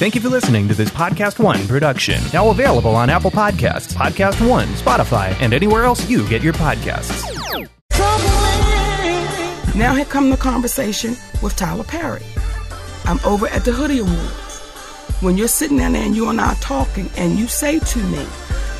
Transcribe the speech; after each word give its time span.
Thank 0.00 0.14
you 0.14 0.22
for 0.22 0.30
listening 0.30 0.66
to 0.68 0.72
this 0.72 0.88
Podcast 0.88 1.38
One 1.38 1.68
production. 1.68 2.22
Now 2.32 2.48
available 2.48 2.96
on 2.96 3.10
Apple 3.10 3.30
Podcasts, 3.30 3.92
Podcast 3.92 4.40
One, 4.48 4.66
Spotify, 4.68 5.38
and 5.42 5.52
anywhere 5.52 5.84
else 5.84 6.08
you 6.08 6.26
get 6.26 6.40
your 6.40 6.54
podcasts. 6.54 7.20
Now 9.76 9.94
here 9.94 10.06
come 10.06 10.30
the 10.30 10.38
conversation 10.38 11.18
with 11.42 11.54
Tyler 11.54 11.84
Perry. 11.84 12.22
I'm 13.04 13.20
over 13.26 13.46
at 13.48 13.66
the 13.66 13.72
Hoodie 13.72 13.98
Awards. 13.98 14.60
When 15.20 15.36
you're 15.36 15.48
sitting 15.48 15.76
down 15.76 15.92
there 15.92 16.02
and 16.02 16.16
you 16.16 16.30
and 16.30 16.40
I 16.40 16.54
are 16.54 16.60
talking, 16.62 17.10
and 17.18 17.38
you 17.38 17.46
say 17.46 17.78
to 17.78 17.98
me, 17.98 18.24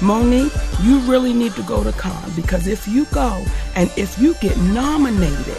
Mo'Nique, 0.00 0.82
you 0.82 1.00
really 1.00 1.34
need 1.34 1.52
to 1.52 1.62
go 1.64 1.84
to 1.84 1.92
Cannes 1.92 2.34
because 2.34 2.66
if 2.66 2.88
you 2.88 3.04
go 3.12 3.44
and 3.76 3.92
if 3.98 4.18
you 4.18 4.32
get 4.36 4.56
nominated 4.56 5.58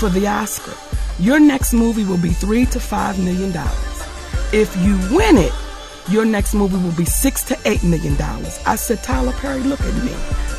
for 0.00 0.08
the 0.08 0.26
Oscar, 0.26 0.74
your 1.20 1.38
next 1.38 1.74
movie 1.74 2.04
will 2.04 2.18
be 2.18 2.30
three 2.30 2.66
to 2.66 2.80
five 2.80 3.20
million 3.20 3.52
dollars. 3.52 3.89
If 4.52 4.76
you 4.78 4.98
win 5.16 5.36
it, 5.36 5.52
your 6.08 6.24
next 6.24 6.54
movie 6.54 6.76
will 6.76 6.96
be 6.96 7.04
six 7.04 7.44
to 7.44 7.58
eight 7.66 7.84
million 7.84 8.16
dollars. 8.16 8.58
I 8.66 8.74
said, 8.74 9.02
Tyler 9.02 9.32
Perry, 9.32 9.60
look 9.60 9.80
at 9.80 10.04
me. 10.04 10.12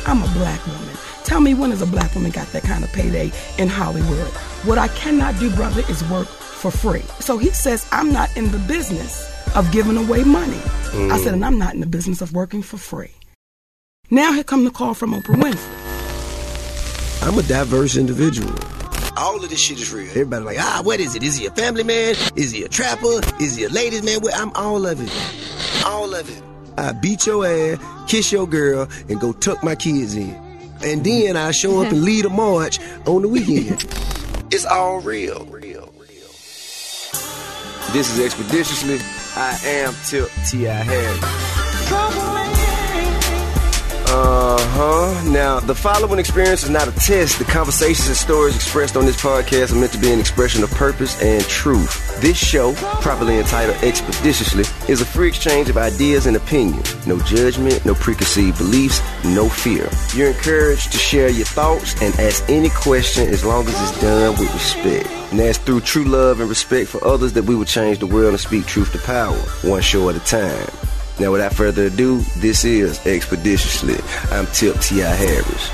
I'm 0.06 0.22
a 0.22 0.32
black 0.32 0.66
woman. 0.66 0.96
Tell 1.24 1.40
me 1.40 1.52
when 1.52 1.70
has 1.70 1.82
a 1.82 1.86
black 1.86 2.14
woman 2.14 2.30
got 2.30 2.46
that 2.48 2.62
kind 2.62 2.84
of 2.84 2.92
payday 2.92 3.30
in 3.58 3.68
Hollywood? 3.68 4.26
What 4.64 4.78
I 4.78 4.88
cannot 4.88 5.38
do, 5.38 5.54
brother, 5.54 5.82
is 5.90 6.02
work 6.08 6.26
for 6.26 6.70
free. 6.70 7.02
So 7.20 7.36
he 7.36 7.50
says, 7.50 7.86
I'm 7.92 8.12
not 8.12 8.34
in 8.34 8.50
the 8.50 8.58
business 8.60 9.30
of 9.54 9.70
giving 9.72 9.98
away 9.98 10.24
money. 10.24 10.60
I 11.12 11.18
said, 11.18 11.34
and 11.34 11.44
I'm 11.44 11.58
not 11.58 11.74
in 11.74 11.80
the 11.80 11.86
business 11.86 12.22
of 12.22 12.32
working 12.32 12.62
for 12.62 12.78
free. 12.78 13.12
Now 14.10 14.32
here 14.32 14.44
come 14.44 14.64
the 14.64 14.70
call 14.70 14.94
from 14.94 15.12
Oprah 15.12 15.36
Winfrey. 15.36 15.82
I'm 17.22 17.38
a 17.38 17.42
diverse 17.42 17.96
individual. 17.96 18.54
All 19.16 19.42
of 19.42 19.48
this 19.50 19.60
shit 19.60 19.78
is 19.78 19.92
real. 19.92 20.08
Everybody 20.10 20.44
like, 20.44 20.58
ah, 20.58 20.80
what 20.84 20.98
is 21.00 21.14
it? 21.14 21.22
Is 21.22 21.36
he 21.36 21.46
a 21.46 21.50
family 21.50 21.84
man? 21.84 22.14
Is 22.34 22.50
he 22.50 22.62
a 22.64 22.68
trapper? 22.68 23.20
Is 23.40 23.56
he 23.56 23.64
a 23.64 23.68
ladies 23.68 24.02
man? 24.02 24.20
Well, 24.22 24.32
I'm 24.34 24.50
all 24.54 24.86
of 24.86 25.00
it. 25.00 25.84
All 25.84 26.14
of 26.14 26.28
it. 26.30 26.42
I 26.78 26.92
beat 26.92 27.26
your 27.26 27.46
ass, 27.46 27.78
kiss 28.08 28.32
your 28.32 28.46
girl, 28.46 28.88
and 29.08 29.20
go 29.20 29.32
tuck 29.32 29.62
my 29.62 29.74
kids 29.74 30.14
in. 30.14 30.30
And 30.82 31.04
then 31.04 31.36
I 31.36 31.50
show 31.50 31.82
up 31.82 31.92
and 31.92 32.02
lead 32.04 32.24
a 32.24 32.30
march 32.30 32.78
on 33.06 33.22
the 33.22 33.28
weekend. 33.28 33.84
It's 34.50 34.64
all 34.64 35.00
real. 35.00 35.44
Real, 35.46 35.92
real. 35.98 36.28
This 37.92 38.10
is 38.10 38.18
Expeditiously. 38.18 38.98
I 39.36 39.58
am 39.64 39.94
Tip 40.06 40.30
T.I. 40.50 40.72
Harris. 40.72 42.21
Uh 44.14 44.58
huh. 44.60 45.30
Now, 45.30 45.58
the 45.58 45.74
following 45.74 46.18
experience 46.18 46.64
is 46.64 46.68
not 46.68 46.86
a 46.86 46.92
test. 46.92 47.38
The 47.38 47.46
conversations 47.46 48.08
and 48.08 48.16
stories 48.16 48.54
expressed 48.54 48.94
on 48.94 49.06
this 49.06 49.16
podcast 49.16 49.72
are 49.72 49.80
meant 49.80 49.92
to 49.92 49.98
be 49.98 50.12
an 50.12 50.20
expression 50.20 50.62
of 50.62 50.70
purpose 50.72 51.18
and 51.22 51.42
truth. 51.44 52.20
This 52.20 52.36
show, 52.36 52.74
properly 53.00 53.38
entitled 53.38 53.82
Expeditiously, 53.82 54.64
is 54.86 55.00
a 55.00 55.06
free 55.06 55.28
exchange 55.28 55.70
of 55.70 55.78
ideas 55.78 56.26
and 56.26 56.36
opinions. 56.36 57.06
No 57.06 57.18
judgment, 57.20 57.86
no 57.86 57.94
preconceived 57.94 58.58
beliefs, 58.58 59.00
no 59.24 59.48
fear. 59.48 59.88
You're 60.14 60.32
encouraged 60.32 60.92
to 60.92 60.98
share 60.98 61.30
your 61.30 61.46
thoughts 61.46 61.94
and 62.02 62.14
ask 62.20 62.44
any 62.50 62.68
question 62.68 63.30
as 63.30 63.46
long 63.46 63.66
as 63.66 63.80
it's 63.80 63.98
done 64.02 64.38
with 64.38 64.52
respect. 64.52 65.08
And 65.30 65.40
that's 65.40 65.56
through 65.56 65.80
true 65.80 66.04
love 66.04 66.40
and 66.40 66.50
respect 66.50 66.90
for 66.90 67.02
others 67.02 67.32
that 67.32 67.44
we 67.44 67.56
will 67.56 67.64
change 67.64 68.00
the 68.00 68.06
world 68.06 68.32
and 68.32 68.40
speak 68.40 68.66
truth 68.66 68.92
to 68.92 68.98
power, 68.98 69.38
one 69.62 69.80
show 69.80 70.10
at 70.10 70.16
a 70.16 70.20
time. 70.20 70.68
Now, 71.20 71.30
without 71.30 71.52
further 71.52 71.84
ado, 71.84 72.18
this 72.38 72.64
is 72.64 73.04
Expeditiously. 73.06 73.96
I'm 74.30 74.46
Tip 74.46 74.80
T.I. 74.80 75.06
Harris. 75.14 75.68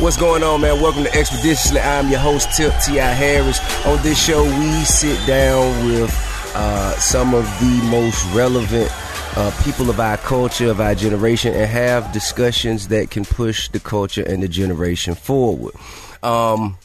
What's 0.00 0.16
going 0.16 0.44
on, 0.44 0.60
man? 0.60 0.80
Welcome 0.80 1.02
to 1.04 1.14
Expeditiously. 1.14 1.80
I'm 1.80 2.08
your 2.08 2.20
host, 2.20 2.56
Tip 2.56 2.72
T.I. 2.84 3.04
Harris. 3.12 3.58
On 3.86 4.00
this 4.02 4.22
show, 4.24 4.44
we 4.44 4.84
sit 4.84 5.18
down 5.26 5.86
with 5.86 6.10
uh, 6.54 6.92
some 6.92 7.34
of 7.34 7.44
the 7.58 7.88
most 7.90 8.24
relevant 8.34 8.90
uh, 9.36 9.50
people 9.64 9.90
of 9.90 9.98
our 9.98 10.16
culture, 10.16 10.70
of 10.70 10.80
our 10.80 10.94
generation, 10.94 11.54
and 11.54 11.68
have 11.68 12.12
discussions 12.12 12.88
that 12.88 13.10
can 13.10 13.24
push 13.24 13.68
the 13.68 13.80
culture 13.80 14.22
and 14.22 14.42
the 14.44 14.48
generation 14.48 15.14
forward. 15.16 15.74
Um, 16.22 16.78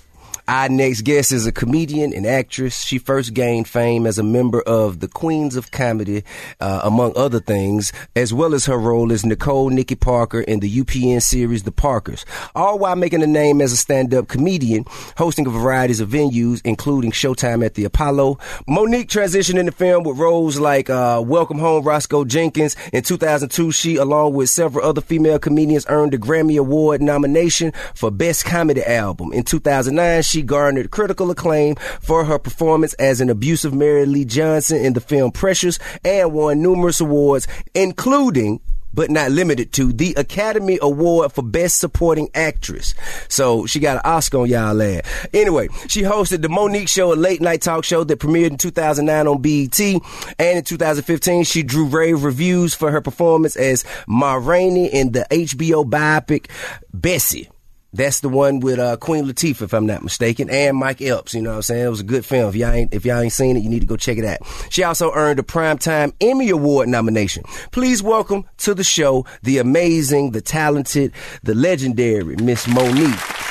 our 0.48 0.68
next 0.68 1.02
guest 1.02 1.31
is 1.31 1.46
a 1.46 1.52
comedian 1.52 2.14
and 2.14 2.26
actress. 2.26 2.84
She 2.84 2.98
first 2.98 3.34
gained 3.34 3.68
fame 3.68 4.06
as 4.06 4.20
a 4.20 4.24
member 4.24 4.62
of 4.62 5.00
the 5.00 5.08
Queens 5.08 5.56
of 5.56 5.72
Comedy, 5.72 6.24
uh, 6.59 6.81
among 6.84 7.14
other 7.16 7.40
things, 7.40 7.94
as 8.16 8.34
well 8.34 8.54
as 8.54 8.66
her 8.66 8.78
role 8.78 9.14
as 9.14 9.26
Nicole 9.26 9.70
Nikki 9.70 9.96
Parker 9.96 10.42
in 10.42 10.59
the 10.59 10.70
UPN 10.81 11.22
series 11.22 11.64
The 11.64 11.72
Parkers, 11.72 12.26
all 12.56 12.78
while 12.78 12.96
making 12.96 13.24
a 13.24 13.28
name 13.28 13.62
as 13.62 13.72
a 13.72 13.78
stand-up 13.78 14.28
comedian, 14.28 14.86
hosting 15.18 15.48
a 15.48 15.50
variety 15.50 15.94
of 16.04 16.09
venues, 16.09 16.62
including 16.66 17.12
Showtime 17.12 17.66
at 17.66 17.75
the 17.75 17.86
Apollo. 17.86 18.38
Mo'Nique 18.68 19.08
transitioned 19.08 19.60
into 19.60 19.72
film 19.72 20.04
with 20.04 20.18
roles 20.18 20.60
like 20.60 20.90
uh, 20.90 21.24
Welcome 21.25 21.60
Home 21.60 21.86
Roscoe 21.86 22.25
Jenkins. 22.25 22.75
In 22.92 23.04
2002, 23.04 23.72
she, 23.72 23.96
along 23.96 24.34
with 24.34 24.50
several 24.50 24.86
other 24.86 25.02
female 25.02 25.40
comedians, 25.40 25.86
earned 25.88 26.14
a 26.14 26.18
Grammy 26.18 26.60
Award 26.60 27.02
nomination 27.02 27.72
for 27.94 28.12
Best 28.12 28.46
Comedy 28.46 28.84
Album. 28.84 29.31
In 29.31 29.44
2009, 29.44 30.24
she 30.34 30.42
garnered 30.42 30.90
critical 30.90 31.30
acclaim 31.30 31.76
for 32.02 32.26
her 32.26 32.40
performance 32.40 32.94
as 32.96 33.22
an 33.22 33.30
abusive 33.30 33.72
Mary 33.72 34.08
Lee 34.08 34.26
Johnson 34.26 34.84
in 34.84 34.94
the 34.94 35.00
film 35.00 35.32
Precious 35.32 35.78
and 36.04 36.34
won 36.34 36.60
numerous 36.60 37.00
awards, 37.00 37.48
including 37.76 38.60
but 38.96 39.12
not 39.12 39.32
limited 39.32 39.72
to 39.74 39.94
the 39.94 40.14
Academy 40.18 40.80
Award 40.82 41.32
for 41.34 41.44
Best 41.44 41.80
Supporting 41.80 42.30
Actress. 42.34 42.96
So 43.28 43.66
she 43.68 43.80
got 43.80 43.98
an 43.98 44.02
Oscar 44.06 44.40
on 44.40 44.50
y'all 44.50 44.74
lad. 44.74 45.06
Anyway, 45.34 45.70
she 45.88 46.02
hosted 46.02 46.42
the 46.42 46.50
Mo'Nique 46.50 46.90
Show, 46.90 47.14
a 47.14 47.16
late 47.16 47.42
night 47.42 47.62
talk 47.62 47.84
show 47.84 48.04
that 48.04 48.20
premiered 48.20 48.52
in 48.52 48.58
2009 48.58 49.28
on 49.28 49.42
BET. 49.42 49.80
And 49.80 50.58
in 50.58 50.64
2015, 50.64 51.44
she 51.44 51.64
drew 51.64 51.86
rave 51.86 52.24
reviews 52.24 52.74
for 52.74 52.92
her 52.92 53.02
performance 53.02 53.56
as 53.56 53.84
Ma 54.08 54.36
Rainey 54.36 54.88
in 54.94 55.12
the 55.12 55.28
HBO 55.30 55.88
biopic 55.88 56.50
Bessie. 56.94 57.50
That's 57.94 58.22
the 58.22 58.30
one 58.30 58.59
with 58.59 58.80
uh, 58.80 58.98
Queen 58.98 59.26
Latifah, 59.26 59.62
if 59.62 59.74
I'm 59.74 59.86
not 59.86 60.02
mistaken, 60.02 60.50
and 60.50 60.76
Mike 60.76 61.00
Epps. 61.00 61.36
You 61.36 61.44
know 61.44 61.52
what 61.52 61.58
I'm 61.58 61.62
saying? 61.62 61.86
It 61.86 61.90
was 61.90 62.00
a 62.00 62.04
good 62.04 62.26
film. 62.26 62.50
If 62.50 62.56
y'all 62.56 62.72
ain't, 62.72 62.94
if 62.94 63.06
y'all 63.06 63.20
ain't 63.20 63.31
seen 63.31 63.56
it, 63.56 63.64
you 63.64 63.70
need 63.70 63.81
to 63.81 63.86
go 63.86 63.98
check 63.98 64.18
it 64.18 64.26
out. 64.26 64.40
She 64.72 64.84
also 64.84 65.12
earned 65.14 65.40
a 65.40 65.44
Primetime 65.44 66.12
Emmy 66.20 66.50
Award 66.50 66.90
nomination. 66.90 67.44
Please 67.72 68.02
welcome 68.02 68.46
to 68.58 68.74
the 68.74 68.84
show 68.84 69.26
the 69.44 69.59
amazing, 69.59 70.31
the 70.31 70.42
talented, 70.42 71.14
the 71.44 71.54
legendary 71.54 72.36
Miss 72.38 72.66
Mo'Nique. 72.68 73.43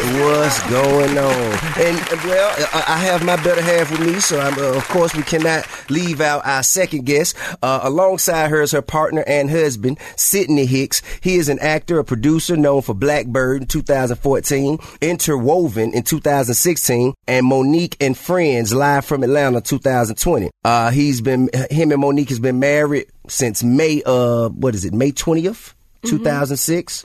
What's 0.00 0.70
going 0.70 1.18
on? 1.18 1.58
And 1.78 1.98
uh, 1.98 2.16
well, 2.24 2.54
I 2.72 2.84
I 2.88 2.98
have 2.98 3.22
my 3.22 3.36
better 3.36 3.60
half 3.60 3.90
with 3.90 4.00
me, 4.00 4.18
so 4.18 4.40
I'm, 4.40 4.58
uh, 4.58 4.76
of 4.78 4.88
course 4.88 5.14
we 5.14 5.22
cannot 5.22 5.66
leave 5.90 6.22
out 6.22 6.46
our 6.46 6.62
second 6.62 7.04
guest. 7.04 7.36
Uh, 7.62 7.80
alongside 7.82 8.48
her 8.48 8.62
is 8.62 8.72
her 8.72 8.80
partner 8.80 9.22
and 9.26 9.50
husband, 9.50 9.98
Sidney 10.16 10.64
Hicks. 10.64 11.02
He 11.20 11.36
is 11.36 11.50
an 11.50 11.58
actor, 11.58 11.98
a 11.98 12.04
producer 12.04 12.56
known 12.56 12.80
for 12.80 12.94
Blackbird 12.94 13.62
in 13.62 13.68
2014, 13.68 14.78
Interwoven 15.02 15.92
in 15.92 16.02
2016, 16.02 17.12
and 17.26 17.46
Mo'Nique 17.46 17.96
and 18.00 18.16
Friends 18.16 18.72
live 18.72 19.04
from 19.04 19.22
Atlanta 19.22 19.60
2020. 19.60 20.50
Uh, 20.64 20.90
he's 20.90 21.20
been 21.20 21.50
him 21.70 21.92
and 21.92 22.00
Mo'Nique 22.00 22.30
has 22.30 22.40
been 22.40 22.58
married 22.58 23.06
since 23.28 23.62
May. 23.62 24.02
Uh, 24.06 24.48
what 24.48 24.74
is 24.74 24.86
it? 24.86 24.94
May 24.94 25.12
20th. 25.12 25.74
2006. 26.02 27.04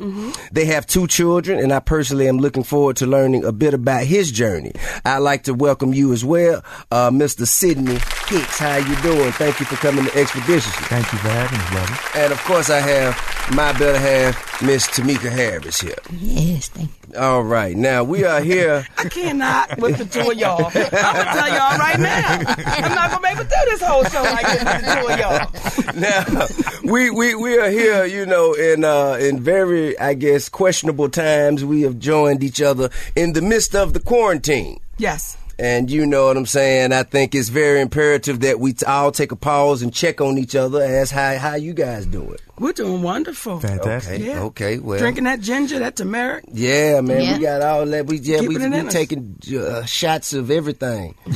They 0.51 0.65
have 0.65 0.85
two 0.85 1.07
children, 1.07 1.59
and 1.59 1.71
I 1.73 1.79
personally 1.79 2.27
am 2.27 2.37
looking 2.37 2.63
forward 2.63 2.97
to 2.97 3.05
learning 3.05 3.43
a 3.43 3.51
bit 3.51 3.73
about 3.73 4.03
his 4.03 4.31
journey. 4.31 4.71
I'd 5.03 5.19
like 5.19 5.43
to 5.43 5.53
welcome 5.53 5.93
you 5.93 6.13
as 6.13 6.23
well, 6.23 6.63
uh, 6.91 7.09
Mr. 7.11 7.45
Sidney 7.47 7.99
Hicks. 8.27 8.59
How 8.59 8.77
you 8.77 8.95
doing? 9.01 9.31
Thank 9.33 9.59
you 9.59 9.65
for 9.65 9.75
coming 9.75 10.05
to 10.05 10.15
Expeditiously. 10.17 10.85
Thank 10.87 11.11
you 11.11 11.19
for 11.19 11.29
having 11.29 11.57
me, 11.59 11.65
brother. 11.71 11.93
And 12.15 12.33
of 12.33 12.39
course, 12.43 12.69
I 12.69 12.79
have 12.79 13.51
my 13.55 13.71
better 13.73 13.99
half, 13.99 14.61
Miss 14.61 14.87
Tamika 14.87 15.29
Harris 15.31 15.79
here. 15.81 15.95
Yes, 16.11 16.69
thank 16.69 16.89
you. 16.89 17.19
All 17.19 17.43
right, 17.43 17.75
now 17.77 18.03
we 18.03 18.23
are 18.23 18.41
here. 18.41 18.87
I 18.97 19.07
cannot 19.09 19.77
with 19.77 19.97
the 19.97 20.05
two 20.05 20.31
of 20.31 20.37
y'all. 20.37 20.65
I'm 20.65 20.73
gonna 20.73 20.91
tell 20.91 21.47
y'all 21.49 21.77
right 21.77 21.99
now. 21.99 22.39
I'm 22.65 22.95
not 22.95 23.11
gonna 23.11 23.21
be 23.21 23.27
able 23.27 23.43
to 23.43 23.49
do 23.49 23.55
this 23.65 23.81
whole 23.81 24.03
show 24.05 24.23
like 24.23 24.45
this 24.47 24.63
with 24.63 24.81
the 24.81 24.95
two 24.95 25.07
of 25.13 25.19
y'all. 25.19 25.95
now 25.99 26.91
we, 26.91 27.09
we 27.11 27.35
we 27.35 27.57
are 27.57 27.69
here, 27.69 28.05
you 28.05 28.25
know, 28.25 28.53
in 28.53 28.83
uh 28.85 29.17
in 29.19 29.41
very 29.41 29.97
I 29.99 30.13
guess 30.13 30.47
questionable 30.49 31.09
times. 31.09 31.65
We 31.65 31.81
have 31.81 31.99
joined 31.99 32.43
each 32.43 32.61
other 32.61 32.89
in 33.15 33.33
the 33.33 33.41
midst 33.41 33.75
of 33.75 33.93
the 33.93 33.99
quarantine. 33.99 34.79
Yes. 34.97 35.37
And 35.57 35.89
you 35.89 36.05
know 36.05 36.25
what 36.25 36.35
I'm 36.35 36.45
saying? 36.45 36.91
I 36.91 37.03
think 37.03 37.33
it's 37.33 37.47
very 37.47 37.79
imperative 37.79 38.41
that 38.41 38.59
we 38.59 38.73
t- 38.73 38.85
all 38.85 39.13
take 39.13 39.31
a 39.31 39.37
pause 39.37 39.81
and 39.81 39.93
check 39.93 40.19
on 40.19 40.37
each 40.37 40.53
other. 40.55 40.83
Ask 40.83 41.13
how 41.13 41.37
how 41.37 41.55
you 41.55 41.73
guys 41.73 42.05
doing. 42.05 42.35
We're 42.59 42.73
doing 42.73 43.01
wonderful. 43.01 43.59
Fantastic. 43.61 44.15
Okay, 44.21 44.25
Yeah. 44.27 44.41
okay, 44.43 44.77
well, 44.79 44.97
Drinking 44.99 45.23
that 45.25 45.39
ginger, 45.41 45.79
that 45.79 45.95
turmeric. 45.97 46.43
yeah, 46.51 46.99
man, 47.01 47.21
Yeah. 47.21 47.37
we 47.37 47.43
got 47.43 47.61
all 47.61 47.85
that. 47.85 48.05
We 48.07 48.17
yeah, 48.17 48.41
we 48.41 48.47
Keeping 48.49 48.63
it 48.63 48.69
we 48.71 48.77
in 48.79 48.89
taking 48.89 49.35
uh, 49.57 49.85
shots 49.85 50.33
of 50.33 50.51
everything, 50.51 51.15
All 51.25 51.33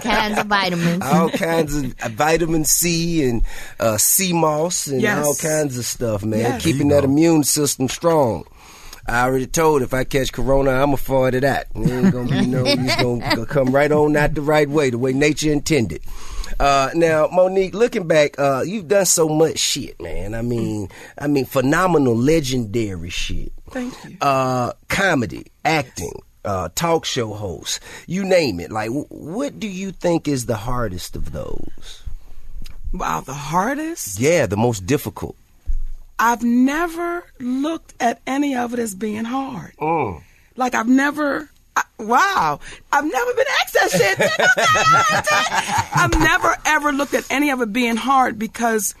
kinds 0.00 0.38
of 0.38 0.46
vitamins. 0.46 1.02
all 1.04 1.28
kinds 1.30 1.74
of 1.76 1.84
vitamin 2.12 2.64
C 2.64 3.28
and 3.28 3.42
uh, 3.80 3.96
sea 3.96 4.32
moss 4.32 4.86
and 4.86 5.00
Yes. 5.00 5.24
all 5.26 5.34
kinds 5.34 5.78
of 5.78 5.84
stuff, 5.84 6.24
man. 6.24 6.40
Yes. 6.40 6.62
Keeping 6.62 6.88
that 6.88 7.04
immune 7.04 7.44
system 7.44 7.88
strong. 7.88 8.44
I 9.06 9.24
already 9.24 9.46
told 9.46 9.82
if 9.82 9.92
I 9.92 10.04
catch 10.04 10.32
corona, 10.32 10.70
I'ma 10.70 10.96
fart 10.96 11.34
it. 11.34 11.42
It 11.44 11.66
ain't 11.74 12.12
gonna 12.12 12.30
be 12.30 12.46
no, 12.46 12.62
it's 12.64 12.96
gonna 12.96 13.46
come 13.46 13.74
right 13.74 13.90
on 13.90 14.16
out 14.16 14.34
the 14.34 14.42
right 14.42 14.68
way, 14.68 14.90
the 14.90 14.98
way 14.98 15.12
nature 15.12 15.50
intended. 15.52 16.02
Uh, 16.60 16.90
now, 16.94 17.26
Mo'Nique, 17.28 17.72
looking 17.74 18.06
back, 18.06 18.38
uh, 18.38 18.62
you've 18.64 18.86
done 18.86 19.06
so 19.06 19.28
much 19.28 19.58
shit, 19.58 20.00
man. 20.00 20.34
I 20.34 20.42
mean, 20.42 20.88
I 21.18 21.26
mean, 21.26 21.46
phenomenal, 21.46 22.14
legendary 22.14 23.10
shit. 23.10 23.52
Thank 23.70 23.92
you. 24.04 24.16
Uh, 24.20 24.72
comedy, 24.88 25.46
acting, 25.64 26.12
uh, 26.44 26.68
talk 26.74 27.04
show 27.04 27.32
host, 27.32 27.80
you 28.06 28.22
name 28.24 28.60
it. 28.60 28.70
Like, 28.70 28.88
w- 28.88 29.06
what 29.08 29.58
do 29.58 29.66
you 29.66 29.92
think 29.92 30.28
is 30.28 30.46
the 30.46 30.56
hardest 30.56 31.16
of 31.16 31.32
those? 31.32 32.02
Wow, 32.92 33.22
the 33.22 33.32
hardest? 33.32 34.20
Yeah, 34.20 34.44
the 34.46 34.56
most 34.58 34.86
difficult. 34.86 35.36
I've 36.22 36.42
never 36.44 37.24
looked 37.40 37.94
at 38.00 38.20
any 38.28 38.54
of 38.54 38.72
it 38.72 38.78
as 38.78 38.94
being 38.94 39.24
hard. 39.24 39.72
Mm. 39.78 40.22
Like 40.56 40.74
I've 40.74 40.88
never. 40.88 41.50
I, 41.74 41.82
wow, 41.98 42.60
I've 42.92 43.04
never 43.04 43.32
been 43.34 43.46
asked 43.62 43.72
that 43.74 43.90
shit. 43.90 44.18
I've 45.96 46.18
never 46.18 46.54
ever 46.66 46.92
looked 46.92 47.14
at 47.14 47.24
any 47.30 47.50
of 47.50 47.60
it 47.62 47.72
being 47.72 47.96
hard 47.96 48.38
because 48.38 48.94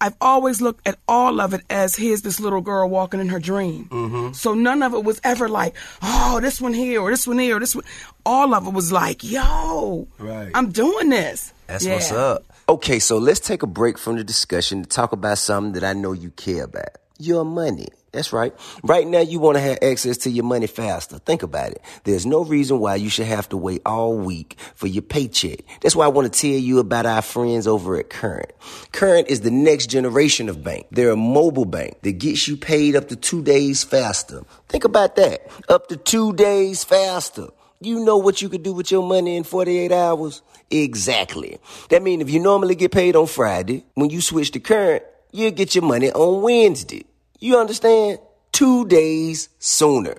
I've 0.00 0.16
always 0.20 0.60
looked 0.60 0.86
at 0.86 0.98
all 1.08 1.40
of 1.40 1.54
it 1.54 1.62
as 1.70 1.94
here's 1.96 2.22
this 2.22 2.38
little 2.40 2.60
girl 2.60 2.88
walking 2.88 3.20
in 3.20 3.28
her 3.28 3.38
dream. 3.38 3.86
Mm-hmm. 3.86 4.32
So 4.32 4.54
none 4.54 4.82
of 4.82 4.92
it 4.92 5.04
was 5.04 5.20
ever 5.24 5.48
like, 5.48 5.74
oh, 6.02 6.40
this 6.42 6.60
one 6.60 6.74
here 6.74 7.00
or 7.00 7.10
this 7.10 7.26
one 7.26 7.38
here 7.38 7.56
or 7.56 7.60
this 7.60 7.74
one. 7.74 7.84
All 8.26 8.54
of 8.54 8.66
it 8.66 8.72
was 8.74 8.90
like, 8.92 9.22
yo, 9.24 10.08
Right. 10.18 10.50
I'm 10.54 10.72
doing 10.72 11.08
this. 11.08 11.52
That's 11.68 11.86
Yeah. 11.86 11.94
what's 11.94 12.12
up. 12.12 12.44
Okay, 12.68 12.98
so 12.98 13.18
let's 13.18 13.38
take 13.38 13.62
a 13.62 13.66
break 13.68 13.96
from 13.96 14.16
the 14.16 14.24
discussion 14.24 14.82
to 14.82 14.88
talk 14.88 15.12
about 15.12 15.38
something 15.38 15.74
that 15.74 15.84
I 15.84 15.92
know 15.92 16.10
you 16.10 16.32
care 16.32 16.64
about. 16.64 16.88
Your 17.16 17.44
money. 17.44 17.86
That's 18.10 18.32
right. 18.32 18.52
Right 18.82 19.06
now, 19.06 19.20
you 19.20 19.38
want 19.38 19.56
to 19.56 19.60
have 19.60 19.78
access 19.82 20.16
to 20.18 20.30
your 20.30 20.44
money 20.44 20.66
faster. 20.66 21.18
Think 21.18 21.44
about 21.44 21.70
it. 21.70 21.82
There's 22.02 22.26
no 22.26 22.42
reason 22.42 22.80
why 22.80 22.96
you 22.96 23.08
should 23.08 23.28
have 23.28 23.48
to 23.50 23.56
wait 23.56 23.82
all 23.86 24.16
week 24.16 24.56
for 24.74 24.88
your 24.88 25.02
paycheck. 25.02 25.60
That's 25.80 25.94
why 25.94 26.06
I 26.06 26.08
want 26.08 26.32
to 26.32 26.40
tell 26.40 26.58
you 26.58 26.80
about 26.80 27.06
our 27.06 27.22
friends 27.22 27.68
over 27.68 27.98
at 27.98 28.10
Current. 28.10 28.50
Current 28.90 29.28
is 29.28 29.42
the 29.42 29.52
next 29.52 29.86
generation 29.86 30.48
of 30.48 30.64
bank. 30.64 30.88
They're 30.90 31.10
a 31.10 31.16
mobile 31.16 31.66
bank 31.66 32.02
that 32.02 32.18
gets 32.18 32.48
you 32.48 32.56
paid 32.56 32.96
up 32.96 33.06
to 33.10 33.16
two 33.16 33.44
days 33.44 33.84
faster. 33.84 34.42
Think 34.68 34.82
about 34.82 35.14
that. 35.14 35.48
Up 35.68 35.86
to 35.86 35.96
two 35.96 36.32
days 36.32 36.82
faster. 36.82 37.46
You 37.80 38.02
know 38.04 38.16
what 38.16 38.40
you 38.40 38.48
could 38.48 38.62
do 38.62 38.72
with 38.72 38.90
your 38.90 39.06
money 39.06 39.36
in 39.36 39.44
48 39.44 39.92
hours? 39.92 40.40
Exactly. 40.70 41.58
That 41.90 42.02
means 42.02 42.22
if 42.22 42.30
you 42.30 42.40
normally 42.40 42.74
get 42.74 42.92
paid 42.92 43.16
on 43.16 43.26
Friday, 43.26 43.84
when 43.94 44.10
you 44.10 44.20
switch 44.20 44.50
to 44.52 44.60
current, 44.60 45.02
you'll 45.32 45.52
get 45.52 45.74
your 45.74 45.84
money 45.84 46.10
on 46.10 46.42
Wednesday. 46.42 47.04
You 47.38 47.58
understand? 47.58 48.18
Two 48.52 48.86
days 48.86 49.48
sooner. 49.58 50.16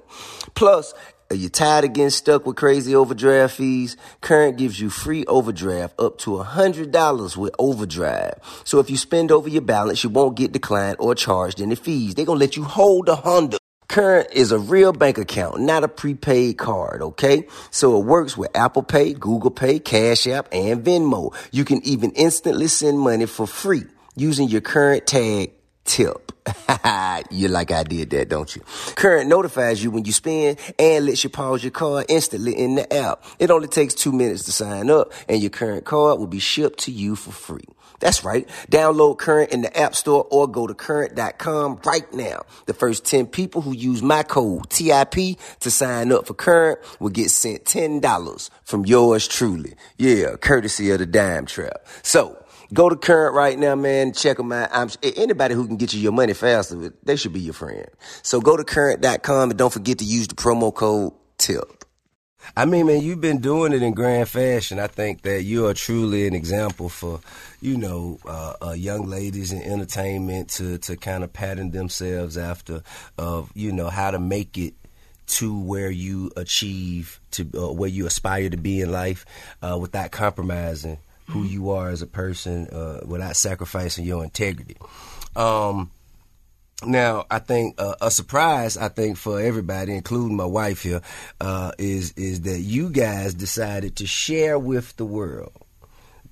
Plus, 0.54 0.94
are 1.30 1.36
you 1.36 1.50
tired 1.50 1.84
of 1.84 1.94
getting 1.94 2.10
stuck 2.10 2.46
with 2.46 2.56
crazy 2.56 2.96
overdraft 2.96 3.58
fees? 3.58 3.98
Current 4.22 4.58
gives 4.58 4.80
you 4.80 4.90
free 4.90 5.26
overdraft 5.26 6.00
up 6.00 6.18
to 6.20 6.32
$100 6.38 7.38
with 7.38 7.56
overdrive. 7.60 8.40
So 8.64 8.80
if 8.80 8.90
you 8.90 8.96
spend 8.96 9.32
over 9.32 9.50
your 9.50 9.64
balance, 9.64 10.04
you 10.04 10.10
won't 10.10 10.38
get 10.38 10.54
declined 10.54 10.98
or 11.00 11.16
charged 11.16 11.60
any 11.60 11.76
fees. 11.76 12.16
They're 12.16 12.26
going 12.26 12.40
to 12.40 12.46
let 12.46 12.56
you 12.56 12.64
hold 12.64 13.10
a 13.10 13.16
Honda. 13.16 13.58
Current 13.88 14.28
is 14.34 14.52
a 14.52 14.60
real 14.60 14.92
bank 14.92 15.18
account, 15.18 15.62
not 15.62 15.84
a 15.84 15.88
prepaid 15.88 16.58
card, 16.58 17.02
okay? 17.02 17.48
So 17.72 18.00
it 18.00 18.06
works 18.06 18.36
with 18.36 18.56
Apple 18.56 18.84
Pay, 18.84 19.14
Google 19.14 19.52
Pay, 19.52 19.80
Cash 19.80 20.28
App, 20.28 20.50
and 20.52 20.84
Venmo. 20.84 21.34
You 21.52 21.64
can 21.64 21.82
even 21.86 22.12
instantly 22.12 22.68
send 22.68 23.00
money 23.00 23.26
for 23.26 23.48
free 23.48 23.86
using 24.16 24.50
your 24.50 24.62
current 24.62 25.08
tag 25.08 25.54
tip. 25.86 26.34
you 27.32 27.48
like 27.48 27.72
I 27.72 27.84
did 27.84 28.10
that, 28.12 28.30
don't 28.30 28.54
you? 28.56 28.62
Current 28.96 29.30
notifies 29.30 29.82
you 29.84 29.92
when 29.92 30.06
you 30.06 30.12
spend 30.12 30.60
and 30.78 31.06
lets 31.06 31.24
you 31.24 31.30
pause 31.30 31.64
your 31.64 31.72
card 31.72 32.06
instantly 32.10 32.58
in 32.58 32.76
the 32.76 32.94
app. 32.94 33.24
It 33.40 33.52
only 33.52 33.68
takes 33.68 33.94
two 33.94 34.12
minutes 34.12 34.44
to 34.44 34.52
sign 34.52 34.90
up 34.90 35.14
and 35.30 35.42
your 35.42 35.50
current 35.50 35.86
card 35.86 36.20
will 36.20 36.28
be 36.28 36.40
shipped 36.40 36.80
to 36.82 36.92
you 36.92 37.16
for 37.16 37.32
free. 37.32 37.66
That's 38.00 38.24
right. 38.24 38.48
Download 38.70 39.18
Current 39.18 39.52
in 39.52 39.62
the 39.62 39.78
App 39.78 39.96
Store 39.96 40.28
or 40.30 40.48
go 40.48 40.68
to 40.68 40.74
current.com 40.74 41.82
right 41.86 42.12
now. 42.14 42.44
The 42.66 42.74
first 42.74 43.06
10 43.06 43.28
people 43.28 43.62
who 43.62 43.74
use 43.74 44.02
my 44.02 44.24
code 44.24 44.70
TIP 44.70 45.38
to 45.60 45.72
sign 45.72 46.12
up 46.12 46.28
for 46.28 46.34
Current 46.34 46.80
will 47.00 47.10
get 47.10 47.32
sent 47.32 47.66
$10 47.66 48.50
from 48.64 48.86
yours 48.86 49.28
truly. 49.28 49.76
Yeah, 49.98 50.36
courtesy 50.36 50.92
of 50.92 51.00
the 51.00 51.06
Dime 51.06 51.46
Trap. 51.46 51.86
So, 52.04 52.44
Go 52.74 52.90
to 52.90 52.98
Current 52.98 53.34
right 53.34 53.58
now, 53.58 53.76
man. 53.76 54.12
Check 54.12 54.38
them 54.38 54.52
out. 54.52 54.70
I'm, 54.74 54.90
anybody 55.02 55.56
who 55.56 55.68
can 55.68 55.78
get 55.78 55.94
you 55.94 56.02
your 56.02 56.12
money 56.12 56.34
faster, 56.34 56.94
they 57.04 57.16
should 57.16 57.32
be 57.32 57.40
your 57.40 57.54
friend. 57.54 57.88
So 58.24 58.42
go 58.42 58.58
to 58.58 58.66
current.com 58.66 59.52
and 59.52 59.58
don't 59.58 59.72
forget 59.72 60.00
to 60.00 60.06
use 60.06 60.28
the 60.28 60.36
promo 60.36 60.74
code 60.74 61.14
TIP. 61.38 61.77
I 62.56 62.66
mean, 62.66 62.88
man, 62.88 63.02
you've 63.02 63.22
been 63.22 63.40
doing 63.40 63.74
it 63.74 63.84
in 63.84 63.94
grand 63.94 64.30
fashion. 64.30 64.80
I 64.80 64.88
think 64.88 65.24
that 65.24 65.44
you 65.44 65.68
are 65.68 65.74
truly 65.74 66.28
an 66.28 66.34
example 66.34 66.90
for, 66.90 67.20
you 67.62 67.78
know, 67.78 68.20
uh, 68.26 68.54
uh, 68.62 68.72
young 68.72 69.08
ladies 69.08 69.52
in 69.52 69.62
entertainment 69.62 70.50
to, 70.52 70.78
to 70.80 70.96
kind 70.96 71.24
of 71.24 71.34
pattern 71.34 71.72
themselves 71.72 72.38
after 72.38 72.84
of, 73.18 73.52
you 73.54 73.72
know, 73.72 73.90
how 73.90 74.12
to 74.12 74.20
make 74.20 74.58
it 74.58 74.74
to 75.28 75.60
where 75.60 75.92
you 75.92 76.32
achieve 76.38 77.20
to 77.32 77.50
uh, 77.56 77.72
where 77.72 77.90
you 77.90 78.06
aspire 78.06 78.50
to 78.50 78.58
be 78.58 78.80
in 78.80 78.92
life 78.92 79.26
uh, 79.62 79.78
without 79.78 80.12
compromising 80.12 80.98
who 81.28 81.44
you 81.44 81.72
are 81.72 81.90
as 81.90 82.02
a 82.02 82.08
person 82.08 82.68
uh, 82.68 83.02
without 83.06 83.36
sacrificing 83.36 84.06
your 84.06 84.24
integrity. 84.24 84.78
Um, 85.36 85.92
now, 86.86 87.26
I 87.32 87.40
think 87.40 87.82
uh, 87.82 87.96
a 88.02 88.12
surprise, 88.12 88.78
I 88.78 88.90
think 88.90 89.18
for 89.18 89.42
everybody, 89.42 89.96
including 89.96 90.38
my 90.38 90.46
wife 90.46 90.84
here, 90.84 91.02
uh, 91.42 91.72
is 91.80 92.12
is 92.12 92.42
that 92.42 92.60
you 92.60 92.90
guys 92.90 93.34
decided 93.34 93.96
to 93.98 94.06
share 94.06 94.60
with 94.60 94.96
the 94.98 95.06
world 95.06 95.66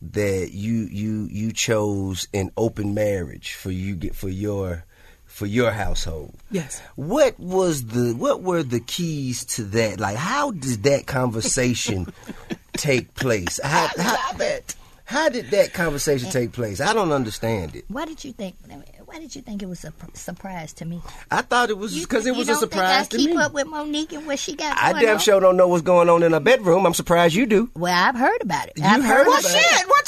that 0.01 0.51
you 0.51 0.87
you 0.91 1.27
you 1.31 1.51
chose 1.51 2.27
an 2.33 2.51
open 2.57 2.93
marriage 2.93 3.53
for 3.53 3.71
you 3.71 3.95
get 3.95 4.15
for 4.15 4.29
your 4.29 4.85
for 5.25 5.47
your 5.47 5.71
household. 5.71 6.35
Yes. 6.51 6.79
What 6.95 7.39
was 7.39 7.87
the 7.87 8.13
what 8.13 8.43
were 8.43 8.61
the 8.61 8.79
keys 8.79 9.45
to 9.45 9.63
that? 9.63 9.99
Like, 9.99 10.15
how 10.15 10.51
did 10.51 10.83
that 10.83 11.07
conversation 11.07 12.13
take 12.73 13.15
place? 13.15 13.59
How, 13.63 13.89
how, 13.97 14.33
that 14.33 14.75
how 15.05 15.29
did 15.29 15.51
that 15.51 15.73
conversation 15.73 16.29
take 16.29 16.51
place? 16.51 16.81
I 16.81 16.93
don't 16.93 17.11
understand 17.11 17.75
it. 17.75 17.85
Why 17.87 18.05
did 18.05 18.23
you 18.23 18.31
think? 18.31 18.55
Why 19.05 19.19
did 19.19 19.35
you 19.35 19.41
think 19.41 19.61
it 19.63 19.67
was 19.67 19.85
a 19.85 19.93
surprise 20.13 20.73
to 20.73 20.85
me? 20.85 21.01
I 21.31 21.41
thought 21.41 21.69
it 21.69 21.77
was 21.77 21.97
because 21.99 22.25
it 22.25 22.35
was 22.35 22.47
a 22.49 22.53
don't 22.53 22.59
surprise 22.61 23.07
think 23.07 23.09
to 23.11 23.17
I 23.17 23.19
keep 23.19 23.35
me. 23.35 23.41
up 23.43 23.53
with 23.53 23.67
Monique 23.67 24.13
and 24.13 24.25
what 24.25 24.39
she 24.39 24.55
got 24.55 24.77
I 24.77 24.99
damn 24.99 25.15
on? 25.15 25.19
sure 25.19 25.39
don't 25.39 25.57
know 25.57 25.67
what's 25.67 25.83
going 25.83 26.09
on 26.09 26.23
in 26.23 26.31
her 26.33 26.39
bedroom. 26.39 26.85
I'm 26.85 26.93
surprised 26.93 27.35
you 27.35 27.45
do. 27.45 27.69
Well, 27.75 27.93
I've 27.93 28.15
heard 28.15 28.41
about 28.41 28.67
it. 28.67 28.73
You 28.77 28.83
I've 28.83 29.03
heard 29.03 29.17
heard 29.25 29.27
about 29.27 29.39
about 29.41 29.51
it? 29.51 29.57
it. 29.57 29.61
Well, 29.61 29.71
tell 29.71 29.83
me 29.87 29.87
what 29.87 30.05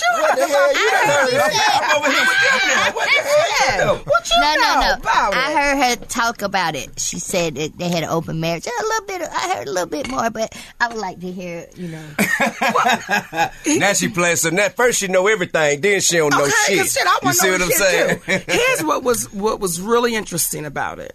you 0.00 0.22
What 0.22 0.36
the 0.36 0.46
hell 0.46 0.72
you 0.72 0.78
I 0.78 1.06
heard 1.06 1.10
heard? 1.10 1.32
you 1.32 1.38
say- 1.40 1.70
I'm 1.72 1.96
over 1.96 2.10
here 2.10 2.20
with 2.20 2.42
you 2.42 2.50
now. 2.68 2.92
What 2.92 3.08
the 3.10 3.22
hell 3.22 3.70
you 3.70 3.84
know? 3.84 4.02
What 4.04 4.30
you 4.30 4.40
No, 4.40 4.54
know 4.54 4.60
no, 4.60 4.80
no. 4.80 4.94
about 4.94 5.34
I 5.34 5.52
heard 5.52 5.98
her 5.98 6.06
talk 6.06 6.42
about 6.42 6.74
it. 6.74 6.98
She 6.98 7.18
said 7.18 7.54
that 7.56 7.76
they 7.78 7.88
had 7.88 8.02
an 8.02 8.08
open 8.08 8.40
marriage. 8.40 8.66
A 8.66 8.82
little 8.82 9.06
bit. 9.06 9.22
I 9.22 9.54
heard 9.54 9.68
a 9.68 9.70
little 9.72 9.88
bit 9.88 10.08
more, 10.08 10.30
but 10.30 10.56
I 10.80 10.88
would 10.88 10.96
like 10.96 11.20
to 11.20 11.30
hear. 11.30 11.66
You 11.76 11.88
know, 11.88 12.06
Now 13.78 13.92
she 13.92 14.08
plays. 14.08 14.40
So 14.42 14.50
now 14.50 14.68
first 14.70 14.98
she 15.00 15.08
know 15.08 15.26
everything, 15.26 15.80
then 15.80 16.00
she 16.00 16.16
don't 16.18 16.30
know 16.30 16.42
okay, 16.42 16.50
shit. 16.66 16.78
'cause 16.78 16.92
shit, 16.92 17.06
I 17.06 17.10
you 17.12 17.18
wanna 17.22 17.34
see 17.34 17.50
what 17.50 17.62
I'm 17.62 17.70
saying? 17.70 18.20
too. 18.20 18.40
Here's 18.52 18.82
what 18.84 19.02
was 19.02 19.32
what 19.32 19.60
was 19.60 19.80
really 19.80 20.14
interesting 20.14 20.64
about 20.64 20.98
it. 20.98 21.14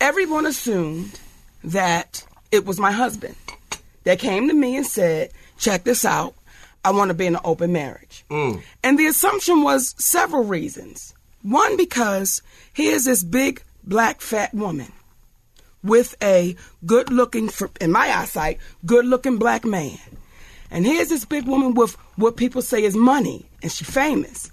Everyone 0.00 0.46
assumed 0.46 1.18
that 1.64 2.24
it 2.52 2.64
was 2.66 2.78
my 2.78 2.92
husband 2.92 3.34
that 4.04 4.18
came 4.18 4.48
to 4.48 4.54
me 4.54 4.76
and 4.76 4.86
said, 4.86 5.30
"Check 5.58 5.84
this 5.84 6.04
out. 6.04 6.34
I 6.86 6.90
want 6.90 7.08
to 7.08 7.14
be 7.14 7.26
in 7.26 7.34
an 7.34 7.40
open 7.44 7.72
marriage." 7.72 8.24
Mm. 8.30 8.62
And 8.82 8.98
the 8.98 9.06
assumption 9.06 9.62
was 9.62 9.94
several 9.98 10.44
reasons. 10.44 11.14
One, 11.42 11.76
because 11.76 12.42
here's 12.72 13.04
this 13.04 13.22
big 13.22 13.62
black 13.84 14.20
fat 14.20 14.52
woman 14.52 14.92
with 15.82 16.16
a 16.22 16.56
good 16.84 17.10
looking, 17.10 17.50
in 17.80 17.92
my 17.92 18.08
eyesight, 18.18 18.58
good 18.84 19.04
looking 19.04 19.38
black 19.38 19.64
man. 19.64 19.98
And 20.70 20.84
here's 20.84 21.08
this 21.08 21.24
big 21.24 21.46
woman 21.46 21.74
with 21.74 21.94
what 22.16 22.36
people 22.36 22.62
say 22.62 22.82
is 22.82 22.96
money, 22.96 23.46
and 23.62 23.70
she's 23.70 23.88
famous. 23.88 24.50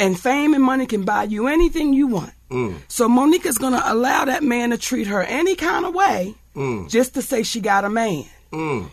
And 0.00 0.18
fame 0.18 0.54
and 0.54 0.64
money 0.64 0.86
can 0.86 1.04
buy 1.04 1.24
you 1.24 1.46
anything 1.46 1.92
you 1.92 2.08
want. 2.08 2.32
Mm. 2.50 2.78
So 2.88 3.08
Monica's 3.08 3.58
gonna 3.58 3.82
allow 3.84 4.24
that 4.24 4.42
man 4.42 4.70
to 4.70 4.78
treat 4.78 5.06
her 5.06 5.22
any 5.22 5.54
kind 5.54 5.84
of 5.84 5.94
way 5.94 6.34
mm. 6.56 6.88
just 6.88 7.14
to 7.14 7.22
say 7.22 7.42
she 7.42 7.60
got 7.60 7.84
a 7.84 7.90
man. 7.90 8.24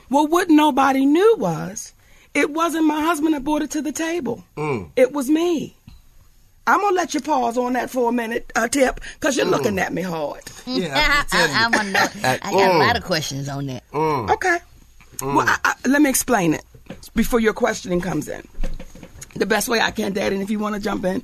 Well, 0.10 0.28
what 0.28 0.50
nobody 0.50 1.06
knew 1.06 1.36
was 1.40 1.94
it 2.38 2.52
wasn't 2.52 2.86
my 2.86 3.02
husband 3.02 3.34
that 3.34 3.44
brought 3.44 3.64
it 3.64 3.72
to 3.72 3.82
the 3.82 3.92
table. 3.92 4.44
Mm. 4.56 4.92
It 4.96 5.12
was 5.12 5.28
me. 5.28 5.76
I'm 6.68 6.82
gonna 6.82 6.96
let 6.96 7.14
you 7.14 7.22
pause 7.22 7.58
on 7.58 7.74
that 7.74 7.90
for 7.90 8.10
a 8.10 8.12
minute, 8.12 8.52
uh, 8.56 8.68
Tip, 8.68 9.00
because 9.16 9.36
you're 9.36 9.46
mm. 9.48 9.52
looking 9.52 9.80
at 9.80 9.92
me 9.94 10.04
hard. 10.04 10.44
Yeah, 10.68 11.24
I, 11.32 11.64
I, 11.64 11.66
I 11.66 11.70
want 11.70 11.88
to 11.88 11.94
know. 11.94 12.00
I 12.28 12.38
got 12.38 12.54
a 12.54 12.74
mm. 12.74 12.80
lot 12.80 12.98
of 12.98 13.04
questions 13.04 13.48
on 13.48 13.68
that. 13.68 13.84
Okay. 13.94 14.58
Well, 15.22 15.48
I, 15.48 15.58
I, 15.64 15.76
let 15.88 16.02
me 16.02 16.10
explain 16.10 16.54
it 16.54 16.64
before 17.16 17.40
your 17.40 17.54
questioning 17.54 18.02
comes 18.02 18.28
in. 18.28 18.46
The 19.36 19.46
best 19.46 19.70
way 19.70 19.80
I 19.80 19.92
can, 19.92 20.12
Daddy, 20.12 20.36
and 20.36 20.44
if 20.44 20.50
you 20.50 20.60
want 20.60 20.76
to 20.76 20.82
jump 20.82 21.06
in. 21.06 21.24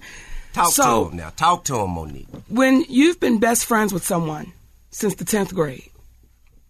Talk 0.54 0.72
So- 0.72 1.06
to 1.06 1.10
him 1.12 1.18
now. 1.18 1.30
Talk 1.32 1.66
to 1.66 1.76
him, 1.76 1.90
Mo'Nique. 1.90 2.28
when 2.48 2.86
you've 2.88 3.20
been 3.20 3.40
best 3.40 3.66
friends 3.66 3.92
with 3.92 4.06
someone 4.06 4.54
since 4.92 5.16
the 5.16 5.26
10th 5.26 5.54
grade, 5.54 5.92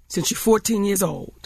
since 0.07 0.31
you're 0.31 0.37
14 0.39 0.83
years 0.83 1.03
old, 1.03 1.42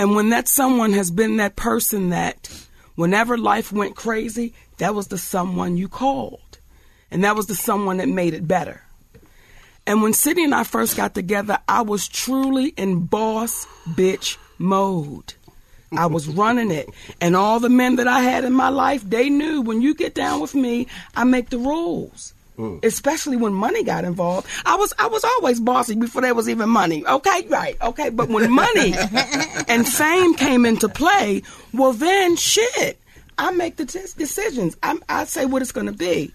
and 0.00 0.14
when 0.14 0.30
that 0.30 0.48
someone 0.48 0.94
has 0.94 1.10
been 1.10 1.36
that 1.36 1.56
person 1.56 2.08
that 2.08 2.48
whenever 2.94 3.36
life 3.36 3.70
went 3.70 3.96
crazy, 3.96 4.54
that 4.78 4.94
was 4.94 5.08
the 5.08 5.18
someone 5.18 5.76
you 5.76 5.90
called. 5.90 6.58
And 7.10 7.22
that 7.22 7.36
was 7.36 7.48
the 7.48 7.54
someone 7.54 7.98
that 7.98 8.08
made 8.08 8.32
it 8.32 8.48
better. 8.48 8.80
And 9.86 10.00
when 10.00 10.14
Sidney 10.14 10.44
and 10.44 10.54
I 10.54 10.64
first 10.64 10.96
got 10.96 11.14
together, 11.14 11.58
I 11.68 11.82
was 11.82 12.08
truly 12.08 12.68
in 12.78 13.04
boss 13.04 13.66
bitch 13.90 14.38
mode. 14.56 15.34
I 15.94 16.06
was 16.06 16.28
running 16.42 16.70
it. 16.70 16.88
And 17.20 17.36
all 17.36 17.60
the 17.60 17.68
men 17.68 17.96
that 17.96 18.08
I 18.08 18.20
had 18.20 18.44
in 18.44 18.54
my 18.54 18.70
life, 18.70 19.02
they 19.02 19.28
knew 19.28 19.60
when 19.60 19.82
you 19.82 19.94
get 19.94 20.14
down 20.14 20.40
with 20.40 20.54
me, 20.54 20.86
I 21.14 21.24
make 21.24 21.50
the 21.50 21.58
rules. 21.58 22.32
Mm. 22.60 22.84
Especially 22.84 23.38
when 23.38 23.54
money 23.54 23.82
got 23.82 24.04
involved. 24.04 24.46
I 24.66 24.76
was 24.76 24.92
I 24.98 25.06
was 25.06 25.24
always 25.24 25.58
bossy 25.60 25.94
before 25.94 26.20
there 26.20 26.34
was 26.34 26.46
even 26.46 26.68
money. 26.68 27.06
Okay, 27.06 27.46
right, 27.48 27.74
okay. 27.80 28.10
But 28.10 28.28
when 28.28 28.52
money 28.52 28.92
and 29.68 29.88
fame 29.88 30.34
came 30.34 30.66
into 30.66 30.86
play, 30.88 31.42
well 31.72 31.94
then 31.94 32.36
shit. 32.36 33.00
I 33.38 33.50
make 33.52 33.76
the 33.76 33.86
t- 33.86 34.00
decisions. 34.18 34.76
I, 34.82 34.98
I 35.08 35.24
say 35.24 35.46
what 35.46 35.62
it's 35.62 35.72
going 35.72 35.86
to 35.86 35.94
be. 35.94 36.34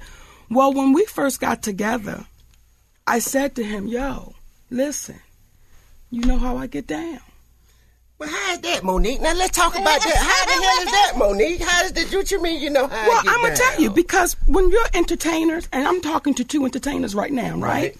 Well, 0.50 0.74
when 0.74 0.94
we 0.94 1.05
first 1.05 1.39
got 1.39 1.62
together, 1.62 2.25
I 3.05 3.20
said 3.20 3.55
to 3.58 3.63
him, 3.63 3.86
"Yo, 3.86 4.34
listen, 4.72 5.20
you 6.10 6.22
know 6.22 6.39
how 6.39 6.58
I 6.58 6.65
get 6.65 6.88
down. 6.88 7.20
Well, 8.17 8.29
how 8.29 8.53
is 8.53 8.60
that, 8.62 8.81
Mo'Nique? 8.84 9.19
Now 9.19 9.34
let's 9.34 9.57
talk 9.57 9.74
about 9.74 10.01
that. 10.01 10.15
How 10.15 10.45
the 10.45 10.53
hell 10.53 10.81
is 10.81 10.91
that, 10.91 11.13
Mo'Nique? 11.17 11.62
How 11.62 11.84
is 11.84 11.91
that? 11.93 12.13
What 12.13 12.31
you 12.31 12.41
mean? 12.41 12.62
You 12.62 12.69
know? 12.69 12.88
Well, 12.88 13.22
I'm 13.27 13.41
gonna 13.41 13.55
tell 13.55 13.81
you 13.81 13.89
because 13.89 14.38
when 14.48 14.69
you're 14.72 14.88
entertainers, 14.93 15.67
and 15.74 15.86
I'm 15.86 16.01
talking 16.01 16.34
to 16.36 16.43
two 16.45 16.63
entertainers 16.65 17.13
right 17.13 17.31
now, 17.31 17.57
right? 17.57 17.62
Right. 17.62 17.98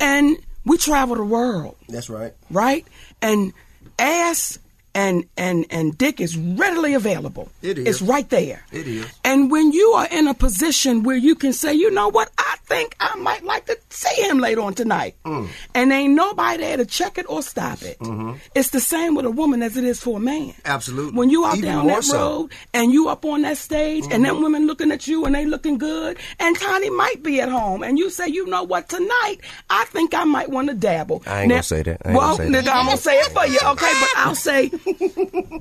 And 0.00 0.38
we 0.64 0.76
travel 0.78 1.14
the 1.14 1.24
world, 1.24 1.76
That's 1.88 2.10
right. 2.10 2.34
right? 2.50 2.84
And 3.22 3.52
ass 4.00 4.58
and 4.96 5.24
and 5.36 5.66
and 5.70 5.96
dick 5.96 6.20
is 6.20 6.36
readily 6.36 6.94
available. 6.94 7.48
It 7.62 7.78
is. 7.78 7.86
It's 7.86 8.02
right 8.02 8.28
there. 8.30 8.64
It 8.72 8.88
is. 8.88 9.06
And 9.24 9.50
when 9.50 9.70
you 9.72 9.90
are 9.90 10.08
in 10.10 10.26
a 10.26 10.34
position 10.34 11.02
where 11.04 11.16
you 11.16 11.34
can 11.36 11.52
say, 11.52 11.74
you 11.74 11.90
know 11.90 12.08
what, 12.08 12.30
I 12.38 12.56
think 12.64 12.96
I 12.98 13.14
might 13.16 13.44
like 13.44 13.66
to 13.66 13.78
see 13.90 14.22
him 14.22 14.38
later 14.40 14.62
on 14.62 14.74
tonight, 14.74 15.14
Mm. 15.24 15.48
and 15.74 15.92
ain't 15.92 16.14
nobody 16.14 16.58
there 16.64 16.76
to 16.78 16.86
check 16.86 17.18
it 17.18 17.26
or 17.28 17.42
stop 17.42 17.82
it. 17.82 17.98
It's 18.54 18.70
the 18.70 18.80
same 18.80 19.14
with 19.14 19.26
a 19.26 19.30
woman 19.30 19.62
as 19.62 19.76
it 19.76 19.84
is 19.84 20.00
for 20.02 20.16
a 20.16 20.20
man. 20.20 20.48
Mm-hmm. 20.48 20.60
Absolutely. 20.76 21.18
When 21.18 21.30
you 21.30 21.44
out 21.44 21.58
Even 21.58 21.70
down 21.70 21.86
that 21.88 22.04
so. 22.04 22.16
road 22.18 22.52
and 22.74 22.92
you 22.92 23.08
up 23.08 23.24
on 23.24 23.42
that 23.42 23.58
stage 23.58 24.04
and 24.04 24.12
Mm-hmm. 24.14 24.22
them 24.24 24.42
women 24.42 24.66
looking 24.66 24.90
at 24.90 25.06
you 25.06 25.24
and 25.26 25.34
they 25.34 25.44
looking 25.44 25.76
good 25.78 26.16
and 26.40 26.56
Tiny 26.58 26.90
might 26.90 27.22
be 27.22 27.40
at 27.40 27.48
home 27.50 27.82
and 27.84 27.98
you 27.98 28.08
say, 28.10 28.26
you 28.28 28.46
know 28.46 28.62
what, 28.62 28.88
tonight 28.88 29.36
I 29.70 29.84
think 29.86 30.14
I 30.14 30.24
might 30.24 30.48
want 30.48 30.68
to 30.68 30.74
dabble. 30.74 31.22
I 31.26 31.42
ain't 31.42 31.50
gonna 31.50 31.62
say 31.62 31.82
that. 31.82 32.00
I 32.04 32.08
ain't 32.08 32.18
well, 32.18 32.36
gonna 32.36 32.48
say 32.48 32.60
that. 32.62 32.74
I'm 32.74 32.86
gonna 32.86 32.96
say 32.96 33.16
it 33.18 33.32
for 33.32 33.46
you, 33.46 33.58
okay? 33.72 33.92
But 34.00 34.10
I'll 34.16 34.34
say 34.34 34.70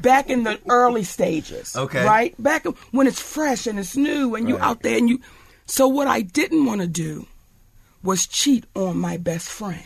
back 0.02 0.30
in 0.30 0.44
the 0.44 0.60
early 0.70 1.04
stages, 1.04 1.76
Okay. 1.76 2.04
right? 2.06 2.34
Back 2.42 2.66
when 2.92 3.08
it's 3.08 3.22
fresh 3.22 3.68
and 3.68 3.80
it's 3.80 3.96
new 3.96 4.36
and 4.36 4.48
you 4.48 4.56
Right. 4.58 4.64
out 4.64 4.82
there 4.84 4.98
and 4.98 5.10
you. 5.10 5.20
So 5.66 5.88
what 5.88 6.08
I 6.08 6.22
didn't 6.22 6.66
want 6.66 6.82
to 6.82 6.88
do 6.88 7.26
was 8.04 8.28
cheat 8.28 8.66
on 8.76 8.98
my 8.98 9.18
best 9.18 9.48
friend. 9.50 9.84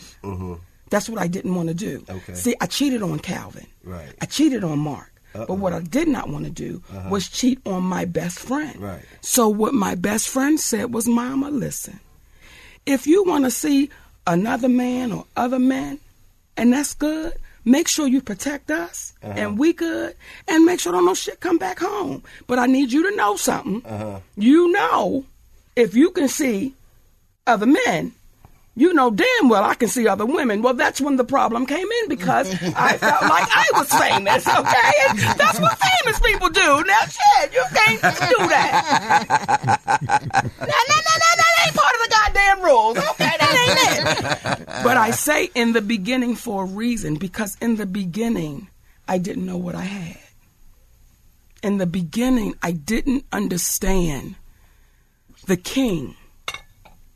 That's 0.90 1.08
what 1.08 1.22
I 1.22 1.28
didn't 1.28 1.56
want 1.56 1.70
to 1.70 1.74
do. 1.76 2.00
Mm-hmm. 2.00 2.18
Okay. 2.18 2.34
See, 2.36 2.56
I 2.60 2.66
cheated 2.66 3.02
on 3.04 3.20
Calvin. 3.20 3.68
Right. 3.84 4.08
Uh-uh. 4.10 4.14
I 4.22 4.26
cheated 4.26 4.64
on 4.64 4.80
Mark. 4.80 5.12
But 5.32 5.60
what 5.60 5.74
I 5.74 5.80
did 5.80 6.08
not 6.08 6.28
want 6.28 6.46
to 6.46 6.52
do 6.52 6.82
was 7.08 7.30
cheat 7.30 7.60
on 7.66 7.84
my 7.84 8.04
best 8.06 8.40
friend. 8.40 8.76
Right. 8.82 9.06
So 9.22 9.48
what 9.48 9.74
my 9.76 9.94
best 9.94 10.28
friend 10.28 10.60
said 10.60 10.92
was, 10.92 11.08
Mama, 11.08 11.52
listen, 11.52 12.00
if 12.88 13.06
you 13.06 13.24
want 13.24 13.46
to 13.46 13.52
see 13.52 13.92
another 14.26 14.68
man 14.68 15.12
or 15.12 15.26
other 15.38 15.60
men, 15.60 16.00
and 16.58 16.74
that's 16.74 16.96
good, 16.96 17.34
make 17.66 17.88
sure 17.88 18.08
you 18.08 18.22
protect 18.22 18.72
us 18.72 19.14
uh-huh. 19.24 19.34
and 19.36 19.58
we 19.60 19.74
good, 19.74 20.16
and 20.48 20.66
make 20.66 20.80
sure 20.80 20.92
don't 20.92 21.06
no 21.06 21.14
shit 21.14 21.40
come 21.40 21.58
back 21.58 21.80
home. 21.80 22.24
But 22.48 22.60
I 22.60 22.66
need 22.66 22.92
you 22.92 23.10
to 23.10 23.16
know 23.16 23.36
something. 23.36 23.86
Uh-huh. 23.86 24.20
You 24.36 24.72
know, 24.72 25.26
if 25.76 25.96
you 25.96 26.12
can 26.12 26.28
see 26.28 26.74
other 27.48 27.66
men, 27.66 28.14
you 28.80 28.94
know 28.94 29.12
damn 29.12 29.50
well 29.50 29.64
I 29.64 29.76
can 29.76 29.90
see 29.90 30.08
other 30.08 30.26
women. 30.26 30.62
Well, 30.62 30.74
that's 30.74 31.02
when 31.02 31.18
the 31.18 31.26
problem 31.26 31.66
came 31.66 31.88
in 32.02 32.10
because 32.10 32.50
I 32.76 32.98
felt 32.98 33.24
like 33.24 33.48
I 33.50 33.66
was 33.74 33.92
famous, 33.92 34.48
okay? 34.48 34.92
And 35.10 35.20
that's 35.38 35.60
what 35.60 35.78
famous 35.78 36.20
people 36.22 36.50
do. 36.50 36.84
Now, 36.86 37.00
shit, 37.02 37.54
you 37.54 37.64
can't 37.74 38.02
do 38.02 38.48
that. 38.48 39.80
no, 40.02 40.66
no, 40.66 40.70
no, 40.70 41.14
no, 41.20 41.30
that 41.40 41.66
ain't 41.66 41.76
part 41.76 41.94
of 41.94 42.02
the 42.02 42.10
goddamn 42.10 42.62
rules, 42.64 42.98
okay? 42.98 43.36
That 43.38 43.54
ain't 43.68 44.60
it. 44.60 44.66
But 44.84 44.98
I 44.98 45.12
say 45.12 45.50
in 45.54 45.74
the 45.74 45.82
beginning 45.82 46.36
for 46.36 46.64
a 46.64 46.66
reason 46.68 47.16
because 47.16 47.58
in 47.62 47.76
the 47.76 47.86
beginning, 47.86 48.70
I 49.08 49.18
didn't 49.18 49.46
know 49.46 49.58
what 49.58 49.76
I 49.76 49.84
had. 49.84 50.18
In 51.62 51.80
the 51.80 51.86
beginning, 51.86 52.56
I 52.64 52.72
didn't 52.72 53.26
understand 53.34 54.36
the 55.48 55.58
king 55.58 56.16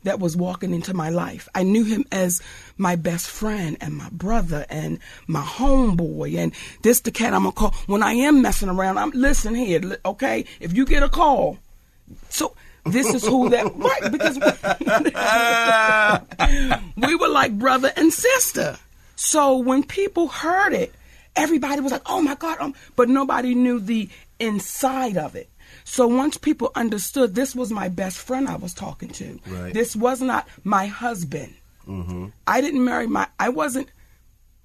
that 0.04 0.20
was 0.20 0.36
walking 0.36 0.72
into 0.72 0.94
my 0.94 1.10
life. 1.10 1.48
I 1.54 1.62
knew 1.64 1.84
him 1.84 2.04
as 2.12 2.40
my 2.78 2.96
best 2.96 3.28
friend 3.28 3.76
and 3.80 3.96
my 3.96 4.08
brother 4.10 4.64
and 4.70 5.00
my 5.26 5.42
homeboy 5.42 6.38
and 6.38 6.52
this 6.82 7.00
the 7.00 7.10
cat 7.10 7.34
I'm 7.34 7.42
gonna 7.42 7.52
call 7.52 7.74
when 7.86 8.02
I 8.02 8.12
am 8.12 8.40
messing 8.40 8.68
around. 8.68 8.98
I'm 8.98 9.10
listen 9.10 9.54
here, 9.54 9.98
okay? 10.04 10.44
If 10.60 10.72
you 10.72 10.86
get 10.86 11.02
a 11.02 11.08
call, 11.08 11.58
so 12.28 12.54
this 12.84 13.12
is 13.12 13.26
who 13.26 13.48
that 13.50 13.64
right 13.76 14.12
because 14.12 14.38
we 16.96 17.14
were 17.16 17.28
like 17.28 17.58
brother 17.58 17.92
and 17.96 18.12
sister. 18.12 18.78
So 19.16 19.58
when 19.58 19.84
people 19.84 20.28
heard 20.28 20.72
it, 20.72 20.94
everybody 21.36 21.80
was 21.80 21.92
like, 21.92 22.02
"Oh 22.06 22.20
my 22.20 22.34
god!" 22.34 22.58
Um, 22.60 22.74
but 22.96 23.08
nobody 23.08 23.54
knew 23.54 23.80
the 23.80 24.08
inside 24.38 25.16
of 25.16 25.36
it. 25.36 25.48
So 25.84 26.06
once 26.06 26.36
people 26.38 26.70
understood 26.74 27.34
this 27.34 27.54
was 27.54 27.70
my 27.70 27.88
best 27.88 28.18
friend 28.18 28.48
I 28.48 28.56
was 28.56 28.72
talking 28.74 29.10
to, 29.10 29.38
Right. 29.46 29.74
this 29.74 29.94
was 29.94 30.22
not 30.22 30.48
my 30.64 30.86
husband. 30.86 31.54
Mm-hmm. 31.86 32.28
I 32.46 32.60
didn't 32.62 32.82
marry 32.84 33.06
my. 33.06 33.28
I 33.38 33.50
wasn't. 33.50 33.88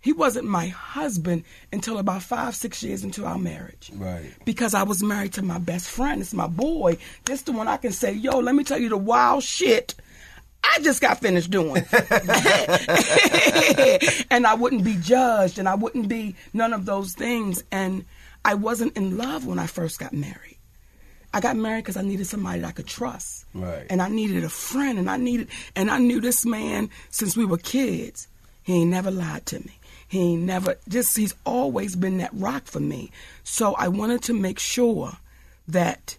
He 0.02 0.14
wasn't 0.14 0.48
my 0.48 0.68
husband 0.68 1.44
until 1.74 1.98
about 1.98 2.24
five, 2.24 2.56
six 2.56 2.82
years 2.82 3.04
into 3.04 3.26
our 3.26 3.38
marriage. 3.38 3.92
Right. 3.94 4.32
Because 4.46 4.74
I 4.74 4.84
was 4.84 5.04
married 5.04 5.34
to 5.34 5.42
my 5.42 5.60
best 5.60 5.90
friend. 5.90 6.22
It's 6.22 6.34
my 6.34 6.48
boy. 6.48 6.98
This 7.26 7.42
the 7.42 7.52
one 7.52 7.68
I 7.68 7.76
can 7.76 7.92
say, 7.92 8.14
yo, 8.14 8.40
let 8.40 8.56
me 8.56 8.64
tell 8.64 8.80
you 8.80 8.88
the 8.88 8.98
wild 8.98 9.44
shit 9.44 9.96
I 10.64 10.80
just 10.82 11.02
got 11.02 11.20
finished 11.20 11.52
doing. 11.52 11.86
and 14.32 14.48
I 14.48 14.56
wouldn't 14.58 14.84
be 14.84 14.96
judged 14.96 15.60
and 15.60 15.68
I 15.68 15.76
wouldn't 15.76 16.08
be 16.08 16.36
none 16.54 16.74
of 16.74 16.86
those 16.86 17.14
things. 17.14 17.64
And 17.72 18.06
I 18.46 18.54
wasn't 18.56 18.96
in 18.96 19.18
love 19.18 19.46
when 19.46 19.60
I 19.60 19.68
first 19.68 20.00
got 20.00 20.14
married. 20.14 20.58
I 21.34 21.40
got 21.42 21.56
married 21.56 21.84
because 21.84 21.98
I 21.98 22.02
needed 22.02 22.26
somebody 22.26 22.62
that 22.62 22.68
I 22.68 22.72
could 22.72 22.88
trust. 22.88 23.46
Right. 23.54 23.86
And 23.90 24.02
I 24.02 24.10
needed 24.10 24.44
a 24.44 24.50
friend 24.50 24.98
and 24.98 25.10
I 25.10 25.18
needed 25.18 25.48
and 25.76 25.92
I 25.92 26.00
knew 26.00 26.20
this 26.20 26.46
man 26.46 26.90
since 27.10 27.38
we 27.38 27.46
were 27.46 27.58
kids. 27.58 28.28
He 28.64 28.82
ain't 28.82 28.92
never 28.92 29.12
lied 29.12 29.46
to 29.48 29.60
me. 29.60 29.78
He 30.08 30.20
ain't 30.34 30.44
never 30.44 30.76
just 30.88 31.16
he's 31.16 31.36
always 31.46 31.96
been 31.96 32.18
that 32.18 32.32
rock 32.34 32.66
for 32.66 32.80
me. 32.80 33.12
So 33.44 33.74
I 33.76 33.90
wanted 33.90 34.24
to 34.24 34.34
make 34.34 34.60
sure 34.60 35.14
that 35.68 36.18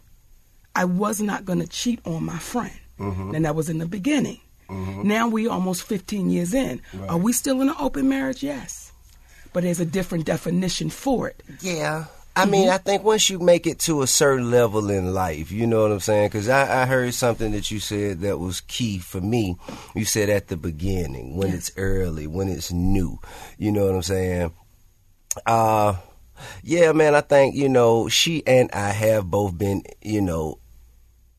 I 0.77 0.85
was 0.85 1.21
not 1.21 1.45
going 1.45 1.59
to 1.59 1.67
cheat 1.67 2.01
on 2.07 2.25
my 2.25 2.39
friend. 2.39 2.79
Mm-hmm. 2.99 3.35
And 3.35 3.45
that 3.45 3.55
was 3.55 3.69
in 3.69 3.79
the 3.79 3.87
beginning. 3.87 4.41
Mm-hmm. 4.69 5.09
Now 5.09 5.27
we 5.27 5.49
almost 5.49 5.83
15 5.83 6.31
years 6.31 6.55
in. 6.55 6.81
Are 7.09 7.19
we 7.19 7.33
still 7.33 7.61
in 7.61 7.69
an 7.69 7.75
open 7.81 8.09
marriage? 8.09 8.43
Yes. 8.43 8.93
But 9.53 9.65
there's 9.65 9.81
a 9.81 9.85
different 9.87 10.27
definition 10.27 10.91
for 10.91 11.29
it. 11.29 11.43
Yeah. 11.61 12.05
I 12.41 12.47
mean, 12.47 12.67
Mm-hmm. 12.67 12.75
I 12.75 12.79
think 12.79 13.05
once 13.05 13.29
you 13.31 13.39
make 13.39 13.67
it 13.67 13.79
to 13.81 14.03
a 14.03 14.07
certain 14.07 14.51
level 14.51 14.91
in 14.91 15.13
life, 15.13 15.51
you 15.51 15.67
know 15.67 15.83
what 15.83 15.93
I'm 15.93 16.01
saying? 16.01 16.29
Because 16.29 16.49
I, 16.49 16.83
I 16.83 16.87
heard 16.87 17.13
something 17.15 17.53
that 17.53 17.71
you 17.71 17.81
said 17.81 18.21
that 18.21 18.39
was 18.39 18.61
key 18.63 18.99
for 18.99 19.21
me. 19.21 19.57
You 19.95 20.05
said 20.05 20.29
at 20.31 20.49
the 20.49 20.57
beginning, 20.57 21.37
when 21.37 21.51
it's 21.51 21.73
early, 21.77 22.27
when 22.27 22.49
it's 22.49 22.73
new. 22.73 23.19
You 23.59 23.73
know 23.73 23.87
what 23.87 23.95
I'm 23.95 24.03
saying? 24.03 24.53
Uh, 25.47 25.97
yeah, 26.63 26.93
man, 26.93 27.15
I 27.15 27.21
think, 27.21 27.55
you 27.55 27.69
know, 27.69 28.09
she 28.09 28.47
and 28.47 28.71
I 28.73 28.91
have 28.91 29.31
both 29.31 29.57
been, 29.57 29.83
you 30.01 30.21
know, 30.21 30.59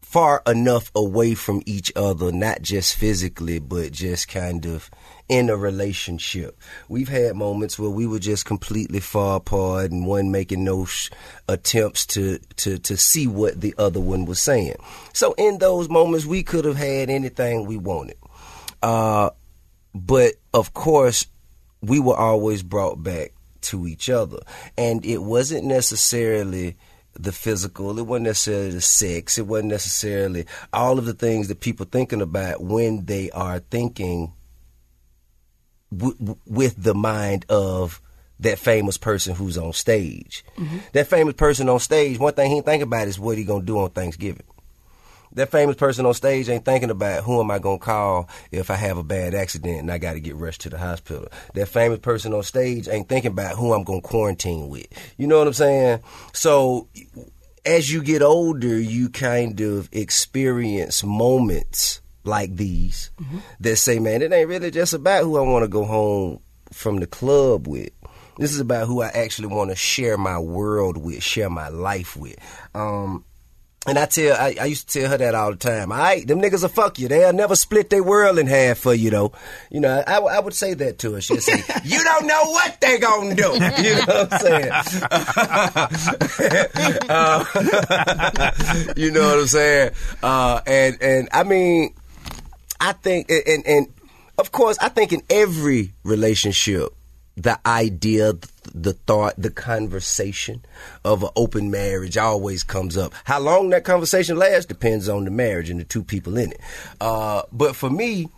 far 0.02 0.42
enough 0.46 0.92
away 0.94 1.34
from 1.34 1.62
each 1.66 1.92
other, 1.96 2.32
not 2.32 2.62
just 2.62 2.96
physically, 2.96 3.60
but 3.60 3.92
just 3.92 4.28
kind 4.28 4.66
of 4.66 4.90
in 5.32 5.50
a 5.50 5.56
relationship. 5.56 6.60
We've 6.90 7.08
had 7.08 7.38
moments 7.38 7.80
where 7.80 7.90
we 7.90 8.06
were 8.06 8.20
just 8.20 8.44
completely 8.44 9.00
far 9.00 9.38
apart 9.38 9.90
and 9.90 10.06
one 10.06 10.30
making 10.30 10.66
no 10.66 10.84
sh- 10.84 11.10
attempts 11.48 12.06
to, 12.08 12.40
to, 12.58 12.78
to 12.80 12.98
see 12.98 13.28
what 13.28 13.62
the 13.62 13.74
other 13.78 14.02
one 14.02 14.26
was 14.26 14.42
saying. 14.42 14.76
So 15.14 15.34
in 15.38 15.60
those 15.60 15.88
moments, 15.88 16.26
we 16.26 16.44
could 16.44 16.66
have 16.66 16.76
had 16.76 17.10
anything 17.10 17.66
we 17.66 17.78
wanted. 17.78 18.18
Uh, 18.84 19.30
but 19.96 20.34
of 20.54 20.74
course, 20.74 21.26
we 21.82 22.02
were 22.02 22.18
always 22.18 22.62
brought 22.62 23.02
back 23.02 23.32
to 23.62 23.88
each 23.88 24.10
other. 24.10 24.40
And 24.78 25.06
it 25.06 25.20
wasn't 25.20 25.64
necessarily 25.64 26.76
the 27.14 27.32
physical. 27.32 27.98
It 27.98 28.06
wasn't 28.06 28.26
necessarily 28.26 28.72
the 28.72 28.82
sex. 28.82 29.38
It 29.38 29.48
wasn't 29.48 29.70
necessarily 29.70 30.46
all 30.74 31.00
of 31.00 31.06
the 31.06 31.14
things 31.14 31.48
that 31.48 31.62
people 31.62 31.86
thinking 31.86 32.22
about 32.22 32.62
when 32.62 33.06
they 33.06 33.32
are 33.32 33.60
thinking 33.60 34.34
w- 35.96 36.16
w- 36.18 36.38
with 36.46 36.82
the 36.82 36.94
mind 36.94 37.46
of 37.50 38.02
that 38.40 38.58
famous 38.58 38.98
person 38.98 39.36
who's 39.36 39.58
on 39.58 39.72
stage. 39.74 40.44
Mm-hmm. 40.58 40.78
That 40.94 41.08
famous 41.08 41.36
person 41.36 41.70
on 41.70 41.80
stage, 41.80 42.18
one 42.18 42.34
thing 42.34 42.50
he 42.50 42.58
ain't 42.58 42.66
thinking 42.66 42.88
about 42.88 43.08
is 43.08 43.20
what 43.20 43.38
he 43.38 43.44
gonna 43.44 43.64
do 43.64 43.80
on 43.80 43.92
Thanksgiving. 43.92 44.44
That 45.34 45.50
famous 45.50 45.78
person 45.78 46.06
on 46.06 46.14
stage 46.14 46.50
ain't 46.50 46.66
thinking 46.66 46.90
about 46.90 47.24
who 47.24 47.40
am 47.40 47.52
I 47.52 47.60
gonna 47.60 47.78
call 47.78 48.28
if 48.52 48.70
I 48.70 48.76
have 48.76 48.98
a 48.98 49.04
bad 49.04 49.34
accident 49.34 49.80
and 49.80 49.92
I 49.92 49.98
got 49.98 50.14
to 50.14 50.20
get 50.20 50.36
rushed 50.36 50.62
to 50.62 50.70
the 50.70 50.78
hospital. 50.78 51.28
That 51.54 51.68
famous 51.68 52.00
person 52.00 52.34
on 52.34 52.44
stage 52.44 52.90
ain't 52.90 53.08
thinking 53.08 53.32
about 53.32 53.56
who 53.56 53.74
I'm 53.74 53.84
gonna 53.84 54.02
quarantine 54.02 54.68
with. 54.70 54.88
You 55.18 55.28
know 55.28 55.38
what 55.38 55.48
I'm 55.48 55.54
saying? 55.54 56.02
So 56.34 56.90
as 57.66 57.92
you 57.92 58.04
get 58.04 58.22
older, 58.22 58.80
you 58.80 59.08
kind 59.10 59.62
of 59.62 59.88
experience 59.94 61.04
moments 61.04 62.02
like 62.24 62.56
these 62.56 63.12
that 63.60 63.76
say, 63.78 64.00
man, 64.00 64.22
it 64.22 64.32
ain't 64.32 64.50
really 64.50 64.72
just 64.72 64.94
about 64.94 65.24
who 65.24 65.38
I 65.38 65.42
want 65.42 65.64
to 65.64 65.68
go 65.68 65.86
home 65.86 66.40
from 66.72 67.00
the 67.00 67.08
club 67.08 67.68
with. 67.68 67.90
This 68.38 68.54
is 68.54 68.60
about 68.60 68.88
who 68.88 69.02
I 69.02 69.08
actually 69.08 69.50
want 69.50 69.70
to 69.72 69.76
share 69.76 70.18
my 70.18 70.40
world 70.40 70.98
with, 70.98 71.22
share 71.22 71.50
my 71.50 71.68
life 71.68 72.16
with. 72.16 72.38
Um, 72.74 73.26
and 73.88 73.98
I 73.98 74.06
tell, 74.06 74.36
I, 74.36 74.56
I 74.62 74.66
used 74.66 74.90
to 74.90 75.00
tell 75.00 75.10
her 75.10 75.18
that 75.18 75.34
all 75.34 75.50
the 75.52 75.58
time. 75.58 75.92
All 75.92 75.98
right, 75.98 76.26
them 76.28 76.40
niggas 76.40 76.62
will 76.62 76.70
fuck 76.70 77.00
you. 77.00 77.08
They'll 77.08 77.34
never 77.34 77.56
split 77.56 77.90
their 77.90 78.04
world 78.04 78.38
in 78.38 78.46
half 78.46 78.78
for 78.78 78.94
you, 78.94 79.10
though. 79.10 79.32
You 79.72 79.80
know, 79.80 80.04
I, 80.06 80.20
I 80.20 80.40
would 80.40 80.54
say 80.54 80.76
that 80.76 81.00
to 81.00 81.14
her. 81.14 81.22
She'd 81.22 81.42
say, 81.42 81.64
"You 81.84 82.04
don't 82.04 82.28
know 82.28 82.44
what 82.44 82.80
they 82.80 83.00
gonna 83.00 83.34
do." 83.34 83.52
You 83.82 83.96
know 83.96 84.06
what 84.06 84.34
I'm 84.34 84.40
saying? 84.40 84.72
Uh, 87.10 87.44
you 88.96 89.12
know 89.12 89.28
what 89.28 89.40
I'm 89.40 89.48
saying? 89.48 89.92
Uh, 90.22 90.62
and 90.68 91.02
and 91.02 91.30
I 91.32 91.44
mean, 91.44 91.94
I 92.82 92.94
think, 92.94 93.30
and 93.30 93.66
and 93.66 93.88
of 94.38 94.52
course, 94.52 94.78
I 94.80 94.90
think 94.90 95.14
in 95.14 95.22
every 95.30 95.94
relationship, 96.04 96.90
the 97.38 97.60
idea, 97.66 98.34
the 98.74 98.94
thought, 98.94 99.36
the 99.38 99.52
conversation 99.52 100.66
of 101.06 101.24
an 101.24 101.30
open 101.36 101.72
marriage 101.72 102.18
always 102.18 102.64
comes 102.64 102.98
up. 102.98 103.14
How 103.24 103.40
long 103.40 103.70
that 103.70 103.84
conversation 103.84 104.36
lasts 104.36 104.66
depends 104.66 105.08
on 105.08 105.26
the 105.26 105.32
marriage 105.32 105.70
and 105.70 105.80
the 105.80 105.84
two 105.84 106.04
people 106.04 106.38
in 106.38 106.52
it. 106.52 106.60
Uh, 107.00 107.44
but 107.52 107.76
for 107.76 107.90
me, 107.90 108.30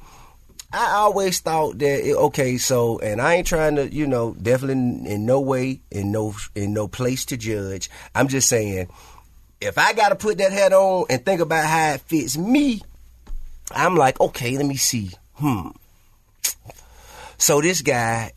I 0.73 0.91
always 0.91 1.39
thought 1.39 1.79
that 1.79 2.07
it, 2.07 2.15
okay, 2.15 2.57
so 2.57 2.99
and 2.99 3.21
I 3.21 3.35
ain't 3.35 3.47
trying 3.47 3.77
to, 3.77 3.93
you 3.93 4.07
know, 4.07 4.35
definitely 4.41 4.73
in, 4.73 5.05
in 5.05 5.25
no 5.25 5.39
way, 5.39 5.79
in 5.89 6.11
no 6.11 6.35
in 6.53 6.73
no 6.73 6.87
place 6.87 7.25
to 7.25 7.37
judge. 7.37 7.89
I'm 8.13 8.27
just 8.27 8.49
saying, 8.49 8.89
if 9.61 9.77
I 9.77 9.93
got 9.93 10.09
to 10.09 10.15
put 10.15 10.39
that 10.39 10.51
hat 10.51 10.73
on 10.73 11.05
and 11.09 11.23
think 11.23 11.39
about 11.39 11.65
how 11.65 11.93
it 11.93 12.01
fits 12.01 12.37
me, 12.37 12.81
I'm 13.71 13.95
like, 13.95 14.19
okay, 14.19 14.57
let 14.57 14.65
me 14.65 14.75
see. 14.75 15.11
Hmm. 15.35 15.69
So 17.37 17.61
this 17.61 17.81
guy, 17.81 18.31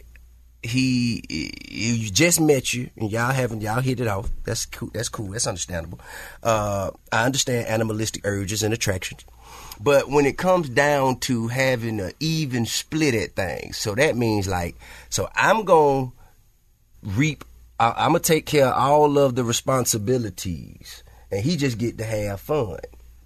he, 0.62 1.23
he 1.28 2.11
just 2.11 2.40
met 2.40 2.75
you, 2.75 2.90
and 2.97 3.11
y'all 3.11 3.33
haven't 3.33 3.61
y'all 3.61 3.80
hit 3.80 4.00
it 4.00 4.09
off. 4.09 4.30
That's 4.45 4.66
cool. 4.66 4.90
That's 4.92 5.09
cool. 5.09 5.28
That's 5.28 5.47
understandable. 5.47 6.00
Uh, 6.42 6.90
I 7.12 7.25
understand 7.25 7.68
animalistic 7.68 8.26
urges 8.26 8.62
and 8.62 8.75
attractions, 8.75 9.25
but 9.80 10.09
when 10.09 10.26
it 10.26 10.38
comes 10.38 10.68
down 10.68 11.21
to 11.21 11.49
having 11.49 12.00
an 12.00 12.12
even 12.18 12.66
split 12.66 13.14
at 13.14 13.37
things, 13.37 13.76
so 13.76 13.95
that 13.95 14.16
means 14.16 14.49
like, 14.49 14.76
so 15.09 15.28
I'm 15.35 15.64
gonna 15.64 16.11
reap. 17.02 17.45
I, 17.78 17.92
I'm 17.97 18.09
gonna 18.09 18.21
take 18.21 18.47
care 18.47 18.66
of 18.66 18.75
all 18.75 19.18
of 19.18 19.35
the 19.35 19.45
responsibilities, 19.45 21.04
and 21.30 21.45
he 21.45 21.56
just 21.56 21.78
get 21.78 21.99
to 21.99 22.04
have 22.04 22.40
fun. 22.40 22.78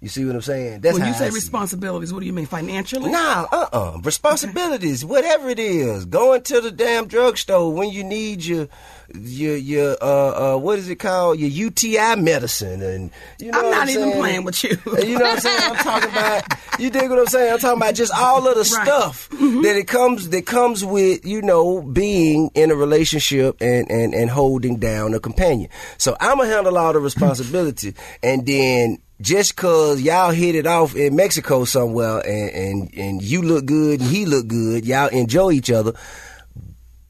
You 0.03 0.09
see 0.09 0.25
what 0.25 0.33
I'm 0.33 0.41
saying? 0.41 0.81
That's 0.81 0.97
when 0.97 1.07
you 1.07 1.13
say 1.13 1.27
I 1.27 1.29
see 1.29 1.35
responsibilities, 1.35 2.11
what 2.11 2.21
do 2.21 2.25
you 2.25 2.33
mean 2.33 2.47
financially? 2.47 3.11
Nah, 3.11 3.45
uh 3.51 3.67
uh 3.71 3.99
Responsibilities, 4.03 5.05
whatever 5.05 5.47
it 5.49 5.59
is. 5.59 6.05
Going 6.05 6.41
to 6.43 6.59
the 6.59 6.71
damn 6.71 7.07
drugstore 7.07 7.71
when 7.71 7.91
you 7.91 8.03
need 8.03 8.43
your 8.43 8.67
your 9.13 9.55
your 9.57 9.97
uh 10.01 10.55
uh 10.55 10.57
what 10.57 10.79
is 10.79 10.89
it 10.89 10.95
called? 10.95 11.37
Your 11.37 11.49
UTI 11.49 12.15
medicine 12.15 12.81
and 12.81 13.11
you 13.39 13.51
know 13.51 13.59
I'm 13.59 13.69
not 13.69 13.89
even 13.89 14.09
saying? 14.09 14.17
playing 14.19 14.43
with 14.43 14.63
you. 14.63 14.69
You 15.03 15.19
know 15.19 15.25
what 15.25 15.33
I'm 15.35 15.39
saying? 15.39 15.69
I'm 15.69 15.75
talking 15.75 16.09
about 16.09 16.43
you 16.79 16.89
dig 16.89 17.07
what 17.09 17.19
I'm 17.19 17.27
saying? 17.27 17.53
I'm 17.53 17.59
talking 17.59 17.77
about 17.81 17.93
just 17.93 18.11
all 18.13 18.47
of 18.47 18.55
the 18.55 18.61
Right. 18.75 18.87
stuff 18.87 19.29
that 19.29 19.75
it 19.75 19.87
comes 19.87 20.29
that 20.29 20.45
comes 20.47 20.83
with, 20.83 21.25
you 21.25 21.43
know, 21.43 21.81
being 21.83 22.49
in 22.55 22.71
a 22.71 22.75
relationship 22.75 23.57
and, 23.61 23.87
and, 23.91 24.15
and 24.15 24.29
holding 24.31 24.77
down 24.77 25.13
a 25.13 25.19
companion. 25.19 25.69
So 25.99 26.15
I'ma 26.19 26.45
handle 26.45 26.75
all 26.77 26.93
the 26.93 26.99
responsibility 26.99 27.93
and 28.23 28.45
then 28.47 28.97
just 29.21 29.55
cause 29.55 30.01
y'all 30.01 30.31
hit 30.31 30.55
it 30.55 30.67
off 30.67 30.95
in 30.95 31.15
Mexico 31.15 31.63
somewhere 31.65 32.19
and, 32.19 32.49
and, 32.49 32.93
and 32.95 33.21
you 33.21 33.41
look 33.41 33.65
good 33.65 34.01
and 34.01 34.09
he 34.09 34.25
look 34.25 34.47
good, 34.47 34.85
y'all 34.85 35.07
enjoy 35.07 35.51
each 35.51 35.71
other. 35.71 35.93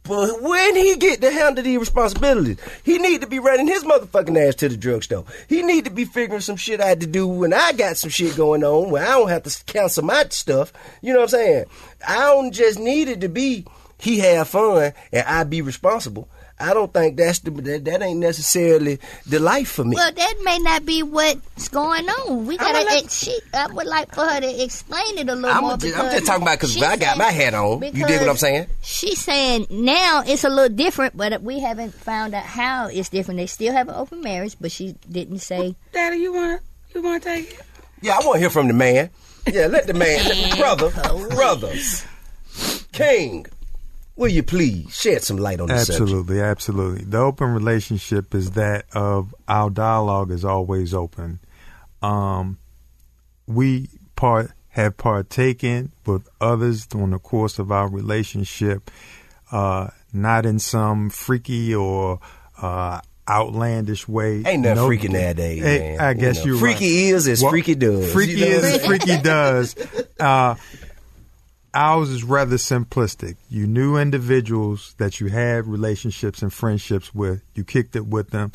But 0.04 0.42
when 0.42 0.76
he 0.76 0.98
get 0.98 1.22
to 1.22 1.32
handle 1.32 1.64
these 1.64 1.80
responsibilities, 1.80 2.58
he 2.84 2.98
need 2.98 3.22
to 3.22 3.28
be 3.28 3.40
running 3.40 3.68
his 3.68 3.84
motherfucking 3.84 4.48
ass 4.48 4.56
to 4.56 4.70
the 4.70 4.76
drugstore. 4.76 5.26
He 5.48 5.62
need 5.62 5.86
to 5.86 5.92
be 5.92 6.06
figuring 6.06 6.42
some 6.42 6.58
shit 6.58 6.82
out 6.82 7.00
to 7.00 7.08
do 7.08 7.28
when 7.28 7.54
I 7.54 7.72
got 7.74 7.98
some 7.98 8.10
shit 8.10 8.36
going 8.36 8.64
on 8.64 8.90
where 8.90 9.04
I 9.04 9.12
don't 9.12 9.30
have 9.30 9.44
to 9.44 9.64
cancel 9.66 10.04
my 10.04 10.26
stuff. 10.30 10.74
You 11.02 11.14
know 11.14 11.20
what 11.20 11.34
I'm 11.34 11.40
saying? 11.40 11.66
I 12.06 12.18
don't 12.32 12.52
just 12.52 12.80
need 12.80 13.08
it 13.10 13.22
to 13.22 13.30
be 13.30 13.66
he 14.00 14.20
have 14.20 14.50
fun 14.50 14.94
and 15.14 15.28
I 15.28 15.44
be 15.44 15.62
responsible. 15.62 16.28
I 16.62 16.74
don't 16.74 16.94
think 16.94 17.18
that's 17.18 17.40
the 17.40 17.52
that, 17.52 17.86
that 17.86 18.02
ain't 18.02 18.20
necessarily 18.20 19.00
the 19.26 19.40
life 19.40 19.70
for 19.72 19.84
me. 19.84 19.96
Well, 19.96 20.12
that 20.12 20.36
may 20.44 20.60
not 20.60 20.86
be 20.86 21.04
what's 21.04 21.70
going 21.70 22.08
on. 22.08 22.46
We 22.46 22.58
I'ma 22.58 22.72
gotta. 22.72 22.86
let- 22.86 23.04
ex- 23.04 23.16
she, 23.16 23.40
I 23.54 23.68
would 23.68 23.88
like 23.88 24.14
for 24.14 24.26
her 24.26 24.40
to 24.40 24.64
explain 24.64 25.18
it 25.18 25.30
a 25.30 25.36
little 25.36 25.50
I'm 25.50 25.62
more. 25.64 25.78
Just, 25.78 25.98
I'm 25.98 26.12
just 26.12 26.26
talking 26.26 26.44
about 26.44 26.60
because 26.60 26.82
I 26.82 26.98
got 26.98 27.18
my 27.18 27.32
hat 27.32 27.54
on. 27.54 27.82
You 27.82 27.92
dig 27.92 28.20
what 28.22 28.30
I'm 28.30 28.38
saying? 28.38 28.68
She's 28.82 29.20
saying 29.20 29.68
now 29.70 30.24
it's 30.26 30.44
a 30.44 30.50
little 30.50 30.76
different, 30.76 31.18
but 31.18 31.42
we 31.42 31.60
haven't 31.60 31.94
found 31.94 32.34
out 32.34 32.46
how 32.46 32.88
it's 32.88 33.10
different. 33.10 33.40
They 33.40 33.48
still 33.48 33.74
have 33.74 33.90
an 33.90 33.96
open 33.96 34.22
marriage, 34.22 34.56
but 34.60 34.72
she 34.72 34.96
didn't 35.10 35.40
say. 35.40 35.76
Daddy, 35.92 36.18
you 36.18 36.34
want 36.34 36.62
you 36.94 37.02
want 37.02 37.24
to 37.24 37.30
take 37.30 37.52
it? 37.52 37.62
Yeah, 38.02 38.18
I 38.22 38.26
want 38.26 38.36
to 38.36 38.40
hear 38.40 38.50
from 38.50 38.68
the 38.68 38.74
man. 38.74 39.10
Yeah, 39.48 39.68
let 39.68 39.88
the 39.88 39.94
man, 39.94 40.24
let 40.28 40.52
the 40.52 40.58
brother, 40.58 41.30
brother, 41.30 41.74
King, 42.92 43.46
will 44.22 44.30
you 44.30 44.44
please 44.44 44.94
shed 44.96 45.24
some 45.24 45.38
light 45.38 45.60
on 45.60 45.68
this 45.68 45.88
subject? 45.88 46.02
Absolutely, 46.04 46.40
absolutely. 46.42 47.04
The 47.06 47.18
open 47.18 47.54
relationship 47.54 48.34
is 48.36 48.52
that 48.52 48.86
of 48.94 49.34
our 49.48 49.70
dialogue 49.70 50.32
is 50.32 50.46
always 50.46 50.94
open. 50.94 51.40
Um, 52.02 52.58
we 53.48 53.90
part 54.16 54.52
have 54.70 54.96
partaken 54.96 55.92
with 56.06 56.30
others 56.40 56.86
during 56.86 57.10
the 57.12 57.20
course 57.20 57.60
of 57.60 57.72
our 57.72 57.90
relationship, 57.90 58.90
uh, 59.52 59.88
not 60.14 60.46
in 60.46 60.60
some 60.60 61.10
freaky 61.10 61.74
or 61.76 62.20
uh, 62.62 63.02
outlandish 63.28 64.08
way. 64.08 64.44
Ain't 64.46 64.62
nothing 64.64 64.76
No- 64.76 64.86
freaky 64.88 65.08
nowadays, 65.10 65.62
Hey, 65.64 65.80
man. 65.80 66.00
I 66.00 66.10
You 66.12 66.16
guess 66.20 66.38
know, 66.40 66.46
you're 66.46 66.58
freaky 66.58 67.06
right. 67.12 67.16
is 67.16 67.28
as 67.28 67.42
freaky 67.44 67.76
does, 67.76 68.14
Freaky 68.14 68.34
you 68.34 68.40
know 68.46 68.52
is 68.52 68.64
as 68.64 68.86
freaky 68.86 69.18
does. 69.22 69.76
Uh, 70.20 70.56
ours 71.74 72.10
is 72.10 72.24
rather 72.24 72.58
simplistic. 72.58 73.38
You 73.50 73.68
knew 73.68 73.98
individuals 73.98 74.96
that 74.98 75.20
you 75.20 75.28
had 75.28 75.68
relationships 75.68 76.42
and 76.42 76.52
friendships 76.52 77.14
with. 77.14 77.42
You 77.56 77.64
kicked 77.64 77.96
it 77.96 78.06
with 78.06 78.32
them, 78.32 78.52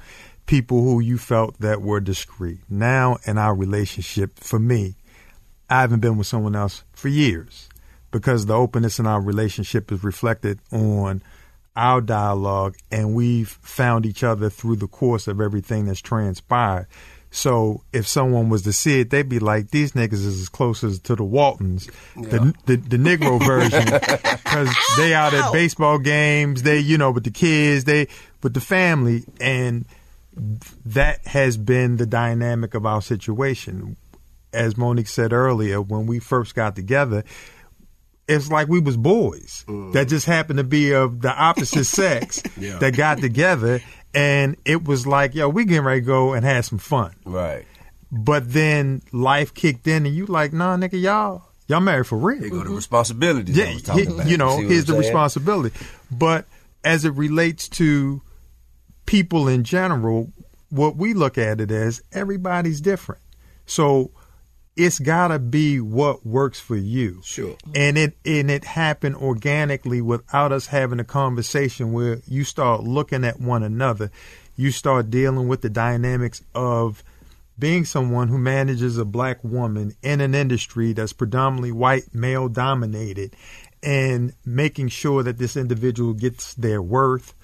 people 0.46 0.82
who 0.82 1.00
you 1.00 1.18
felt 1.18 1.58
that 1.60 1.82
were 1.82 2.00
discreet. 2.00 2.58
Now 2.68 3.18
in 3.24 3.38
our 3.38 3.54
relationship, 3.54 4.38
for 4.38 4.58
me, 4.58 4.94
I 5.68 5.80
haven't 5.80 6.00
been 6.00 6.16
with 6.16 6.26
someone 6.26 6.54
else 6.54 6.84
for 6.92 7.08
years 7.08 7.68
because 8.10 8.46
the 8.46 8.54
openness 8.54 8.98
in 8.98 9.06
our 9.06 9.20
relationship 9.20 9.90
is 9.90 10.04
reflected 10.04 10.60
on 10.70 11.22
our 11.74 12.00
dialogue 12.00 12.76
and 12.90 13.14
we've 13.14 13.48
found 13.48 14.06
each 14.06 14.24
other 14.24 14.48
through 14.48 14.76
the 14.76 14.86
course 14.86 15.26
of 15.26 15.40
everything 15.40 15.86
that's 15.86 16.00
transpired. 16.00 16.86
So 17.36 17.82
if 17.92 18.08
someone 18.08 18.48
was 18.48 18.62
to 18.62 18.72
see 18.72 19.00
it, 19.00 19.10
they'd 19.10 19.28
be 19.28 19.40
like, 19.40 19.70
"These 19.70 19.92
niggas 19.92 20.14
is 20.14 20.40
as 20.40 20.48
close 20.48 20.82
as 20.82 20.98
to 21.00 21.14
the 21.14 21.22
Waltons, 21.22 21.86
the, 22.14 22.54
the 22.64 22.76
the 22.76 22.96
Negro 22.96 23.38
version, 23.46 23.84
because 23.84 24.74
they 24.96 25.12
out 25.12 25.34
at 25.34 25.52
baseball 25.52 25.98
games, 25.98 26.62
they 26.62 26.78
you 26.78 26.96
know 26.96 27.10
with 27.10 27.24
the 27.24 27.30
kids, 27.30 27.84
they 27.84 28.08
with 28.42 28.54
the 28.54 28.60
family, 28.62 29.24
and 29.38 29.84
that 30.86 31.26
has 31.26 31.58
been 31.58 31.98
the 31.98 32.06
dynamic 32.06 32.72
of 32.72 32.86
our 32.86 33.02
situation. 33.02 33.98
As 34.54 34.78
Mo'Nique 34.78 35.06
said 35.06 35.34
earlier, 35.34 35.82
when 35.82 36.06
we 36.06 36.18
first 36.18 36.54
got 36.54 36.74
together, 36.74 37.22
it's 38.26 38.50
like 38.50 38.68
we 38.68 38.80
was 38.80 38.96
boys. 38.96 39.62
That 39.66 40.06
mm. 40.06 40.08
just 40.08 40.24
happened 40.24 40.56
to 40.56 40.64
be 40.64 40.94
of 40.94 41.20
the 41.20 41.34
opposite 41.34 41.84
sex 41.84 42.40
that 42.56 42.96
got 42.96 43.18
together, 43.18 43.82
and 44.16 44.56
it 44.64 44.82
was 44.84 45.06
like, 45.06 45.34
yo, 45.34 45.48
we 45.48 45.64
getting 45.64 45.84
ready 45.84 46.00
to 46.00 46.06
go 46.06 46.32
and 46.32 46.44
have 46.44 46.64
some 46.64 46.78
fun. 46.78 47.14
Right. 47.24 47.64
But 48.10 48.52
then 48.52 49.02
life 49.12 49.52
kicked 49.54 49.86
in, 49.86 50.06
and 50.06 50.14
you 50.14 50.26
like, 50.26 50.52
nah, 50.52 50.76
nigga, 50.76 51.00
y'all, 51.00 51.42
y'all 51.68 51.80
married 51.80 52.06
for 52.06 52.16
real. 52.18 52.40
Here 52.40 52.50
go 52.50 52.64
the 52.64 52.70
responsibilities 52.70 53.56
I 53.58 53.62
Yeah, 53.62 53.66
he- 54.24 54.30
you 54.30 54.36
know, 54.38 54.58
here's 54.58 54.86
the 54.86 54.92
saying? 54.94 55.00
responsibility. 55.00 55.76
But 56.10 56.46
as 56.82 57.04
it 57.04 57.10
relates 57.10 57.68
to 57.70 58.22
people 59.04 59.48
in 59.48 59.64
general, 59.64 60.32
what 60.70 60.96
we 60.96 61.14
look 61.14 61.36
at 61.38 61.60
it 61.60 61.70
as 61.70 62.02
everybody's 62.12 62.80
different. 62.80 63.20
So 63.66 64.10
it's 64.76 64.98
gotta 64.98 65.38
be 65.38 65.80
what 65.80 66.26
works 66.26 66.60
for 66.60 66.76
you. 66.76 67.20
Sure. 67.24 67.56
And 67.74 67.96
it 67.96 68.16
and 68.24 68.50
it 68.50 68.64
happened 68.64 69.16
organically 69.16 70.00
without 70.00 70.52
us 70.52 70.66
having 70.66 71.00
a 71.00 71.04
conversation 71.04 71.92
where 71.92 72.20
you 72.26 72.44
start 72.44 72.84
looking 72.84 73.24
at 73.24 73.40
one 73.40 73.62
another. 73.62 74.10
You 74.54 74.70
start 74.70 75.10
dealing 75.10 75.48
with 75.48 75.62
the 75.62 75.70
dynamics 75.70 76.42
of 76.54 77.02
being 77.58 77.86
someone 77.86 78.28
who 78.28 78.36
manages 78.36 78.98
a 78.98 79.04
black 79.04 79.42
woman 79.42 79.94
in 80.02 80.20
an 80.20 80.34
industry 80.34 80.92
that's 80.92 81.14
predominantly 81.14 81.72
white 81.72 82.14
male 82.14 82.48
dominated 82.48 83.34
and 83.82 84.34
making 84.44 84.88
sure 84.88 85.22
that 85.22 85.38
this 85.38 85.56
individual 85.56 86.12
gets 86.12 86.52
their 86.54 86.82
worth 86.82 87.34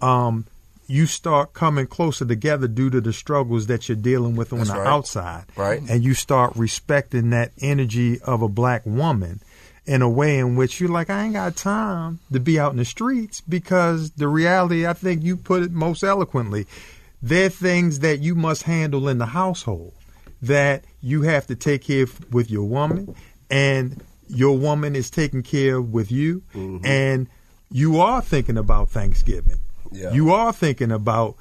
um, 0.00 0.46
you 0.90 1.06
start 1.06 1.52
coming 1.52 1.86
closer 1.86 2.24
together 2.24 2.66
due 2.66 2.90
to 2.90 3.00
the 3.00 3.12
struggles 3.12 3.68
that 3.68 3.88
you're 3.88 3.96
dealing 3.96 4.34
with 4.34 4.52
on 4.52 4.58
That's 4.58 4.70
the 4.72 4.78
right. 4.78 4.86
outside 4.86 5.44
Right. 5.56 5.80
and 5.88 6.02
you 6.02 6.14
start 6.14 6.52
respecting 6.56 7.30
that 7.30 7.52
energy 7.60 8.20
of 8.22 8.42
a 8.42 8.48
black 8.48 8.84
woman 8.84 9.40
in 9.86 10.02
a 10.02 10.08
way 10.08 10.38
in 10.38 10.56
which 10.56 10.80
you're 10.80 10.90
like 10.90 11.08
i 11.08 11.22
ain't 11.24 11.34
got 11.34 11.54
time 11.54 12.18
to 12.32 12.40
be 12.40 12.58
out 12.58 12.72
in 12.72 12.78
the 12.78 12.84
streets 12.84 13.40
because 13.40 14.10
the 14.12 14.26
reality 14.28 14.84
i 14.86 14.92
think 14.92 15.22
you 15.22 15.36
put 15.36 15.62
it 15.62 15.70
most 15.70 16.02
eloquently 16.02 16.66
there 17.22 17.46
are 17.46 17.50
things 17.50 18.00
that 18.00 18.18
you 18.18 18.34
must 18.34 18.64
handle 18.64 19.08
in 19.08 19.18
the 19.18 19.26
household 19.26 19.92
that 20.42 20.84
you 21.00 21.22
have 21.22 21.46
to 21.46 21.54
take 21.54 21.82
care 21.84 22.02
of 22.02 22.32
with 22.34 22.50
your 22.50 22.64
woman 22.64 23.14
and 23.50 24.02
your 24.28 24.56
woman 24.58 24.96
is 24.96 25.08
taking 25.10 25.42
care 25.42 25.76
of 25.76 25.92
with 25.92 26.10
you 26.10 26.42
mm-hmm. 26.54 26.84
and 26.84 27.28
you 27.70 28.00
are 28.00 28.20
thinking 28.20 28.56
about 28.58 28.90
thanksgiving 28.90 29.58
Yeah. 29.92 30.12
you 30.12 30.32
are 30.32 30.52
thinking 30.52 30.92
about 30.92 31.36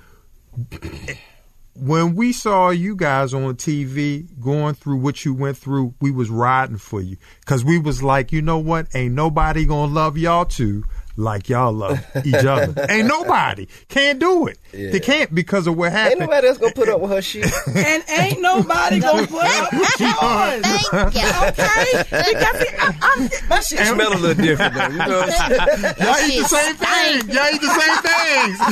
when 1.76 2.16
we 2.16 2.34
saw 2.34 2.70
you 2.70 2.96
guys 2.96 3.34
on 3.34 3.56
TV 3.56 4.28
going 4.40 4.76
through 4.76 4.98
what 4.98 5.24
you 5.24 5.34
went 5.34 5.58
through, 5.58 5.94
we 6.02 6.12
was 6.12 6.30
riding 6.30 6.78
for 6.78 7.02
you 7.02 7.18
because 7.42 7.64
we 7.64 7.78
was 7.80 8.04
like, 8.04 8.32
you 8.32 8.42
know 8.42 8.60
what? 8.60 8.88
Ain't 8.94 9.16
nobody 9.16 9.66
gonna 9.66 9.92
love 9.92 10.18
y'all 10.18 10.46
two 10.46 10.84
like 11.20 11.50
y'all 11.50 11.74
love 11.74 12.00
each 12.26 12.34
other. 12.34 12.86
Ain't 12.90 13.08
nobody 13.08 13.68
can't 13.90 14.20
do 14.20 14.48
it. 14.48 14.58
They 14.72 15.00
can't 15.00 15.34
because 15.34 15.68
of 15.68 15.76
what 15.76 15.92
happened. 15.92 16.22
Ain't 16.22 16.32
happened. 16.32 16.32
nobody 16.32 16.48
else 16.48 16.58
gonna 16.60 16.74
put 16.74 16.90
up 16.90 17.02
with 17.02 17.12
her 17.12 17.22
shit. 17.22 17.46
and 17.76 18.04
ain't 18.10 18.40
nobody 18.42 19.00
gonna 19.02 19.26
put 19.28 19.44
up 19.44 19.74
with 19.74 20.00
yours. 20.00 20.62
Thank 20.62 21.16
you. 21.16 21.30
Okay? 21.50 22.04
Because 22.10 22.60
see, 22.60 22.76
I, 22.78 22.96
I'm, 23.02 23.50
My 23.50 23.60
shit 23.62 23.80
smell 23.80 24.14
a 24.14 24.20
little 24.20 24.44
different 24.44 24.74
though. 24.76 24.88
You 24.88 24.98
know 24.98 25.20
what 25.20 25.34
I'm 25.42 25.58
saying? 25.58 25.96
Y'all 26.00 26.30
eat 26.30 26.40
the 26.40 26.48
same 26.48 26.76
thing. 26.76 27.30
Y'all 27.36 27.50
eat 27.54 27.62
the 27.62 27.74
same 27.80 27.98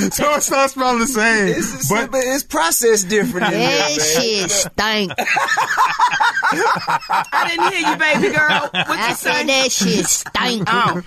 things, 0.05 0.15
so 0.15 0.35
it 0.35 0.43
starts 0.43 0.73
smelling 0.73 0.99
the 0.99 1.07
same. 1.07 1.47
It's, 1.49 1.89
But 1.89 2.11
but 2.11 2.21
it's 2.23 2.43
processed 2.43 3.09
different 3.09 3.47
in 3.47 3.53
there, 3.53 3.77
That 3.77 3.97
man. 3.97 4.23
shit 4.23 4.51
stink. 4.51 5.11
I 6.49 7.47
didn't 7.49 7.73
hear 7.73 7.89
you, 7.89 7.97
baby 7.97 8.35
girl. 8.35 8.69
What 8.71 8.73
I 8.99 9.09
you 9.09 9.15
said 9.15 9.33
say? 9.33 9.45
that 9.45 9.71
shit 9.71 10.05
stink. 10.05 10.67
Oh, 10.67 11.01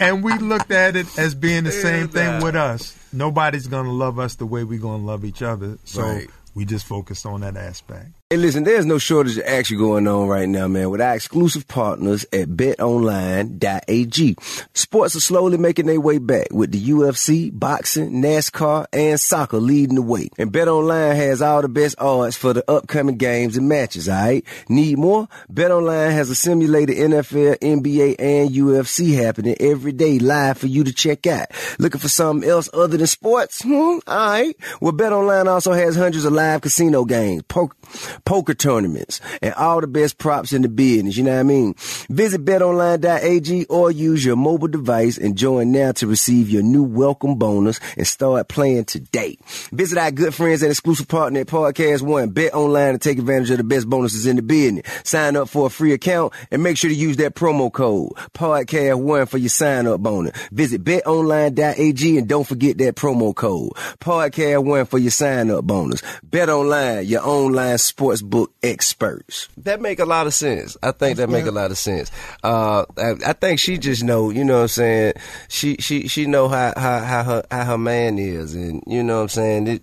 and 0.00 0.23
we 0.24 0.38
looked 0.38 0.70
at 0.70 0.96
it 0.96 1.06
as 1.18 1.34
being 1.34 1.64
the 1.64 1.70
same 1.72 2.08
thing 2.08 2.42
with 2.42 2.56
us. 2.56 2.96
Nobody's 3.12 3.66
gonna 3.66 3.92
love 3.92 4.18
us 4.18 4.34
the 4.36 4.46
way 4.46 4.64
we're 4.64 4.80
gonna 4.80 5.04
love 5.04 5.24
each 5.24 5.42
other. 5.42 5.78
So 5.84 6.02
Right. 6.02 6.30
we 6.54 6.64
just 6.64 6.86
focused 6.86 7.26
on 7.26 7.42
that 7.42 7.56
aspect. 7.56 8.08
Hey, 8.30 8.38
listen, 8.38 8.64
there's 8.64 8.86
no 8.86 8.96
shortage 8.96 9.36
of 9.36 9.44
action 9.44 9.76
going 9.76 10.08
on 10.08 10.28
right 10.28 10.48
now, 10.48 10.66
man, 10.66 10.88
with 10.88 11.02
our 11.02 11.14
exclusive 11.14 11.68
partners 11.68 12.24
at 12.32 12.48
betonline.ag. 12.48 14.36
Sports 14.72 15.14
are 15.14 15.20
slowly 15.20 15.58
making 15.58 15.84
their 15.84 16.00
way 16.00 16.16
back 16.16 16.46
with 16.50 16.72
the 16.72 16.82
UFC, 16.82 17.50
boxing, 17.52 18.22
NASCAR, 18.22 18.86
and 18.94 19.20
soccer 19.20 19.58
leading 19.58 19.96
the 19.96 20.02
way. 20.02 20.30
And 20.38 20.50
BetOnline 20.50 21.14
has 21.16 21.42
all 21.42 21.60
the 21.60 21.68
best 21.68 21.96
odds 21.98 22.34
for 22.34 22.54
the 22.54 22.68
upcoming 22.68 23.18
games 23.18 23.58
and 23.58 23.68
matches, 23.68 24.08
alright? 24.08 24.46
Need 24.70 24.96
more? 24.96 25.28
BetOnline 25.52 26.12
has 26.12 26.30
a 26.30 26.34
simulated 26.34 26.96
NFL, 26.96 27.58
NBA, 27.58 28.16
and 28.18 28.48
UFC 28.48 29.14
happening 29.22 29.54
every 29.60 29.92
day 29.92 30.18
live 30.18 30.56
for 30.56 30.66
you 30.66 30.82
to 30.84 30.94
check 30.94 31.26
out. 31.26 31.48
Looking 31.78 32.00
for 32.00 32.08
something 32.08 32.48
else 32.48 32.70
other 32.72 32.96
than 32.96 33.06
sports? 33.06 33.60
Hmm, 33.62 33.98
alright. 34.08 34.56
Well, 34.80 34.92
BetOnline 34.92 35.46
also 35.46 35.72
has 35.72 35.94
hundreds 35.94 36.24
of 36.24 36.32
live 36.32 36.62
casino 36.62 37.04
games, 37.04 37.42
poker, 37.48 37.76
poker 38.24 38.54
tournaments, 38.54 39.20
and 39.42 39.54
all 39.54 39.80
the 39.80 39.86
best 39.86 40.18
props 40.18 40.52
in 40.52 40.62
the 40.62 40.68
business. 40.68 41.16
You 41.16 41.24
know 41.24 41.32
what 41.32 41.40
I 41.40 41.44
mean? 41.44 41.74
Visit 42.08 42.44
betonline.ag 42.44 43.66
or 43.66 43.90
use 43.90 44.24
your 44.24 44.36
mobile 44.36 44.68
device 44.68 45.18
and 45.18 45.36
join 45.36 45.72
now 45.72 45.92
to 45.92 46.06
receive 46.06 46.48
your 46.50 46.62
new 46.62 46.82
welcome 46.82 47.36
bonus 47.36 47.80
and 47.96 48.06
start 48.06 48.48
playing 48.48 48.84
today. 48.84 49.36
Visit 49.72 49.98
our 49.98 50.10
good 50.10 50.34
friends 50.34 50.62
and 50.62 50.70
exclusive 50.70 51.08
partner 51.08 51.40
at 51.40 51.46
Podcast 51.46 52.02
One. 52.02 52.30
Bet 52.30 52.54
online 52.54 52.92
to 52.92 52.98
take 52.98 53.18
advantage 53.18 53.50
of 53.50 53.58
the 53.58 53.64
best 53.64 53.88
bonuses 53.88 54.26
in 54.26 54.36
the 54.36 54.42
business. 54.42 54.86
Sign 55.04 55.36
up 55.36 55.48
for 55.48 55.66
a 55.66 55.70
free 55.70 55.92
account 55.92 56.32
and 56.50 56.62
make 56.62 56.76
sure 56.76 56.90
to 56.90 56.94
use 56.96 57.16
that 57.16 57.34
promo 57.34 57.72
code 57.72 58.12
Podcast 58.34 59.00
One 59.00 59.26
for 59.26 59.38
your 59.38 59.48
sign 59.48 59.86
up 59.86 60.00
bonus. 60.00 60.36
Visit 60.50 60.84
betonline.ag 60.84 62.18
and 62.18 62.28
don't 62.28 62.46
forget 62.46 62.78
that 62.78 62.96
promo 62.96 63.34
code 63.34 63.72
Podcast 64.00 64.64
One 64.64 64.86
for 64.86 64.98
your 64.98 65.10
sign 65.10 65.50
up 65.50 65.64
bonus. 65.64 66.02
Bet 66.22 66.48
online, 66.48 67.06
your 67.06 67.26
online 67.26 67.78
sports 67.78 68.03
book 68.22 68.52
experts. 68.62 69.48
That 69.58 69.80
make 69.80 69.98
a 69.98 70.04
lot 70.04 70.26
of 70.26 70.34
sense. 70.34 70.76
I 70.82 70.90
think 70.92 71.16
that 71.18 71.28
make 71.30 71.46
a 71.46 71.50
lot 71.50 71.70
of 71.70 71.78
sense. 71.78 72.10
Uh, 72.42 72.84
I, 72.98 73.14
I 73.26 73.32
think 73.32 73.58
she 73.60 73.78
just 73.78 74.02
know, 74.04 74.30
you 74.30 74.44
know 74.44 74.56
what 74.56 74.62
I'm 74.62 74.68
saying? 74.68 75.12
She, 75.48 75.76
she, 75.76 76.08
she 76.08 76.26
know 76.26 76.48
how, 76.48 76.72
how, 76.76 77.00
how 77.00 77.22
her, 77.24 77.44
how 77.50 77.64
her 77.64 77.78
man 77.78 78.18
is 78.18 78.54
and 78.54 78.82
you 78.86 79.02
know 79.02 79.16
what 79.16 79.22
I'm 79.22 79.28
saying? 79.28 79.66
It, 79.66 79.82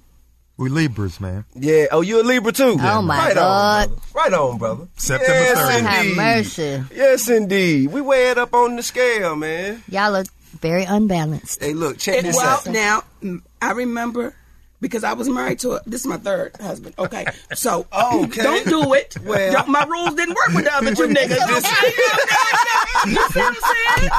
We 0.57 0.69
Libras, 0.69 1.19
man. 1.19 1.45
yeah. 1.55 1.85
Oh, 1.91 2.01
you 2.01 2.21
a 2.21 2.23
Libra 2.23 2.51
too? 2.51 2.77
Oh, 2.79 3.01
my 3.01 3.17
right 3.27 3.33
God. 3.35 3.89
On, 3.89 3.95
brother. 3.95 4.01
right 4.15 4.33
on, 4.33 4.57
brother. 4.57 4.87
September 4.97 5.33
yes, 5.33 5.57
30th. 5.57 5.71
Lord 5.71 5.83
have 5.83 6.15
mercy. 6.15 6.83
Yes, 6.95 7.29
indeed. 7.29 7.91
We 7.91 8.01
weigh 8.01 8.29
it 8.31 8.37
up 8.37 8.53
on 8.53 8.75
the 8.75 8.83
scale, 8.83 9.35
man. 9.35 9.83
Y'all 9.89 10.15
are 10.15 10.25
very 10.59 10.83
unbalanced. 10.83 11.63
Hey, 11.63 11.73
look, 11.73 11.97
check 11.97 12.17
And 12.17 12.27
this 12.27 12.35
well, 12.35 12.59
out. 12.59 12.67
now 12.67 13.03
I 13.61 13.71
remember 13.71 14.35
because 14.81 15.03
I 15.05 15.13
was 15.13 15.29
married 15.29 15.59
to 15.59 15.71
a. 15.73 15.81
This 15.85 16.01
is 16.01 16.07
my 16.07 16.17
third 16.17 16.55
husband. 16.59 16.95
Okay, 16.99 17.25
so 17.53 17.85
Okay. 17.93 18.41
don't 18.43 18.65
do 18.67 18.93
it. 18.93 19.15
Well- 19.23 19.53
Don't- 19.53 19.67
my 19.69 19.83
rules 19.85 20.15
didn't 20.15 20.35
work 20.35 20.49
with 20.53 20.65
the 20.65 20.73
other 20.75 20.93
two 20.95 21.07
niggas. 21.07 21.31
Okay, 21.31 21.93
you 23.09 23.15
see 23.29 23.39
what 23.39 23.57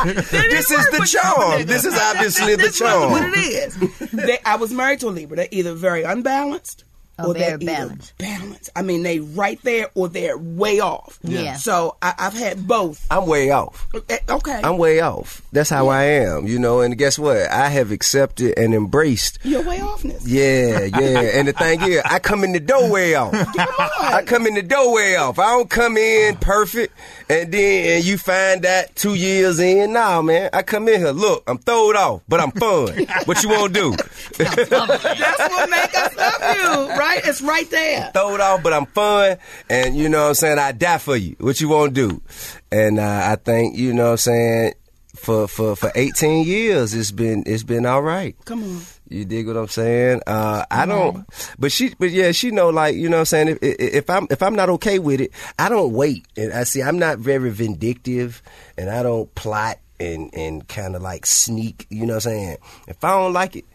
I'm 0.00 0.22
saying? 0.24 0.50
This 0.50 0.70
is 0.70 0.86
the 0.90 1.06
charm. 1.06 1.66
This 1.66 1.84
is 1.84 1.98
obviously 1.98 2.56
the 2.56 2.62
This 2.62 2.72
is 2.74 2.78
charm. 2.78 3.10
What 3.10 3.24
it 3.24 3.36
is. 3.38 4.10
They, 4.12 4.38
I 4.44 4.56
was 4.56 4.72
married 4.72 5.00
to 5.00 5.08
a 5.08 5.10
Libra. 5.10 5.36
They're 5.36 5.48
either 5.50 5.74
very 5.74 6.02
unbalanced. 6.02 6.84
Oh, 7.24 7.30
or 7.30 7.34
they're 7.34 7.58
very 7.58 7.62
either 7.62 7.66
balanced. 7.86 8.18
balanced. 8.18 8.70
I 8.76 8.82
mean, 8.82 9.02
they 9.02 9.20
right 9.20 9.60
there 9.62 9.88
or 9.94 10.08
they're 10.08 10.36
way 10.38 10.80
off. 10.80 11.18
Yeah. 11.22 11.54
So 11.54 11.96
I, 12.02 12.14
I've 12.18 12.34
had 12.34 12.66
both. 12.66 13.06
I'm 13.10 13.26
way 13.26 13.50
off. 13.50 13.86
Eh, 14.08 14.18
Okay. 14.28 14.60
I'm 14.64 14.78
way 14.78 15.00
off. 15.00 15.42
That's 15.52 15.68
how 15.70 15.88
I 15.88 16.04
am, 16.04 16.46
you 16.46 16.58
know. 16.58 16.80
And 16.80 16.96
guess 16.96 17.18
what? 17.18 17.36
I 17.50 17.68
have 17.68 17.90
accepted 17.92 18.58
and 18.58 18.74
embraced. 18.74 19.38
You're 19.42 19.62
way 19.62 19.78
offness. 19.78 20.22
Yeah, 20.26 20.84
yeah. 20.84 21.20
And 21.42 21.48
the 21.48 21.52
thing 21.52 21.80
is, 21.82 22.02
I 22.04 22.18
come 22.18 22.44
in 22.44 22.52
the 22.52 22.60
door 22.60 22.90
way 22.90 23.14
off. 23.14 23.32
I 23.34 24.22
come 24.26 24.46
in 24.46 24.54
the 24.54 24.62
door 24.62 24.92
way 24.94 25.16
off. 25.16 25.38
I 25.38 25.46
don't 25.52 25.68
come 25.70 25.96
in 25.96 26.36
perfect, 26.36 26.94
and 27.28 27.52
then 27.52 27.96
and 27.96 28.04
you 28.04 28.16
find 28.18 28.62
that 28.62 28.94
two 28.96 29.14
years 29.14 29.58
in. 29.58 29.92
Nah, 29.92 30.22
man. 30.22 30.50
I 30.52 30.62
come 30.62 30.88
in 30.88 31.00
here. 31.00 31.10
Look, 31.10 31.42
I'm 31.46 31.58
throwed 31.58 31.96
off, 31.96 32.22
but 32.28 32.40
I'm 32.40 32.50
fun. 32.52 33.06
what 33.26 33.42
you 33.42 33.48
want 33.50 33.74
to 33.74 33.80
do? 33.80 33.96
That's 34.38 34.70
what 34.70 35.70
make 35.70 35.94
us 35.94 36.16
love 36.16 36.56
you, 36.56 36.96
right? 36.96 37.11
It's 37.24 37.42
right 37.42 37.68
there. 37.70 38.10
throw 38.14 38.34
it 38.34 38.40
off, 38.40 38.62
but 38.62 38.72
I'm 38.72 38.86
fun. 38.86 39.38
And 39.68 39.96
you 39.96 40.08
know 40.08 40.22
what 40.22 40.28
I'm 40.28 40.34
saying? 40.34 40.58
I 40.58 40.72
die 40.72 40.98
for 40.98 41.16
you. 41.16 41.36
What 41.38 41.60
you 41.60 41.68
want 41.68 41.94
to 41.94 42.08
do? 42.08 42.22
And 42.70 42.98
uh, 42.98 43.22
I 43.24 43.36
think, 43.36 43.76
you 43.76 43.92
know 43.92 44.04
what 44.04 44.10
I'm 44.12 44.16
saying, 44.18 44.74
for, 45.14 45.46
for, 45.46 45.76
for 45.76 45.92
18 45.94 46.46
years, 46.46 46.94
it's 46.94 47.10
been, 47.10 47.44
it's 47.46 47.62
been 47.62 47.86
all 47.86 48.02
right. 48.02 48.36
Come 48.44 48.62
on. 48.62 48.82
You 49.08 49.26
dig 49.26 49.46
what 49.46 49.58
I'm 49.58 49.68
saying? 49.68 50.22
Uh, 50.26 50.64
I 50.70 50.86
don't, 50.86 51.26
but 51.58 51.70
she, 51.70 51.94
but 51.98 52.10
yeah, 52.10 52.32
she 52.32 52.50
know, 52.50 52.70
like, 52.70 52.96
you 52.96 53.10
know 53.10 53.16
what 53.16 53.20
I'm 53.20 53.26
saying? 53.26 53.48
If, 53.48 53.58
if 53.62 53.94
if 53.94 54.10
I'm, 54.10 54.26
if 54.30 54.42
I'm 54.42 54.54
not 54.54 54.70
okay 54.70 54.98
with 54.98 55.20
it, 55.20 55.32
I 55.58 55.68
don't 55.68 55.92
wait. 55.92 56.26
And 56.36 56.50
I 56.50 56.64
see, 56.64 56.82
I'm 56.82 56.98
not 56.98 57.18
very 57.18 57.50
vindictive 57.50 58.42
and 58.78 58.88
I 58.88 59.02
don't 59.02 59.32
plot 59.34 59.78
and, 60.00 60.30
and 60.34 60.66
kind 60.66 60.96
of 60.96 61.02
like 61.02 61.26
sneak, 61.26 61.86
you 61.90 62.06
know 62.06 62.14
what 62.14 62.26
I'm 62.26 62.32
saying? 62.32 62.56
If 62.88 63.04
I 63.04 63.10
don't 63.10 63.34
like 63.34 63.56
it, 63.56 63.66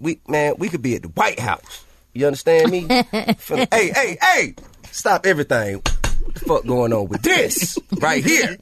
we, 0.00 0.20
man, 0.26 0.54
we 0.58 0.68
could 0.68 0.82
be 0.82 0.96
at 0.96 1.02
the 1.02 1.08
White 1.08 1.38
House. 1.38 1.84
You 2.14 2.26
understand 2.26 2.70
me? 2.70 2.82
Finna- 2.88 3.72
hey, 3.72 3.90
hey, 3.94 4.18
hey, 4.20 4.54
stop 4.90 5.26
everything. 5.26 5.76
What 5.76 6.34
the 6.34 6.40
fuck 6.40 6.66
going 6.66 6.92
on 6.92 7.08
with 7.08 7.22
this 7.22 7.78
right 8.00 8.24
here? 8.24 8.56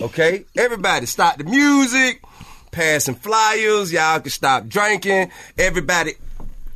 Okay, 0.00 0.44
everybody, 0.56 1.06
stop 1.06 1.38
the 1.38 1.44
music, 1.44 2.22
passing 2.70 3.14
flyers. 3.14 3.92
Y'all 3.92 4.20
can 4.20 4.30
stop 4.30 4.66
drinking. 4.68 5.30
Everybody, 5.58 6.12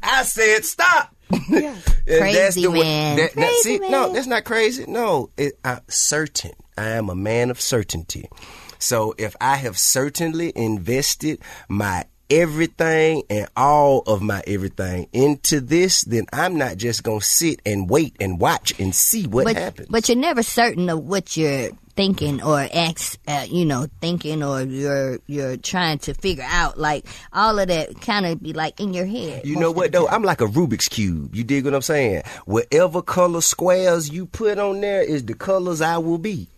I 0.02 0.22
said 0.24 0.64
stop. 0.64 1.14
Yeah. 1.48 1.74
Crazy 2.06 2.66
way- 2.66 2.80
man. 2.82 3.16
that- 3.16 3.32
that- 3.34 3.36
Crazy 3.36 3.60
see, 3.62 3.78
man. 3.78 3.90
No, 3.90 4.12
that's 4.12 4.26
not 4.26 4.44
crazy. 4.44 4.84
No, 4.88 5.30
it, 5.36 5.54
I'm 5.64 5.80
certain. 5.88 6.52
I 6.76 6.88
am 6.90 7.08
a 7.08 7.14
man 7.14 7.50
of 7.50 7.60
certainty. 7.60 8.28
So 8.78 9.14
if 9.16 9.34
I 9.40 9.56
have 9.56 9.78
certainly 9.78 10.52
invested 10.56 11.38
my 11.68 12.04
everything 12.30 13.22
and 13.30 13.48
all 13.56 14.00
of 14.06 14.22
my 14.22 14.42
everything 14.46 15.08
into 15.12 15.60
this, 15.60 16.02
then 16.02 16.26
I'm 16.32 16.56
not 16.58 16.76
just 16.76 17.02
gonna 17.02 17.20
sit 17.20 17.60
and 17.64 17.88
wait 17.88 18.16
and 18.20 18.40
watch 18.40 18.78
and 18.78 18.94
see 18.94 19.26
what 19.26 19.44
but, 19.44 19.56
happens. 19.56 19.88
But 19.90 20.08
you're 20.08 20.18
never 20.18 20.42
certain 20.42 20.88
of 20.88 21.04
what 21.04 21.36
you're 21.36 21.70
thinking 21.96 22.42
or 22.42 22.66
ex, 22.70 23.18
uh, 23.28 23.46
you 23.48 23.64
know, 23.64 23.86
thinking 24.00 24.42
or 24.42 24.62
you're 24.62 25.18
you're 25.26 25.56
trying 25.56 25.98
to 26.00 26.14
figure 26.14 26.46
out. 26.46 26.78
Like 26.78 27.06
all 27.32 27.58
of 27.58 27.68
that 27.68 28.00
kind 28.00 28.26
of 28.26 28.42
be 28.42 28.52
like 28.52 28.80
in 28.80 28.94
your 28.94 29.06
head. 29.06 29.44
You 29.44 29.56
know 29.56 29.70
what 29.70 29.92
though? 29.92 30.08
I'm 30.08 30.22
like 30.22 30.40
a 30.40 30.46
Rubik's 30.46 30.88
cube. 30.88 31.34
You 31.34 31.44
dig 31.44 31.64
what 31.64 31.74
I'm 31.74 31.82
saying? 31.82 32.22
Whatever 32.46 33.02
color 33.02 33.40
squares 33.40 34.10
you 34.10 34.26
put 34.26 34.58
on 34.58 34.80
there 34.80 35.02
is 35.02 35.24
the 35.24 35.34
colors 35.34 35.80
I 35.80 35.98
will 35.98 36.18
be. 36.18 36.48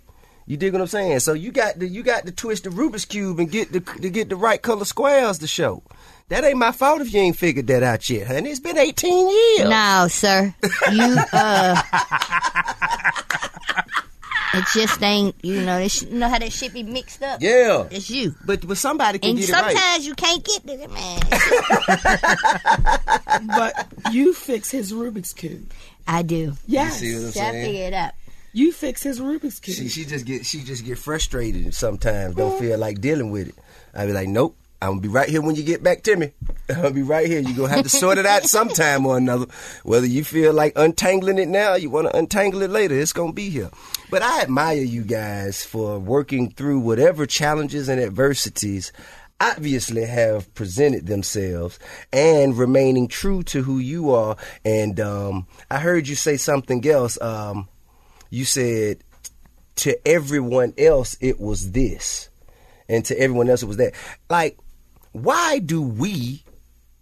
You 0.49 0.57
dig 0.57 0.73
what 0.73 0.81
I'm 0.81 0.87
saying? 0.87 1.21
So 1.21 1.33
you 1.33 1.51
got 1.51 1.81
to 1.81 1.89
you 1.89 2.03
got 2.05 2.25
to 2.27 2.33
twist 2.33 2.65
the 2.65 2.71
Rubik's 2.71 3.05
cube 3.05 3.41
and 3.41 3.51
get 3.51 3.73
the 3.73 3.81
to 3.81 4.11
get 4.11 4.29
the 4.29 4.37
right 4.37 4.63
color 4.63 4.85
squares 4.85 5.39
to 5.41 5.47
show. 5.49 5.83
That 6.29 6.45
ain't 6.45 6.57
my 6.59 6.73
fault 6.73 7.01
if 7.01 7.13
you 7.13 7.21
ain't 7.21 7.37
figured 7.37 7.67
that 7.69 7.83
out 7.83 8.09
yet, 8.09 8.29
honey. 8.29 8.51
It's 8.51 8.61
been 8.61 8.79
18 8.79 9.29
years. 9.29 9.69
No, 9.69 10.07
sir. 10.09 10.55
You 10.93 11.17
uh 11.33 11.83
It 14.55 14.65
just 14.73 15.03
ain't 15.03 15.35
you 15.43 15.61
know, 15.63 15.79
it 15.79 16.01
you 16.03 16.11
know 16.17 16.29
how 16.29 16.39
that 16.39 16.53
shit 16.53 16.73
be 16.73 16.83
mixed 16.85 17.23
up? 17.23 17.43
Yeah. 17.43 17.89
It's 17.91 18.09
you. 18.09 18.35
But 18.45 18.67
but 18.67 18.79
somebody 18.79 19.19
can 19.19 19.31
And 19.31 19.39
get 19.39 19.49
sometimes 19.49 19.75
it 19.75 19.79
right. 19.79 20.03
you 20.03 20.15
can't 20.15 20.45
get 20.45 20.63
it, 20.65 20.91
man. 20.91 21.21
But 23.49 23.89
you 24.13 24.33
fix 24.33 24.71
his 24.71 24.93
Rubik's 24.93 25.33
cube. 25.33 25.71
I 26.07 26.23
do. 26.23 26.55
Yes. 26.67 27.01
see 27.01 27.15
what 27.17 27.37
I'm 27.37 27.45
I 27.47 27.53
figure 27.65 27.87
it 27.89 27.93
out. 27.93 28.13
You 28.57 28.73
fix 28.73 29.03
his 29.03 29.21
Rubik's 29.21 29.61
cube. 29.61 29.77
She 29.77 29.89
she 29.91 30.07
just 30.07 30.25
get 30.25 30.47
she 30.47 30.63
just 30.63 30.83
get 30.83 30.97
frustrated 30.97 31.75
sometimes. 31.75 32.37
Don't 32.37 32.59
feel 32.59 32.79
like 32.79 33.03
dealing 33.03 33.31
with 33.31 33.49
it. 33.49 33.55
I 33.95 34.07
be 34.07 34.15
like, 34.15 34.29
nope. 34.29 34.57
I'm 34.81 34.93
gonna 34.93 35.01
be 35.03 35.09
right 35.09 35.29
here 35.29 35.43
when 35.43 35.57
you 35.57 35.63
get 35.63 35.83
back 35.83 36.03
to 36.05 36.17
me. 36.17 36.33
I'm 36.71 36.77
gonna 36.77 36.91
be 36.93 37.03
right 37.03 37.27
here. 37.27 37.41
You're 37.41 37.55
gonna 37.55 37.75
have 37.75 37.83
to 37.83 37.91
sort 37.91 38.17
it 38.17 38.25
out 38.25 38.45
sometime 38.49 39.05
or 39.05 39.19
another. 39.19 39.45
Whether 39.83 40.07
you 40.07 40.25
feel 40.25 40.55
like 40.55 40.73
untangling 40.75 41.37
it 41.37 41.49
now, 41.49 41.75
you 41.75 41.91
want 41.91 42.07
to 42.07 42.17
untangle 42.17 42.63
it 42.63 42.71
later. 42.71 42.99
It's 42.99 43.13
gonna 43.13 43.35
be 43.35 43.51
here. 43.51 43.69
But 44.11 44.23
I 44.23 44.41
admire 44.41 44.81
you 44.81 45.03
guys 45.03 45.63
for 45.63 45.99
working 45.99 46.49
through 46.49 46.79
whatever 46.79 47.27
challenges 47.27 47.91
and 47.91 48.01
adversities 48.01 48.91
obviously 49.39 50.07
have 50.07 50.55
presented 50.55 51.07
themselves 51.07 51.79
and 52.11 52.57
remaining 52.57 53.07
true 53.07 53.43
to 53.43 53.65
who 53.65 53.77
you 53.77 54.13
are. 54.13 54.39
And 54.65 54.99
um, 54.99 55.47
I 55.71 55.79
heard 55.81 56.09
you 56.09 56.15
say 56.15 56.39
something 56.39 56.89
else. 56.89 57.21
Um, 57.21 57.69
you 58.31 58.45
said 58.45 58.99
to 59.77 60.09
everyone 60.09 60.73
else 60.79 61.17
it 61.21 61.41
was 61.41 61.73
this, 61.73 62.29
and 62.89 63.05
to 63.07 63.19
everyone 63.19 63.49
else 63.51 63.63
it 63.63 63.67
was 63.67 63.77
that. 63.79 63.93
Like, 64.31 64.59
why 65.13 65.59
do 65.59 65.83
we 65.83 66.43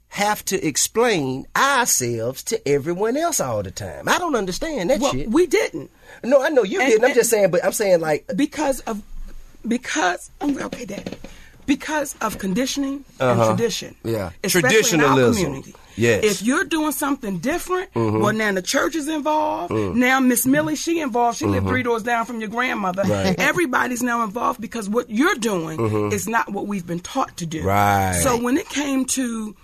have 0.08 0.44
to 0.44 0.64
explain 0.64 1.46
ourselves 1.56 2.42
to 2.44 2.68
everyone 2.68 3.16
else 3.16 3.40
all 3.40 3.62
the 3.62 3.70
time? 3.70 4.08
I 4.08 4.18
don't 4.18 4.36
understand 4.36 4.90
that 4.90 5.00
well, 5.00 5.12
shit. 5.12 5.28
we 5.30 5.46
didn't 5.46 5.90
no, 6.22 6.42
I 6.42 6.48
know 6.48 6.62
you 6.62 6.80
and- 6.80 6.90
didn't. 6.90 7.04
I'm 7.04 7.14
just 7.14 7.30
saying, 7.30 7.50
but 7.50 7.64
I'm 7.64 7.72
saying 7.72 8.00
like, 8.00 8.24
because 8.36 8.80
of 8.80 9.02
because 9.66 10.30
okay, 10.42 10.84
Daddy. 10.84 11.16
Because 11.66 12.14
of 12.20 12.38
conditioning 12.38 13.04
Uh-huh. 13.18 13.48
and 13.50 13.56
tradition. 13.58 13.96
Yeah. 14.04 14.30
Especially 14.44 14.68
Traditionalism. 14.68 15.06
In 15.06 15.46
our 15.46 15.60
community. 15.62 15.74
Yes. 15.96 16.20
Mm-hmm. 16.20 16.30
If 16.30 16.42
you're 16.42 16.64
doing 16.64 16.92
something 16.92 17.38
different, 17.38 17.90
well, 17.94 18.32
now 18.32 18.52
the 18.52 18.62
church 18.62 18.94
is 18.96 19.08
involved. 19.08 19.72
Now 19.72 20.20
Miss 20.20 20.44
Millie, 20.46 20.76
she 20.76 21.00
involved. 21.00 21.38
She 21.38 21.46
lived 21.46 21.66
three 21.68 21.82
doors 21.82 22.02
down 22.02 22.26
from 22.26 22.40
your 22.40 22.48
grandmother. 22.48 23.02
Mm-hmm. 23.02 23.12
Right. 23.12 23.26
Mm-hmm. 23.36 23.40
Everybody's 23.40 24.02
now 24.02 24.24
involved 24.24 24.60
because 24.60 24.88
what 24.88 25.08
you're 25.10 25.34
doing 25.36 26.12
is 26.12 26.26
not 26.26 26.50
what 26.52 26.66
we've 26.66 26.86
been 26.86 27.00
taught 27.00 27.36
to 27.38 27.46
do. 27.46 27.62
Right. 27.62 28.18
So 28.22 28.40
when 28.40 28.56
it 28.56 28.68
came 28.68 29.04
to 29.06 29.54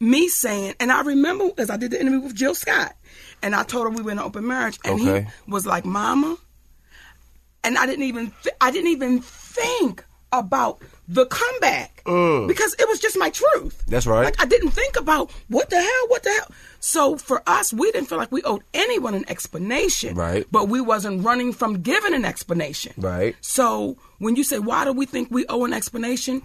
me 0.00 0.28
saying, 0.28 0.74
and 0.78 0.92
I 0.92 1.00
remember 1.02 1.48
as 1.58 1.70
I 1.70 1.76
did 1.76 1.90
the 1.92 2.00
interview 2.00 2.20
with 2.20 2.34
Jill 2.34 2.54
Scott, 2.54 2.94
and 3.42 3.54
I 3.54 3.62
told 3.64 3.84
her 3.84 3.90
we 3.90 4.02
were 4.02 4.10
in 4.12 4.18
an 4.18 4.24
open 4.24 4.46
marriage, 4.46 4.78
and 4.84 5.00
Okay. 5.00 5.22
he 5.44 5.50
was 5.50 5.66
like, 5.66 5.84
"Mama," 5.84 6.36
and 7.64 7.76
I 7.78 7.86
didn't 7.86 8.04
even 8.04 8.32
th- 8.42 8.54
I 8.60 8.70
didn't 8.70 8.90
even 8.90 9.20
think 9.20 10.04
about 10.32 10.80
the 11.08 11.24
comeback 11.26 12.02
because 12.04 12.74
it 12.78 12.86
was 12.86 13.00
just 13.00 13.18
my 13.18 13.30
truth. 13.30 13.82
Mm. 13.86 13.90
That's 13.90 14.06
right. 14.06 14.24
Like 14.24 14.40
I 14.40 14.44
didn't 14.44 14.70
think 14.70 14.96
about 14.96 15.30
what 15.48 15.70
the 15.70 15.80
hell, 15.80 16.08
what 16.08 16.22
the 16.22 16.30
hell. 16.30 16.50
So 16.80 17.16
for 17.16 17.42
us, 17.46 17.72
we 17.72 17.90
didn't 17.92 18.08
feel 18.08 18.18
like 18.18 18.30
we 18.30 18.42
owed 18.42 18.62
anyone 18.74 19.14
an 19.14 19.24
explanation. 19.28 20.14
Right. 20.14 20.46
But 20.50 20.68
we 20.68 20.80
wasn't 20.80 21.24
running 21.24 21.52
from 21.52 21.80
giving 21.80 22.14
an 22.14 22.24
explanation. 22.24 22.92
Right. 22.98 23.36
So 23.40 23.96
when 24.18 24.36
you 24.36 24.44
say 24.44 24.58
why 24.58 24.84
do 24.84 24.92
we 24.92 25.06
think 25.06 25.30
we 25.30 25.46
owe 25.48 25.64
an 25.64 25.72
explanation, 25.72 26.42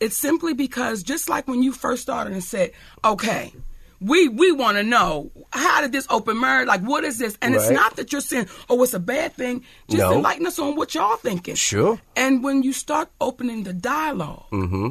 it's 0.00 0.16
simply 0.16 0.54
because 0.54 1.02
just 1.02 1.28
like 1.28 1.46
when 1.46 1.62
you 1.62 1.72
first 1.72 2.02
started 2.02 2.32
and 2.32 2.42
said, 2.42 2.72
okay. 3.04 3.52
We 4.00 4.28
we 4.28 4.52
want 4.52 4.76
to 4.76 4.82
know 4.82 5.30
how 5.52 5.80
did 5.80 5.92
this 5.92 6.06
open 6.10 6.38
marriage 6.38 6.68
like 6.68 6.82
what 6.82 7.02
is 7.04 7.18
this 7.18 7.38
and 7.40 7.54
it's 7.54 7.70
not 7.70 7.96
that 7.96 8.12
you're 8.12 8.20
saying 8.20 8.46
oh 8.68 8.82
it's 8.82 8.92
a 8.94 8.98
bad 9.00 9.32
thing 9.32 9.64
just 9.88 10.00
No. 10.02 10.12
enlighten 10.16 10.46
us 10.46 10.58
on 10.58 10.76
what 10.76 10.94
y'all 10.94 11.16
thinking 11.16 11.54
Sure. 11.54 11.98
and 12.14 12.44
when 12.44 12.62
you 12.62 12.72
start 12.74 13.08
opening 13.20 13.62
the 13.62 13.72
dialog 13.72 14.42
Mm-hmm. 14.50 14.88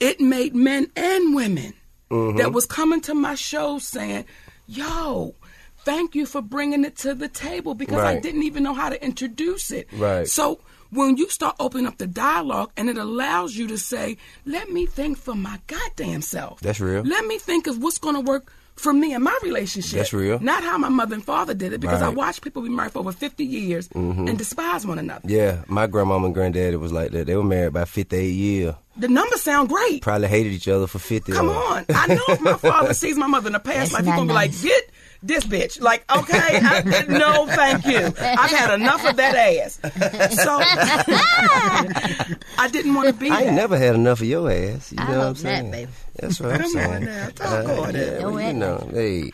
it 0.00 0.20
made 0.20 0.54
men 0.54 0.90
and 0.96 1.34
women 1.36 1.72
Mm-hmm. 2.10 2.38
that 2.38 2.52
was 2.52 2.66
coming 2.66 3.00
to 3.02 3.14
my 3.14 3.34
show 3.34 3.80
saying, 3.80 4.26
"Yo, 4.68 5.34
thank 5.78 6.14
you 6.14 6.24
for 6.24 6.40
bringing 6.40 6.84
it 6.84 6.96
to 6.98 7.14
the 7.14 7.26
table 7.28 7.74
because 7.74 7.98
I 8.00 8.20
didn't 8.20 8.44
even 8.44 8.62
know 8.62 8.74
how 8.74 8.90
to 8.90 9.04
introduce 9.04 9.72
it." 9.72 9.88
Right. 9.92 10.28
So 10.28 10.60
when 10.90 11.16
you 11.16 11.28
start 11.30 11.56
opening 11.60 11.86
up 11.86 11.98
the 11.98 12.06
dialogue 12.06 12.70
and 12.76 12.88
it 12.88 12.98
allows 12.98 13.56
you 13.56 13.66
to 13.68 13.78
say, 13.78 14.16
"Let 14.44 14.70
me 14.70 14.86
think 14.86 15.18
for 15.18 15.34
my 15.34 15.58
goddamn 15.66 16.22
self." 16.22 16.60
That's 16.60 16.80
real. 16.80 17.02
Let 17.02 17.26
me 17.26 17.38
think 17.38 17.66
of 17.66 17.82
what's 17.82 17.98
going 17.98 18.14
to 18.14 18.20
work 18.20 18.52
for 18.76 18.92
me 18.92 19.14
and 19.14 19.24
my 19.24 19.36
relationship. 19.42 19.96
That's 19.98 20.12
real. 20.12 20.38
Not 20.38 20.62
how 20.62 20.76
my 20.76 20.90
mother 20.90 21.14
and 21.14 21.24
father 21.24 21.54
did 21.54 21.72
it 21.72 21.80
because 21.80 22.02
I 22.02 22.06
Right. 22.06 22.08
Mm-hmm. 22.10 22.18
watched 22.18 22.42
people 22.42 22.60
be 22.60 22.68
married 22.68 22.92
for 22.92 22.98
over 22.98 23.10
50 23.12 23.42
years 23.42 23.88
and 23.94 24.36
despise 24.36 24.86
one 24.86 24.98
another. 24.98 25.26
yeah, 25.26 25.62
my 25.66 25.86
grandmama 25.86 26.26
and 26.26 26.34
granddaddy 26.34 26.76
was 26.76 26.92
like 26.92 27.10
that. 27.12 27.26
They 27.26 27.36
were 27.36 27.42
married 27.42 27.68
about 27.68 27.88
58 27.88 28.28
years. 28.28 28.74
The 28.98 29.08
numbers 29.08 29.40
sound 29.42 29.70
great. 29.70 30.02
Probably 30.02 30.28
hated 30.28 30.52
each 30.52 30.68
other 30.68 30.86
for 30.86 30.98
50. 30.98 31.32
Come 31.32 31.48
on. 31.48 31.86
I 31.88 32.06
know 32.06 32.22
if 32.28 32.40
my 32.42 32.52
father 32.58 32.92
sees 32.92 33.16
my 33.16 33.26
mother 33.26 33.46
in 33.46 33.54
the 33.54 33.60
past 33.60 33.92
That's 33.92 33.92
life, 33.94 34.04
he's 34.04 34.14
going 34.14 34.28
to 34.28 34.32
be 34.32 34.34
like, 34.34 34.62
get 34.62 34.90
this 35.26 35.44
bitch. 35.44 35.80
Like, 35.80 36.04
okay, 36.10 36.38
I, 36.62 37.04
no, 37.08 37.46
thank 37.46 37.86
you. 37.86 37.98
I've 38.18 38.50
had 38.50 38.74
enough 38.74 39.04
of 39.08 39.16
that 39.16 39.34
ass. 39.34 39.78
So 40.44 40.58
I 42.58 42.68
didn't 42.70 42.94
want 42.94 43.08
to 43.08 43.12
be 43.14 43.30
I 43.30 43.38
ain't 43.38 43.46
that. 43.46 43.52
never 43.54 43.78
had 43.78 43.94
enough 43.94 44.20
of 44.20 44.26
your 44.26 44.50
ass. 44.50 44.92
You 44.92 44.98
I 45.00 45.04
know 45.04 45.08
what 45.08 45.14
I'm 45.18 45.18
hope 45.18 45.28
not, 45.28 45.36
saying? 45.38 45.70
baby. 45.70 45.90
That's 46.18 46.40
what 46.40 46.52
I'm 46.52 46.60
Come 46.62 46.70
saying. 46.70 46.92
on 46.94 47.04
now, 47.04 47.28
talk 47.34 47.48
Uh, 47.68 47.82
on 47.82 47.94
yeah, 47.94 48.00
it. 48.00 48.22
well, 48.22 48.32
Don't 48.32 48.46
you 48.46 48.52
know, 48.54 48.88
hey, 48.92 49.30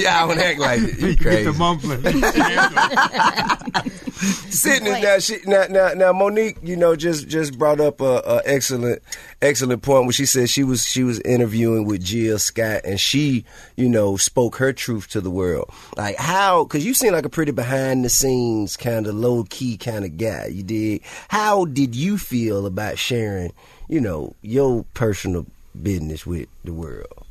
yeah, 0.00 0.24
I 0.24 0.28
don't 0.28 0.38
act 0.38 0.58
like 0.58 0.80
it. 0.82 0.98
You 0.98 1.08
Get 1.16 1.20
crazy. 1.20 1.44
the 1.44 1.52
mumbling. 1.52 2.02
Sitting 4.50 4.92
now, 5.02 5.18
she, 5.18 5.38
now, 5.46 5.64
now, 5.70 5.92
now, 5.94 6.12
Mo'Nique, 6.12 6.58
you 6.62 6.76
know, 6.76 6.94
just 6.96 7.28
just 7.28 7.58
brought 7.58 7.80
up 7.80 8.00
a, 8.00 8.22
a 8.26 8.42
excellent, 8.44 9.00
excellent 9.40 9.82
point 9.82 10.04
when 10.04 10.12
she 10.12 10.26
said 10.26 10.50
she 10.50 10.62
was 10.64 10.84
she 10.86 11.02
was 11.04 11.20
interviewing 11.20 11.86
with 11.86 12.02
Jill 12.04 12.38
Scott 12.38 12.82
and 12.84 13.00
she, 13.00 13.44
you 13.76 13.88
know, 13.88 14.16
spoke 14.16 14.56
her 14.56 14.72
truth 14.72 15.08
to 15.10 15.20
the 15.20 15.30
world. 15.30 15.70
Like 15.96 16.16
how? 16.16 16.64
Because 16.64 16.84
you 16.84 16.92
seem 16.94 17.12
like 17.12 17.24
a 17.24 17.30
pretty 17.30 17.52
behind 17.52 18.04
the 18.04 18.08
scenes 18.10 18.76
kind 18.76 19.06
of 19.06 19.14
low 19.14 19.44
key 19.48 19.76
kind 19.78 20.04
of 20.04 20.16
guy. 20.18 20.46
You 20.46 20.62
did. 20.64 21.00
How 21.28 21.64
did 21.64 21.94
you 21.94 22.18
feel 22.18 22.66
about 22.66 22.98
sharing, 22.98 23.52
you 23.88 24.00
know, 24.00 24.34
your 24.42 24.84
personal 24.94 25.46
business 25.74 26.26
with 26.26 26.48
the 26.64 26.72
world? 26.72 27.26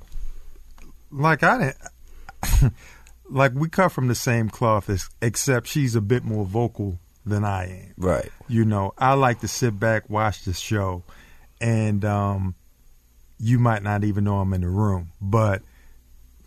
like 1.11 1.43
I 1.43 1.73
didn't. 2.41 2.73
like 3.29 3.53
we 3.53 3.69
cut 3.69 3.91
from 3.91 4.07
the 4.07 4.15
same 4.15 4.49
cloth, 4.49 4.89
as, 4.89 5.09
except 5.21 5.67
she's 5.67 5.95
a 5.95 6.01
bit 6.01 6.23
more 6.23 6.45
vocal 6.45 6.99
than 7.25 7.43
I 7.43 7.65
am. 7.65 7.93
Right. 7.97 8.31
You 8.47 8.65
know, 8.65 8.93
I 8.97 9.13
like 9.13 9.41
to 9.41 9.47
sit 9.47 9.79
back, 9.79 10.09
watch 10.09 10.43
the 10.43 10.53
show, 10.53 11.03
and 11.59 12.03
um, 12.05 12.55
you 13.39 13.59
might 13.59 13.83
not 13.83 14.03
even 14.03 14.23
know 14.23 14.39
I'm 14.39 14.53
in 14.53 14.61
the 14.61 14.69
room, 14.69 15.09
but 15.21 15.61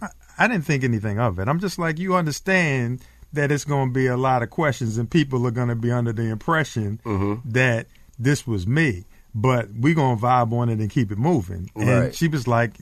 I, 0.00 0.09
I 0.38 0.48
didn't 0.48 0.64
think 0.64 0.85
anything 0.85 1.18
of 1.18 1.38
it. 1.38 1.48
I'm 1.48 1.61
just 1.61 1.78
like, 1.78 1.98
you 1.98 2.14
understand 2.14 3.02
that 3.33 3.50
it's 3.50 3.64
going 3.64 3.88
to 3.88 3.92
be 3.92 4.07
a 4.07 4.16
lot 4.16 4.42
of 4.42 4.50
questions, 4.50 4.98
and 4.98 5.11
people 5.11 5.46
are 5.46 5.52
going 5.52 5.68
to 5.68 5.74
be 5.74 5.90
under 5.90 6.12
the 6.12 6.24
impression 6.24 7.00
that 7.44 7.87
this 8.18 8.46
was 8.46 8.66
me. 8.66 9.05
But 9.35 9.68
we're 9.75 9.95
going 9.95 10.18
to 10.18 10.23
vibe 10.23 10.53
on 10.53 10.68
it 10.68 10.79
and 10.79 10.90
keep 10.90 11.11
it 11.11 11.18
moving. 11.18 11.71
And 11.75 12.14
she 12.14 12.29
was 12.29 12.47
like, 12.47 12.73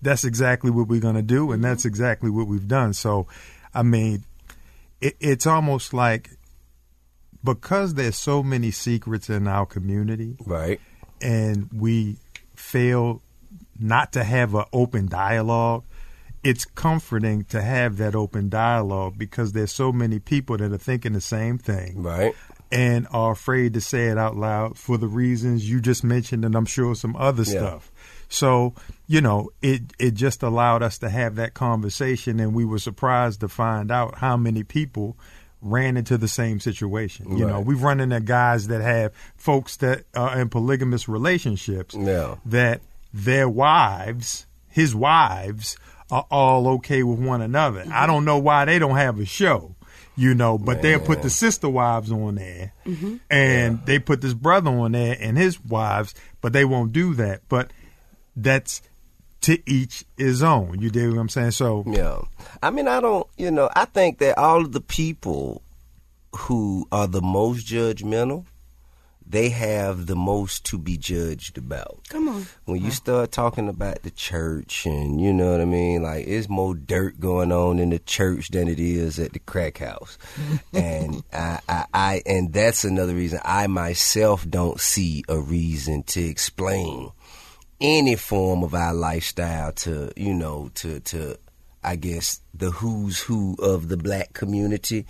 that's 0.00 0.24
exactly 0.24 0.70
what 0.70 0.88
we're 0.88 1.00
going 1.00 1.16
to 1.16 1.22
do, 1.22 1.52
and 1.52 1.62
that's 1.62 1.84
exactly 1.84 2.30
what 2.30 2.46
we've 2.46 2.66
done. 2.68 2.94
So, 2.94 3.26
I 3.74 3.82
mean, 3.82 4.24
it, 5.00 5.16
it's 5.20 5.46
almost 5.46 5.92
like 5.92 6.30
because 7.44 7.94
there's 7.94 8.16
so 8.16 8.42
many 8.42 8.70
secrets 8.70 9.30
in 9.30 9.46
our 9.46 9.66
community 9.66 10.36
Right. 10.44 10.80
and 11.20 11.68
we 11.72 12.16
fail 12.56 13.22
not 13.78 14.12
to 14.14 14.24
have 14.24 14.54
an 14.54 14.64
open 14.72 15.06
dialogue 15.06 15.84
it's 16.44 16.64
comforting 16.64 17.44
to 17.44 17.60
have 17.62 17.96
that 17.98 18.14
open 18.14 18.48
dialogue 18.48 19.14
because 19.18 19.52
there's 19.52 19.72
so 19.72 19.92
many 19.92 20.18
people 20.18 20.56
that 20.56 20.72
are 20.72 20.78
thinking 20.78 21.12
the 21.12 21.20
same 21.20 21.58
thing 21.58 22.02
Right. 22.02 22.34
And 22.70 23.06
are 23.10 23.32
afraid 23.32 23.74
to 23.74 23.80
say 23.80 24.08
it 24.08 24.18
out 24.18 24.36
loud 24.36 24.76
for 24.78 24.98
the 24.98 25.08
reasons 25.08 25.68
you 25.68 25.80
just 25.80 26.04
mentioned 26.04 26.44
and 26.44 26.54
I'm 26.54 26.66
sure 26.66 26.94
some 26.94 27.16
other 27.16 27.42
Yeah. 27.44 27.58
stuff. 27.58 27.90
So, 28.28 28.74
you 29.06 29.20
know, 29.22 29.48
it 29.62 29.82
it 29.98 30.12
just 30.14 30.42
allowed 30.42 30.82
us 30.82 30.98
to 30.98 31.08
have 31.08 31.36
that 31.36 31.54
conversation 31.54 32.38
and 32.40 32.52
we 32.54 32.64
were 32.64 32.78
surprised 32.78 33.40
to 33.40 33.48
find 33.48 33.90
out 33.90 34.18
how 34.18 34.36
many 34.36 34.62
people 34.64 35.16
ran 35.62 35.96
into 35.96 36.16
the 36.18 36.28
same 36.28 36.60
situation. 36.60 37.36
You 37.36 37.46
know, 37.46 37.58
we've 37.60 37.82
run 37.82 37.98
into 38.00 38.20
guys 38.20 38.68
that 38.68 38.80
have 38.80 39.12
folks 39.36 39.76
that 39.78 40.04
are 40.14 40.38
in 40.38 40.50
polygamous 40.50 41.08
relationships 41.08 41.94
Yeah. 41.98 42.36
that 42.46 42.80
their 43.12 43.48
wives, 43.48 44.46
his 44.68 44.94
wives, 44.94 45.76
are 46.10 46.26
all 46.30 46.68
okay 46.68 47.02
with 47.02 47.18
one 47.18 47.40
another. 47.42 47.84
I 47.92 48.06
don't 48.06 48.24
know 48.24 48.38
why 48.38 48.66
they 48.66 48.78
don't 48.78 48.96
have 48.96 49.18
a 49.18 49.24
show, 49.24 49.74
you 50.18 50.34
know, 50.34 50.58
but 50.58 50.82
they'll 50.82 50.98
put 50.98 51.22
the 51.22 51.30
sister 51.30 51.68
wives 51.68 52.10
on 52.10 52.34
there 52.34 52.72
mm-hmm. 52.84 53.18
and 53.30 53.86
they 53.86 54.00
put 54.00 54.20
this 54.20 54.34
brother 54.34 54.68
on 54.68 54.90
there 54.90 55.16
and 55.20 55.38
his 55.38 55.60
wives, 55.64 56.12
but 56.40 56.52
they 56.52 56.64
won't 56.64 56.92
do 56.92 57.14
that. 57.14 57.42
But 57.48 57.70
that's 58.34 58.82
to 59.42 59.58
each 59.70 60.04
his 60.16 60.42
own. 60.42 60.80
You 60.80 60.90
dig 60.90 61.12
what 61.12 61.20
I'm 61.20 61.28
saying? 61.28 61.52
So 61.52 61.84
Yeah. 61.86 62.22
I 62.60 62.70
mean, 62.70 62.88
I 62.88 63.00
don't, 63.00 63.28
you 63.36 63.52
know, 63.52 63.70
I 63.76 63.84
think 63.84 64.18
that 64.18 64.36
all 64.36 64.62
of 64.62 64.72
the 64.72 64.80
people 64.80 65.62
who 66.34 66.88
are 66.90 67.06
the 67.06 67.22
most 67.22 67.64
judgmental, 67.64 68.44
they 69.24 69.50
have 69.50 70.06
the 70.06 70.16
most 70.16 70.64
to 70.66 70.78
be 70.78 70.96
judged 70.96 71.56
about. 71.58 72.00
When 72.64 72.82
you 72.82 72.90
start 72.90 73.32
talking 73.32 73.68
about 73.68 74.02
the 74.02 74.10
church 74.10 74.86
and 74.86 75.20
you 75.20 75.32
know 75.32 75.52
what 75.52 75.60
I 75.60 75.64
mean, 75.64 76.02
like 76.02 76.26
it's 76.26 76.48
more 76.48 76.74
dirt 76.74 77.20
going 77.20 77.52
on 77.52 77.78
in 77.78 77.90
the 77.90 77.98
church 77.98 78.48
than 78.48 78.68
it 78.68 78.78
is 78.78 79.18
at 79.18 79.32
the 79.32 79.38
crack 79.38 79.78
house. 79.78 80.18
and 80.72 81.22
I, 81.32 81.60
I, 81.68 81.84
I 81.92 82.22
and 82.26 82.52
that's 82.52 82.84
another 82.84 83.14
reason 83.14 83.40
I 83.44 83.66
myself 83.66 84.48
don't 84.48 84.80
see 84.80 85.24
a 85.28 85.38
reason 85.38 86.02
to 86.04 86.22
explain 86.22 87.10
any 87.80 88.16
form 88.16 88.62
of 88.62 88.74
our 88.74 88.94
lifestyle 88.94 89.72
to, 89.72 90.12
you 90.16 90.34
know, 90.34 90.70
to 90.74 91.00
to 91.00 91.38
I 91.82 91.96
guess 91.96 92.40
the 92.52 92.70
who's 92.70 93.20
who 93.20 93.56
of 93.60 93.88
the 93.88 93.96
black 93.96 94.32
community. 94.32 95.06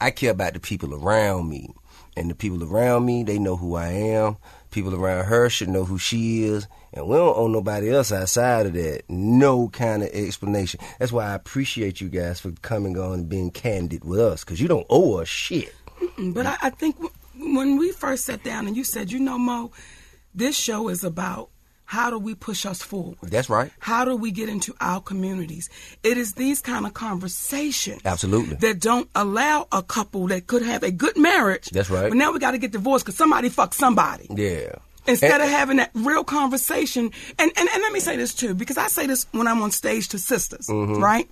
I 0.00 0.10
care 0.10 0.30
about 0.30 0.54
the 0.54 0.60
people 0.60 0.94
around 0.94 1.48
me. 1.48 1.74
And 2.16 2.30
the 2.30 2.34
people 2.34 2.62
around 2.62 3.06
me, 3.06 3.22
they 3.22 3.38
know 3.38 3.56
who 3.56 3.74
I 3.74 3.88
am. 3.88 4.36
People 4.72 4.94
around 4.94 5.26
her 5.26 5.48
should 5.48 5.68
know 5.68 5.84
who 5.84 5.98
she 5.98 6.42
is. 6.42 6.66
And 6.92 7.06
we 7.06 7.16
don't 7.16 7.36
owe 7.36 7.46
nobody 7.46 7.90
else 7.90 8.10
outside 8.10 8.66
of 8.66 8.72
that 8.72 9.02
no 9.08 9.68
kind 9.68 10.02
of 10.02 10.08
explanation. 10.08 10.80
That's 10.98 11.12
why 11.12 11.26
I 11.26 11.34
appreciate 11.34 12.00
you 12.00 12.08
guys 12.08 12.40
for 12.40 12.50
coming 12.62 12.98
on 12.98 13.12
and 13.12 13.28
being 13.28 13.50
candid 13.50 14.04
with 14.04 14.18
us, 14.20 14.42
because 14.44 14.60
you 14.60 14.68
don't 14.68 14.86
owe 14.90 15.20
us 15.20 15.28
shit. 15.28 15.74
But 16.18 16.46
I, 16.46 16.56
I 16.62 16.70
think 16.70 16.96
w- 16.96 17.54
when 17.54 17.76
we 17.78 17.92
first 17.92 18.24
sat 18.24 18.42
down 18.42 18.66
and 18.66 18.76
you 18.76 18.82
said, 18.84 19.12
you 19.12 19.20
know, 19.20 19.38
Mo, 19.38 19.70
this 20.34 20.56
show 20.58 20.88
is 20.88 21.04
about 21.04 21.50
how 21.96 22.08
do 22.10 22.18
we 22.18 22.34
push 22.34 22.64
us 22.64 22.80
forward? 22.82 23.18
That's 23.22 23.50
right. 23.50 23.70
How 23.78 24.04
do 24.06 24.16
we 24.16 24.30
get 24.30 24.48
into 24.48 24.74
our 24.80 25.00
communities? 25.00 25.68
It 26.02 26.16
is 26.16 26.32
these 26.34 26.60
kind 26.62 26.86
of 26.86 26.94
conversations 26.94 28.00
Absolutely. 28.04 28.56
that 28.56 28.80
don't 28.80 29.08
allow 29.14 29.68
a 29.72 29.82
couple 29.82 30.26
that 30.28 30.46
could 30.46 30.62
have 30.62 30.82
a 30.82 30.90
good 30.90 31.16
marriage. 31.18 31.68
That's 31.70 31.90
right. 31.90 32.08
But 32.08 32.16
now 32.16 32.32
we 32.32 32.38
got 32.38 32.52
to 32.52 32.58
get 32.58 32.72
divorced 32.72 33.04
because 33.04 33.16
somebody 33.18 33.48
fucked 33.50 33.74
somebody. 33.74 34.26
Yeah. 34.30 34.76
Instead 35.06 35.32
And- 35.40 35.42
of 35.42 35.48
having 35.50 35.76
that 35.78 35.90
real 35.94 36.24
conversation, 36.24 37.10
and, 37.38 37.50
and, 37.56 37.68
and 37.68 37.82
let 37.82 37.92
me 37.92 38.00
say 38.00 38.16
this 38.16 38.32
too, 38.34 38.54
because 38.54 38.78
I 38.78 38.88
say 38.88 39.06
this 39.06 39.26
when 39.32 39.46
I'm 39.46 39.60
on 39.62 39.70
stage 39.70 40.08
to 40.10 40.18
sisters, 40.18 40.66
Mm-hmm. 40.68 41.02
right? 41.02 41.28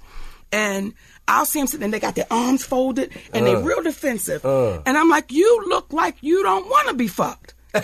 And 0.53 0.95
I'll 1.29 1.47
see 1.47 1.61
them 1.61 1.69
sitting 1.69 1.85
and 1.85 1.95
they 1.95 2.01
got 2.01 2.17
their 2.17 2.27
arms 2.31 2.65
folded 2.65 3.13
and 3.33 3.47
Uh. 3.47 3.55
they 3.55 3.63
real 3.63 3.83
defensive. 3.83 4.45
And 4.45 4.99
I'm 4.99 5.09
like, 5.09 5.31
you 5.33 5.65
look 5.69 5.93
like 5.93 6.17
you 6.21 6.43
don't 6.43 6.67
want 6.69 6.89
to 6.89 6.95
be 6.95 7.07
fucked. 7.07 7.55
so 7.75 7.81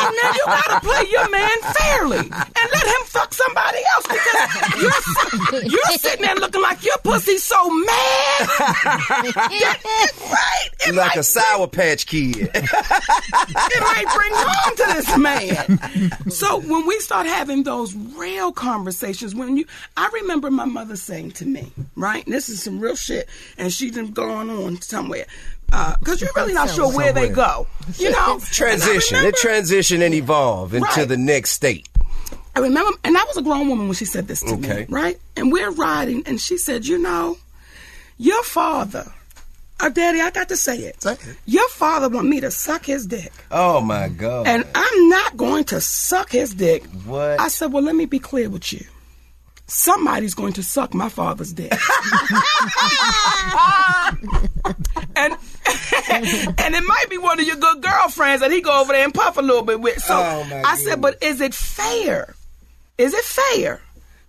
now 0.00 0.32
you 0.32 0.44
gotta 0.46 0.80
play 0.80 1.04
your 1.10 1.28
man 1.28 1.58
fairly 1.60 2.18
and 2.18 2.30
let 2.30 2.86
him 2.86 3.04
fuck 3.04 3.34
somebody 3.34 3.78
else 3.94 4.06
because 4.06 4.82
you're, 4.82 5.62
you're 5.70 5.98
sitting 5.98 6.24
there 6.24 6.34
looking 6.36 6.62
like 6.62 6.82
your 6.84 6.96
pussy's 7.04 7.44
so 7.44 7.68
mad. 7.68 8.48
right? 10.30 10.68
It 10.86 10.94
like 10.94 11.16
a 11.16 11.22
Sour 11.22 11.66
Patch 11.68 12.06
Kid. 12.06 12.50
it 12.54 13.80
might 13.82 14.06
bring 14.14 14.32
harm 14.34 14.76
to 14.76 14.86
this 14.94 15.18
man. 15.18 16.30
So 16.30 16.60
when 16.60 16.86
we 16.86 16.98
start 17.00 17.26
having 17.26 17.64
those 17.64 17.94
real 17.94 18.52
conversations, 18.52 19.34
when 19.34 19.58
you, 19.58 19.66
I 19.98 20.08
remember 20.14 20.50
my 20.50 20.64
mother 20.64 20.96
saying 20.96 21.32
to 21.32 21.44
me, 21.46 21.72
right, 21.94 22.24
and 22.24 22.34
this 22.34 22.48
is 22.48 22.62
some 22.62 22.80
real 22.80 22.96
shit, 22.96 23.28
and 23.58 23.70
she 23.70 23.90
done 23.90 24.12
gone 24.12 24.48
on 24.48 24.80
somewhere, 24.80 25.26
because 25.70 26.20
you're 26.20 26.30
really 26.36 26.54
not 26.54 26.70
sure 26.70 26.90
where 26.94 27.12
they 27.12 27.28
go, 27.28 27.66
you 27.98 28.10
know. 28.10 28.40
transition. 28.50 29.16
And 29.18 29.26
I 29.26 29.28
It 29.28 29.36
transition 29.36 30.02
and 30.02 30.14
evolve 30.14 30.74
into 30.74 30.86
Right. 30.86 31.08
the 31.08 31.16
next 31.16 31.50
state. 31.52 31.86
I 32.56 32.60
remember, 32.60 32.90
and 33.04 33.16
I 33.16 33.22
was 33.24 33.36
a 33.36 33.42
grown 33.42 33.68
woman 33.68 33.86
when 33.86 33.94
she 33.94 34.04
said 34.04 34.26
this 34.26 34.40
to 34.40 34.54
Okay. 34.54 34.80
me, 34.80 34.86
right? 34.88 35.18
And 35.36 35.52
we're 35.52 35.70
riding, 35.70 36.22
and 36.26 36.40
she 36.40 36.58
said, 36.58 36.86
"You 36.86 36.98
know, 36.98 37.38
your 38.16 38.42
father, 38.42 39.12
uh, 39.78 39.88
Daddy, 39.90 40.20
I 40.20 40.30
got 40.30 40.48
to 40.48 40.56
say 40.56 40.76
it. 40.78 41.04
Your 41.46 41.68
father 41.68 42.08
want 42.08 42.26
me 42.28 42.40
to 42.40 42.50
suck 42.50 42.84
his 42.84 43.06
dick, 43.06 43.32
Oh 43.52 43.80
my 43.80 44.08
God. 44.08 44.48
and 44.48 44.64
I'm 44.74 45.08
not 45.08 45.36
going 45.36 45.64
to 45.64 45.80
suck 45.80 46.32
his 46.32 46.54
dick." 46.54 46.84
What? 47.04 47.38
I 47.38 47.46
said, 47.48 47.72
"Well, 47.72 47.82
let 47.84 47.94
me 47.94 48.06
be 48.06 48.18
clear 48.18 48.48
with 48.50 48.72
you. 48.72 48.84
Somebody's 49.68 50.34
going 50.34 50.54
to 50.54 50.62
suck 50.62 50.94
my 50.94 51.08
father's 51.08 51.52
dick." 51.52 51.72
and 55.16 55.36
and 56.10 56.74
it 56.74 56.84
might 56.86 57.06
be 57.10 57.18
one 57.18 57.38
of 57.40 57.46
your 57.46 57.56
good 57.56 57.82
girlfriends 57.82 58.40
that 58.40 58.50
he 58.50 58.60
go 58.60 58.80
over 58.80 58.92
there 58.92 59.04
and 59.04 59.12
puff 59.14 59.36
a 59.36 59.42
little 59.42 59.62
bit 59.62 59.80
with. 59.80 60.02
So 60.02 60.14
Oh, 60.16 60.44
my 60.44 60.62
I 60.62 60.76
said, 60.76 61.00
but 61.00 61.22
is 61.22 61.40
it 61.40 61.54
fair? 61.54 62.34
Is 62.96 63.14
it 63.14 63.24
fair? 63.24 63.80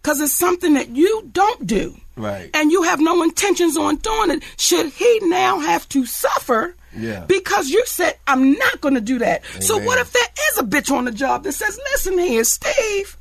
Because 0.01 0.19
it's 0.21 0.33
something 0.33 0.73
that 0.75 0.89
you 0.89 1.29
don't 1.31 1.65
do. 1.65 1.95
Right. 2.15 2.49
And 2.53 2.71
you 2.71 2.83
have 2.83 2.99
no 2.99 3.23
intentions 3.23 3.77
on 3.77 3.95
doing 3.97 4.31
it. 4.31 4.43
Should 4.57 4.87
he 4.87 5.19
now 5.23 5.59
have 5.59 5.87
to 5.89 6.05
suffer? 6.05 6.75
Yeah. 6.95 7.23
Because 7.25 7.69
you 7.69 7.85
said, 7.85 8.17
I'm 8.27 8.53
not 8.53 8.81
going 8.81 8.95
to 8.95 9.01
do 9.01 9.19
that. 9.19 9.43
So 9.61 9.77
what 9.79 9.99
if 9.99 10.11
there 10.11 10.27
is 10.51 10.57
a 10.59 10.63
bitch 10.63 10.91
on 10.91 11.05
the 11.05 11.11
job 11.11 11.43
that 11.43 11.53
says, 11.53 11.79
listen 11.93 12.17
here, 12.17 12.43
Steve, 12.43 13.15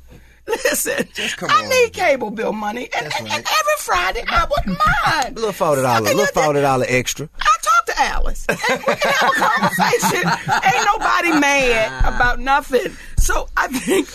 listen, 0.49 1.07
come 1.37 1.49
I 1.51 1.63
on. 1.63 1.69
need 1.69 1.93
cable 1.93 2.31
bill 2.31 2.53
money. 2.53 2.89
And, 2.95 3.05
and- 3.05 3.13
right. 3.13 3.21
and 3.21 3.45
every 3.45 3.77
Friday, 3.79 4.23
I 4.27 4.45
wouldn't 4.49 4.77
mind. 5.05 5.35
little 5.35 5.51
forty 5.51 5.81
dollar, 5.81 6.01
little 6.01 6.25
forty 6.27 6.61
dollar 6.61 6.85
extra. 6.87 7.29
I 7.41 7.57
talk 7.61 7.85
to 7.95 8.01
Alice. 8.01 8.45
And 8.49 8.59
we 8.59 8.95
can 8.95 9.11
have 9.11 9.31
a 9.31 9.35
conversation. 9.35 10.29
Ain't 10.75 10.85
nobody 10.85 11.31
mad 11.39 12.13
about 12.15 12.39
nothing. 12.39 12.95
So 13.17 13.47
I 13.57 13.67
think 13.67 14.07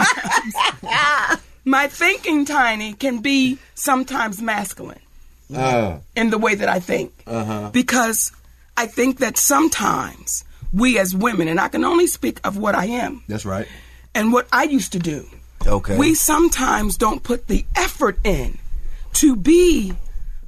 oftentimes 0.00 1.40
my 1.64 1.88
thinking 1.88 2.44
tiny 2.44 2.92
can 2.94 3.20
be 3.20 3.58
sometimes 3.74 4.40
masculine 4.42 5.00
uh. 5.54 5.98
in 6.16 6.30
the 6.30 6.38
way 6.38 6.54
that 6.54 6.68
I 6.68 6.80
think. 6.80 7.12
Uh-huh. 7.26 7.70
Because 7.72 8.32
I 8.76 8.86
think 8.86 9.18
that 9.18 9.36
sometimes 9.36 10.44
we 10.72 10.98
as 10.98 11.14
women, 11.14 11.48
and 11.48 11.60
I 11.60 11.68
can 11.68 11.84
only 11.84 12.06
speak 12.06 12.40
of 12.44 12.56
what 12.56 12.74
I 12.76 12.86
am 12.86 13.22
That's 13.28 13.44
right. 13.44 13.66
And 14.14 14.32
what 14.32 14.48
I 14.52 14.64
used 14.64 14.92
to 14.92 14.98
do. 14.98 15.26
Okay. 15.66 15.96
We 15.98 16.14
sometimes 16.14 16.96
don't 16.96 17.22
put 17.22 17.46
the 17.48 17.64
effort 17.76 18.18
in 18.24 18.58
to 19.14 19.36
be 19.36 19.92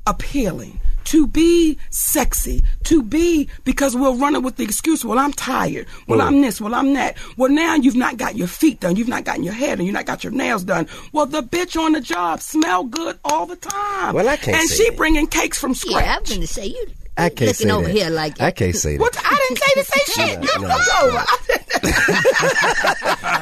appealing, 0.06 0.80
to 1.04 1.26
be 1.26 1.78
sexy, 1.90 2.62
to 2.84 3.02
be 3.02 3.48
because 3.64 3.94
we'll 3.94 4.16
run 4.16 4.34
it 4.34 4.42
with 4.42 4.56
the 4.56 4.64
excuse, 4.64 5.04
well, 5.04 5.18
I'm 5.18 5.32
tired. 5.32 5.86
Well, 6.06 6.20
Mm. 6.20 6.26
I'm 6.26 6.40
this. 6.40 6.60
Well, 6.60 6.74
I'm 6.74 6.94
that. 6.94 7.16
Well, 7.36 7.50
now 7.50 7.74
you've 7.74 7.94
not 7.96 8.16
got 8.16 8.36
your 8.36 8.46
feet 8.48 8.80
done. 8.80 8.96
You've 8.96 9.08
not 9.08 9.24
gotten 9.24 9.44
your 9.44 9.52
hair 9.52 9.76
done. 9.76 9.84
You've 9.84 9.94
not 9.94 10.06
got 10.06 10.24
your 10.24 10.32
nails 10.32 10.64
done. 10.64 10.88
Well, 11.12 11.26
the 11.26 11.42
bitch 11.42 11.78
on 11.78 11.92
the 11.92 12.00
job 12.00 12.40
smell 12.40 12.84
good 12.84 13.18
all 13.24 13.46
the 13.46 13.56
time. 13.56 14.14
Well, 14.14 14.28
I 14.28 14.36
can't 14.36 14.56
And 14.58 14.68
say 14.68 14.76
she 14.84 14.88
that. 14.90 14.96
bringing 14.96 15.26
cakes 15.26 15.58
from 15.58 15.74
scratch. 15.74 16.04
Yeah, 16.04 16.16
I'm 16.16 16.24
going 16.24 16.40
to 16.40 16.46
say 16.46 16.66
you. 16.66 16.86
I 17.16 17.28
can't 17.28 17.40
looking 17.40 17.54
say 17.54 17.70
over 17.70 17.86
that. 17.86 17.92
here 17.94 18.10
like 18.10 18.40
I 18.40 18.50
can't 18.50 18.74
say 18.74 18.96
that. 18.96 19.00
What? 19.00 19.16
I 19.22 19.46
didn't 19.48 19.58
say 19.58 19.74
to 19.74 19.84
say 19.84 20.00
shit. 20.12 20.40
No, 20.40 20.46
You 20.54 20.60
no. 20.62 20.68
look 20.74 21.02
over. 21.02 21.24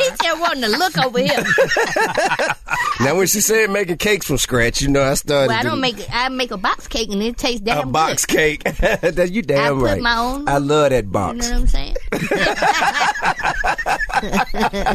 He 0.01 0.07
just 0.23 0.41
wanting 0.41 0.63
to 0.63 0.69
look 0.69 0.97
over 0.99 1.19
here. 1.19 1.45
Now, 3.01 3.17
when 3.17 3.27
she 3.29 3.41
said 3.41 3.71
making 3.71 3.97
cakes 3.97 4.27
from 4.27 4.37
scratch, 4.37 4.83
you 4.83 4.89
know, 4.89 5.03
I 5.03 5.15
started. 5.15 5.49
Well, 5.49 5.59
I 5.59 5.63
don't 5.63 5.81
make. 5.81 5.97
I 6.13 6.29
make 6.29 6.51
a 6.51 6.59
box 6.59 6.87
cake 6.87 7.09
and 7.11 7.23
it 7.23 7.39
tastes 7.39 7.61
damn 7.63 7.77
good. 7.79 7.89
a 7.89 7.93
box 7.93 8.27
good. 8.27 8.37
cake. 8.37 8.65
that 9.01 9.31
you 9.33 9.41
damn 9.41 9.77
put 9.79 9.85
right. 9.85 10.03
my 10.03 10.19
own- 10.19 10.47
I 10.49 10.59
love 10.59 10.91
that 10.91 11.11
box. 11.11 11.37
You 11.47 11.53
know 11.55 11.61
what 11.61 11.63
I'm 11.63 11.67
saying? 11.69 11.97
but 12.11 12.21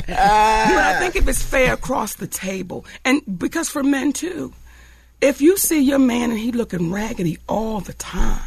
I 0.09 0.97
think 0.99 1.15
if 1.15 1.27
it's 1.27 1.41
fair 1.41 1.73
across 1.73 2.15
the 2.15 2.27
table, 2.27 2.85
and 3.03 3.21
because 3.39 3.69
for 3.69 3.81
men 3.83 4.13
too, 4.13 4.53
if 5.21 5.41
you 5.41 5.57
see 5.57 5.81
your 5.81 5.99
man 5.99 6.29
and 6.31 6.39
he 6.39 6.51
looking 6.51 6.91
raggedy 6.91 7.39
all 7.47 7.79
the 7.81 7.93
time, 7.93 8.41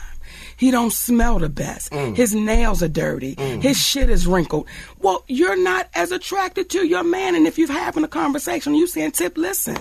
he 0.58 0.70
don't 0.70 0.92
smell 0.92 1.38
the 1.38 1.48
best. 1.48 1.92
Mm. 1.92 2.16
His 2.16 2.34
nails 2.34 2.82
are 2.82 2.88
dirty. 2.88 3.36
Mm. 3.36 3.62
His 3.62 3.78
shit 3.78 4.10
is 4.10 4.26
wrinkled. 4.26 4.66
Well, 4.98 5.24
you're 5.28 5.56
not 5.56 5.88
as 5.94 6.10
attracted 6.10 6.68
to 6.70 6.86
your 6.86 7.04
man. 7.04 7.36
And 7.36 7.46
if 7.46 7.58
you're 7.58 7.72
having 7.72 8.04
a 8.04 8.08
conversation, 8.08 8.74
you 8.74 8.86
saying, 8.86 9.12
"Tip, 9.12 9.38
listen." 9.38 9.78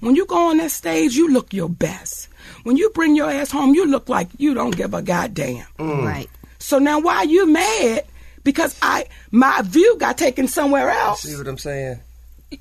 When 0.00 0.16
you 0.16 0.26
go 0.26 0.48
on 0.50 0.56
that 0.56 0.70
stage, 0.70 1.14
you 1.14 1.28
look 1.28 1.52
your 1.52 1.68
best. 1.68 2.28
When 2.64 2.76
you 2.76 2.90
bring 2.90 3.14
your 3.14 3.30
ass 3.30 3.50
home, 3.50 3.74
you 3.74 3.86
look 3.86 4.08
like 4.08 4.28
you 4.38 4.54
don't 4.54 4.76
give 4.76 4.94
a 4.94 5.02
goddamn. 5.02 5.66
Mm. 5.78 6.04
Right. 6.04 6.30
So 6.58 6.78
now 6.78 7.00
why 7.00 7.22
you 7.22 7.46
mad 7.46 8.04
because 8.42 8.76
I 8.82 9.06
my 9.30 9.62
view 9.62 9.96
got 9.98 10.18
taken 10.18 10.48
somewhere 10.48 10.90
else. 10.90 11.22
See 11.22 11.36
what 11.36 11.46
I'm 11.46 11.58
saying? 11.58 12.00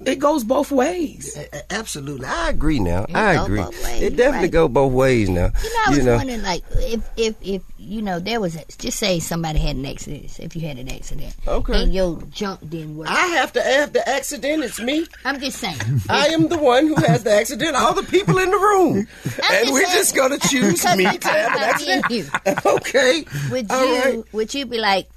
It 0.06 0.20
goes 0.20 0.44
both 0.44 0.72
ways. 0.72 1.36
A- 1.36 1.58
a- 1.58 1.74
Absolutely, 1.74 2.26
I 2.28 2.50
agree. 2.50 2.80
Now 2.80 3.06
It 3.06 3.16
I 3.16 3.44
agree. 3.44 3.62
It 3.62 4.16
definitely 4.16 4.42
right. 4.48 4.52
go 4.52 4.68
both 4.68 4.94
ways. 4.94 5.30
Now 5.30 5.52
You 5.64 5.70
know, 5.70 5.84
I 5.86 5.90
was 5.90 6.06
wondering, 6.06 6.42
like, 6.44 6.64
if 6.78 7.02
if 7.18 7.36
if 7.42 7.62
you 7.80 8.02
know 8.04 8.20
there 8.20 8.40
was 8.40 8.56
a, 8.56 8.64
just 8.78 9.00
say 9.00 9.20
somebody 9.20 9.58
had 9.58 9.76
an 9.78 9.86
accident, 9.88 10.40
if 10.40 10.56
you 10.56 10.62
had 10.62 10.78
an 10.78 10.90
accident, 10.92 11.36
Okay. 11.48 11.82
and 11.84 11.94
your 11.94 12.22
junk 12.32 12.60
didn't 12.70 12.98
work. 12.98 13.10
I 13.10 13.28
have 13.38 13.52
to 13.54 13.62
have 13.64 13.94
the 13.94 14.08
accident. 14.08 14.64
It's 14.64 14.80
me. 14.80 15.08
I'm 15.26 15.40
just 15.40 15.58
saying. 15.58 15.80
I 16.10 16.28
am 16.28 16.50
the 16.50 16.58
one 16.60 16.86
who 16.88 16.96
has 16.96 17.24
the 17.24 17.32
accident. 17.32 17.76
All 17.76 17.94
the 17.96 18.04
people 18.04 18.38
in 18.38 18.52
the 18.52 18.58
room, 18.58 19.08
I'm 19.26 19.32
and 19.56 19.66
just 19.66 19.74
we're 19.74 19.86
saying- 19.86 19.98
just 19.98 20.16
gonna 20.16 20.38
choose 20.40 20.86
me 20.96 21.18
to 21.18 21.28
have 21.28 21.52
an 21.52 21.58
about 21.58 21.82
me 21.82 21.92
and 21.92 22.04
accident. 22.06 22.12
you. 22.12 22.26
Okay. 22.78 23.26
Would 23.52 23.72
All 23.72 23.86
you 23.86 24.02
right. 24.02 24.34
would 24.34 24.54
you 24.54 24.66
be 24.68 24.78
like, 24.78 25.08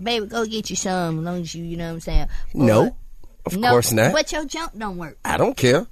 baby, 0.00 0.26
go 0.26 0.46
get 0.46 0.70
you 0.70 0.76
some, 0.76 1.18
as 1.18 1.24
long 1.24 1.40
as 1.40 1.52
you, 1.54 1.64
you 1.64 1.76
know 1.76 1.88
what 1.88 1.94
I'm 1.94 2.00
saying? 2.00 2.28
No, 2.54 2.82
Or- 2.84 2.94
of 3.46 3.56
no, 3.56 3.70
course 3.70 3.92
not. 3.92 4.12
But 4.12 4.32
your 4.32 4.44
junk 4.44 4.72
don't 4.76 4.96
work. 4.96 5.18
I 5.24 5.36
don't 5.36 5.56
care. 5.56 5.86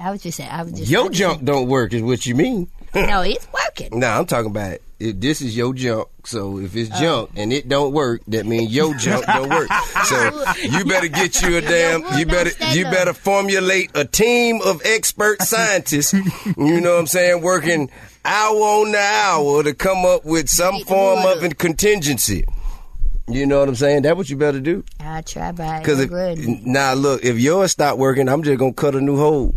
I 0.00 0.10
was 0.10 0.22
just 0.22 0.36
saying. 0.36 0.50
I 0.50 0.62
was 0.62 0.72
just 0.72 0.90
Your 0.90 1.10
junk 1.10 1.44
don't 1.44 1.68
work, 1.68 1.92
is 1.92 2.02
what 2.02 2.26
you 2.26 2.34
mean. 2.34 2.68
No, 2.94 3.20
it's 3.20 3.46
working. 3.52 4.00
No, 4.00 4.08
I'm 4.08 4.24
talking 4.24 4.50
about 4.50 4.78
if 4.98 5.20
this 5.20 5.42
is 5.42 5.54
your 5.54 5.74
junk. 5.74 6.08
So 6.24 6.58
if 6.58 6.74
it's 6.74 6.90
oh. 6.94 7.00
junk 7.00 7.30
and 7.36 7.52
it 7.52 7.68
don't 7.68 7.92
work, 7.92 8.22
that 8.28 8.46
means 8.46 8.74
your 8.74 8.94
junk 8.94 9.26
don't 9.26 9.50
work. 9.50 9.68
So 10.04 10.44
you 10.62 10.84
better 10.86 11.08
get 11.08 11.42
you 11.42 11.58
a 11.58 11.60
damn. 11.60 12.02
You 12.18 12.24
better 12.24 12.50
you 12.72 12.84
better 12.84 13.12
formulate 13.12 13.90
a 13.94 14.06
team 14.06 14.60
of 14.64 14.80
expert 14.84 15.42
scientists. 15.42 16.14
you 16.14 16.80
know 16.80 16.94
what 16.94 17.00
I'm 17.00 17.06
saying? 17.06 17.42
Working 17.42 17.90
hour 18.24 18.56
on 18.56 18.92
the 18.92 18.98
hour 18.98 19.62
to 19.64 19.74
come 19.74 20.06
up 20.06 20.24
with 20.24 20.48
some 20.48 20.80
form 20.84 21.26
of 21.26 21.42
a 21.42 21.50
contingency. 21.50 22.46
You 23.30 23.46
know 23.46 23.60
what 23.60 23.68
I'm 23.68 23.74
saying? 23.74 24.02
That's 24.02 24.16
what 24.16 24.30
you 24.30 24.36
better 24.36 24.60
do. 24.60 24.84
I 25.00 25.20
try 25.22 25.52
by 25.52 25.80
Because 25.80 26.00
if 26.00 26.66
now 26.66 26.94
look, 26.94 27.24
if 27.24 27.38
yours 27.38 27.72
stop 27.72 27.98
working, 27.98 28.28
I'm 28.28 28.42
just 28.42 28.58
gonna 28.58 28.72
cut 28.72 28.94
a 28.94 29.00
new 29.00 29.16
hole. 29.16 29.54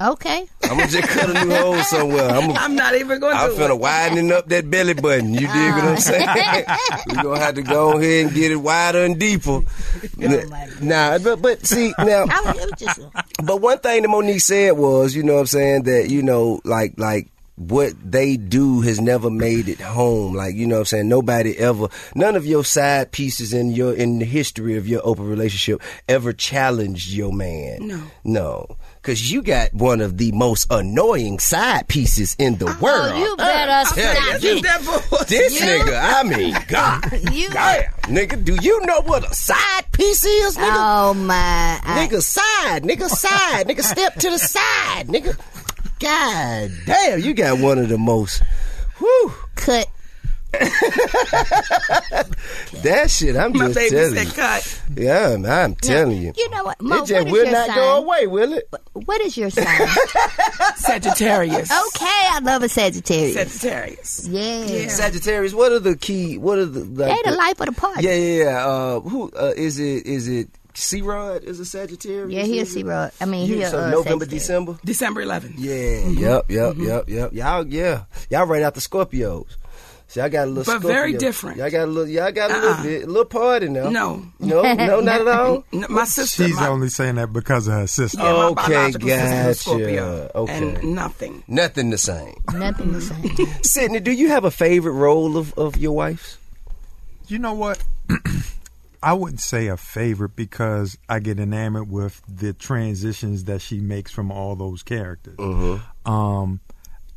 okay, 0.00 0.46
I'm 0.64 0.76
gonna 0.76 0.88
just 0.88 1.08
cut 1.08 1.30
a 1.30 1.44
new 1.44 1.54
hole 1.56 1.76
somewhere. 1.84 2.28
I'm 2.28 2.48
gonna 2.48 2.58
I'm 2.58 2.74
not 2.74 2.94
even 2.96 3.20
going 3.20 3.36
to 3.36 3.40
I'm 3.40 3.50
do 3.50 3.56
finna 3.56 3.70
it. 3.70 3.80
widening 3.80 4.32
up 4.32 4.48
that 4.48 4.68
belly 4.68 4.94
button. 4.94 5.32
You 5.32 5.40
dig 5.40 5.48
what 5.48 5.84
I'm 5.84 5.92
oh. 5.92 6.00
saying? 6.00 6.26
we 7.08 7.14
gonna 7.14 7.38
have 7.38 7.54
to 7.54 7.62
go 7.62 7.98
ahead 7.98 8.26
and 8.26 8.34
get 8.34 8.50
it 8.50 8.56
wider 8.56 9.04
and 9.04 9.18
deeper. 9.18 9.60
Oh, 9.60 10.48
my 10.48 10.68
Nah, 10.80 11.18
but 11.18 11.40
but 11.40 11.64
see 11.64 11.94
now, 11.98 12.24
I 12.28 12.40
was, 12.44 12.56
it 12.58 12.70
was 12.70 12.72
just 12.78 13.00
but 13.44 13.60
one 13.60 13.78
thing 13.78 14.02
that 14.02 14.08
Mo'Nique 14.08 14.40
said 14.40 14.72
was, 14.72 15.14
you 15.14 15.22
know 15.22 15.34
what 15.34 15.40
I'm 15.40 15.46
saying, 15.46 15.82
that, 15.84 16.10
you 16.10 16.22
know, 16.22 16.60
like 16.64 16.94
like 16.98 17.28
what 17.56 17.92
they 18.04 18.36
do 18.36 18.80
has 18.80 19.00
never 19.00 19.30
made 19.30 19.68
it 19.68 19.80
home. 19.80 20.34
Like, 20.34 20.54
you 20.56 20.66
know 20.66 20.76
what 20.76 20.80
I'm 20.80 20.84
saying? 20.86 21.08
Nobody 21.08 21.56
ever 21.56 21.88
none 22.14 22.34
of 22.34 22.44
your 22.46 22.64
side 22.64 23.12
pieces 23.12 23.52
in 23.52 23.70
your 23.70 23.94
in 23.94 24.18
the 24.18 24.24
history 24.24 24.76
of 24.76 24.88
your 24.88 25.00
open 25.04 25.26
relationship 25.28 25.80
ever 26.08 26.32
challenged 26.32 27.12
your 27.12 27.32
man. 27.32 27.86
No. 27.86 28.02
No. 28.24 28.76
Cause 29.02 29.30
you 29.30 29.42
got 29.42 29.74
one 29.74 30.00
of 30.00 30.16
the 30.16 30.32
most 30.32 30.66
annoying 30.70 31.38
side 31.38 31.88
pieces 31.88 32.34
in 32.38 32.56
the 32.56 32.64
oh, 32.66 32.78
world. 32.80 33.12
Oh, 33.14 33.18
you 33.18 33.32
uh, 33.34 33.36
better 33.36 33.94
tell 33.94 34.14
stop 34.14 34.42
you. 34.42 34.56
it. 34.56 34.62
That 34.62 34.82
bull- 35.10 35.18
This 35.28 35.60
You- 35.60 35.66
nigga, 35.66 36.00
I 36.02 36.22
mean, 36.22 36.56
God, 36.68 37.12
You- 37.30 37.50
damn, 37.50 37.82
nigga, 38.04 38.42
do 38.42 38.56
you 38.62 38.80
know 38.86 39.02
what 39.02 39.30
a 39.30 39.34
side 39.34 39.92
piece 39.92 40.24
is, 40.24 40.56
nigga? 40.56 40.72
Oh 40.74 41.12
my! 41.12 41.34
I, 41.84 42.06
nigga, 42.08 42.22
side, 42.22 42.82
nigga, 42.82 43.08
side, 43.10 43.68
nigga, 43.68 43.82
step 43.82 44.14
to 44.14 44.30
the 44.30 44.38
side, 44.38 45.08
nigga. 45.08 45.38
God 46.00 46.70
damn, 46.86 47.20
you 47.20 47.34
got 47.34 47.58
one 47.58 47.78
of 47.78 47.88
the 47.88 47.98
most. 47.98 48.42
Whew, 48.98 49.32
cut. 49.54 49.88
that 52.82 53.06
shit. 53.10 53.34
I'm 53.36 53.52
My 53.52 53.66
just 53.66 53.74
baby 53.74 53.90
telling 53.90 54.14
said 54.14 54.26
you. 54.26 54.32
cut. 54.32 54.82
Yeah, 54.96 55.36
man, 55.36 55.50
I'm 55.70 55.74
telling 55.74 56.22
you. 56.22 56.32
You 56.36 56.50
know 56.50 56.62
what? 56.64 56.80
Mo, 56.80 56.96
It 57.02 57.06
just 57.06 57.26
is 57.26 57.32
will 57.32 57.42
your 57.44 57.52
not 57.52 57.66
sign? 57.66 57.76
go 57.76 57.96
away, 58.04 58.26
will 58.28 58.52
it? 58.52 58.68
What 58.92 59.20
is 59.22 59.36
your 59.36 59.50
sign? 59.50 59.64
Sagittarius. 60.76 61.70
okay, 61.70 62.06
I 62.30 62.38
love 62.42 62.62
a 62.62 62.68
Sagittarius. 62.68 63.34
Sagittarius. 63.34 64.28
yeah. 64.28 64.88
Sagittarius. 64.88 65.54
What 65.54 65.72
are 65.72 65.80
the 65.80 65.96
key? 65.96 66.38
What 66.38 66.58
are 66.58 66.66
the? 66.66 66.84
Like, 66.84 67.22
They 67.24 67.30
the 67.30 67.36
life 67.36 67.58
of 67.60 67.66
the 67.66 67.72
party. 67.72 68.04
Yeah, 68.04 68.14
yeah, 68.14 68.44
yeah. 68.44 68.66
Uh, 68.66 69.00
who 69.00 69.30
uh, 69.32 69.52
is 69.56 69.78
it? 69.80 70.06
Is 70.06 70.28
it 70.28 70.48
C 70.74 71.02
Rod? 71.02 71.44
Is 71.44 71.60
a 71.60 71.64
Sagittarius? 71.64 72.32
Yeah, 72.32 72.42
he 72.42 72.58
is 72.58 72.70
it? 72.70 72.72
C-Rod. 72.74 73.12
I 73.20 73.24
mean, 73.26 73.48
You- 73.48 73.56
he 73.56 73.62
a, 73.62 73.70
so 73.70 73.78
uh, 73.80 73.90
November, 73.90 74.26
December. 74.26 74.76
December 74.84 75.24
11th. 75.24 75.54
Yeah, 75.56 76.08
yep, 76.08 76.50
yep, 76.50 76.76
yep, 76.76 77.08
yep. 77.08 77.32
Y'all, 77.32 77.66
yeah, 77.66 78.04
y'all 78.30 78.46
right 78.46 78.62
out 78.62 78.74
the 78.74 78.80
Scorpios. 78.80 79.46
See, 80.06 80.20
I 80.20 80.28
got 80.28 80.46
a 80.46 80.50
little, 80.50 80.72
But 80.74 80.86
very 80.86 81.14
different. 81.14 81.56
Y'all 81.56 81.70
got 81.70 81.84
a 81.84 81.86
little, 81.86 82.08
y'all 82.08 82.30
got 82.30 82.50
a 82.50 82.54
little 82.54 82.70
Uh-uh. 82.74 82.82
bit, 82.82 83.02
a 83.04 83.06
little 83.06 83.24
party 83.24 83.68
now. 83.68 83.88
No. 83.88 84.24
no, 84.38 84.62
no, 84.62 85.00
not 85.00 85.22
at 85.22 85.28
all. 85.28 85.64
N- 85.72 85.86
My 85.88 86.04
sister. 86.04 86.44
She's 86.46 86.54
my, 86.56 86.68
only 86.68 86.88
saying 86.90 87.14
that 87.16 87.32
because 87.32 87.66
of 87.66 87.74
her 87.74 87.86
sister. 87.86 88.18
yeah, 88.18 88.32
Okay, 88.48 88.54
biological 88.68 89.08
sister 89.08 89.30
gotcha. 89.42 89.54
Scorpio. 89.54 90.30
Okay. 90.34 90.52
And 90.78 90.94
nothing. 90.94 91.42
Nothing 91.48 91.90
the 91.90 91.98
same. 91.98 92.34
Nothing 92.52 92.92
the 92.92 93.00
same. 93.00 93.34
Sidney, 93.62 93.98
do 94.00 94.12
you 94.12 94.28
have 94.28 94.44
a 94.44 94.50
favorite 94.50 94.92
role 94.92 95.36
of, 95.36 95.52
of 95.54 95.76
your 95.78 95.92
wife's? 95.92 96.36
You 97.26 97.38
know 97.38 97.54
what? 97.54 97.82
I 99.04 99.12
wouldn't 99.12 99.40
say 99.40 99.66
a 99.66 99.76
favorite 99.76 100.34
because 100.34 100.96
I 101.10 101.18
get 101.18 101.38
enamored 101.38 101.90
with 101.90 102.22
the 102.26 102.54
transitions 102.54 103.44
that 103.44 103.60
she 103.60 103.78
makes 103.78 104.10
from 104.10 104.32
all 104.32 104.56
those 104.56 104.82
characters. 104.82 105.36
Um, 106.06 106.60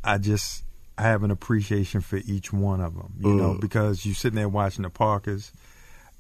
I 0.04 0.18
just 0.18 0.64
I 0.98 1.04
have 1.04 1.24
an 1.24 1.32
appreciation 1.32 2.02
for 2.02 2.18
each 2.18 2.52
one 2.52 2.82
of 2.82 2.94
them. 2.94 3.14
You 3.22 3.30
know, 3.36 3.54
because 3.62 4.06
you're 4.06 4.16
sitting 4.16 4.36
there 4.36 4.50
watching 4.50 4.84
the 4.84 4.90
Parkers, 4.90 5.54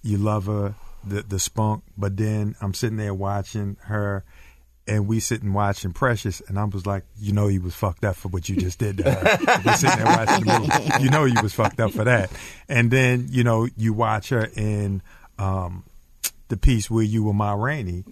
you 0.04 0.18
love 0.18 0.46
her, 0.46 0.76
the 1.04 1.24
the 1.24 1.38
spunk, 1.38 1.84
but 1.98 2.16
then 2.16 2.56
I'm 2.62 2.74
sitting 2.74 2.98
there 2.98 3.14
watching 3.14 3.76
her. 3.82 4.24
And 4.90 5.06
we 5.06 5.20
sitting 5.20 5.52
watching 5.52 5.92
Precious, 5.92 6.42
and 6.48 6.58
I 6.58 6.64
was 6.64 6.86
like, 6.86 7.04
"You 7.20 7.34
know, 7.34 7.50
you 7.50 7.62
was 7.62 7.76
fucked 7.76 8.06
up 8.06 8.16
for 8.16 8.30
what 8.30 8.48
you 8.48 8.56
just 8.56 8.80
did 8.80 9.00
to 9.00 9.12
her." 9.12 9.38
we 9.66 9.74
sitting 9.74 9.98
there 9.98 10.06
watching 10.06 10.46
the 10.46 10.60
movie. 10.62 11.04
You 11.04 11.10
know, 11.10 11.26
you 11.26 11.36
was 11.44 11.54
fucked 11.54 11.82
up 11.82 11.92
for 11.92 12.06
that. 12.06 12.32
And 12.70 12.90
then, 12.90 13.28
you 13.30 13.44
know, 13.44 13.68
you 13.76 13.92
watch 13.92 14.30
her 14.30 14.50
in 14.56 15.02
um, 15.38 15.84
the 16.48 16.58
piece 16.58 16.90
where 16.90 17.04
you 17.04 17.24
were 17.24 17.34
Ma 17.34 17.54
Rainey, 17.54 18.04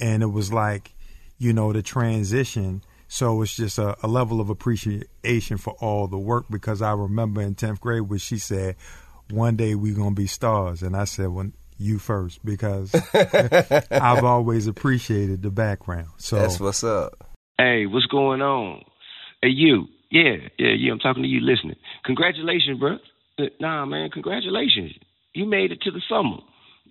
and 0.00 0.22
it 0.22 0.26
was 0.26 0.52
like, 0.52 0.92
you 1.38 1.52
know, 1.52 1.72
the 1.72 1.82
transition. 1.82 2.82
So 3.08 3.42
it's 3.42 3.54
just 3.54 3.78
a, 3.78 3.96
a 4.02 4.08
level 4.08 4.40
of 4.40 4.48
appreciation 4.48 5.58
for 5.58 5.74
all 5.80 6.06
the 6.06 6.18
work 6.18 6.46
because 6.50 6.80
I 6.80 6.92
remember 6.92 7.42
in 7.42 7.54
tenth 7.54 7.80
grade 7.80 8.02
where 8.02 8.18
she 8.18 8.38
said, 8.38 8.76
"One 9.30 9.56
day 9.56 9.74
we're 9.74 9.94
gonna 9.94 10.14
be 10.14 10.26
stars," 10.26 10.82
and 10.82 10.96
I 10.96 11.04
said, 11.04 11.28
"When 11.28 11.52
you 11.78 11.98
first," 11.98 12.44
because 12.44 12.94
I've 13.90 14.24
always 14.24 14.66
appreciated 14.66 15.42
the 15.42 15.50
background. 15.50 16.08
So 16.16 16.36
That's 16.36 16.58
what's 16.58 16.84
up. 16.84 17.28
Hey, 17.58 17.86
what's 17.86 18.06
going 18.06 18.40
on? 18.40 18.82
Hey, 19.42 19.50
you. 19.50 19.84
Yeah, 20.10 20.36
yeah, 20.58 20.72
yeah. 20.76 20.92
I'm 20.92 20.98
talking 20.98 21.22
to 21.22 21.28
you 21.28 21.40
listening. 21.40 21.76
Congratulations, 22.04 22.78
bro. 22.78 22.98
Nah, 23.60 23.86
man, 23.86 24.10
congratulations. 24.10 24.92
You 25.34 25.46
made 25.46 25.72
it 25.72 25.80
to 25.82 25.90
the 25.90 26.02
summer. 26.08 26.38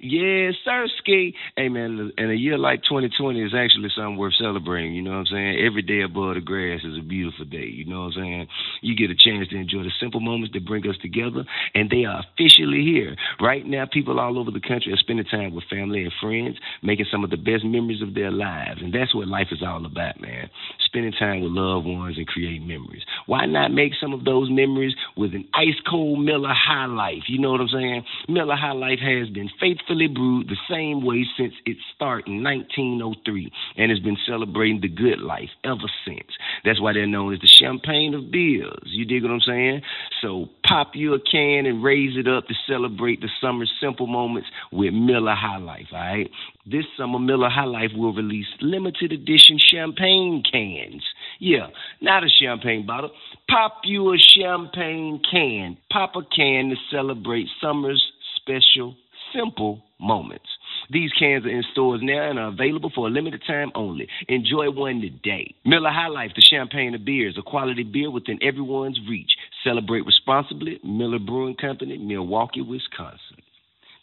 Yes, 0.04 0.56
sir, 0.66 0.88
Ski. 0.98 1.36
Hey, 1.56 1.70
man, 1.70 2.12
and 2.18 2.32
a 2.32 2.36
year 2.36 2.58
like 2.58 2.82
2020 2.90 3.40
is 3.40 3.54
actually 3.54 3.90
something 3.96 4.18
worth 4.18 4.34
celebrating. 4.34 4.96
You 4.96 5.04
know 5.04 5.12
what 5.12 5.18
I'm 5.18 5.26
saying? 5.28 5.64
Every 5.64 5.84
day 5.84 6.02
above 6.02 6.34
the 6.34 6.42
grass 6.42 6.82
is 6.84 6.98
a 6.98 7.04
beautiful 7.06 7.46
day. 7.46 7.70
You 7.70 7.86
know 7.86 8.10
what 8.10 8.18
I'm 8.18 8.24
saying? 8.24 8.48
You 8.82 8.96
get 8.96 9.12
a 9.12 9.16
chance 9.16 9.50
to 9.50 9.58
enjoy 9.58 9.84
the 9.84 9.92
simple 10.02 10.20
moments 10.20 10.54
that 10.54 10.66
bring 10.66 10.90
us 10.90 10.98
together, 11.04 11.46
and 11.76 11.88
they 11.92 12.06
are 12.06 12.26
officially 12.26 12.82
here. 12.82 13.16
Right 13.40 13.64
now, 13.64 13.86
people 13.86 14.20
all 14.20 14.40
over 14.40 14.50
the 14.50 14.60
country 14.60 14.92
are 14.92 14.98
spending 14.98 15.26
time 15.26 15.54
with 15.54 15.66
family 15.70 16.02
and 16.02 16.14
friends, 16.20 16.58
making 16.82 17.06
some 17.12 17.24
of 17.24 17.30
the 17.30 17.38
best 17.38 17.64
memories 17.64 18.02
of 18.02 18.16
their 18.16 18.32
lives. 18.32 18.82
And 18.82 18.92
that's 18.92 19.14
what 19.14 19.28
life 19.28 19.50
is 19.52 19.62
all 19.62 19.86
about, 19.86 20.20
man. 20.20 20.50
Spending 20.84 21.14
time 21.14 21.42
with 21.42 21.52
loved 21.52 21.86
ones 21.86 22.18
and 22.18 22.26
creating 22.26 22.66
memories. 22.68 23.04
Why 23.28 23.46
not 23.46 23.72
make 23.72 23.94
some 24.02 24.14
of 24.14 24.26
those 24.26 24.50
memories 24.50 24.96
with 25.16 25.36
an 25.36 25.46
ice 25.54 25.78
cold 25.88 26.26
Miller 26.26 26.54
High 26.58 26.88
Life? 26.88 27.30
You 27.30 27.38
know 27.38 27.52
what 27.52 27.62
I'm 27.62 27.70
saying? 27.70 28.04
Miller 28.28 28.56
High 28.56 28.74
Life 28.74 29.00
has 29.00 29.30
been 29.30 29.50
faithfully 29.92 30.08
brewed 30.08 30.48
the 30.48 30.58
same 30.70 31.04
way 31.06 31.26
since 31.38 31.54
its 31.66 31.80
start 31.96 32.28
in 32.28 32.44
1903 32.44 33.52
and 33.78 33.92
has 33.92 34.00
been 34.00 34.18
celebrating 34.28 34.82
the 34.82 34.88
good 34.88 35.20
life 35.20 35.50
ever 35.64 35.90
since. 36.06 36.28
That's 36.64 36.80
why 36.80 36.94
they're 36.94 37.08
known 37.08 37.34
as 37.34 37.40
the 37.40 37.48
champagne 37.48 38.14
of 38.14 38.32
beers. 38.32 38.80
You 38.86 39.06
dig 39.06 39.24
what 39.24 39.32
I'm 39.32 39.42
saying? 39.42 39.82
So 40.22 40.48
pop 40.66 40.92
you 40.94 41.14
a 41.14 41.20
can 41.20 41.66
and 41.66 41.84
raise 41.84 42.18
it 42.18 42.28
up 42.28 42.48
to 42.48 42.54
celebrate 42.68 43.22
the 43.22 43.30
summer's 43.42 43.72
simple 43.82 44.08
moments 44.08 44.50
with 44.72 44.94
Miller 44.94 45.36
High 45.36 45.58
Life, 45.58 45.88
all 45.92 46.00
right? 46.00 46.30
This 46.66 46.86
summer, 46.96 47.20
Miller 47.20 47.50
High 47.50 47.66
Life 47.66 47.92
will 47.96 48.14
release 48.14 48.46
limited 48.62 49.12
edition 49.12 49.58
champagne 49.60 50.44
cans. 50.50 51.04
Yeah, 51.40 51.68
not 52.02 52.24
a 52.24 52.30
champagne 52.30 52.86
bottle. 52.86 53.12
Pop 53.50 53.82
you 53.84 54.14
a 54.14 54.18
champagne 54.18 55.22
can. 55.30 55.78
Pop 55.92 56.16
a 56.16 56.22
can 56.36 56.70
to 56.70 56.76
celebrate 56.92 57.48
summer's 57.60 58.02
special, 58.42 58.96
simple 59.34 59.84
moments. 60.00 60.48
These 60.90 61.12
cans 61.14 61.46
are 61.46 61.50
in 61.50 61.64
stores 61.72 62.02
now 62.04 62.30
and 62.30 62.40
are 62.40 62.50
available 62.50 62.92
for 62.94 63.08
a 63.08 63.10
limited 63.10 63.44
time 63.48 63.72
only. 63.76 64.08
Enjoy 64.28 64.70
one 64.70 65.00
today. 65.00 65.56
Miller 65.66 65.92
High 65.92 66.08
Life, 66.08 66.32
the 66.36 66.42
champagne 66.42 66.96
of 66.96 67.06
beers, 67.06 67.38
a 67.38 67.42
quality 67.42 67.84
beer 67.84 68.12
within 68.12 68.40
everyone's 68.42 69.00
reach. 69.08 69.32
Celebrate 69.64 70.06
responsibly. 70.06 70.80
Miller 70.84 71.20
Brewing 71.20 71.56
Company, 71.56 71.98
Milwaukee, 71.98 72.62
Wisconsin. 72.62 73.38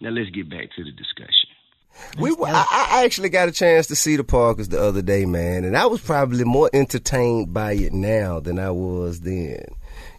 Now 0.01 0.11
let's 0.11 0.31
get 0.31 0.49
back 0.49 0.70
to 0.76 0.85
the 0.85 0.93
discussion. 0.93 1.51
We, 2.18 2.31
I, 2.45 2.89
I 2.93 3.05
actually 3.05 3.29
got 3.29 3.49
a 3.49 3.53
chance 3.53 3.89
to 3.89 3.97
see 3.97 4.14
the 4.16 4.22
Parkers 4.22 4.68
the 4.68 4.81
other 4.81 5.03
day, 5.03 5.26
man, 5.26 5.64
and 5.64 5.76
I 5.76 5.87
was 5.87 6.01
probably 6.01 6.45
more 6.45 6.70
entertained 6.72 7.53
by 7.53 7.72
it 7.72 7.93
now 7.93 8.39
than 8.39 8.59
I 8.59 8.70
was 8.70 9.20
then. 9.20 9.64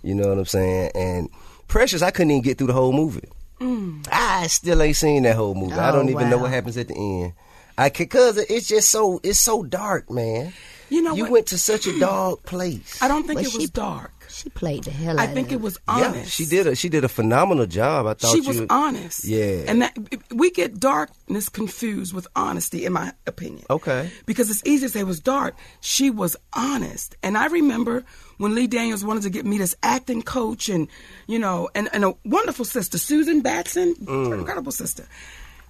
You 0.03 0.15
know 0.15 0.27
what 0.27 0.37
I'm 0.37 0.45
saying? 0.45 0.91
And 0.93 1.29
Precious, 1.69 2.01
I 2.01 2.11
couldn't 2.11 2.31
even 2.31 2.41
get 2.41 2.57
through 2.57 2.67
the 2.67 2.73
whole 2.73 2.91
movie. 2.91 3.29
I 3.61 4.47
still 4.47 4.81
ain't 4.81 4.95
seen 4.95 5.23
that 5.23 5.35
whole 5.35 5.55
movie. 5.55 5.73
I 5.73 5.89
Oh, 5.89 5.93
don't 5.95 6.09
even 6.09 6.29
know 6.29 6.37
what 6.37 6.51
happens 6.51 6.77
at 6.77 6.87
the 6.87 6.95
end. 6.95 7.33
I 7.77 7.89
can, 7.89 8.07
cause 8.07 8.37
it's 8.37 8.67
just 8.67 8.89
so 8.89 9.19
it's 9.23 9.39
so 9.39 9.63
dark, 9.63 10.09
man. 10.11 10.53
You 10.89 11.01
know 11.01 11.13
you 11.15 11.23
what? 11.23 11.31
went 11.31 11.47
to 11.47 11.57
such 11.57 11.85
a 11.87 11.97
dark 11.99 12.43
place. 12.43 13.01
I 13.01 13.07
don't 13.07 13.25
think 13.25 13.39
But 13.39 13.45
it 13.45 13.51
she- 13.51 13.57
was 13.59 13.69
dark. 13.69 14.11
She 14.31 14.47
played 14.49 14.83
the 14.83 14.91
hell 14.91 15.19
out. 15.19 15.25
I 15.25 15.29
out 15.29 15.33
think 15.33 15.47
of 15.47 15.53
it 15.53 15.61
was 15.61 15.79
Yeah, 15.87 15.93
honest. 16.09 16.31
she 16.31 16.45
did 16.45 16.67
a 16.67 16.75
she 16.75 16.87
did 16.87 17.03
a 17.03 17.07
phenomenal 17.09 17.65
job. 17.65 18.05
I 18.05 18.13
thought 18.13 18.31
She 18.31 18.41
you, 18.41 18.47
was 18.47 18.61
honest. 18.69 19.23
Yeah. 19.25 19.63
And 19.67 19.81
that 19.81 19.97
we 20.31 20.51
get 20.51 20.79
darkness 20.79 21.49
confused 21.49 22.13
with 22.13 22.27
honesty, 22.35 22.85
in 22.85 22.93
my 22.93 23.11
opinion. 23.25 23.65
Okay. 23.71 24.11
Because 24.27 24.49
it's 24.51 24.61
easy 24.65 24.85
to 24.85 24.89
say 24.91 24.99
it 24.99 25.07
was 25.07 25.19
dark. 25.19 25.55
She 25.81 26.11
was 26.11 26.35
honest. 26.53 27.15
And 27.23 27.37
I 27.39 27.47
remember 27.47 28.03
when 28.39 28.55
Lee 28.55 28.67
Daniels 28.67 29.03
wanted 29.03 29.23
to 29.23 29.29
get 29.29 29.45
me 29.45 29.57
this 29.57 29.75
acting 29.83 30.21
coach 30.21 30.69
and, 30.69 30.87
you 31.27 31.37
know, 31.37 31.69
and, 31.75 31.89
and 31.91 32.05
a 32.05 32.15
wonderful 32.23 32.63
sister, 32.63 32.97
Susan 32.97 33.41
Batson, 33.41 33.93
mm. 33.95 34.33
incredible 34.33 34.71
sister. 34.71 35.05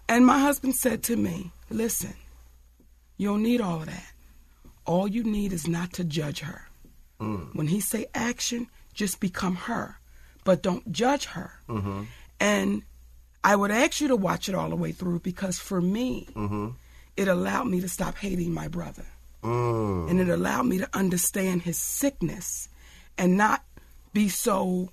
And 0.07 0.23
my 0.23 0.37
husband 0.37 0.75
said 0.75 1.01
to 1.03 1.17
me, 1.17 1.51
listen, 1.71 2.13
you 3.17 3.27
don't 3.27 3.41
need 3.41 3.59
all 3.59 3.81
of 3.81 3.87
that. 3.87 4.13
All 4.85 5.07
you 5.07 5.23
need 5.23 5.51
is 5.51 5.67
not 5.67 5.93
to 5.93 6.03
judge 6.03 6.41
her. 6.41 6.69
Mm. 7.19 7.55
When 7.55 7.67
he 7.67 7.79
say 7.79 8.05
action, 8.13 8.67
just 8.93 9.19
become 9.19 9.55
her, 9.55 9.97
but 10.43 10.61
don't 10.61 10.91
judge 10.91 11.25
her. 11.25 11.51
Mm-hmm. 11.67 12.03
And 12.39 12.83
I 13.43 13.55
would 13.55 13.71
ask 13.71 13.99
you 13.99 14.09
to 14.09 14.15
watch 14.15 14.47
it 14.47 14.53
all 14.53 14.69
the 14.69 14.75
way 14.75 14.91
through 14.91 15.21
because 15.21 15.57
for 15.57 15.81
me, 15.81 16.27
mm-hmm. 16.35 16.69
it 17.17 17.27
allowed 17.27 17.67
me 17.67 17.81
to 17.81 17.89
stop 17.89 18.15
hating 18.15 18.53
my 18.53 18.67
brother, 18.67 19.05
Mm. 19.43 20.09
and 20.09 20.19
it 20.19 20.27
allowed 20.29 20.63
me 20.63 20.79
to 20.79 20.89
understand 20.93 21.61
his 21.61 21.77
sickness, 21.77 22.67
and 23.17 23.37
not 23.37 23.63
be 24.13 24.27
so 24.29 24.89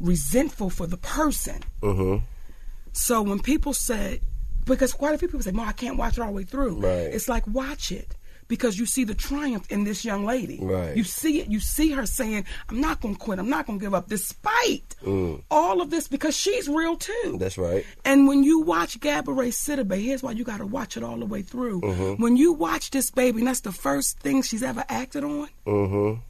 resentful 0.00 0.70
for 0.70 0.86
the 0.86 0.96
person. 0.96 1.60
Mm-hmm. 1.82 2.24
So 2.92 3.22
when 3.22 3.40
people 3.40 3.72
said, 3.74 4.20
because 4.64 4.92
quite 4.92 5.14
a 5.14 5.18
few 5.18 5.28
people 5.28 5.42
say, 5.42 5.50
"Mom, 5.50 5.68
I 5.68 5.72
can't 5.72 5.96
watch 5.98 6.18
it 6.18 6.20
all 6.20 6.28
the 6.28 6.32
way 6.32 6.44
through," 6.44 6.80
Right. 6.80 7.12
it's 7.14 7.28
like 7.28 7.46
watch 7.46 7.92
it 7.92 8.14
because 8.48 8.78
you 8.78 8.86
see 8.86 9.04
the 9.04 9.14
triumph 9.14 9.70
in 9.70 9.84
this 9.84 10.04
young 10.04 10.24
lady. 10.24 10.58
Right. 10.60 10.96
You 10.96 11.04
see 11.04 11.40
it. 11.40 11.48
You 11.48 11.60
see 11.60 11.90
her 11.92 12.06
saying, 12.06 12.44
"I'm 12.68 12.80
not 12.80 13.00
going 13.00 13.14
to 13.14 13.20
quit. 13.20 13.38
I'm 13.38 13.50
not 13.50 13.66
going 13.66 13.78
to 13.78 13.84
give 13.84 13.94
up," 13.94 14.08
despite 14.08 14.96
all 15.50 15.80
of 15.80 15.90
this, 15.90 16.08
because 16.08 16.36
she's 16.36 16.68
real 16.68 16.96
too. 16.96 17.36
That's 17.38 17.58
right. 17.58 17.84
And 18.04 18.26
when 18.26 18.42
you 18.42 18.60
watch 18.60 18.98
Gabourey 19.00 19.52
Sidibe, 19.52 20.02
here's 20.02 20.22
why 20.22 20.32
you 20.32 20.44
got 20.44 20.58
to 20.58 20.66
watch 20.66 20.96
it 20.96 21.04
all 21.04 21.18
the 21.18 21.26
way 21.26 21.42
through. 21.42 21.80
Mm-hmm. 21.82 22.22
When 22.22 22.36
you 22.36 22.52
watch 22.52 22.90
this 22.90 23.10
baby, 23.10 23.38
and 23.38 23.48
that's 23.48 23.60
the 23.60 23.72
first 23.72 24.18
thing 24.20 24.42
she's 24.42 24.62
ever 24.62 24.84
acted 24.88 25.24
on. 25.24 25.48
Mm-hmm. 25.66 26.20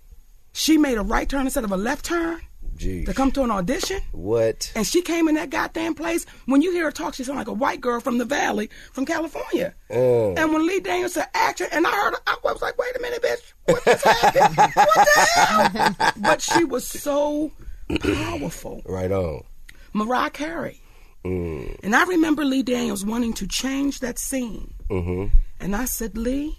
She 0.53 0.77
made 0.77 0.99
a 0.99 1.03
right 1.03 1.29
turn 1.29 1.47
instead 1.47 1.65
of 1.65 1.73
a 1.73 1.77
left 1.77 2.05
turn 2.05 2.41
Gee. 2.79 3.05
to 3.05 3.13
come 3.13 3.33
to 3.33 3.43
an 3.43 3.51
audition. 3.51 4.01
What? 4.13 4.73
And 4.75 4.87
she 4.87 5.03
came 5.03 5.29
in 5.29 5.35
that 5.35 5.51
goddamn 5.51 5.95
place. 5.95 6.25
When 6.47 6.63
you 6.63 6.73
hear 6.73 6.85
her 6.85 6.93
talk, 6.93 7.15
she 7.15 7.25
sounds 7.25 7.37
like 7.37 7.49
a 7.49 7.53
white 7.53 7.81
girl 7.81 8.01
from 8.01 8.19
the 8.19 8.25
valley 8.25 8.71
from 8.93 9.05
California. 9.05 9.75
Mm. 9.91 10.39
And 10.39 10.53
when 10.53 10.67
Lee 10.67 10.81
Daniels 10.81 11.15
said 11.15 11.27
action, 11.35 11.67
and 11.73 11.87
I 11.87 11.91
heard 11.91 12.15
her, 12.15 12.21
I 12.27 12.37
was 12.43 12.63
like, 12.63 12.79
wait 12.79 12.97
a 12.97 13.01
minute, 13.01 13.23
bitch. 13.23 13.53
What 13.67 13.85
just 13.85 14.05
happened? 14.05 14.57
what 14.75 14.95
the 14.95 15.21
hell? 15.35 16.13
But 16.19 16.41
she 16.41 16.65
was 16.65 16.87
so 16.87 17.53
powerful. 18.01 18.83
Right 18.87 19.11
on. 19.11 19.45
Mariah 19.93 20.31
Carey. 20.31 20.81
Mm. 21.25 21.79
And 21.83 21.97
I 21.97 22.05
remember 22.05 22.45
Lee 22.45 22.63
Daniels 22.63 23.05
wanting 23.05 23.33
to 23.35 23.47
change 23.47 24.01
that 24.01 24.19
scene. 24.19 24.73
Mm-hmm. 24.89 25.35
And 25.61 25.77
I 25.77 25.85
said, 25.85 26.17
Lee, 26.17 26.57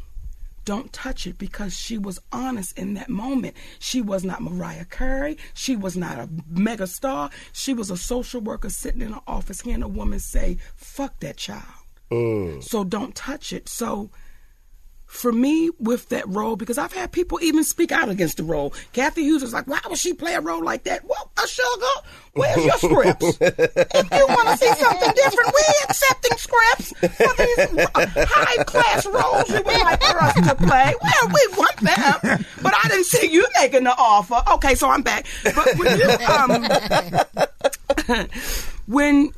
don't 0.65 0.91
touch 0.93 1.25
it 1.27 1.37
because 1.37 1.75
she 1.75 1.97
was 1.97 2.19
honest 2.31 2.77
in 2.77 2.93
that 2.95 3.09
moment. 3.09 3.55
She 3.79 4.01
was 4.01 4.23
not 4.23 4.41
Mariah 4.41 4.85
Carey. 4.85 5.37
She 5.53 5.75
was 5.75 5.97
not 5.97 6.17
a 6.17 6.29
mega 6.49 6.87
star. 6.87 7.29
She 7.53 7.73
was 7.73 7.89
a 7.89 7.97
social 7.97 8.41
worker 8.41 8.69
sitting 8.69 9.01
in 9.01 9.13
an 9.13 9.19
office 9.27 9.61
hearing 9.61 9.83
a 9.83 9.87
woman 9.87 10.19
say, 10.19 10.57
fuck 10.75 11.19
that 11.19 11.37
child. 11.37 11.63
Mm. 12.11 12.63
So 12.63 12.83
don't 12.83 13.15
touch 13.15 13.53
it. 13.53 13.69
So 13.69 14.09
for 15.09 15.31
me, 15.31 15.71
with 15.79 16.07
that 16.09 16.27
role, 16.27 16.55
because 16.55 16.77
I've 16.77 16.93
had 16.93 17.11
people 17.11 17.39
even 17.41 17.63
speak 17.63 17.91
out 17.91 18.09
against 18.09 18.37
the 18.37 18.43
role. 18.43 18.73
Cathy 18.93 19.23
Hughes 19.23 19.41
was 19.41 19.53
like, 19.53 19.65
why 19.65 19.79
would 19.89 19.97
she 19.97 20.13
play 20.13 20.35
a 20.35 20.39
role 20.39 20.63
like 20.63 20.83
that? 20.83 21.03
Well, 21.03 21.31
a 21.43 21.47
sugar, 21.47 22.07
where's 22.33 22.63
your 22.63 22.77
scripts? 22.77 23.37
if 23.41 24.11
you 24.11 24.27
want 24.27 24.47
to 24.49 24.57
see 24.57 24.71
something 24.75 25.11
different, 25.15 25.51
we're 25.51 25.89
accepting 25.89 26.37
scripts 26.37 26.93
for 27.17 27.33
these 27.37 27.87
high 28.29 28.63
class 28.65 29.07
roles 29.07 29.49
you 29.49 29.55
would 29.55 29.65
like 29.65 30.03
for 30.03 30.21
us 30.21 30.33
to 30.35 30.55
play. 30.55 30.93
Well, 31.01 31.27
we 31.27 31.57
want 31.57 31.77
them, 31.77 32.45
but 32.61 32.73
I 32.83 32.87
didn't 32.89 33.05
see 33.05 33.31
you 33.31 33.45
making 33.59 33.85
the 33.85 33.95
offer. 33.97 34.41
Okay, 34.53 34.75
so 34.75 34.89
I'm 34.89 35.01
back. 35.01 35.25
But 35.43 35.75
when 35.77 35.97
you, 35.99 36.09
um, 38.15 38.27
when 38.85 39.31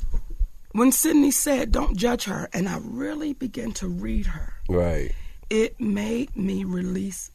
when 0.72 0.92
Sidney 0.92 1.30
said, 1.30 1.72
"Don't 1.72 1.96
judge 1.96 2.24
her," 2.24 2.48
and 2.52 2.68
I 2.68 2.78
really 2.82 3.32
began 3.32 3.72
to 3.72 3.88
read 3.88 4.26
her, 4.26 4.52
Right. 4.68 5.12
It 5.52 5.78
made 5.78 6.34
me 6.34 6.64
release 6.64 7.30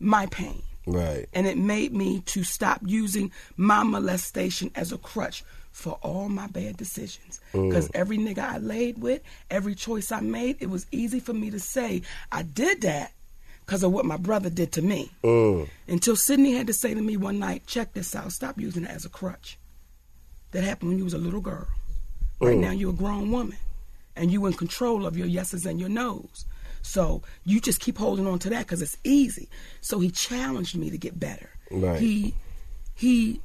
my 0.00 0.26
pain, 0.26 0.62
Right. 0.84 1.28
and 1.32 1.46
it 1.46 1.56
made 1.56 1.92
me 1.92 2.22
to 2.26 2.42
stop 2.42 2.80
using 2.84 3.30
my 3.56 3.84
molestation 3.84 4.72
as 4.74 4.90
a 4.90 4.98
crutch 4.98 5.44
for 5.70 5.92
all 6.02 6.28
my 6.28 6.48
bad 6.48 6.76
decisions. 6.76 7.40
Because 7.52 7.88
every 7.94 8.18
nigga 8.18 8.38
I 8.40 8.58
laid 8.58 8.98
with, 8.98 9.22
every 9.48 9.76
choice 9.76 10.10
I 10.10 10.18
made, 10.20 10.56
it 10.58 10.70
was 10.70 10.86
easy 10.90 11.20
for 11.20 11.32
me 11.32 11.50
to 11.50 11.60
say 11.60 12.02
I 12.32 12.42
did 12.42 12.80
that 12.80 13.12
because 13.64 13.84
of 13.84 13.92
what 13.92 14.04
my 14.04 14.16
brother 14.16 14.50
did 14.50 14.72
to 14.72 14.82
me. 14.82 15.12
Mm. 15.22 15.68
Until 15.86 16.16
Sidney 16.16 16.54
had 16.54 16.66
to 16.66 16.72
say 16.72 16.94
to 16.94 17.00
me 17.00 17.16
one 17.16 17.38
night, 17.38 17.62
check 17.68 17.92
this 17.92 18.16
out, 18.16 18.32
stop 18.32 18.58
using 18.58 18.82
it 18.84 18.90
as 18.90 19.04
a 19.04 19.08
crutch. 19.08 19.56
That 20.50 20.64
happened 20.64 20.88
when 20.90 20.98
you 20.98 21.04
was 21.04 21.14
a 21.14 21.18
little 21.18 21.40
girl. 21.42 21.68
Right 22.40 22.56
now 22.58 22.72
you're 22.72 22.90
a 22.90 22.92
grown 23.04 23.30
woman. 23.30 23.56
And 24.16 24.32
you 24.32 24.46
in 24.46 24.54
control 24.54 25.06
of 25.06 25.16
your 25.16 25.28
yeses 25.28 25.64
and 25.64 25.78
your 25.78 25.88
nos. 25.90 26.44
So 26.88 27.22
you 27.44 27.60
just 27.60 27.80
keep 27.80 27.98
holding 27.98 28.26
on 28.26 28.38
to 28.40 28.50
that 28.50 28.60
because 28.60 28.80
it's 28.80 28.96
easy. 29.04 29.50
So 29.82 30.00
he 30.00 30.10
challenged 30.10 30.74
me 30.74 30.88
to 30.88 30.96
get 30.96 31.20
better. 31.20 31.50
Right. 31.70 32.00
He 32.00 32.34
he 32.94 33.42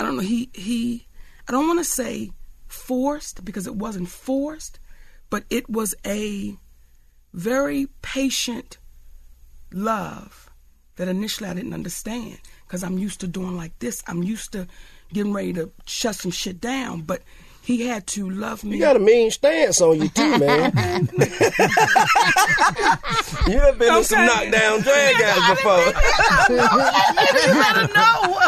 I 0.00 0.04
don't 0.04 0.16
know, 0.16 0.22
he 0.22 0.50
he 0.52 1.06
I 1.48 1.52
don't 1.52 1.68
want 1.68 1.78
to 1.78 1.84
say 1.84 2.32
forced 2.66 3.44
because 3.44 3.68
it 3.68 3.76
wasn't 3.76 4.08
forced, 4.08 4.80
but 5.30 5.44
it 5.48 5.70
was 5.70 5.94
a 6.04 6.56
very 7.32 7.86
patient 8.02 8.78
love 9.72 10.50
that 10.96 11.06
initially 11.06 11.48
I 11.48 11.54
didn't 11.54 11.72
understand 11.72 12.40
because 12.66 12.82
I'm 12.82 12.98
used 12.98 13.20
to 13.20 13.28
doing 13.28 13.56
like 13.56 13.78
this. 13.78 14.02
I'm 14.08 14.24
used 14.24 14.50
to 14.52 14.66
getting 15.12 15.32
ready 15.32 15.52
to 15.52 15.70
shut 15.84 16.16
some 16.16 16.32
shit 16.32 16.60
down, 16.60 17.02
but 17.02 17.22
he 17.66 17.82
had 17.88 18.06
to 18.06 18.30
love 18.30 18.62
me. 18.62 18.76
You 18.76 18.80
got 18.80 18.94
a 18.94 19.00
mean 19.00 19.28
stance 19.32 19.80
on 19.80 20.00
you 20.00 20.08
too, 20.08 20.38
man. 20.38 20.70
you 23.48 23.58
have 23.58 23.76
been 23.76 23.92
in 23.92 24.04
some 24.04 24.24
knockdown 24.24 24.82
drag 24.82 25.18
guys 25.18 25.50
before. 25.50 25.86
you 26.48 26.56
gotta 27.58 27.88
know. 27.92 28.38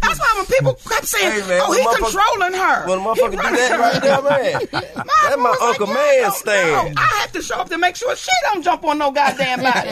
That's 0.00 0.20
why 0.20 0.32
when 0.36 0.46
people 0.46 0.74
kept 0.88 1.06
saying, 1.06 1.42
Hey, 1.42 1.48
man, 1.48 1.60
"Oh, 1.64 1.70
when 1.70 1.80
he 1.80 1.86
controlling 1.86 2.54
her," 2.54 2.84
a 2.84 2.86
motherfucker 2.88 3.30
He 3.32 3.36
do 3.36 3.56
that 3.56 3.80
right 3.80 4.00
there, 4.00 4.22
man, 4.22 4.60
that's 4.70 5.36
my 5.36 5.56
Uncle 5.60 5.86
like, 5.88 5.96
Man 5.96 6.30
"No, 6.46 6.84
no. 6.84 6.92
I 6.96 7.18
have 7.20 7.32
to 7.32 7.42
show 7.42 7.56
up 7.56 7.68
to 7.70 7.78
make 7.78 7.96
sure 7.96 8.14
she 8.14 8.30
don't 8.42 8.62
jump 8.62 8.84
on 8.84 8.98
no 8.98 9.10
goddamn 9.10 9.60
body. 9.60 9.90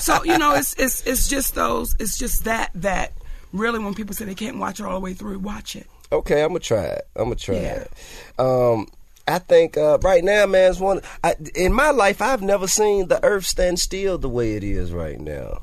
so 0.00 0.24
you 0.24 0.38
know, 0.38 0.54
it's 0.54 0.72
it's 0.78 1.02
it's 1.06 1.28
just 1.28 1.54
those. 1.54 1.94
It's 2.00 2.16
just 2.16 2.44
that 2.44 2.70
that 2.76 3.12
really 3.52 3.80
when 3.80 3.92
people 3.94 4.14
say 4.14 4.24
they 4.24 4.34
can't 4.34 4.56
watch 4.58 4.80
it 4.80 4.86
all 4.86 4.94
the 4.94 5.00
way 5.00 5.12
through, 5.12 5.40
watch 5.40 5.76
it. 5.76 5.86
Okay, 6.14 6.42
I'm 6.42 6.48
gonna 6.48 6.60
try 6.60 6.84
it. 6.84 7.06
I'm 7.16 7.24
gonna 7.24 7.36
try 7.36 7.56
Yeah. 7.56 7.84
it. 7.84 7.90
Um, 8.38 8.86
I 9.26 9.38
think 9.38 9.76
uh, 9.78 9.98
right 10.02 10.22
now, 10.22 10.44
man, 10.46 10.70
it's 10.70 10.80
one. 10.80 11.00
I, 11.22 11.34
in 11.54 11.72
my 11.72 11.90
life, 11.90 12.20
I've 12.20 12.42
never 12.42 12.66
seen 12.66 13.08
the 13.08 13.22
Earth 13.24 13.46
stand 13.46 13.78
still 13.80 14.18
the 14.18 14.28
way 14.28 14.54
it 14.56 14.64
is 14.64 14.92
right 14.92 15.18
now. 15.20 15.62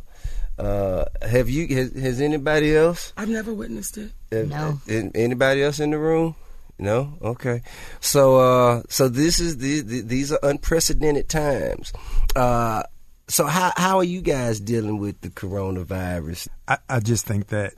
Uh, 0.57 1.05
have 1.21 1.49
you? 1.49 1.67
Has, 1.75 1.91
has 1.93 2.21
anybody 2.21 2.75
else? 2.75 3.13
I've 3.17 3.29
never 3.29 3.53
witnessed 3.53 3.97
it. 3.97 4.11
Have- 4.31 4.49
No. 4.49 4.79
an- 4.87 5.11
Anybody 5.15 5.63
else 5.63 5.79
in 5.79 5.91
the 5.91 5.97
room? 5.99 6.35
No. 6.79 7.13
Okay. 7.21 7.61
So, 7.99 8.37
uh, 8.39 8.83
so 8.89 9.07
this 9.07 9.39
is 9.39 9.57
the, 9.57 9.81
the, 9.81 10.01
these 10.01 10.31
are 10.31 10.39
unprecedented 10.41 11.29
times. 11.29 11.93
Uh, 12.35 12.83
so 13.27 13.45
how 13.45 13.71
how 13.77 13.97
are 13.97 14.03
you 14.03 14.21
guys 14.21 14.59
dealing 14.59 14.97
with 14.97 15.21
the 15.21 15.29
coronavirus? 15.29 16.47
I, 16.67 16.77
I 16.89 16.99
just 16.99 17.25
think 17.27 17.47
that, 17.47 17.73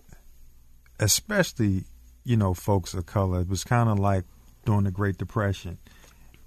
especially, 0.99 1.83
you 2.23 2.37
know, 2.37 2.53
folks 2.53 2.93
of 2.93 3.05
color, 3.05 3.41
it 3.41 3.49
was 3.49 3.63
kind 3.63 3.89
of 3.89 3.99
like 3.99 4.25
during 4.65 4.83
the 4.83 4.91
Great 4.91 5.17
Depression 5.17 5.77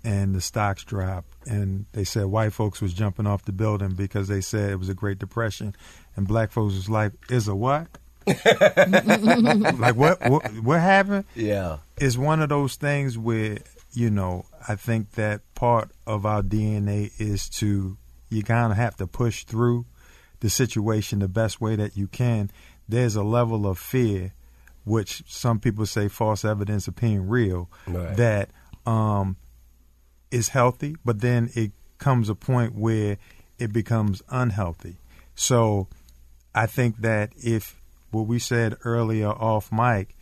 and 0.04 0.34
the 0.34 0.40
stocks 0.40 0.84
dropped. 0.84 1.28
And 1.46 1.86
they 1.92 2.04
said 2.04 2.26
white 2.26 2.52
folks 2.52 2.80
was 2.80 2.94
jumping 2.94 3.26
off 3.26 3.44
the 3.44 3.52
building 3.52 3.90
because 3.90 4.28
they 4.28 4.40
said 4.40 4.70
it 4.70 4.78
was 4.78 4.88
a 4.88 4.94
Great 4.94 5.18
Depression. 5.18 5.74
And 6.14 6.26
black 6.26 6.50
folks 6.50 6.74
was 6.74 6.88
like, 6.88 7.12
is 7.30 7.48
a 7.48 7.54
what? 7.54 7.88
like, 8.26 9.94
what, 9.94 10.18
what, 10.28 10.48
what 10.62 10.80
happened? 10.80 11.24
Yeah. 11.34 11.78
It's 11.96 12.16
one 12.16 12.40
of 12.40 12.48
those 12.48 12.76
things 12.76 13.16
where 13.16 13.58
you 13.96 14.10
know, 14.10 14.44
I 14.68 14.74
think 14.74 15.12
that 15.12 15.40
part 15.54 15.90
of 16.06 16.26
our 16.26 16.42
DNA 16.42 17.10
is 17.18 17.48
to 17.60 17.96
you 18.28 18.42
kind 18.42 18.70
of 18.70 18.76
have 18.76 18.96
to 18.96 19.06
push 19.06 19.44
through 19.44 19.86
the 20.40 20.50
situation 20.50 21.20
the 21.20 21.28
best 21.28 21.62
way 21.62 21.76
that 21.76 21.96
you 21.96 22.06
can. 22.06 22.50
There's 22.86 23.16
a 23.16 23.22
level 23.22 23.66
of 23.66 23.78
fear, 23.78 24.34
which 24.86 25.22
some 25.26 25.58
people 25.58 25.84
say 25.84 26.06
false 26.08 26.44
evidence 26.44 26.86
appearing 26.88 27.28
real, 27.28 27.68
Right. 27.86 28.16
that 28.16 28.50
um, 28.86 29.36
is 30.30 30.48
healthy, 30.50 30.96
but 31.04 31.20
then 31.20 31.50
it 31.54 31.72
comes 31.98 32.28
a 32.30 32.34
point 32.36 32.74
where 32.74 33.18
it 33.58 33.72
becomes 33.72 34.22
unhealthy. 34.30 34.96
So 35.34 35.88
I 36.54 36.66
think 36.66 36.98
that 37.02 37.32
if 37.36 37.80
what 38.12 38.26
we 38.28 38.38
said 38.38 38.76
earlier 38.84 39.28
off 39.30 39.72
mic, 39.72 40.16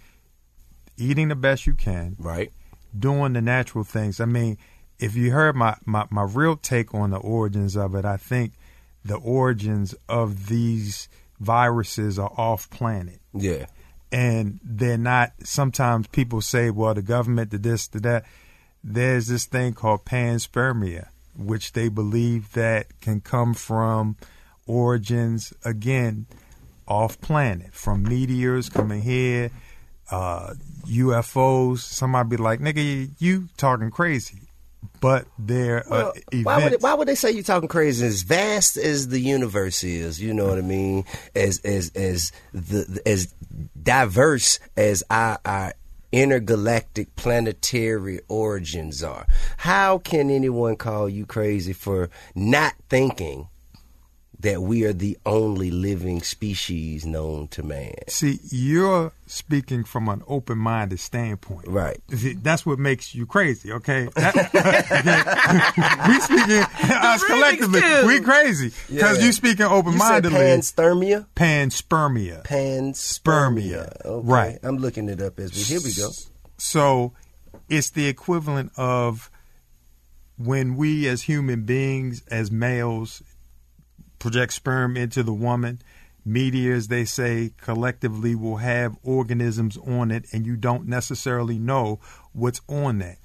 eating 0.97 1.29
the 1.29 1.37
best 1.37 1.67
you 1.67 1.75
can, 1.75 2.17
Right. 2.19 2.51
doing 2.99 3.35
the 3.35 3.43
natural 3.43 3.85
things. 3.85 4.19
I 4.19 4.25
mean, 4.25 4.57
if 4.99 5.15
you 5.15 5.31
heard 5.33 5.57
my, 5.57 5.77
my, 5.85 6.07
my 6.11 6.23
real 6.23 6.57
take 6.57 6.95
on 6.95 7.11
the 7.11 7.19
origins 7.19 7.77
of 7.77 7.95
it, 7.95 8.05
I 8.05 8.17
think 8.17 8.55
the 9.05 9.17
origins 9.17 9.95
of 10.09 10.47
these 10.47 11.09
viruses 11.39 12.19
are 12.19 12.33
off 12.39 12.71
planet. 12.71 13.21
Yeah. 13.35 13.67
And 14.13 14.61
they're 14.63 14.99
not, 14.99 15.33
sometimes 15.43 16.07
people 16.09 16.41
say, 16.41 16.71
well, 16.71 16.95
the 16.95 17.03
government 17.03 17.51
did 17.51 17.63
this, 17.63 17.89
did 17.89 18.05
that. 18.05 18.25
There's 18.83 19.27
this 19.27 19.47
thing 19.47 19.73
called 19.73 20.05
panspermia, 20.05 21.09
which 21.37 21.73
they 21.73 21.89
believe 21.89 22.53
that 22.53 23.01
can 23.01 23.21
come 23.21 23.55
from 23.55 24.17
origins, 24.67 25.53
again, 25.65 26.27
off 26.87 27.21
planet, 27.21 27.73
from 27.73 28.03
meteors 28.03 28.69
coming 28.69 29.03
here, 29.03 29.51
uh, 30.11 30.55
UFOs. 30.87 31.79
Somebody 31.79 32.29
be 32.29 32.37
like, 32.37 32.61
nigga, 32.61 33.11
you 33.19 33.49
talking 33.57 33.91
crazy. 33.91 34.44
But 35.01 35.27
they're 35.39 35.85
Well, 35.89 36.09
uh, 36.09 36.37
why 36.43 36.57
would 36.57 36.67
events. 36.67 36.83
why 36.83 36.95
would 36.95 37.09
they 37.09 37.15
say 37.15 37.31
you're 37.31 37.43
talking 37.43 37.69
crazy? 37.69 38.07
As 38.07 38.23
vast 38.23 38.77
as 38.77 39.09
the 39.09 39.21
universe 39.21 39.85
is, 39.85 40.21
you 40.21 40.33
know 40.35 40.47
what 40.47 40.59
I 40.59 40.63
mean. 40.63 41.05
As 41.35 41.59
as 41.61 41.91
as 41.95 42.33
the 42.53 43.01
as 43.07 43.35
diverse 43.83 44.61
as 44.77 45.03
our 45.11 45.39
our 45.45 45.75
intergalactic 46.13 47.17
planetary 47.17 48.21
origins 48.29 49.03
are. 49.03 49.27
How 49.59 49.99
can 49.99 50.31
anyone 50.31 50.77
call 50.77 51.09
you 51.09 51.27
crazy 51.27 51.73
for 51.73 52.09
not 52.37 52.75
thinking 52.89 53.49
that 54.45 54.63
we 54.63 54.85
are 54.85 54.93
the 54.93 55.17
only 55.27 55.71
living 55.71 56.23
species 56.23 57.05
known 57.05 57.49
to 57.49 57.63
man? 57.63 57.95
See, 58.09 58.39
you're 58.51 59.13
speaking 59.27 59.85
from 59.85 60.09
an 60.09 60.23
open-minded 60.29 61.01
standpoint. 61.01 61.67
Right. 61.67 61.99
See, 62.15 62.35
That's 62.35 62.65
what 62.65 62.79
makes 62.79 63.15
you 63.15 63.27
crazy, 63.27 63.73
okay? 63.73 64.09
That- 64.15 66.05
we 66.09 66.21
speaking 66.21 66.63
us 66.95 67.25
collectively. 67.25 67.81
We 68.07 68.21
crazy 68.21 68.71
because 68.89 69.19
Yeah. 69.19 69.25
you 69.25 69.33
speaking 69.33 69.61
You 69.65 69.71
said 69.71 69.73
open-mindedly. 69.73 70.39
panspermia. 70.39 71.27
panspermia. 71.35 72.45
Panspermia. 72.45 74.05
Okay. 74.05 74.27
Right. 74.29 74.59
I'm 74.63 74.77
looking 74.79 75.09
it 75.09 75.21
up 75.21 75.39
as 75.41 75.53
we. 75.55 75.63
Here 75.63 75.81
we 75.83 75.93
go. 75.95 76.11
So 76.59 77.13
it's 77.69 77.91
the 77.91 78.07
equivalent 78.07 78.73
of 78.77 79.31
when 80.37 80.77
we 80.77 81.07
as 81.09 81.23
human 81.23 81.63
beings, 81.63 82.23
as 82.31 82.51
males, 82.51 83.23
project 84.25 84.55
sperm 84.55 84.97
into 84.97 85.23
the 85.23 85.35
woman, 85.35 85.79
meteors, 86.25 86.89
they 86.89 87.05
say, 87.05 87.53
collectively 87.61 88.35
will 88.35 88.57
have 88.57 88.97
organisms 89.03 89.77
on 89.77 90.11
it, 90.11 90.25
and 90.33 90.47
you 90.47 90.57
don't 90.57 90.89
necessarily 90.89 91.59
know 91.59 92.01
what's 92.33 92.63
on 92.67 93.01
that. 93.01 93.19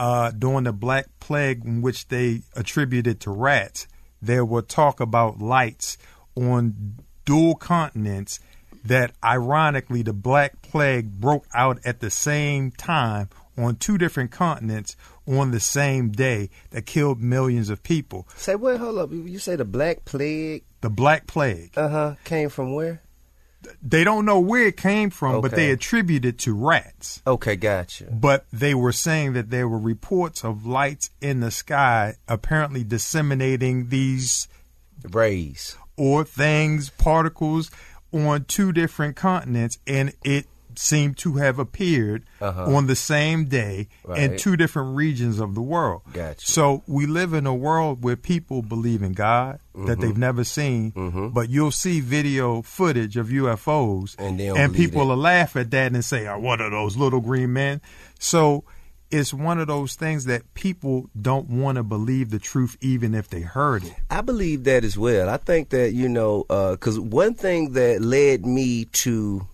Uh, 0.00 0.32
during 0.32 0.64
the 0.64 0.72
Black 0.72 1.06
Plague, 1.20 1.64
in 1.64 1.80
which 1.80 2.08
they 2.08 2.42
attributed 2.56 3.20
to 3.20 3.30
rats, 3.30 3.86
there 4.20 4.44
were 4.44 4.62
talk 4.62 4.98
about 4.98 5.38
lights 5.38 5.96
on 6.34 6.96
dual 7.24 7.54
continents 7.54 8.40
that 8.84 9.12
ironically 9.22 10.02
the 10.02 10.12
Black 10.12 10.60
Plague 10.60 11.20
broke 11.20 11.46
out 11.54 11.78
at 11.84 12.00
the 12.00 12.10
same 12.10 12.72
time 12.72 13.28
on 13.56 13.76
two 13.76 13.96
different 13.96 14.32
continents 14.32 14.96
on 15.26 15.50
the 15.50 15.60
same 15.60 16.10
day 16.10 16.50
that 16.70 16.86
killed 16.86 17.20
millions 17.20 17.70
of 17.70 17.82
people. 17.82 18.26
Say 18.36 18.54
what? 18.56 18.78
Hold 18.78 18.98
up. 18.98 19.12
You 19.12 19.38
say 19.38 19.56
the 19.56 19.64
Black 19.64 20.04
Plague? 20.04 20.64
The 20.80 20.90
Black 20.90 21.26
Plague. 21.26 21.72
Uh 21.76 21.88
huh. 21.88 22.14
Came 22.24 22.48
from 22.48 22.74
where? 22.74 23.02
They 23.80 24.02
don't 24.02 24.24
know 24.24 24.40
where 24.40 24.66
it 24.66 24.76
came 24.76 25.10
from, 25.10 25.40
but 25.40 25.52
they 25.52 25.70
attribute 25.70 26.24
it 26.24 26.38
to 26.40 26.52
rats. 26.54 27.22
Okay, 27.24 27.54
gotcha. 27.54 28.06
But 28.10 28.44
they 28.52 28.74
were 28.74 28.90
saying 28.90 29.34
that 29.34 29.50
there 29.50 29.68
were 29.68 29.78
reports 29.78 30.44
of 30.44 30.66
lights 30.66 31.10
in 31.20 31.38
the 31.38 31.52
sky 31.52 32.16
apparently 32.26 32.82
disseminating 32.82 33.88
these 33.88 34.48
Rays. 35.10 35.76
or 35.96 36.24
things, 36.24 36.90
particles 36.90 37.70
on 38.12 38.44
two 38.44 38.72
different 38.72 39.14
continents, 39.14 39.78
and 39.86 40.12
it 40.24 40.46
seemed 40.78 41.16
to 41.18 41.34
have 41.34 41.58
appeared 41.58 42.24
Uh-huh. 42.40 42.74
on 42.74 42.86
the 42.86 42.96
same 42.96 43.46
day 43.46 43.88
in 44.16 44.36
two 44.36 44.56
different 44.56 44.96
regions 44.96 45.38
of 45.40 45.54
the 45.54 45.62
world. 45.62 46.02
Gotcha. 46.12 46.44
So 46.46 46.82
we 46.86 47.06
live 47.06 47.32
in 47.34 47.46
a 47.46 47.54
world 47.54 48.02
where 48.04 48.16
people 48.16 48.62
believe 48.62 49.02
in 49.02 49.12
God 49.12 49.58
that 49.74 49.80
Mm-hmm. 49.80 50.00
they've 50.00 50.18
never 50.18 50.44
seen, 50.44 51.30
but 51.32 51.48
you'll 51.48 51.70
see 51.70 52.00
video 52.00 52.62
footage 52.62 53.16
of 53.16 53.28
UFOs, 53.28 54.14
And 54.18 54.38
they 54.38 54.68
people 54.68 55.02
it. 55.02 55.06
will 55.06 55.16
laugh 55.16 55.56
at 55.56 55.70
that 55.70 55.92
and 55.92 56.04
say, 56.04 56.26
"Oh, 56.26 56.38
what 56.38 56.60
are 56.60 56.70
those 56.70 56.96
little 56.96 57.20
green 57.20 57.52
men?" 57.52 57.80
So 58.18 58.64
it's 59.10 59.34
one 59.34 59.58
of 59.58 59.66
those 59.66 59.94
things 59.94 60.24
that 60.24 60.54
people 60.54 61.10
don't 61.20 61.48
want 61.50 61.76
to 61.76 61.82
believe 61.82 62.30
the 62.30 62.38
truth, 62.38 62.76
even 62.80 63.14
if 63.14 63.28
they 63.28 63.42
heard 63.42 63.84
it. 63.84 63.94
I 64.10 64.22
believe 64.22 64.64
that 64.64 64.84
as 64.84 64.96
well. 64.96 65.28
I 65.28 65.36
think 65.36 65.68
that 65.70 65.92
you 65.92 66.08
know, 66.08 66.44
because 66.48 66.98
one 66.98 67.34
thing 67.34 67.72
that 67.72 68.00
led 68.00 68.46
me 68.46 68.86
to 68.86 69.46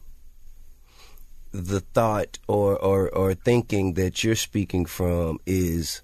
the 1.53 1.80
thought 1.80 2.38
or, 2.46 2.76
or 2.76 3.09
or 3.11 3.34
thinking 3.34 3.94
that 3.94 4.22
you're 4.22 4.36
speaking 4.36 4.84
from 4.84 5.38
is 5.46 6.03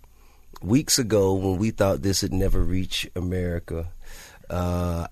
weeks 0.62 0.98
ago 0.98 1.34
when 1.34 1.58
we 1.58 1.70
thought 1.70 2.02
this 2.02 2.22
would 2.22 2.32
never 2.32 2.62
reach 2.62 3.08
America. 3.14 3.86
Uh, 4.48 5.06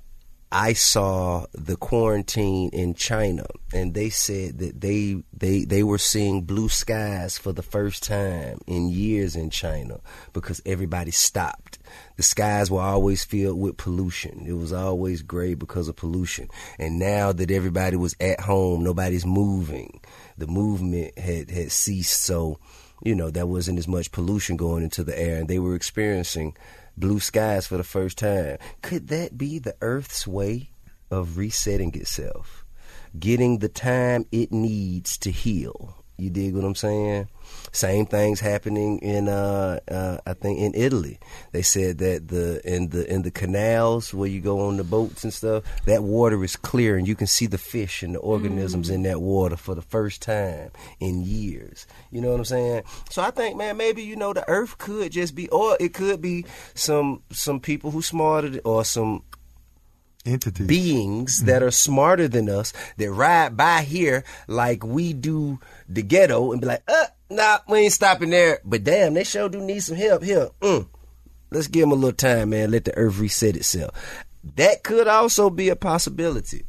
I 0.55 0.75
saw 0.75 1.47
the 1.53 1.77
quarantine 1.77 2.69
in 2.75 2.93
China, 2.93 3.47
and 3.73 3.95
they 3.95 4.11
said 4.11 4.59
that 4.59 4.83
they 4.83 5.23
they 5.33 5.65
they 5.65 5.83
were 5.83 5.97
seeing 5.97 6.43
blue 6.43 6.69
skies 6.69 7.39
for 7.39 7.53
the 7.53 7.63
first 7.63 8.03
time 8.03 8.61
in 8.67 8.91
years 8.91 9.35
in 9.35 9.49
China 9.49 10.01
because 10.35 10.61
everybody 10.67 11.11
stopped. 11.11 11.79
The 12.17 12.23
skies 12.23 12.71
were 12.71 12.83
always 12.83 13.25
filled 13.25 13.59
with 13.59 13.79
pollution. 13.79 14.45
It 14.47 14.53
was 14.53 14.75
always 14.75 15.23
gray 15.23 15.55
because 15.55 15.89
of 15.89 15.97
pollution. 15.97 16.51
And 16.79 16.99
now 16.99 17.33
that 17.33 17.51
everybody 17.51 17.97
was 17.97 18.15
at 18.21 18.41
home, 18.41 18.85
nobody's 18.85 19.25
moving. 19.25 20.01
The 20.39 20.47
movement 20.47 21.19
had 21.19 21.51
had 21.51 21.73
ceased, 21.73 22.21
so 22.21 22.59
you 23.03 23.15
know 23.15 23.31
there 23.31 23.47
wasn't 23.47 23.79
as 23.79 23.89
much 23.89 24.13
pollution 24.13 24.57
going 24.57 24.83
into 24.83 25.05
the 25.05 25.19
air, 25.19 25.39
and 25.39 25.49
they 25.49 25.59
were 25.59 25.75
experiencing 25.75 26.57
blue 26.97 27.21
skies 27.21 27.67
for 27.67 27.77
the 27.77 27.85
first 27.85 28.19
time. 28.19 28.59
Could 28.83 29.09
that 29.09 29.39
be 29.39 29.59
the 29.59 29.77
Earth's 29.81 30.27
way 30.27 30.71
of 31.11 31.37
resetting 31.37 31.95
itself, 31.95 32.65
getting 33.19 33.59
the 33.59 33.69
time 33.69 34.27
it 34.33 34.53
needs 34.53 35.19
to 35.19 35.31
heal? 35.31 36.05
You 36.17 36.31
dig 36.31 36.55
what 36.55 36.65
I'm 36.65 36.75
saying? 36.75 37.29
Same 37.73 38.05
things 38.05 38.41
happening 38.41 38.99
in 38.99 39.29
uh, 39.29 39.81
uh 39.91 40.19
I 40.27 40.35
think 40.35 40.61
in 40.61 40.75
Italy. 40.75 41.19
They 41.53 41.63
said 41.63 41.99
that 41.99 42.29
the 42.29 42.61
in 42.65 42.91
the 42.91 43.11
in 43.11 43.23
the 43.23 43.31
canals 43.31 44.13
where 44.13 44.29
you 44.29 44.41
go 44.41 44.61
on 44.69 44.77
the 44.77 44.85
boats 44.85 45.25
and 45.25 45.33
stuff, 45.33 45.65
that 45.87 46.03
water 46.03 46.45
is 46.45 46.55
clear 46.55 46.97
and 46.97 47.09
you 47.09 47.15
can 47.15 47.27
see 47.27 47.47
the 47.47 47.59
fish 47.59 48.03
and 48.03 48.15
the 48.15 48.21
organisms 48.21 48.91
in 48.91 49.03
that 49.05 49.21
water 49.21 49.57
for 49.57 49.75
the 49.75 49.83
first 49.83 50.21
time 50.21 50.71
in 51.01 51.23
years. 51.23 51.87
You 52.11 52.21
know 52.21 52.31
what 52.31 52.41
I'm 52.41 52.45
saying? 52.45 52.83
So 53.11 53.23
I 53.23 53.31
think 53.31 53.57
man, 53.57 53.79
maybe 53.79 54.03
you 54.03 54.17
know 54.17 54.33
the 54.33 54.49
earth 54.49 54.77
could 54.79 55.13
just 55.13 55.35
be 55.35 55.49
or 55.49 55.77
it 55.81 55.95
could 55.95 56.21
be 56.21 56.45
some 56.75 57.23
some 57.31 57.59
people 57.59 57.91
who 57.91 58.03
smarter 58.03 58.61
or 58.65 58.85
some 58.85 59.23
Entities. 60.25 60.69
beings 60.69 61.43
that 61.45 61.65
are 61.65 61.73
smarter 61.73 62.29
than 62.29 62.49
us 62.49 62.73
that 62.97 63.11
ride 63.11 63.57
by 63.57 63.83
here 63.83 64.23
like 64.47 64.85
we 64.85 65.13
do 65.13 65.59
the 65.89 66.03
ghetto 66.03 66.53
and 66.53 66.61
be 66.61 66.69
like, 66.69 66.83
uh, 66.87 67.07
nah, 67.35 67.59
we 67.69 67.81
ain't 67.81 67.93
stopping 67.93 68.31
there. 68.31 68.61
But 68.65 68.85
damn, 68.85 69.15
they 69.15 69.25
sure 69.25 69.49
do 69.49 69.61
need 69.61 69.81
some 69.81 69.97
help 69.97 70.23
here. 70.23 70.51
Mm. 70.61 70.87
Let's 71.51 71.67
give 71.67 71.83
them 71.83 71.93
a 71.93 71.97
little 71.97 72.13
time, 72.13 72.51
man. 72.51 72.71
Let 72.71 72.85
the 72.85 72.97
earth 72.97 73.19
reset 73.19 73.57
itself. 73.57 73.95
That 74.57 74.83
could 74.83 75.07
also 75.07 75.51
be 75.51 75.69
a 75.69 75.77
possibility. 75.77 76.65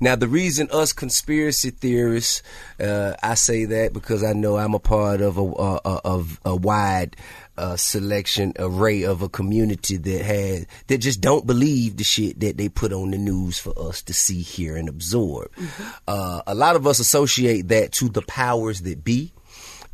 Now, 0.00 0.16
the 0.16 0.28
reason 0.28 0.68
us 0.72 0.92
conspiracy 0.92 1.70
theorists, 1.70 2.42
uh, 2.80 3.14
I 3.22 3.34
say 3.34 3.66
that 3.66 3.92
because 3.92 4.24
I 4.24 4.32
know 4.32 4.56
I'm 4.56 4.74
a 4.74 4.78
part 4.78 5.20
of 5.20 5.38
a, 5.38 5.42
a, 5.42 5.80
a, 5.84 6.00
of 6.04 6.40
a 6.44 6.56
wide 6.56 7.16
uh, 7.58 7.76
selection 7.76 8.52
array 8.58 9.04
of 9.04 9.22
a 9.22 9.28
community 9.28 9.96
that 9.96 10.22
had 10.22 10.66
that 10.88 10.98
just 10.98 11.20
don't 11.20 11.46
believe 11.46 11.96
the 11.96 12.04
shit 12.04 12.40
that 12.40 12.56
they 12.56 12.68
put 12.68 12.92
on 12.92 13.10
the 13.10 13.18
news 13.18 13.58
for 13.58 13.72
us 13.78 14.02
to 14.02 14.14
see, 14.14 14.42
hear, 14.42 14.76
and 14.76 14.88
absorb. 14.88 15.50
Uh, 16.06 16.42
a 16.46 16.54
lot 16.54 16.76
of 16.76 16.86
us 16.86 16.98
associate 16.98 17.68
that 17.68 17.92
to 17.92 18.08
the 18.08 18.22
powers 18.22 18.82
that 18.82 19.04
be. 19.04 19.32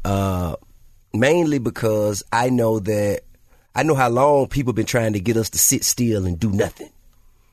Uh, 0.04 0.56
mainly 1.14 1.58
because 1.58 2.22
I 2.32 2.50
know 2.50 2.78
that 2.80 3.22
I 3.74 3.82
know 3.82 3.94
how 3.94 4.08
long 4.08 4.48
people 4.48 4.72
been 4.72 4.86
trying 4.86 5.12
to 5.14 5.20
get 5.20 5.36
us 5.36 5.50
to 5.50 5.58
sit 5.58 5.84
still 5.84 6.26
and 6.26 6.38
do 6.38 6.50
nothing, 6.50 6.90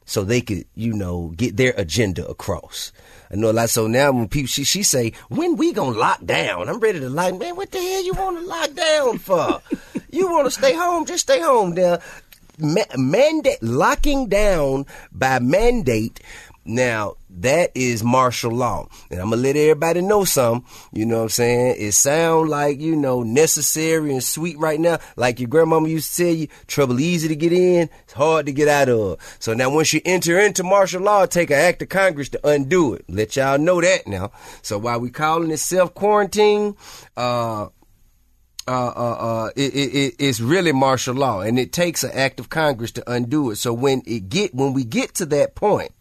so 0.06 0.24
they 0.24 0.41
could, 0.41 0.66
you 0.76 0.93
know, 0.93 1.34
get 1.36 1.58
their 1.58 1.74
agenda 1.78 2.28
across. 2.28 2.91
I 3.32 3.36
know 3.36 3.52
a 3.52 3.54
lot. 3.54 3.70
So 3.70 3.88
now 3.88 4.12
when 4.12 4.28
people 4.28 4.47
she 4.47 4.64
she 4.64 4.84
say, 4.84 5.14
when 5.30 5.56
we 5.56 5.72
gonna 5.72 5.97
lock 5.97 6.26
down? 6.26 6.68
I'm 6.68 6.80
ready 6.80 7.00
to 7.00 7.10
like, 7.10 7.38
man, 7.38 7.56
what 7.56 7.72
the 7.72 7.80
hell 7.80 8.04
you 8.04 8.14
want 8.14 8.39
to 8.39 8.45
lock 8.45 8.74
down 8.74 9.18
for? 9.20 9.62
you 10.12 10.30
want 10.32 10.45
to 10.45 10.52
stay 10.52 10.74
home? 10.74 11.06
Just 11.06 11.24
stay 11.24 11.39
home. 11.39 11.74
Now, 11.74 12.00
ma- 12.58 12.97
mandate 12.97 13.62
locking 13.62 14.28
down 14.28 14.86
by 15.12 15.39
mandate. 15.39 16.20
Now 16.66 17.16
that 17.30 17.72
is 17.76 18.04
martial 18.04 18.52
law, 18.52 18.88
and 19.10 19.20
I'm 19.20 19.30
gonna 19.30 19.42
let 19.42 19.56
everybody 19.56 20.02
know 20.02 20.24
some. 20.24 20.66
You 20.92 21.06
know 21.06 21.18
what 21.18 21.24
I'm 21.24 21.30
saying? 21.30 21.76
It 21.78 21.92
sound 21.94 22.50
like 22.50 22.80
you 22.80 22.96
know 22.96 23.24
necessary 23.24 24.12
and 24.12 24.24
sweet 24.24 24.58
right 24.58 24.80
now, 24.80 25.00
like 25.16 25.40
your 25.40 25.50
grandmama 25.50 25.88
used 25.88 26.16
to 26.16 26.24
tell 26.24 26.34
you. 26.34 26.48
Trouble 26.68 27.00
easy 27.00 27.28
to 27.28 27.36
get 27.36 27.54
in, 27.54 27.90
it's 28.04 28.14
hard 28.14 28.46
to 28.48 28.52
get 28.52 28.68
out 28.68 28.90
of. 28.90 29.20
So 29.40 29.54
now 29.54 29.70
once 29.70 29.94
you 29.94 30.02
enter 30.06 30.40
into 30.40 30.64
martial 30.64 31.02
law, 31.02 31.26
take 31.26 31.50
an 31.52 31.58
act 31.58 31.82
of 31.82 31.90
Congress 31.90 32.30
to 32.30 32.48
undo 32.48 32.94
it. 32.94 33.06
Let 33.08 33.36
y'all 33.36 33.58
know 33.58 33.82
that 33.82 34.08
now. 34.08 34.32
So 34.62 34.78
while 34.78 35.00
we 35.00 35.10
calling 35.10 35.52
it 35.52 35.58
self 35.58 35.94
quarantine, 35.94 36.76
uh, 37.16 37.68
uh, 38.70 38.94
uh, 38.96 39.16
uh, 39.20 39.50
it, 39.56 39.74
it, 39.74 40.16
it's 40.20 40.40
really 40.40 40.72
martial 40.72 41.16
law, 41.16 41.42
and 41.42 41.58
it 41.58 41.74
takes 41.74 42.04
an 42.04 42.12
act 42.14 42.40
of 42.40 42.50
Congress 42.50 42.92
to 42.92 43.12
undo 43.12 43.50
it. 43.50 43.56
So 43.56 43.74
when 43.74 44.04
it 44.06 44.30
get 44.30 44.54
when 44.54 44.74
we 44.74 44.84
get 44.84 45.16
to 45.16 45.26
that 45.28 45.56
point, 45.56 45.92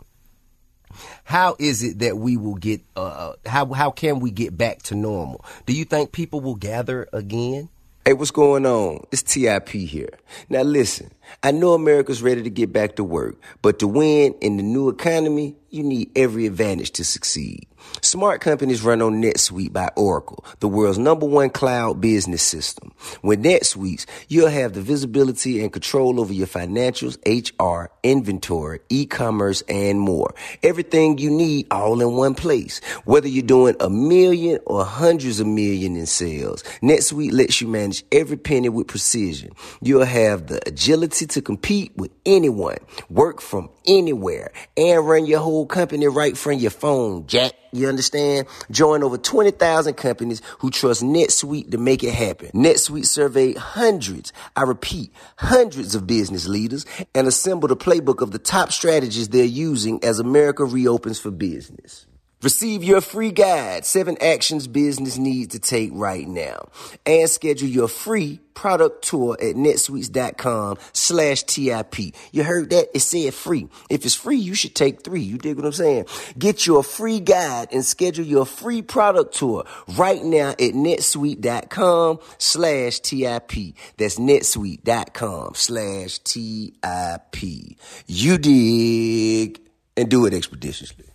how 1.29 1.57
is 1.59 1.83
it 1.83 1.99
that 1.99 2.17
we 2.17 2.39
will 2.39 2.55
get? 2.55 2.81
Uh, 2.97 3.35
how 3.45 3.67
how 3.75 3.91
can 3.91 4.19
we 4.19 4.31
get 4.31 4.57
back 4.57 4.83
to 4.85 4.95
normal? 4.95 5.45
Do 5.67 5.75
you 5.75 5.85
think 5.85 6.11
people 6.11 6.41
will 6.41 6.55
gather 6.55 7.07
again? 7.13 7.69
Hey, 8.07 8.15
what's 8.15 8.31
going 8.31 8.65
on? 8.65 9.05
It's 9.13 9.23
TIP 9.23 9.69
here. 9.69 10.09
Now 10.49 10.63
listen, 10.63 11.11
I 11.43 11.51
know 11.51 11.75
America's 11.75 12.23
ready 12.23 12.43
to 12.45 12.49
get 12.49 12.73
back 12.73 12.97
to 12.97 13.05
work, 13.05 13.37
but 13.61 13.79
to 13.81 13.87
win 13.87 14.37
in 14.41 14.57
the 14.57 14.63
new 14.63 14.89
economy, 14.89 15.55
you 15.69 15.83
need 15.83 16.11
every 16.17 16.47
advantage 16.47 16.93
to 16.93 17.05
succeed. 17.05 17.67
Smart 18.01 18.41
companies 18.41 18.83
run 18.83 19.03
on 19.03 19.21
NetSuite 19.21 19.73
by 19.73 19.91
Oracle, 19.97 20.45
the 20.61 20.69
world's 20.69 20.99
number 20.99 21.27
one 21.27 21.51
cloud 21.51 22.01
business 22.01 22.43
system. 22.43 22.93
With 23.23 23.43
NetSuite, 23.43 24.07
you'll 24.29 24.49
have 24.49 24.73
the 24.73 24.81
visibility 24.81 25.63
and 25.63 25.73
control 25.73 26.21
over 26.21 26.33
your 26.33 26.47
financials, 26.47 27.19
HR, 27.27 27.91
inventory, 28.03 28.81
e-commerce, 28.89 29.63
and 29.69 30.01
more. 30.01 30.35
Everything 30.63 31.19
you 31.19 31.31
need 31.31 31.67
all 31.71 32.01
in 32.01 32.13
one 32.13 32.35
place. 32.35 32.81
Whether 33.05 33.29
you're 33.29 33.43
doing 33.43 33.77
a 33.81 33.91
million 33.91 34.61
or 34.67 34.85
hundreds 34.85 35.41
of 35.41 35.47
million 35.47 35.97
in 35.97 36.07
sales, 36.07 36.63
NetSuite 36.83 37.33
lets 37.33 37.61
you 37.61 37.69
manage 37.69 38.05
every 38.13 38.37
penny 38.37 38.69
with 38.69 38.87
precision. 38.87 39.53
You'll 39.81 40.05
have 40.05 40.47
the 40.47 40.67
agility 40.67 41.27
to 41.27 41.43
compete 41.43 41.93
with 41.97 42.13
anyone, 42.25 42.79
work 43.11 43.41
from 43.41 43.71
anywhere, 43.89 44.53
and 44.77 45.07
run 45.07 45.27
your 45.27 45.41
whole 45.41 45.67
company 45.67 46.07
right 46.07 46.37
from 46.37 46.55
your 46.55 46.71
phone, 46.71 47.27
Jack. 47.27 47.53
You 47.73 47.89
understand? 47.89 48.47
Join 48.71 49.03
over 49.03 49.19
20,000 49.19 49.95
companies 49.95 50.41
who 50.59 50.71
trust 50.71 51.03
NetSuite 51.03 51.71
to 51.71 51.79
make 51.79 52.03
it 52.03 52.15
happen. 52.15 52.49
NetSuite 52.55 53.07
surveyed 53.07 53.59
hundreds, 53.59 54.33
I 54.57 54.63
repeat, 54.63 55.13
hundreds 55.37 55.95
of 55.95 56.07
business 56.07 56.49
leaders 56.49 56.87
and 57.15 57.27
assembled 57.27 57.71
a 57.71 57.77
playbook 57.77 58.23
of 58.23 58.31
the 58.31 58.39
top 58.39 58.73
strategies 58.73 59.29
they're 59.29 59.45
using 59.45 60.03
as 60.03 60.19
America 60.19 60.65
reopens 60.65 61.19
for 61.21 61.31
business. 61.31 62.07
Receive 62.43 62.85
your 62.85 63.01
free 63.01 63.33
guide, 63.33 63.85
seven 63.85 64.17
actions 64.21 64.69
business 64.69 65.19
needs 65.19 65.55
to 65.55 65.59
take 65.59 65.91
right 65.93 66.27
now. 66.27 66.69
And 67.05 67.29
schedule 67.29 67.69
your 67.69 67.89
free 67.89 68.39
product 68.55 69.05
tour 69.05 69.37
at 69.41 69.57
netsuites.com 69.57 70.79
slash 70.93 71.43
TIP. 71.45 72.15
You 72.33 72.45
heard 72.45 72.71
that? 72.71 72.89
It 72.95 73.01
said 73.01 73.35
free. 73.35 73.69
If 73.91 74.05
it's 74.05 74.15
free, 74.15 74.37
you 74.37 74.55
should 74.55 74.75
take 74.75 75.03
three. 75.03 75.21
You 75.21 75.39
dig 75.39 75.57
what 75.57 75.67
I'm 75.67 75.73
saying? 75.73 76.07
Get 76.39 76.67
your 76.67 76.85
free 76.85 77.19
guide 77.21 77.69
and 77.73 77.85
schedule 77.85 78.25
your 78.25 78.47
free 78.47 78.83
product 78.83 79.35
tour 79.35 79.65
right 79.97 80.23
now 80.23 80.51
at 80.51 80.59
netsuite.com 80.59 82.21
slash 82.39 83.01
TIP. 83.01 83.75
That's 83.97 84.19
netsuite.com 84.19 85.55
slash 85.55 86.19
TIP. 86.21 87.77
You 88.07 88.39
dig 88.39 89.61
and 89.97 90.09
do 90.09 90.27
it 90.27 90.35
expeditiously. 90.35 91.07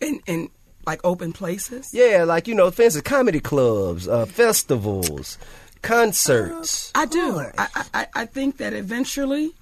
And 0.00 0.20
and 0.26 0.48
like 0.86 1.00
open 1.04 1.32
places. 1.32 1.90
Yeah, 1.92 2.24
like 2.24 2.48
you 2.48 2.54
know, 2.54 2.70
for 2.70 2.82
instance, 2.82 3.02
comedy 3.04 3.40
clubs, 3.40 4.08
uh, 4.08 4.26
festivals, 4.26 5.38
concerts. 5.82 6.90
I 6.94 7.06
do. 7.06 7.38
I, 7.58 7.68
I 7.94 8.06
I 8.14 8.26
think 8.26 8.56
that 8.58 8.72
eventually 8.72 9.52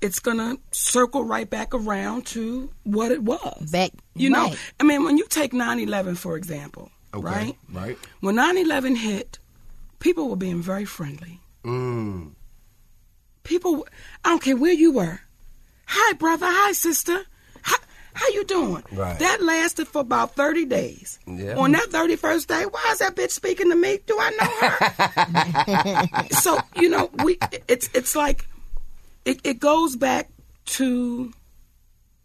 it's 0.00 0.18
gonna 0.18 0.56
circle 0.72 1.24
right 1.24 1.48
back 1.48 1.74
around 1.74 2.26
to 2.26 2.70
what 2.84 3.12
it 3.12 3.22
was. 3.22 3.70
Back, 3.70 3.92
You 4.14 4.30
know, 4.30 4.48
right. 4.48 4.58
I 4.80 4.84
mean, 4.84 5.04
when 5.04 5.16
you 5.18 5.26
take 5.28 5.52
9/11 5.52 6.16
for 6.16 6.36
example, 6.36 6.90
right? 7.14 7.56
right. 7.72 7.96
When 8.20 8.36
9/11 8.36 8.96
hit, 8.96 9.38
people 10.00 10.28
were 10.28 10.36
being 10.36 10.60
very 10.62 10.84
friendly. 10.84 11.40
Mm. 11.64 12.32
People, 13.44 13.86
I 14.24 14.30
don't 14.30 14.42
care 14.42 14.56
where 14.56 14.72
you 14.72 14.92
were. 14.92 15.20
Hi, 15.86 16.12
brother. 16.14 16.46
Hi, 16.48 16.72
sister. 16.72 17.26
How, 18.14 18.28
you 18.28 18.44
doing? 18.44 18.82
Right. 18.92 19.18
That 19.18 19.42
lasted 19.42 19.88
for 19.88 20.00
about 20.00 20.34
30 20.34 20.66
days. 20.66 21.18
Yeah. 21.26 21.56
On 21.56 21.72
that 21.72 21.88
31st 21.90 22.46
day, 22.46 22.64
why 22.64 22.84
is 22.90 22.98
that 22.98 23.16
bitch 23.16 23.30
speaking 23.30 23.70
to 23.70 23.76
me? 23.76 23.98
Do 24.06 24.18
I 24.20 24.30
know 24.40 26.08
her? 26.18 26.28
so, 26.40 26.58
you 26.76 26.88
know, 26.88 27.10
we 27.24 27.38
it's 27.68 27.88
it's 27.94 28.14
like 28.14 28.46
it, 29.24 29.40
it 29.44 29.60
goes 29.60 29.96
back 29.96 30.28
to 30.64 31.32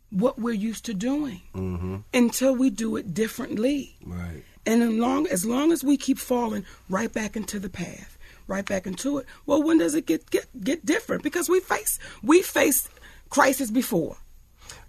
what 0.09 0.39
we're 0.39 0.53
used 0.53 0.85
to 0.85 0.93
doing 0.93 1.41
mm-hmm. 1.53 1.97
until 2.13 2.55
we 2.55 2.69
do 2.69 2.95
it 2.95 3.13
differently. 3.13 3.95
Right. 4.05 4.43
And 4.65 4.83
as 4.83 4.89
long 4.89 5.27
as 5.27 5.45
long 5.45 5.71
as 5.71 5.83
we 5.83 5.97
keep 5.97 6.17
falling 6.17 6.65
right 6.89 7.11
back 7.11 7.35
into 7.35 7.59
the 7.59 7.69
path, 7.69 8.17
right 8.47 8.65
back 8.65 8.85
into 8.85 9.17
it, 9.17 9.25
well, 9.45 9.63
when 9.63 9.77
does 9.77 9.95
it 9.95 10.05
get 10.05 10.29
get 10.29 10.45
get 10.61 10.85
different? 10.85 11.23
Because 11.23 11.49
we 11.49 11.59
face 11.59 11.99
we 12.21 12.41
faced 12.41 12.89
crisis 13.29 13.71
before. 13.71 14.17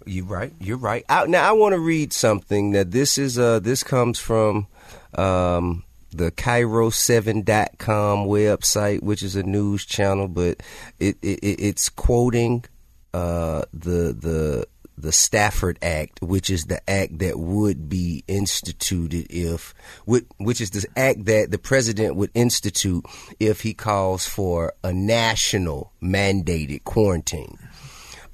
You're 0.05 0.25
right. 0.25 0.51
You're 0.59 0.77
right. 0.77 1.03
I, 1.09 1.25
now 1.27 1.47
I 1.47 1.51
want 1.53 1.73
to 1.73 1.79
read 1.79 2.13
something 2.13 2.71
that 2.71 2.91
this 2.91 3.17
is. 3.17 3.37
Uh, 3.37 3.59
this 3.59 3.83
comes 3.83 4.17
from 4.19 4.67
um, 5.15 5.83
the 6.11 6.31
KIRO7.com 6.31 8.25
website, 8.27 9.03
which 9.03 9.23
is 9.23 9.35
a 9.35 9.43
news 9.43 9.85
channel, 9.85 10.27
but 10.27 10.61
it, 10.99 11.17
it 11.21 11.39
it- 11.43 11.59
it's 11.61 11.89
quoting 11.89 12.65
uh, 13.13 13.63
the 13.73 14.13
the 14.13 14.67
the 14.97 15.11
Stafford 15.13 15.79
Act, 15.81 16.19
which 16.21 16.49
is 16.49 16.65
the 16.65 16.81
act 16.89 17.19
that 17.19 17.39
would 17.39 17.87
be 17.87 18.25
instituted 18.27 19.27
if, 19.29 19.73
which 20.05 20.59
is 20.59 20.71
the 20.71 20.85
act 20.97 21.23
that 21.23 21.51
the 21.51 21.57
president 21.57 22.17
would 22.17 22.31
institute 22.33 23.05
if 23.39 23.61
he 23.61 23.73
calls 23.73 24.27
for 24.27 24.73
a 24.83 24.91
national 24.91 25.93
mandated 26.03 26.83
quarantine. 26.83 27.57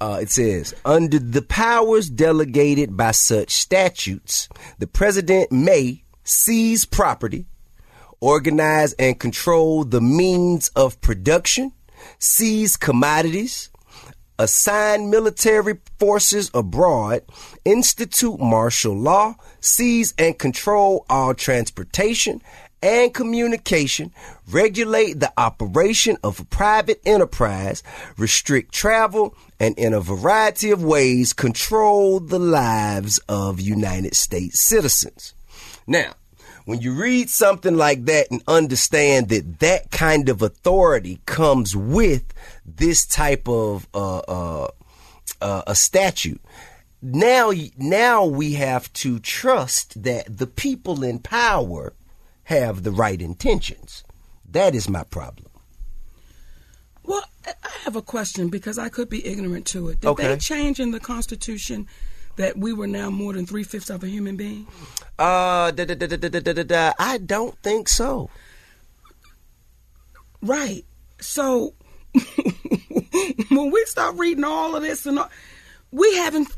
Uh, 0.00 0.18
it 0.20 0.30
says, 0.30 0.74
under 0.84 1.18
the 1.18 1.42
powers 1.42 2.10
delegated 2.10 2.96
by 2.96 3.12
such 3.12 3.50
statutes, 3.50 4.48
the 4.78 4.86
president 4.86 5.50
may 5.50 6.02
seize 6.22 6.84
property, 6.84 7.46
organize 8.20 8.92
and 8.94 9.18
control 9.18 9.84
the 9.84 10.00
means 10.00 10.68
of 10.76 11.00
production, 11.00 11.72
seize 12.18 12.76
commodities, 12.76 13.70
assign 14.38 15.08
military 15.08 15.78
forces 15.98 16.50
abroad, 16.52 17.22
institute 17.64 18.38
martial 18.38 18.94
law, 18.94 19.34
seize 19.60 20.12
and 20.18 20.38
control 20.38 21.06
all 21.08 21.32
transportation 21.32 22.42
and 22.82 23.12
communication, 23.12 24.12
regulate 24.48 25.18
the 25.20 25.32
operation 25.36 26.16
of 26.22 26.40
a 26.40 26.44
private 26.44 27.00
enterprise, 27.04 27.82
restrict 28.16 28.72
travel, 28.72 29.34
and 29.58 29.78
in 29.78 29.92
a 29.92 30.00
variety 30.00 30.70
of 30.70 30.84
ways 30.84 31.32
control 31.32 32.20
the 32.20 32.38
lives 32.38 33.18
of 33.28 33.60
United 33.60 34.14
States 34.14 34.60
citizens. 34.60 35.34
Now, 35.86 36.14
when 36.66 36.80
you 36.80 36.94
read 36.94 37.30
something 37.30 37.76
like 37.76 38.04
that 38.06 38.30
and 38.30 38.42
understand 38.48 39.28
that 39.28 39.60
that 39.60 39.90
kind 39.90 40.28
of 40.28 40.42
authority 40.42 41.20
comes 41.24 41.76
with 41.76 42.34
this 42.66 43.06
type 43.06 43.48
of 43.48 43.86
uh, 43.94 44.18
uh, 44.18 44.68
uh, 45.40 45.62
a 45.66 45.74
statute, 45.76 46.40
now 47.00 47.52
now 47.78 48.24
we 48.24 48.54
have 48.54 48.92
to 48.94 49.20
trust 49.20 50.02
that 50.02 50.38
the 50.38 50.46
people 50.46 51.04
in 51.04 51.20
power 51.20 51.92
have 52.46 52.84
the 52.84 52.92
right 52.92 53.20
intentions. 53.20 54.04
That 54.48 54.74
is 54.74 54.88
my 54.88 55.02
problem. 55.02 55.48
Well, 57.02 57.24
I 57.44 57.70
have 57.82 57.96
a 57.96 58.02
question 58.02 58.48
because 58.48 58.78
I 58.78 58.88
could 58.88 59.08
be 59.08 59.24
ignorant 59.26 59.66
to 59.66 59.88
it. 59.88 60.00
Did 60.00 60.08
okay. 60.08 60.28
they 60.28 60.36
change 60.36 60.78
in 60.78 60.92
the 60.92 61.00
Constitution 61.00 61.88
that 62.36 62.56
we 62.56 62.72
were 62.72 62.86
now 62.86 63.10
more 63.10 63.32
than 63.32 63.46
three 63.46 63.64
fifths 63.64 63.90
of 63.90 64.04
a 64.04 64.08
human 64.08 64.36
being? 64.36 64.66
Uh, 65.18 65.72
da, 65.72 65.84
da, 65.86 66.62
da, 66.62 66.92
I 66.98 67.18
don't 67.18 67.56
think 67.62 67.88
so. 67.88 68.30
Right. 70.40 70.84
So 71.20 71.74
when 73.48 73.72
we 73.72 73.84
start 73.86 74.16
reading 74.16 74.44
all 74.44 74.76
of 74.76 74.82
this 74.82 75.04
and 75.04 75.18
all, 75.18 75.30
we 75.90 76.14
haven't 76.16 76.48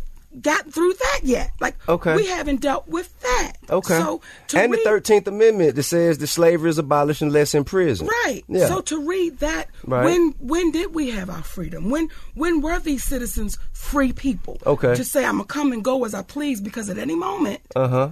gotten 0.43 0.73
through 0.73 0.95
that 0.95 1.21
yet. 1.23 1.51
Like 1.61 1.77
Okay. 1.89 2.17
we 2.17 2.27
haven't 2.27 2.61
dealt 2.61 2.89
with 2.89 3.19
that. 3.21 3.53
Okay. 3.71 3.99
So 3.99 4.21
to 4.49 4.59
and 4.59 4.73
read, 4.73 4.81
the 4.81 4.85
Thirteenth 4.85 5.27
Amendment 5.27 5.77
that 5.77 5.83
says 5.83 6.19
that 6.19 6.27
slavery 6.27 6.71
is 6.71 6.79
abolished 6.79 7.23
unless 7.23 7.55
in 7.55 7.65
prison. 7.65 8.07
Right. 8.07 8.43
Yeah. 8.49 8.69
So 8.69 8.81
to 8.83 9.07
read 9.07 9.39
that, 9.41 9.69
Right. 9.87 10.05
when 10.05 10.35
when 10.39 10.71
did 10.71 10.95
we 10.95 11.11
have 11.11 11.29
our 11.31 11.43
freedom? 11.43 11.91
When 11.91 12.09
when 12.35 12.61
were 12.61 12.79
these 12.79 13.05
citizens 13.05 13.59
free 13.73 14.13
people? 14.13 14.59
Okay. 14.67 14.95
To 14.95 15.05
say 15.05 15.25
I'm 15.25 15.35
gonna 15.37 15.45
come 15.45 15.73
and 15.73 15.85
go 15.85 16.05
as 16.05 16.15
I 16.15 16.23
please 16.23 16.61
because 16.61 16.89
at 16.89 16.99
any 16.99 17.15
moment 17.15 17.61
uh 17.77 17.89
huh. 17.89 18.09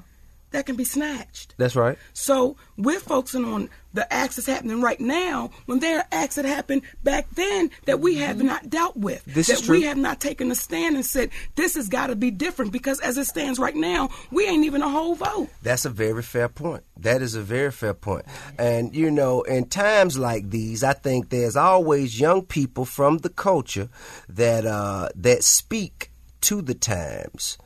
That 0.56 0.64
can 0.64 0.74
be 0.74 0.84
snatched. 0.84 1.54
That's 1.58 1.76
right. 1.76 1.98
So 2.14 2.56
we're 2.78 2.98
focusing 2.98 3.44
on 3.44 3.68
the 3.92 4.10
acts 4.10 4.36
that's 4.36 4.46
happening 4.46 4.80
right 4.80 4.98
now 4.98 5.50
when 5.66 5.80
there 5.80 5.98
are 5.98 6.06
acts 6.10 6.36
that 6.36 6.46
happened 6.46 6.80
back 7.04 7.28
then 7.32 7.70
that 7.84 8.00
we 8.00 8.16
have 8.16 8.42
not 8.42 8.70
dealt 8.70 8.96
with. 8.96 9.22
This 9.26 9.48
that 9.48 9.52
is 9.52 9.60
true. 9.66 9.76
we 9.76 9.82
have 9.82 9.98
not 9.98 10.18
taken 10.18 10.50
a 10.50 10.54
stand 10.54 10.96
and 10.96 11.04
said 11.04 11.28
this 11.56 11.74
has 11.74 11.90
got 11.90 12.06
to 12.06 12.16
be 12.16 12.30
different 12.30 12.72
because 12.72 13.00
as 13.00 13.18
it 13.18 13.26
stands 13.26 13.58
right 13.58 13.76
now, 13.76 14.08
we 14.30 14.46
ain't 14.46 14.64
even 14.64 14.80
a 14.80 14.88
whole 14.88 15.14
vote. 15.14 15.50
That's 15.62 15.84
a 15.84 15.90
very 15.90 16.22
fair 16.22 16.48
point. 16.48 16.84
That 16.96 17.20
is 17.20 17.34
a 17.34 17.42
very 17.42 17.70
fair 17.70 17.92
point. 17.92 18.24
And 18.58 18.96
you 18.96 19.10
know, 19.10 19.42
in 19.42 19.68
times 19.68 20.18
like 20.18 20.48
these, 20.48 20.82
I 20.82 20.94
think 20.94 21.28
there's 21.28 21.56
always 21.56 22.18
young 22.18 22.46
people 22.46 22.86
from 22.86 23.18
the 23.18 23.28
culture 23.28 23.90
that 24.30 24.64
uh, 24.64 25.10
that 25.16 25.44
speak 25.44 26.10
to 26.42 26.62
the 26.62 26.74
times. 26.74 27.58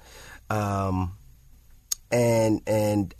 Um, 0.51 1.12
and 2.11 2.62
and 2.66 3.14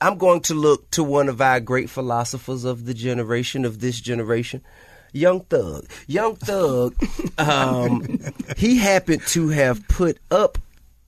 I'm 0.00 0.18
going 0.18 0.40
to 0.42 0.54
look 0.54 0.90
to 0.92 1.02
one 1.02 1.28
of 1.28 1.40
our 1.40 1.60
great 1.60 1.90
philosophers 1.90 2.64
of 2.64 2.84
the 2.84 2.94
generation 2.94 3.64
of 3.64 3.80
this 3.80 4.00
generation, 4.00 4.62
Young 5.12 5.40
Thug. 5.40 5.86
Young 6.06 6.36
Thug, 6.36 6.94
um, 7.38 8.18
he 8.56 8.78
happened 8.78 9.22
to 9.28 9.48
have 9.48 9.86
put 9.88 10.18
up 10.30 10.58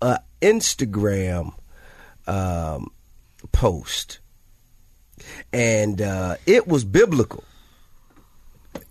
a 0.03 0.21
Instagram 0.43 1.55
um, 2.27 2.91
post, 3.53 4.19
and 5.53 6.01
uh, 6.03 6.37
it 6.47 6.67
was 6.67 6.85
biblical. 6.85 7.45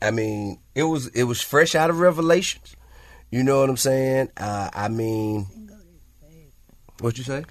I 0.02 0.12
mean, 0.12 0.60
it 0.76 0.84
was 0.84 1.08
it 1.08 1.24
was 1.24 1.42
fresh 1.42 1.76
out 1.76 1.90
of 1.90 2.00
Revelations. 2.00 2.76
You 3.32 3.44
know 3.44 3.60
what 3.60 3.70
I'm 3.70 3.78
saying? 3.78 4.30
Uh, 4.38 4.70
I 4.74 4.88
mean, 4.88 5.46
what 7.00 7.18
you 7.18 7.24
say? 7.24 7.44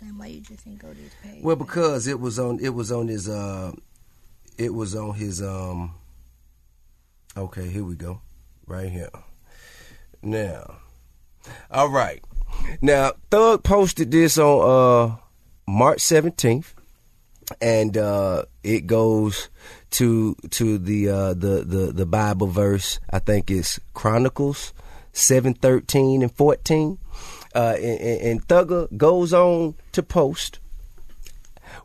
Saying 0.00 0.16
why 0.16 0.26
you 0.28 0.40
just 0.40 0.64
didn't 0.64 0.80
go 0.80 0.88
to 0.88 0.98
his 0.98 1.12
page. 1.22 1.42
Well, 1.42 1.56
because 1.56 2.06
it 2.06 2.18
was 2.18 2.38
on 2.38 2.58
it 2.60 2.70
was 2.70 2.90
on 2.90 3.08
his 3.08 3.28
uh 3.28 3.72
it 4.56 4.72
was 4.72 4.94
on 4.94 5.14
his 5.14 5.42
um 5.42 5.94
Okay, 7.36 7.68
here 7.68 7.84
we 7.84 7.94
go. 7.96 8.22
Right 8.66 8.90
here. 8.90 9.10
Now. 10.22 10.76
All 11.70 11.90
right. 11.90 12.24
Now, 12.80 13.12
Thug 13.30 13.62
posted 13.62 14.10
this 14.10 14.38
on 14.38 15.10
uh 15.10 15.16
March 15.70 15.98
17th 15.98 16.72
and 17.60 17.96
uh 17.96 18.44
it 18.62 18.86
goes 18.86 19.50
to 19.90 20.34
to 20.50 20.78
the 20.78 21.08
uh 21.10 21.34
the 21.34 21.62
the 21.64 21.92
the 21.92 22.06
Bible 22.06 22.46
verse. 22.46 23.00
I 23.10 23.18
think 23.18 23.50
it's 23.50 23.78
Chronicles 23.92 24.72
7:13 25.12 26.22
and 26.22 26.34
14. 26.34 26.98
Uh, 27.54 27.74
and, 27.76 28.20
and, 28.20 28.48
Thugger 28.48 28.96
goes 28.96 29.32
on 29.32 29.74
to 29.92 30.02
post. 30.02 30.60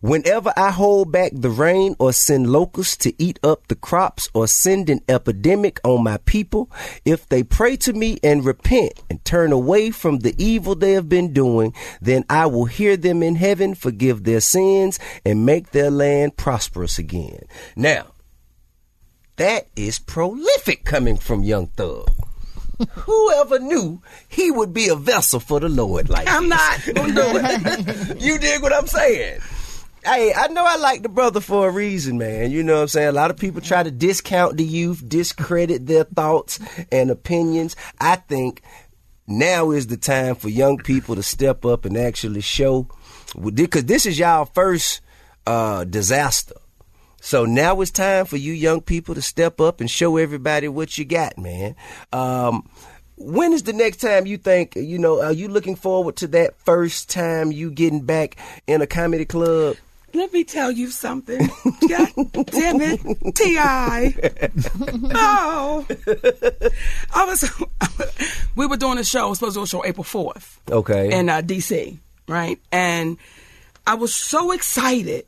Whenever 0.02 0.54
I 0.56 0.72
hold 0.72 1.12
back 1.12 1.32
the 1.34 1.50
rain 1.50 1.96
or 2.00 2.14
send 2.14 2.52
locusts 2.52 2.98
to 2.98 3.14
eat 3.22 3.40
up 3.44 3.68
the 3.68 3.76
crops 3.76 4.30
or 4.34 4.48
send 4.48 4.90
an 4.90 5.02
epidemic 5.08 5.80
on 5.84 6.04
my 6.04 6.18
people, 6.26 6.70
if 7.06 7.28
they 7.30 7.44
pray 7.44 7.76
to 7.78 7.94
me 7.94 8.20
and 8.24 8.46
repent 8.46 9.02
and 9.10 9.24
turn 9.26 9.52
away 9.52 9.92
from 9.92 10.20
the 10.20 10.36
evil 10.38 10.76
they 10.76 10.94
have 10.94 11.10
been 11.10 11.34
doing, 11.34 11.74
then 12.02 12.26
I 12.30 12.46
will 12.46 12.66
hear 12.66 12.98
them 12.98 13.24
in 13.24 13.36
heaven, 13.36 13.74
forgive 13.74 14.24
their 14.24 14.42
sins, 14.42 15.00
and 15.26 15.46
make 15.46 15.72
their 15.72 15.90
land 15.90 16.38
prosperous 16.38 17.00
again. 17.00 17.46
Now, 17.76 18.08
that 19.38 19.68
is 19.76 20.00
prolific 20.00 20.86
coming 20.86 21.18
from 21.18 21.44
Young 21.44 21.68
Thug. 21.68 22.10
Whoever 22.92 23.60
knew 23.60 24.02
he 24.28 24.52
would 24.52 24.74
be 24.74 24.90
a 24.90 24.96
vessel 24.96 25.40
for 25.40 25.60
the 25.60 25.70
Lord 25.70 26.10
like 26.10 26.28
I'm 26.28 26.50
this? 26.50 26.50
not 26.50 26.96
gonna 26.96 27.14
do 27.14 27.22
it. 27.26 28.22
you 28.22 28.38
dig 28.38 28.62
what 28.62 28.74
I'm 28.74 28.88
saying? 28.88 29.40
Hey, 30.04 30.34
I 30.36 30.48
know 30.50 30.64
I 30.64 30.76
like 30.76 31.02
the 31.02 31.10
brother 31.10 31.40
for 31.40 31.68
a 31.68 31.72
reason, 31.72 32.20
man. 32.20 32.52
You 32.52 32.62
know 32.62 32.76
what 32.76 32.82
I'm 32.82 32.88
saying? 32.90 33.08
A 33.08 33.12
lot 33.14 33.32
of 33.32 33.38
people 33.38 33.60
try 33.60 33.82
to 33.82 33.90
discount 33.90 34.56
the 34.58 34.64
youth, 34.64 35.04
discredit 35.08 35.88
their 35.88 36.04
thoughts 36.04 36.60
and 36.92 37.10
opinions. 37.10 37.76
I 38.00 38.18
think 38.18 38.62
now 39.26 39.72
is 39.72 39.88
the 39.88 39.98
time 39.98 40.36
for 40.36 40.50
young 40.50 40.78
people 40.78 41.16
to 41.16 41.24
step 41.24 41.66
up 41.66 41.86
and 41.86 41.98
actually 41.98 42.42
show, 42.42 42.88
because 43.42 43.86
this 43.86 44.06
is 44.06 44.20
y'all 44.20 44.46
first 44.46 45.02
uh, 45.48 45.86
disaster. 45.86 46.54
So 47.26 47.44
now 47.44 47.82
it's 47.82 47.90
time 47.90 48.28
for 48.28 48.38
you 48.38 48.54
young 48.54 48.82
people 48.82 49.16
to 49.16 49.22
step 49.22 49.60
up 49.60 49.82
and 49.82 49.90
show 49.90 50.18
everybody 50.18 50.68
what 50.68 50.96
you 51.00 51.06
got, 51.06 51.40
man. 51.40 51.76
Um, 52.14 52.70
when 53.18 53.52
is 53.52 53.64
the 53.64 53.74
next 53.74 53.98
time 53.98 54.28
you 54.28 54.38
think, 54.38 54.76
you 54.76 55.00
know, 55.00 55.24
are 55.24 55.32
you 55.34 55.48
looking 55.48 55.76
forward 55.76 56.18
to 56.18 56.28
that 56.28 56.56
first 56.60 57.10
time 57.10 57.52
you 57.52 57.72
getting 57.72 58.02
back 58.02 58.38
in 58.68 58.80
a 58.84 58.86
comedy 58.86 59.26
club? 59.26 59.76
Let 60.14 60.34
me 60.34 60.44
tell 60.44 60.70
you 60.70 60.92
something. 60.92 61.40
God 61.90 62.10
damn 62.46 62.80
it. 62.82 63.36
T.I. 63.36 64.14
Oh. 65.16 65.84
I 67.16 67.26
was, 67.26 67.52
we 68.56 68.68
were 68.68 68.78
doing 68.78 69.00
a 69.00 69.04
show, 69.04 69.34
supposed 69.34 69.56
to 69.56 69.62
do 69.62 69.64
a 69.64 69.68
show 69.68 69.84
April 69.84 70.04
4th 70.04 70.58
Okay. 70.72 71.12
in 71.18 71.30
uh, 71.30 71.42
D.C., 71.42 71.98
right? 72.28 72.60
And 72.72 73.18
I 73.88 73.96
was 73.96 74.14
so 74.14 74.52
excited. 74.52 75.26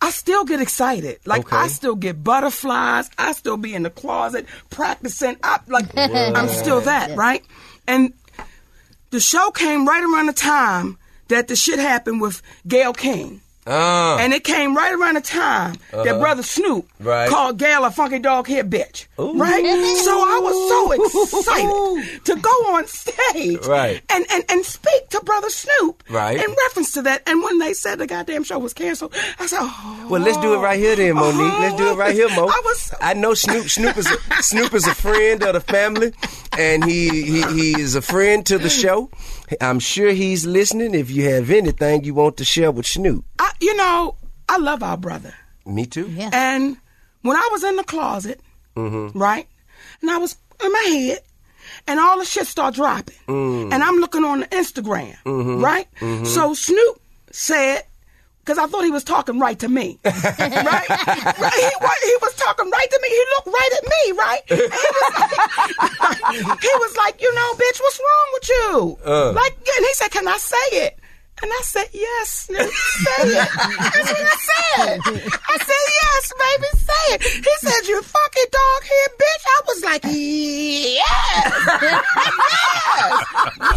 I 0.00 0.10
still 0.10 0.44
get 0.44 0.60
excited. 0.60 1.18
Like 1.24 1.46
Okay. 1.46 1.56
I 1.56 1.68
still 1.68 1.94
get 1.96 2.22
butterflies. 2.22 3.10
I 3.18 3.32
still 3.32 3.56
be 3.56 3.74
in 3.74 3.82
the 3.82 3.90
closet 3.90 4.46
practicing. 4.70 5.36
I, 5.42 5.60
like 5.66 5.86
I'm 5.96 6.48
still 6.48 6.80
that, 6.82 7.16
right? 7.16 7.42
And 7.86 8.12
the 9.10 9.20
show 9.20 9.50
came 9.50 9.86
right 9.86 10.02
around 10.02 10.26
the 10.26 10.32
time 10.32 10.98
that 11.28 11.48
the 11.48 11.56
shit 11.56 11.78
happened 11.78 12.20
with 12.20 12.42
Gayle 12.68 12.92
King. 12.92 13.40
Ah. 13.66 14.18
And 14.18 14.32
it 14.32 14.44
came 14.44 14.76
right 14.76 14.94
around 14.94 15.14
the 15.14 15.20
time 15.20 15.76
that 15.92 16.18
brother 16.20 16.42
Snoop 16.42 16.88
Right. 17.00 17.28
called 17.28 17.58
Gayle 17.58 17.84
a 17.84 17.90
funky 17.90 18.18
dog 18.18 18.46
head 18.46 18.70
bitch. 18.70 19.06
Right? 19.18 19.64
So 20.04 20.12
I 20.12 20.38
was 20.42 20.68
so 20.68 20.92
excited 21.38 22.24
to 22.26 22.36
go 22.36 22.50
on 22.74 22.86
stage 22.86 23.66
Right. 23.66 24.00
and, 24.10 24.24
and, 24.30 24.44
and 24.48 24.64
speak 24.64 25.08
to 25.10 25.20
brother 25.22 25.50
Snoop 25.50 26.02
Right. 26.08 26.36
in 26.38 26.54
reference 26.64 26.92
to 26.92 27.02
that. 27.02 27.22
And 27.26 27.42
when 27.42 27.58
they 27.58 27.72
said 27.74 27.98
the 27.98 28.06
goddamn 28.06 28.44
show 28.44 28.58
was 28.58 28.72
canceled, 28.72 29.14
I 29.38 29.46
said, 29.46 29.58
oh. 29.62 30.06
Well, 30.08 30.22
let's 30.22 30.38
do 30.38 30.54
it 30.54 30.58
right 30.58 30.78
here, 30.78 30.94
then, 30.94 31.14
Mo'Nique. 31.16 31.58
Let's 31.60 31.76
do 31.76 31.90
it 31.90 31.94
right 31.96 32.14
here, 32.14 32.28
Mo. 32.28 32.46
I 32.46 32.62
was 32.64 32.94
I 33.00 33.14
know 33.14 33.34
Snoop. 33.34 33.68
Snoop 33.68 33.96
is 33.96 34.06
a, 34.10 34.42
Snoop 34.42 34.74
is 34.74 34.86
a 34.86 34.94
friend 34.94 35.42
of 35.42 35.54
the 35.54 35.60
family, 35.60 36.12
and 36.56 36.84
he, 36.84 37.08
he 37.24 37.42
he 37.42 37.80
is 37.80 37.94
a 37.96 38.02
friend 38.02 38.46
to 38.46 38.58
the 38.58 38.68
show. 38.70 39.10
I'm 39.60 39.78
sure 39.78 40.10
he's 40.10 40.46
listening. 40.46 40.94
If 40.94 41.10
you 41.10 41.28
have 41.30 41.50
anything 41.50 42.04
you 42.04 42.14
want 42.14 42.36
to 42.38 42.44
share 42.44 42.70
with 42.70 42.86
Snoop, 42.86 43.24
I, 43.38 43.50
you 43.60 43.76
know, 43.76 44.16
I 44.48 44.58
love 44.58 44.82
our 44.82 44.96
brother. 44.96 45.34
me 45.64 45.86
too. 45.86 46.08
Yeah. 46.10 46.30
And 46.32 46.76
when 47.22 47.36
I 47.36 47.48
was 47.52 47.64
in 47.64 47.76
the 47.76 47.84
closet, 47.84 48.40
mm-hmm. 48.76 49.18
right, 49.18 49.46
and 50.00 50.10
I 50.10 50.18
was 50.18 50.36
in 50.62 50.72
my 50.72 50.86
head, 50.88 51.20
and 51.86 52.00
all 52.00 52.18
the 52.18 52.24
shit 52.24 52.46
start 52.46 52.74
dropping, 52.74 53.16
mm. 53.26 53.72
and 53.72 53.82
I'm 53.82 53.96
looking 53.96 54.24
on 54.24 54.40
the 54.40 54.46
Instagram, 54.46 55.16
mm-hmm. 55.24 55.62
right? 55.62 55.88
Mm-hmm. 56.00 56.24
So 56.24 56.54
Snoop 56.54 57.00
said. 57.30 57.82
Because 58.46 58.58
I 58.58 58.68
thought 58.68 58.84
he 58.84 58.92
was 58.92 59.02
talking 59.02 59.40
right 59.40 59.58
to 59.58 59.68
me, 59.68 59.98
right? 60.04 60.14
right? 60.14 60.88
He, 60.88 61.66
he 62.06 62.16
was 62.22 62.34
talking 62.36 62.70
right 62.70 62.86
to 62.88 63.00
me. 63.02 63.08
He 63.08 63.24
looked 63.34 63.48
right 63.48 63.70
at 63.76 63.82
me, 63.82 64.12
right? 64.12 64.42
He, 64.46 64.54
was 64.54 64.70
like, 65.18 66.60
he 66.62 66.70
was 66.78 66.96
like, 66.96 67.20
you 67.20 67.34
know, 67.34 67.54
bitch, 67.54 67.80
what's 67.80 67.98
wrong 67.98 68.28
with 68.34 68.48
you? 68.48 68.98
Uh. 69.04 69.32
Like, 69.32 69.56
and 69.76 69.84
he 69.84 69.94
said, 69.94 70.12
can 70.12 70.28
I 70.28 70.36
say 70.36 70.56
it? 70.70 70.96
And 71.42 71.50
I 71.52 71.60
said, 71.64 71.88
yes, 71.92 72.28
say 72.28 72.54
it. 72.54 72.70
That's 73.10 74.12
what 74.12 74.22
I 74.22 74.36
said. 74.38 75.00
I 75.04 75.58
said, 75.58 75.84
yes, 75.98 76.32
baby, 76.38 76.70
say 76.72 77.14
it. 77.14 77.22
He 77.24 77.68
said, 77.68 77.88
you 77.88 78.00
fucking 78.00 78.50
dog 78.52 78.84
head 78.84 79.10
bitch. 79.18 79.44
I 79.44 79.60
was 79.66 79.82
like, 79.82 80.04
yes. 80.04 81.02
yes. 81.82 82.04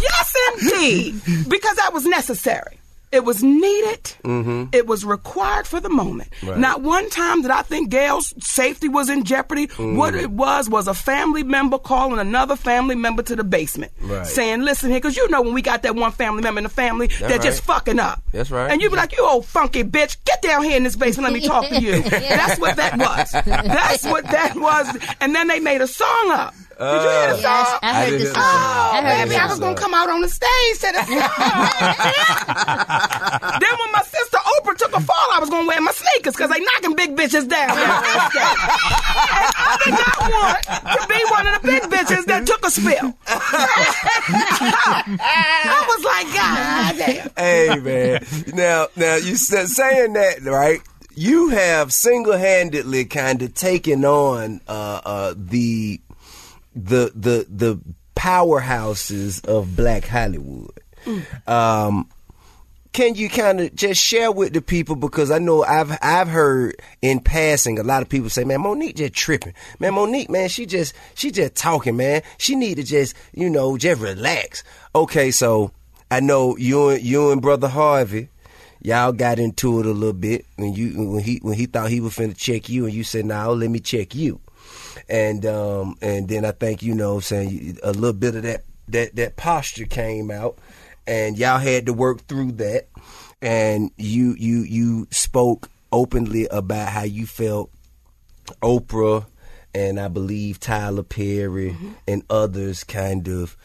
Yes, 0.00 0.34
indeed. 0.54 1.48
Because 1.48 1.76
that 1.76 1.92
was 1.92 2.06
necessary. 2.06 2.79
It 3.12 3.24
was 3.24 3.42
needed. 3.42 4.04
Mm-hmm. 4.22 4.66
It 4.72 4.86
was 4.86 5.04
required 5.04 5.66
for 5.66 5.80
the 5.80 5.88
moment. 5.88 6.28
Right. 6.44 6.56
Not 6.56 6.82
one 6.82 7.10
time 7.10 7.42
did 7.42 7.50
I 7.50 7.62
think 7.62 7.90
Gayle's 7.90 8.32
safety 8.38 8.88
was 8.88 9.08
in 9.10 9.24
jeopardy. 9.24 9.66
Mm. 9.66 9.96
What 9.96 10.14
it 10.14 10.30
was 10.30 10.68
was 10.70 10.86
a 10.86 10.94
family 10.94 11.42
member 11.42 11.76
calling 11.78 12.20
another 12.20 12.54
family 12.54 12.94
member 12.94 13.24
to 13.24 13.34
the 13.34 13.42
basement, 13.42 13.90
Right. 14.00 14.24
saying, 14.24 14.62
"Listen 14.62 14.90
here, 14.90 15.00
because 15.00 15.16
you 15.16 15.28
know 15.28 15.42
when 15.42 15.54
we 15.54 15.62
got 15.62 15.82
that 15.82 15.96
one 15.96 16.12
family 16.12 16.42
member 16.42 16.60
in 16.60 16.64
the 16.64 16.68
family 16.68 17.08
they're 17.08 17.30
right. 17.30 17.42
just 17.42 17.64
fucking 17.64 17.98
up. 17.98 18.22
That's 18.32 18.50
right. 18.50 18.70
And 18.70 18.80
you'd 18.80 18.90
be 18.90 18.96
like, 18.96 19.16
"You 19.16 19.26
old 19.26 19.44
funky 19.44 19.82
bitch, 19.82 20.16
get 20.24 20.40
down 20.40 20.62
here 20.62 20.76
in 20.76 20.84
this 20.84 20.94
basement. 20.94 21.32
Let 21.32 21.40
me 21.40 21.46
talk 21.46 21.68
to 21.68 21.80
you." 21.80 22.02
That's 22.10 22.60
what 22.60 22.76
that 22.76 22.96
was. 22.96 23.32
That's 23.44 24.04
what 24.04 24.24
that 24.24 24.54
was. 24.56 24.96
And 25.20 25.34
then 25.34 25.48
they 25.48 25.58
made 25.58 25.80
a 25.80 25.88
song 25.88 26.30
up. 26.30 26.54
Did 26.80 27.02
you 27.04 27.10
hear 27.10 27.28
the 27.36 27.42
song? 27.42 27.78
I 27.82 27.84
I 27.84 27.84
heard 27.92 28.08
did 28.10 28.20
the 28.22 28.26
song. 28.26 28.34
song. 28.34 28.42
Oh, 28.42 28.90
I 28.94 28.96
baby, 29.24 29.36
I 29.36 29.46
was 29.46 29.58
gonna 29.60 29.74
come 29.76 29.92
out 29.92 30.08
on 30.08 30.22
the 30.22 30.30
stage 30.30 30.78
to 30.80 30.92
the 30.96 31.04
song. 31.04 31.20
Then 33.60 33.74
when 33.78 33.92
my 33.92 34.00
sister 34.02 34.38
Oprah 34.38 34.76
took 34.78 34.94
a 34.96 35.00
fall, 35.00 35.30
I 35.34 35.38
was 35.40 35.50
gonna 35.50 35.66
wear 35.68 35.78
my 35.82 35.92
sneakers 35.92 36.34
because 36.34 36.48
they 36.50 36.60
knocking 36.60 36.94
big 36.96 37.14
bitches 37.16 37.46
down. 37.48 37.70
and 37.70 37.78
I 37.80 39.76
did 39.84 39.92
not 39.92 40.18
want 40.32 40.62
to 40.64 41.06
be 41.08 41.22
one 41.30 41.46
of 41.46 41.60
the 41.60 41.66
big 41.68 41.82
bitches 41.82 42.24
that 42.26 42.46
took 42.46 42.64
a 42.66 42.70
spill. 42.70 43.14
I 45.20 45.84
was 45.86 46.02
like, 46.04 46.26
God 46.34 46.96
damn. 46.96 47.30
hey 47.36 47.78
man. 47.80 48.24
Now, 48.56 48.86
now 48.96 49.16
you 49.16 49.36
said 49.36 49.68
saying 49.68 50.14
that 50.14 50.42
right. 50.44 50.80
You 51.14 51.48
have 51.50 51.92
single-handedly 51.92 53.04
kind 53.06 53.42
of 53.42 53.52
taken 53.54 54.04
on 54.06 54.60
uh, 54.68 55.00
uh, 55.04 55.34
the 55.36 56.00
the 56.74 57.12
the 57.14 57.46
the 57.48 57.80
powerhouses 58.16 59.44
of 59.46 59.76
Black 59.76 60.04
Hollywood. 60.06 60.78
Um, 61.46 62.08
can 62.92 63.14
you 63.14 63.28
kind 63.28 63.60
of 63.60 63.74
just 63.74 64.02
share 64.02 64.32
with 64.32 64.52
the 64.52 64.60
people 64.60 64.96
because 64.96 65.30
I 65.30 65.38
know 65.38 65.62
I've 65.62 65.96
I've 66.02 66.28
heard 66.28 66.74
in 67.00 67.20
passing 67.20 67.78
a 67.78 67.82
lot 67.82 68.02
of 68.02 68.08
people 68.08 68.30
say, 68.30 68.44
"Man, 68.44 68.60
Mo'Nique 68.60 68.96
just 68.96 69.14
tripping." 69.14 69.54
Man, 69.78 69.94
Mo'Nique, 69.94 70.28
man, 70.28 70.48
she 70.48 70.66
just 70.66 70.94
she 71.14 71.30
just 71.30 71.54
talking, 71.54 71.96
man. 71.96 72.22
She 72.38 72.56
need 72.56 72.76
to 72.76 72.82
just 72.82 73.14
you 73.32 73.48
know 73.48 73.76
just 73.76 74.00
relax. 74.00 74.64
Okay, 74.94 75.30
so 75.30 75.70
I 76.10 76.20
know 76.20 76.56
you 76.56 76.88
and 76.90 77.02
you 77.02 77.30
and 77.30 77.40
brother 77.40 77.68
Harvey, 77.68 78.28
y'all 78.82 79.12
got 79.12 79.38
into 79.38 79.78
it 79.78 79.86
a 79.86 79.92
little 79.92 80.12
bit 80.12 80.44
when 80.56 80.74
you 80.74 81.12
when 81.12 81.22
he 81.22 81.38
when 81.42 81.54
he 81.54 81.66
thought 81.66 81.90
he 81.90 82.00
was 82.00 82.14
finna 82.14 82.36
check 82.36 82.68
you 82.68 82.86
and 82.86 82.94
you 82.94 83.04
said, 83.04 83.24
"Now 83.24 83.52
let 83.52 83.70
me 83.70 83.78
check 83.78 84.16
you," 84.16 84.40
and 85.10 85.44
um 85.44 85.96
and 86.00 86.28
then 86.28 86.44
I 86.44 86.52
think 86.52 86.82
you 86.82 86.94
know 86.94 87.20
saying 87.20 87.78
a 87.82 87.92
little 87.92 88.12
bit 88.12 88.36
of 88.36 88.42
that 88.44 88.64
that 88.88 89.16
that 89.16 89.36
posture 89.36 89.84
came 89.84 90.30
out 90.30 90.58
and 91.06 91.36
y'all 91.36 91.58
had 91.58 91.86
to 91.86 91.92
work 91.92 92.26
through 92.26 92.52
that 92.52 92.88
and 93.42 93.90
you 93.96 94.34
you 94.38 94.60
you 94.60 95.08
spoke 95.10 95.68
openly 95.92 96.46
about 96.50 96.88
how 96.88 97.02
you 97.02 97.26
felt 97.26 97.70
Oprah 98.62 99.26
and 99.74 99.98
I 99.98 100.08
believe 100.08 100.60
Tyler 100.60 101.02
Perry 101.02 101.76
and 102.06 102.22
others 102.30 102.84
kind 102.84 103.28
of 103.28 103.56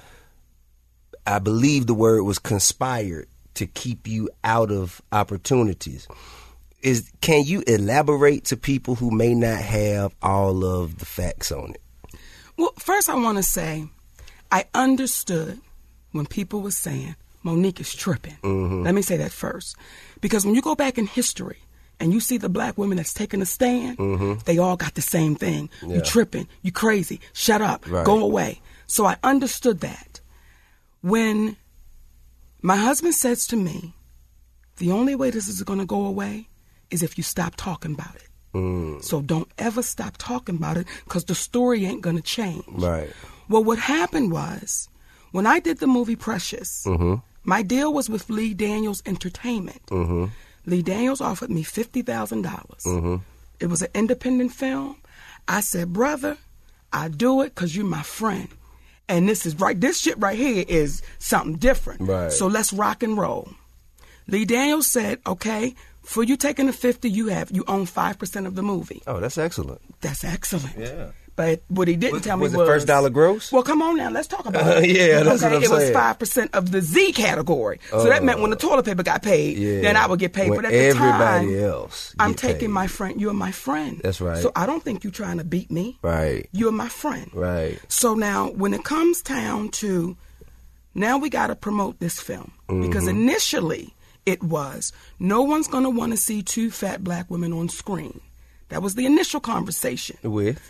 I 1.28 1.40
believe 1.40 1.88
the 1.88 1.94
word 1.94 2.24
was 2.24 2.40
conspired 2.40 3.28
to 3.56 3.66
keep 3.66 4.08
you 4.08 4.30
out 4.44 4.72
of 4.72 5.02
opportunities. 5.12 6.08
Is 6.86 7.12
can 7.20 7.44
you 7.46 7.64
elaborate 7.66 8.46
to 8.46 8.56
people 8.58 8.94
who 8.94 9.10
may 9.10 9.34
not 9.34 9.58
have 9.58 10.14
all 10.22 10.64
of 10.64 11.00
the 11.00 11.06
facts 11.06 11.52
on 11.52 11.72
it? 11.72 11.82
Well, 12.58 12.74
first 12.78 13.10
I 13.10 13.16
want 13.16 13.38
to 13.40 13.44
say, 13.44 13.86
I 14.52 14.66
understood 14.76 15.60
when 16.12 16.28
people 16.28 16.62
were 16.62 16.70
saying 16.70 17.16
Mo'Nique 17.44 17.80
is 17.82 17.96
tripping. 17.96 18.38
Mm-hmm. 18.44 18.84
Let 18.84 18.94
me 18.94 19.02
say 19.02 19.18
that 19.18 19.32
first, 19.32 19.76
because 20.22 20.46
when 20.46 20.54
you 20.54 20.62
go 20.62 20.76
back 20.76 21.00
in 21.00 21.08
history 21.08 21.58
and 22.00 22.14
you 22.14 22.20
see 22.20 22.38
the 22.38 22.50
black 22.50 22.78
women 22.78 22.98
that's 22.98 23.14
taking 23.14 23.42
a 23.42 23.48
stand, 23.48 23.98
mm-hmm. 23.98 24.34
they 24.46 24.60
all 24.60 24.78
got 24.78 24.94
the 24.94 25.02
same 25.02 25.34
thing. 25.36 25.72
You 25.82 25.96
Yeah. 25.96 26.02
tripping, 26.02 26.48
you 26.62 26.72
crazy, 26.72 27.20
shut 27.34 27.62
up, 27.64 27.90
Right. 27.90 28.06
go 28.06 28.20
away. 28.20 28.62
So 28.86 29.06
I 29.08 29.18
understood 29.24 29.80
that. 29.80 30.22
When 31.02 31.58
my 32.62 32.76
husband 32.78 33.16
says 33.16 33.48
to 33.48 33.56
me, 33.56 33.96
the 34.78 34.92
only 34.92 35.16
way 35.16 35.32
this 35.32 35.48
is 35.48 35.64
going 35.64 35.80
to 35.80 35.86
go 35.86 36.06
away 36.06 36.48
is 36.92 37.04
if 37.04 37.18
you 37.18 37.24
stop 37.24 37.56
talking 37.56 37.94
about 37.94 38.16
it. 38.16 38.30
Mm. 38.54 39.04
So 39.04 39.22
don't 39.22 39.50
ever 39.58 39.84
stop 39.84 40.16
talking 40.18 40.56
about 40.56 40.78
it 40.78 40.88
because 41.04 41.26
the 41.26 41.36
story 41.36 41.86
ain't 41.86 42.02
going 42.02 42.16
to 42.16 42.22
change. 42.22 42.64
Right. 42.70 43.12
Well, 43.50 43.64
what 43.64 43.78
happened 43.80 44.32
was 44.32 44.90
when 45.32 45.46
I 45.46 45.60
did 45.60 45.80
the 45.80 45.88
movie 45.88 46.16
Precious, 46.16 46.84
mm-hmm. 46.86 47.16
my 47.44 47.62
deal 47.62 47.94
was 47.94 48.10
with 48.10 48.30
Lee 48.30 48.54
Daniels 48.54 49.04
Entertainment. 49.06 49.86
Mm-hmm. 49.88 50.26
Lee 50.66 50.82
Daniels 50.82 51.22
offered 51.22 51.50
me 51.50 51.64
$50,000. 51.64 52.06
dollars 52.44 52.84
mm-hmm. 52.86 53.18
It 53.60 53.68
was 53.68 53.82
an 53.82 53.90
independent 53.94 54.52
film. 54.52 54.98
I 55.48 55.62
said, 55.62 55.94
brother, 55.94 56.38
I 56.92 57.08
do 57.10 57.42
it 57.42 57.54
because 57.56 57.76
you're 57.76 57.86
my 57.86 58.02
friend. 58.02 58.48
And 59.08 59.30
this 59.30 59.46
is 59.46 59.60
right, 59.60 59.80
this 59.80 60.00
shit 60.00 60.18
right 60.18 60.38
here 60.38 60.66
is 60.68 61.02
something 61.20 61.58
different. 61.58 62.02
Right. 62.02 62.32
So 62.32 62.48
let's 62.48 62.74
rock 62.74 63.04
and 63.04 63.18
roll. 63.18 63.50
Lee 64.28 64.46
Daniels 64.46 64.92
said, 64.92 65.20
okay, 65.28 65.76
for 66.06 66.24
you 66.24 66.38
taking 66.38 66.68
the 66.68 66.74
50, 66.74 67.10
you 67.10 67.28
have, 67.28 67.52
you 67.52 67.64
own 67.68 67.86
5% 67.86 68.46
of 68.48 68.56
the 68.56 68.62
movie. 68.64 69.02
Oh, 69.08 69.20
that's 69.20 69.38
excellent. 69.38 69.82
That's 70.02 70.24
excellent. 70.24 70.78
Yeah. 70.78 71.12
But 71.38 71.64
what 71.68 71.90
he 71.90 71.98
didn't 71.98 72.22
tell 72.22 72.38
me 72.38 72.44
was 72.44 72.56
was 72.56 72.66
first 72.66 72.88
dollar 72.88 73.10
gross? 73.10 73.52
Well, 73.52 73.62
come 73.62 73.82
on 73.82 73.98
now, 73.98 74.10
let's 74.10 74.28
talk 74.30 74.46
about 74.46 74.82
it. 74.86 74.90
Yeah, 74.96 75.22
that's 75.24 75.44
okay, 75.44 75.54
what 75.56 75.58
I'm 75.58 75.64
it 75.64 75.70
was 75.70 75.90
five 75.92 76.18
percent 76.18 76.52
of 76.56 76.72
the 76.72 76.80
Z 76.80 77.12
category, 77.12 77.82
so 77.90 78.06
that 78.06 78.24
meant 78.24 78.40
when 78.40 78.52
the 78.52 78.56
toilet 78.56 78.86
paper 78.86 79.04
got 79.04 79.22
paid, 79.22 79.58
Yeah. 79.58 79.82
then 79.82 79.98
I 79.98 80.08
would 80.08 80.18
get 80.20 80.32
paid. 80.32 80.50
When 80.50 80.62
but 80.62 80.72
at 80.72 80.94
the 80.94 80.98
time, 80.98 81.54
else 81.60 82.16
I'm 82.20 82.36
taking 82.36 82.70
paid. 82.70 82.80
my 82.82 82.88
friend. 82.88 83.20
You're 83.20 83.34
my 83.34 83.52
friend. 83.52 84.00
That's 84.02 84.22
right. 84.22 84.42
So 84.42 84.54
I 84.56 84.66
don't 84.66 84.82
think 84.82 85.04
you're 85.04 85.12
trying 85.12 85.40
to 85.40 85.44
beat 85.44 85.70
me. 85.70 85.98
Right. 86.02 86.48
You're 86.54 86.72
my 86.72 86.88
friend. 86.88 87.30
Right. 87.34 87.80
So 87.90 88.14
now, 88.14 88.52
when 88.52 88.74
it 88.74 88.86
comes 88.86 89.22
down 89.22 89.72
to, 89.82 90.16
now 90.94 91.18
we 91.18 91.30
got 91.30 91.48
to 91.48 91.56
promote 91.58 92.00
this 92.00 92.18
film 92.22 92.54
because 92.68 93.04
Mm-hmm. 93.04 93.10
initially 93.10 93.94
it 94.26 94.42
was 94.44 94.92
no 95.20 95.42
one's 95.42 95.68
going 95.68 95.84
to 95.84 95.90
want 95.90 96.12
to 96.14 96.18
see 96.18 96.42
two 96.42 96.72
fat 96.72 97.04
black 97.04 97.30
women 97.30 97.54
on 97.54 97.70
screen. 97.70 98.22
That 98.70 98.82
was 98.82 98.96
the 98.96 99.06
initial 99.06 99.40
conversation. 99.40 100.18
With 100.24 100.62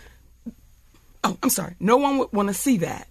Oh, 1.24 1.38
I'm 1.42 1.50
sorry. 1.50 1.76
No 1.80 1.98
one 1.98 2.18
would 2.20 2.32
want 2.34 2.50
to 2.50 2.54
see 2.54 2.78
that. 2.78 3.08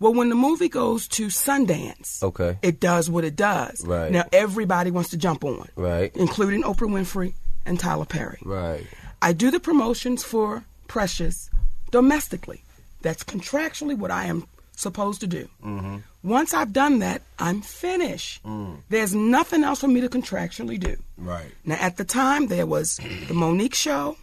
Well, 0.00 0.12
when 0.14 0.30
the 0.30 0.34
movie 0.34 0.68
goes 0.68 1.06
to 1.08 1.28
Sundance, 1.28 2.22
Okay. 2.22 2.58
it 2.60 2.80
does 2.80 3.08
what 3.08 3.22
it 3.24 3.36
does. 3.36 3.86
Right. 3.86 4.10
Now 4.10 4.24
everybody 4.32 4.90
wants 4.90 5.10
to 5.10 5.16
jump 5.16 5.44
on, 5.44 5.68
Right. 5.76 6.10
including 6.16 6.64
Oprah 6.64 6.90
Winfrey 6.90 7.34
and 7.64 7.78
Tyler 7.78 8.04
Perry. 8.06 8.38
right. 8.44 8.84
I 9.20 9.32
do 9.32 9.52
the 9.52 9.60
promotions 9.60 10.24
for 10.24 10.64
Precious 10.88 11.48
domestically. 11.92 12.64
That's 13.02 13.22
contractually 13.22 13.96
what 13.96 14.10
I 14.10 14.26
am 14.26 14.48
supposed 14.74 15.20
to 15.20 15.26
do. 15.28 15.48
Mm-hmm. 15.64 15.98
Once 16.22 16.54
I've 16.54 16.72
done 16.72 17.00
that, 17.00 17.22
I'm 17.38 17.62
finished. 17.62 18.40
There's 18.88 19.14
nothing 19.14 19.64
else 19.64 19.80
for 19.80 19.88
me 19.88 20.00
to 20.00 20.08
contractually 20.08 20.78
do. 20.78 20.96
Mm. 20.96 20.98
Right. 21.18 21.52
Now, 21.64 21.76
at 21.80 21.96
the 21.96 22.04
time, 22.04 22.46
there 22.46 22.66
was 22.66 22.98
the 22.98 23.34
Mo'Nique 23.34 23.74
show. 23.74 24.16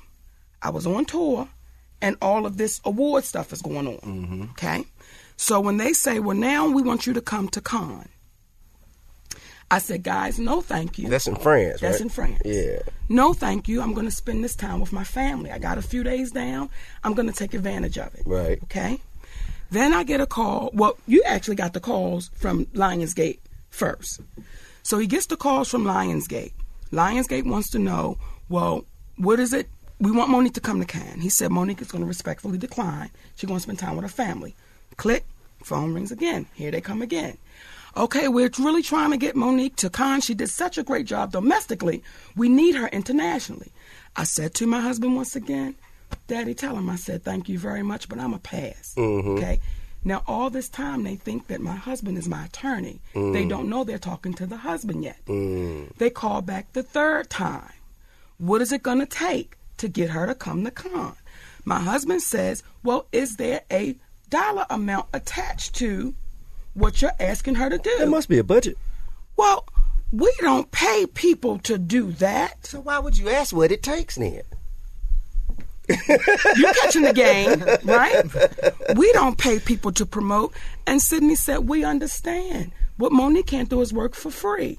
I 0.62 0.70
was 0.70 0.88
on 0.88 1.06
tour, 1.06 1.50
and 2.02 2.16
all 2.22 2.46
of 2.46 2.58
this 2.58 2.80
award 2.86 3.24
stuff 3.26 3.52
is 3.52 3.62
going 3.62 3.88
on. 3.88 3.98
Mm-hmm. 3.98 4.44
Okay? 4.52 4.86
So 5.36 5.60
when 5.60 5.78
they 5.78 5.94
say, 5.94 6.20
well, 6.20 6.36
now 6.38 6.68
we 6.70 6.82
want 6.82 7.06
you 7.08 7.14
to 7.14 7.22
come 7.22 7.50
to 7.50 7.62
Cannes, 7.62 8.10
I 9.72 9.78
said, 9.78 10.04
guys, 10.04 10.40
no, 10.40 10.62
thank 10.62 10.98
you. 10.98 11.10
That's 11.10 11.28
in 11.28 11.36
France, 11.36 11.80
That's 11.80 11.96
right? 11.96 12.02
in 12.02 12.10
France. 12.10 12.42
Yeah. 12.44 12.80
No, 13.08 13.34
thank 13.34 13.68
you. 13.68 13.82
I'm 13.82 13.94
going 13.94 14.08
to 14.08 14.12
spend 14.12 14.44
this 14.44 14.56
time 14.56 14.80
with 14.80 14.92
my 14.92 15.04
family. 15.04 15.52
I 15.52 15.60
got 15.60 15.78
a 15.78 15.82
few 15.82 16.04
days 16.04 16.32
down. 16.32 16.70
I'm 17.04 17.14
going 17.14 17.28
to 17.28 17.34
take 17.34 17.54
advantage 17.54 17.98
of 17.98 18.14
it. 18.16 18.24
Right. 18.26 18.60
Okay. 18.64 19.00
Then 19.72 19.94
I 19.94 20.04
get 20.04 20.22
a 20.22 20.26
call. 20.26 20.72
Well, 20.74 20.98
you 21.08 21.22
actually 21.26 21.56
got 21.56 21.74
the 21.74 21.80
calls 21.80 22.32
from 22.36 22.66
Lionsgate 22.68 23.40
first. 23.70 24.22
So 24.84 24.98
he 24.98 25.08
gets 25.08 25.28
the 25.28 25.38
calls 25.38 25.70
from 25.70 25.84
Lionsgate. 25.84 26.54
Lionsgate 26.92 27.46
wants 27.46 27.70
to 27.72 27.80
know, 27.80 28.18
well, 28.50 28.86
what 29.18 29.40
is 29.40 29.54
it? 29.54 29.70
We 30.00 30.12
want 30.12 30.32
Mo'Nique 30.32 30.54
to 30.54 30.62
come 30.62 30.80
to 30.80 30.86
Cannes. 30.86 31.22
He 31.22 31.30
said 31.30 31.52
Mo'Nique 31.52 31.82
is 31.82 31.92
going 31.92 32.02
to 32.02 32.08
respectfully 32.08 32.58
decline. 32.58 33.12
She's 33.36 33.48
going 33.48 33.58
to 33.58 33.64
spend 33.64 33.80
time 33.80 33.96
with 33.96 34.06
her 34.06 34.10
family. 34.10 34.56
Click. 34.98 35.26
Phone 35.64 35.94
rings 35.94 36.12
again. 36.12 36.48
Here 36.56 36.72
they 36.72 36.80
come 36.80 37.02
again. 37.02 37.38
Okay, 37.98 38.30
we're 38.30 38.50
really 38.60 38.82
trying 38.82 39.12
to 39.12 39.18
get 39.18 39.36
Mo'Nique 39.36 39.76
to 39.78 39.90
Cannes. 39.90 40.24
She 40.24 40.34
did 40.34 40.50
such 40.50 40.78
a 40.78 40.84
great 40.84 41.06
job 41.06 41.34
domestically. 41.34 42.02
We 42.36 42.48
need 42.48 42.76
her 42.76 42.88
internationally. 42.88 43.72
I 44.16 44.24
said 44.24 44.54
to 44.56 44.68
my 44.68 44.80
husband 44.80 45.16
once 45.16 45.36
again, 45.36 45.76
Daddy, 46.28 46.54
tell 46.54 46.78
him 46.78 46.90
I 46.90 46.96
said 46.96 47.24
thank 47.24 47.50
you 47.50 47.58
very 47.60 47.84
much, 47.84 48.10
but 48.10 48.20
I'm 48.20 48.34
a 48.34 48.40
pass. 48.40 48.94
Mm-hmm. 48.98 49.30
Okay. 49.32 49.60
Now 50.04 50.24
all 50.28 50.50
this 50.50 50.70
time 50.70 51.04
they 51.04 51.16
think 51.16 51.48
that 51.48 51.60
my 51.60 51.76
husband 51.76 52.18
is 52.18 52.30
my 52.30 52.46
attorney. 52.46 53.02
They 53.14 53.20
mm. 53.20 53.50
don't 53.50 53.70
know 53.70 53.84
they're 53.84 53.98
talking 53.98 54.34
to 54.36 54.46
the 54.46 54.58
husband 54.58 55.04
yet. 55.04 55.20
Mm. 55.26 55.96
They 55.98 56.10
call 56.10 56.42
back 56.42 56.72
the 56.74 56.84
third 56.84 57.30
time. 57.30 57.74
What 58.38 58.62
is 58.62 58.72
it 58.72 58.84
going 58.84 59.00
to 59.00 59.06
take 59.06 59.58
to 59.78 59.90
get 59.90 60.12
her 60.12 60.26
to 60.26 60.36
come 60.36 60.64
to 60.64 60.72
Cannes? 60.72 61.18
My 61.66 61.80
husband 61.80 62.22
says, 62.22 62.64
Well, 62.84 63.08
is 63.12 63.36
there 63.36 63.62
a 63.70 63.96
dollar 64.30 64.66
amount 64.70 65.08
attached 65.14 65.76
to 65.76 66.14
what 66.74 67.02
you're 67.02 67.12
asking 67.20 67.56
her 67.56 67.70
to 67.70 67.78
do? 67.78 67.94
There 67.98 68.08
must 68.08 68.30
be 68.30 68.38
a 68.38 68.44
budget. 68.44 68.78
Well, 69.36 69.66
we 70.12 70.32
don't 70.40 70.72
pay 70.72 71.06
people 71.06 71.60
to 71.60 71.78
do 71.78 72.12
that. 72.14 72.66
So 72.66 72.80
why 72.80 73.00
would 73.00 73.18
you 73.18 73.30
ask 73.30 73.56
what 73.56 73.72
it 73.72 73.84
takes 73.84 74.16
then? 74.16 74.42
You 75.90 76.72
catching 76.82 77.02
the 77.04 77.14
game, 77.14 77.64
right? 77.84 78.96
We 78.98 79.12
don't 79.14 79.38
pay 79.38 79.60
people 79.60 79.92
to 79.94 80.06
promote. 80.06 80.54
And 80.88 81.02
Sidney 81.02 81.36
said, 81.36 81.68
We 81.68 81.84
understand. 81.84 82.72
What 82.98 83.12
Mo'Nique 83.12 83.48
can't 83.48 83.70
do 83.70 83.82
is 83.82 83.94
work 83.94 84.14
for 84.14 84.30
free. 84.30 84.78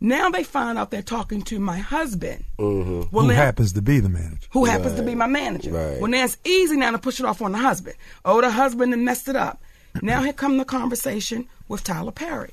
Now 0.00 0.30
they 0.30 0.42
find 0.42 0.78
out 0.78 0.90
they're 0.90 1.02
talking 1.02 1.42
to 1.42 1.60
my 1.60 1.78
husband. 1.78 2.44
Mm-hmm. 2.58 3.14
Well, 3.14 3.24
Who 3.26 3.30
now- 3.32 3.36
happens 3.36 3.72
to 3.74 3.82
be 3.82 4.00
the 4.00 4.08
manager? 4.08 4.48
who 4.50 4.64
happens 4.64 4.94
to 4.96 5.02
be 5.02 5.14
my 5.14 5.26
manager. 5.28 5.70
right. 5.70 6.00
Well, 6.00 6.10
now 6.10 6.24
it's 6.24 6.38
easy 6.44 6.76
now 6.76 6.90
to 6.90 6.98
push 6.98 7.20
it 7.20 7.26
off 7.26 7.40
on 7.40 7.52
the 7.52 7.58
husband. 7.58 7.96
Oh, 8.24 8.40
the 8.40 8.50
husband 8.50 8.90
done 8.92 9.04
messed 9.04 9.28
it 9.28 9.36
up. 9.36 9.62
Now 10.02 10.22
here 10.22 10.32
come 10.32 10.56
the 10.56 10.64
conversation 10.64 11.46
with 11.68 11.84
Tyler 11.84 12.10
Perry. 12.12 12.50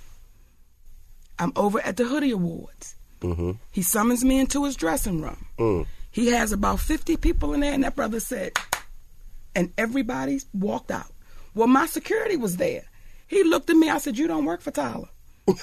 I'm 1.39 1.53
over 1.55 1.79
at 1.79 1.95
the 1.97 2.03
Hoodie 2.03 2.31
Awards. 2.31 2.95
Mm-hmm. 3.21 3.51
He 3.71 3.81
summons 3.81 4.23
me 4.23 4.39
into 4.39 4.65
his 4.65 4.75
dressing 4.75 5.21
room. 5.21 5.45
Mm. 5.57 5.85
He 6.11 6.27
has 6.27 6.51
about 6.51 6.79
50 6.79 7.17
people 7.17 7.53
in 7.53 7.61
there, 7.61 7.73
and 7.73 7.83
that 7.83 7.95
brother 7.95 8.19
said, 8.19 8.53
and 9.55 9.71
everybody 9.77 10.39
walked 10.53 10.91
out. 10.91 11.11
Well, 11.53 11.67
my 11.67 11.85
security 11.85 12.37
was 12.37 12.57
there. 12.57 12.83
He 13.27 13.43
looked 13.43 13.69
at 13.69 13.75
me. 13.75 13.89
I 13.89 13.97
said, 13.99 14.17
You 14.17 14.27
don't 14.27 14.45
work 14.45 14.61
for 14.61 14.71
Tyler. 14.71 15.09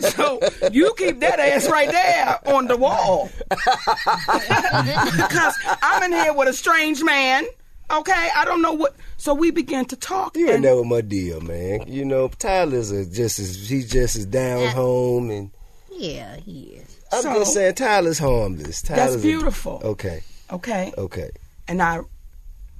so 0.00 0.40
you 0.72 0.92
keep 0.96 1.20
that 1.20 1.38
ass 1.38 1.68
right 1.68 1.90
there 1.90 2.38
on 2.54 2.66
the 2.66 2.76
wall. 2.76 3.30
because 3.50 5.54
I'm 5.82 6.02
in 6.04 6.12
here 6.12 6.32
with 6.32 6.48
a 6.48 6.52
strange 6.52 7.02
man. 7.02 7.44
Okay, 7.90 8.28
I 8.34 8.44
don't 8.46 8.62
know 8.62 8.72
what. 8.72 8.96
So 9.18 9.34
we 9.34 9.50
began 9.50 9.84
to 9.86 9.96
talk. 9.96 10.36
You 10.36 10.46
ain't 10.46 10.54
and- 10.56 10.64
know 10.64 10.82
my 10.84 11.02
deal, 11.02 11.40
man. 11.42 11.84
You 11.86 12.04
know, 12.06 12.28
Tyler's 12.28 12.90
a 12.90 13.04
just 13.04 13.38
as 13.38 13.68
he's 13.68 13.90
just 13.90 14.16
as 14.16 14.24
down 14.26 14.68
home, 14.68 15.30
and 15.30 15.50
Yeah, 15.90 16.36
he 16.36 16.80
is. 16.82 16.91
I'm 17.12 17.22
So- 17.22 17.34
just 17.34 17.54
saying 17.54 17.74
Tyler's 17.74 18.18
harmless. 18.18 18.82
Tyler's 18.82 19.12
That's 19.12 19.14
a- 19.24 19.26
beautiful. 19.26 19.80
okay, 19.84 20.22
okay, 20.50 20.92
okay. 20.98 21.30
and 21.68 21.82
I, 21.82 22.00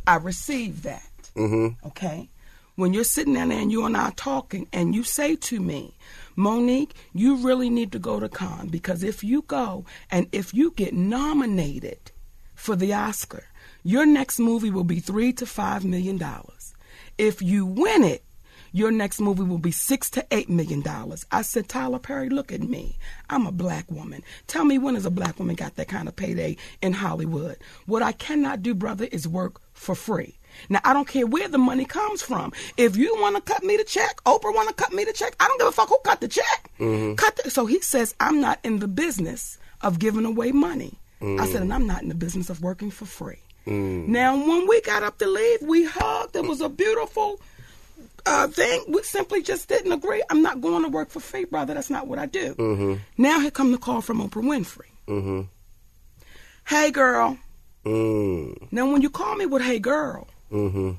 I 0.06 0.16
received 0.16 0.82
that. 0.84 1.02
Mm-hmm. 1.36 1.86
okay? 1.88 2.28
When 2.76 2.92
you're 2.94 3.04
sitting 3.04 3.34
down 3.34 3.48
there 3.50 3.58
and 3.60 3.70
you 3.72 3.84
and 3.84 3.96
I 3.96 4.08
are 4.08 4.12
talking, 4.12 4.66
and 4.72 4.94
you 4.94 5.02
say 5.04 5.36
to 5.36 5.60
me, 5.60 5.94
Mo'Nique, 6.36 6.92
you 7.14 7.36
really 7.36 7.68
need 7.70 7.92
to 7.92 7.98
go 7.98 8.18
to 8.20 8.28
Cannes 8.28 8.70
because 8.70 9.02
if 9.02 9.22
you 9.22 9.42
go 9.42 9.84
and 10.10 10.26
if 10.32 10.54
you 10.54 10.72
get 10.72 10.94
nominated 10.94 12.10
for 12.54 12.74
the 12.76 12.92
Oscar, 12.94 13.44
your 13.82 14.06
next 14.06 14.38
movie 14.38 14.70
will 14.70 14.84
be 14.84 15.00
three 15.00 15.32
to 15.34 15.44
five 15.46 15.84
million 15.84 16.16
dollars. 16.16 16.74
If 17.18 17.42
you 17.42 17.66
win 17.66 18.04
it, 18.04 18.22
your 18.72 18.90
next 18.90 19.20
movie 19.20 19.42
will 19.42 19.58
be 19.58 19.70
six 19.70 20.10
to 20.10 20.26
eight 20.30 20.48
million 20.48 20.80
dollars. 20.80 21.26
I 21.30 21.42
said, 21.42 21.68
Tyler 21.68 21.98
Perry, 21.98 22.28
look 22.28 22.52
at 22.52 22.62
me. 22.62 22.96
I'm 23.30 23.46
a 23.46 23.52
black 23.52 23.90
woman. 23.90 24.22
Tell 24.46 24.64
me 24.64 24.78
when 24.78 24.94
has 24.94 25.06
a 25.06 25.10
black 25.10 25.38
woman 25.38 25.54
got 25.54 25.76
that 25.76 25.88
kind 25.88 26.08
of 26.08 26.16
payday 26.16 26.56
in 26.80 26.94
Hollywood? 26.94 27.58
What 27.86 28.02
I 28.02 28.12
cannot 28.12 28.62
do, 28.62 28.74
brother, 28.74 29.06
is 29.12 29.28
work 29.28 29.60
for 29.74 29.94
free. 29.94 30.38
Now 30.68 30.80
I 30.84 30.92
don't 30.92 31.08
care 31.08 31.26
where 31.26 31.48
the 31.48 31.58
money 31.58 31.84
comes 31.84 32.22
from. 32.22 32.52
If 32.76 32.96
you 32.96 33.14
want 33.20 33.36
to 33.36 33.42
cut 33.42 33.62
me 33.62 33.76
the 33.76 33.84
check, 33.84 34.22
Oprah 34.24 34.54
want 34.54 34.68
to 34.68 34.74
cut 34.74 34.92
me 34.92 35.04
the 35.04 35.12
check. 35.12 35.34
I 35.40 35.48
don't 35.48 35.58
give 35.58 35.68
a 35.68 35.72
fuck 35.72 35.88
who 35.88 35.98
cut 36.04 36.20
the 36.20 36.28
check. 36.28 36.70
Mm-hmm. 36.78 37.14
Cut. 37.14 37.36
The, 37.36 37.50
so 37.50 37.66
he 37.66 37.80
says 37.80 38.14
I'm 38.20 38.40
not 38.40 38.58
in 38.62 38.78
the 38.78 38.88
business 38.88 39.58
of 39.80 39.98
giving 39.98 40.24
away 40.24 40.52
money. 40.52 40.98
I 41.22 41.46
said, 41.46 41.58
mm. 41.58 41.62
and 41.62 41.74
I'm 41.74 41.86
not 41.86 42.02
in 42.02 42.08
the 42.08 42.16
business 42.16 42.50
of 42.50 42.62
working 42.62 42.90
for 42.90 43.04
free. 43.04 43.38
Mm. 43.66 44.08
Now, 44.08 44.34
when 44.34 44.66
we 44.66 44.80
got 44.80 45.04
up 45.04 45.18
to 45.18 45.26
leave, 45.28 45.62
we 45.62 45.84
hugged. 45.84 46.34
It 46.34 46.44
was 46.44 46.60
a 46.60 46.68
beautiful 46.68 47.40
uh, 48.26 48.46
thing. 48.48 48.84
We 48.88 49.02
simply 49.02 49.42
just 49.42 49.68
didn't 49.68 49.92
agree. 49.92 50.22
I'm 50.30 50.42
not 50.42 50.60
going 50.60 50.82
to 50.82 50.88
work 50.88 51.10
for 51.10 51.20
free, 51.20 51.44
brother. 51.44 51.74
That's 51.74 51.90
not 51.90 52.06
what 52.06 52.18
I 52.18 52.26
do. 52.26 52.98
Now 53.18 53.40
here 53.40 53.50
come 53.50 53.72
the 53.72 53.78
call 53.78 54.00
from 54.00 54.20
Oprah 54.20 54.42
Winfrey. 54.42 54.86
Mm-hmm. 55.08 55.42
Hey, 56.68 56.90
girl. 56.90 57.38
Mm. 57.84 58.68
Now, 58.70 58.90
when 58.90 59.02
you 59.02 59.10
call 59.10 59.34
me 59.34 59.46
with 59.46 59.62
"Hey, 59.62 59.80
girl," 59.80 60.28
Mm-hmm. 60.52 60.92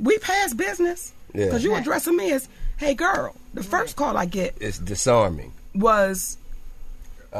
we 0.00 0.18
pass 0.18 0.52
business 0.52 1.12
Yeah. 1.32 1.46
because 1.46 1.64
you 1.64 1.74
addressing 1.74 2.16
me 2.16 2.32
as 2.32 2.48
"Hey, 2.76 2.92
girl." 2.94 3.34
The 3.54 3.62
first 3.62 3.96
call 3.96 4.16
I 4.18 4.26
get 4.26 4.54
It's 4.60 4.78
disarming. 4.78 5.52
was 5.74 6.36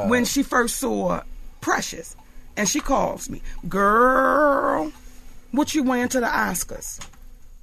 when 0.07 0.25
she 0.25 0.41
first 0.41 0.77
saw 0.77 1.21
Precious, 1.61 2.15
and 2.57 2.67
she 2.67 2.79
calls 2.79 3.29
me, 3.29 3.43
"Girl, 3.69 4.91
what 5.51 5.75
you 5.75 5.83
wearing 5.83 6.09
to 6.09 6.19
the 6.19 6.25
Oscars?" 6.27 6.99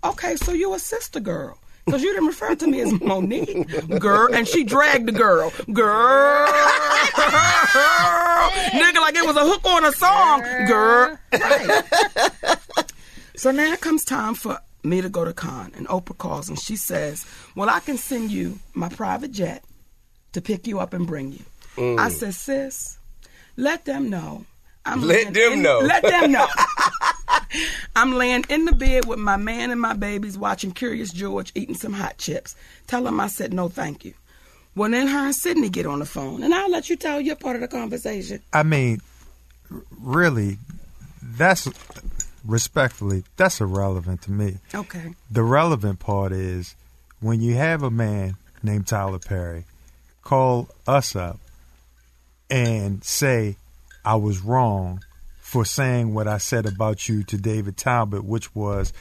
Okay, 0.04 0.36
so 0.36 0.52
you 0.52 0.74
a 0.74 0.78
sister 0.78 1.20
girl. 1.20 1.58
Because 1.84 2.02
you 2.02 2.12
didn't 2.12 2.28
refer 2.28 2.54
to 2.54 2.66
me 2.66 2.80
as 2.80 2.92
Mo'Nique. 3.00 3.98
Girl. 3.98 4.32
And 4.32 4.46
she 4.46 4.64
dragged 4.64 5.06
the 5.06 5.12
girl. 5.12 5.52
Girl. 5.72 6.46
Nigga, 8.70 9.00
like 9.00 9.16
it 9.16 9.26
was 9.26 9.36
a 9.36 9.44
hook 9.44 9.64
on 9.64 9.84
a 9.84 9.92
song. 9.92 10.42
Girl. 10.66 11.18
Right. 11.32 11.82
so 13.34 13.50
now 13.50 13.72
it 13.72 13.80
comes 13.80 14.04
time 14.04 14.34
for 14.34 14.60
me 14.84 15.00
to 15.00 15.08
go 15.08 15.24
to 15.24 15.32
Cannes. 15.32 15.72
And 15.76 15.88
Oprah 15.88 16.16
calls 16.16 16.48
and 16.48 16.58
she 16.58 16.76
says, 16.76 17.26
Well, 17.56 17.68
I 17.68 17.80
can 17.80 17.96
send 17.96 18.30
you 18.30 18.58
my 18.74 18.88
private 18.88 19.32
jet 19.32 19.64
to 20.32 20.40
pick 20.40 20.66
you 20.66 20.78
up 20.78 20.92
and 20.92 21.06
bring 21.06 21.32
you. 21.32 21.44
I 21.76 22.08
mm. 22.08 22.10
said, 22.10 22.34
Sis, 22.34 22.98
let 23.56 23.84
them 23.84 24.10
know. 24.10 24.44
I'm 24.84 25.02
Let 25.02 25.34
them 25.34 25.54
in- 25.54 25.62
know. 25.62 25.80
Let 25.80 26.02
them 26.02 26.32
know. 26.32 26.46
I'm 27.96 28.12
laying 28.12 28.44
in 28.48 28.64
the 28.64 28.72
bed 28.72 29.06
with 29.06 29.18
my 29.18 29.36
man 29.36 29.70
and 29.70 29.80
my 29.80 29.94
babies 29.94 30.38
watching 30.38 30.72
Curious 30.72 31.12
George 31.12 31.52
eating 31.54 31.74
some 31.74 31.92
hot 31.92 32.18
chips. 32.18 32.54
Tell 32.86 33.02
them 33.04 33.20
I 33.20 33.28
said 33.28 33.52
no 33.52 33.68
thank 33.68 34.04
you. 34.04 34.14
Well, 34.74 34.90
then 34.90 35.08
her 35.08 35.26
and 35.26 35.34
Sidney 35.34 35.68
get 35.68 35.86
on 35.86 35.98
the 35.98 36.06
phone, 36.06 36.42
and 36.42 36.54
I'll 36.54 36.70
let 36.70 36.88
you 36.88 36.96
tell 36.96 37.20
your 37.20 37.36
part 37.36 37.56
of 37.56 37.62
the 37.62 37.68
conversation. 37.68 38.40
I 38.52 38.62
mean, 38.62 39.00
really, 40.00 40.58
that's 41.22 41.68
respectfully, 42.44 43.24
that's 43.36 43.60
irrelevant 43.60 44.22
to 44.22 44.30
me. 44.30 44.58
Okay. 44.74 45.14
The 45.30 45.42
relevant 45.42 45.98
part 45.98 46.32
is 46.32 46.76
when 47.20 47.40
you 47.40 47.54
have 47.54 47.82
a 47.82 47.90
man 47.90 48.36
named 48.62 48.86
Tyler 48.86 49.18
Perry 49.18 49.64
call 50.22 50.68
us 50.86 51.16
up 51.16 51.38
and 52.48 53.02
say, 53.04 53.56
I 54.04 54.16
was 54.16 54.40
wrong 54.40 55.02
for 55.50 55.64
saying 55.64 56.14
what 56.14 56.28
I 56.28 56.38
said 56.38 56.64
about 56.64 57.08
you 57.08 57.24
to 57.24 57.36
David 57.36 57.76
Talbert, 57.76 58.24
which 58.24 58.54
was 58.54 58.92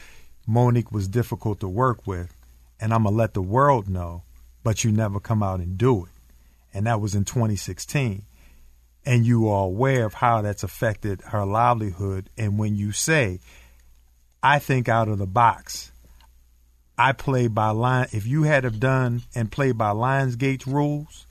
Mo'Nique 0.48 0.92
was 0.92 1.08
difficult 1.08 1.60
to 1.60 1.68
work 1.68 2.08
with, 2.08 2.36
and 2.80 2.92
I'm 2.92 3.04
going 3.04 3.14
to 3.14 3.18
let 3.20 3.36
the 3.36 3.42
world 3.42 3.88
know, 3.88 4.24
but 4.64 4.84
you 4.84 4.92
never 4.92 5.20
come 5.20 5.44
out 5.44 5.60
and 5.60 5.78
do 5.78 6.06
it. 6.06 6.12
And 6.74 6.88
that 6.88 7.02
was 7.02 7.14
in 7.14 7.24
2016 7.24 8.24
and 9.06 9.28
you 9.28 9.48
are 9.48 9.66
aware 9.66 10.06
of 10.06 10.16
how 10.16 10.42
that's 10.42 10.64
affected 10.64 11.22
her 11.28 11.46
livelihood. 11.46 12.30
And 12.36 12.58
when 12.58 12.76
you 12.76 12.94
say, 12.94 13.40
I 14.42 14.58
think 14.58 14.90
out 14.90 15.08
of 15.08 15.20
the 15.20 15.28
box, 15.28 15.92
I 16.98 17.12
play 17.14 17.48
by 17.48 17.70
line. 17.70 18.08
If 18.12 18.26
you 18.26 18.44
had 18.44 18.64
have 18.64 18.80
done 18.80 19.22
and 19.36 19.52
played 19.52 19.78
by 19.78 19.92
Lionsgate's 19.92 20.68
rules, 20.68 21.28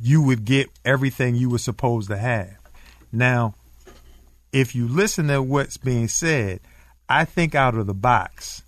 you 0.00 0.22
would 0.22 0.46
get 0.46 0.70
everything 0.86 1.34
you 1.34 1.50
were 1.50 1.58
supposed 1.58 2.08
to 2.08 2.16
have. 2.16 2.56
Now, 3.12 3.54
if 4.54 4.72
you 4.72 4.86
listen 4.86 5.26
to 5.26 5.42
what's 5.42 5.76
being 5.76 6.06
said, 6.06 6.60
I 7.08 7.24
think 7.24 7.56
out 7.56 7.74
of 7.74 7.88
the 7.88 7.92
box. 7.92 8.62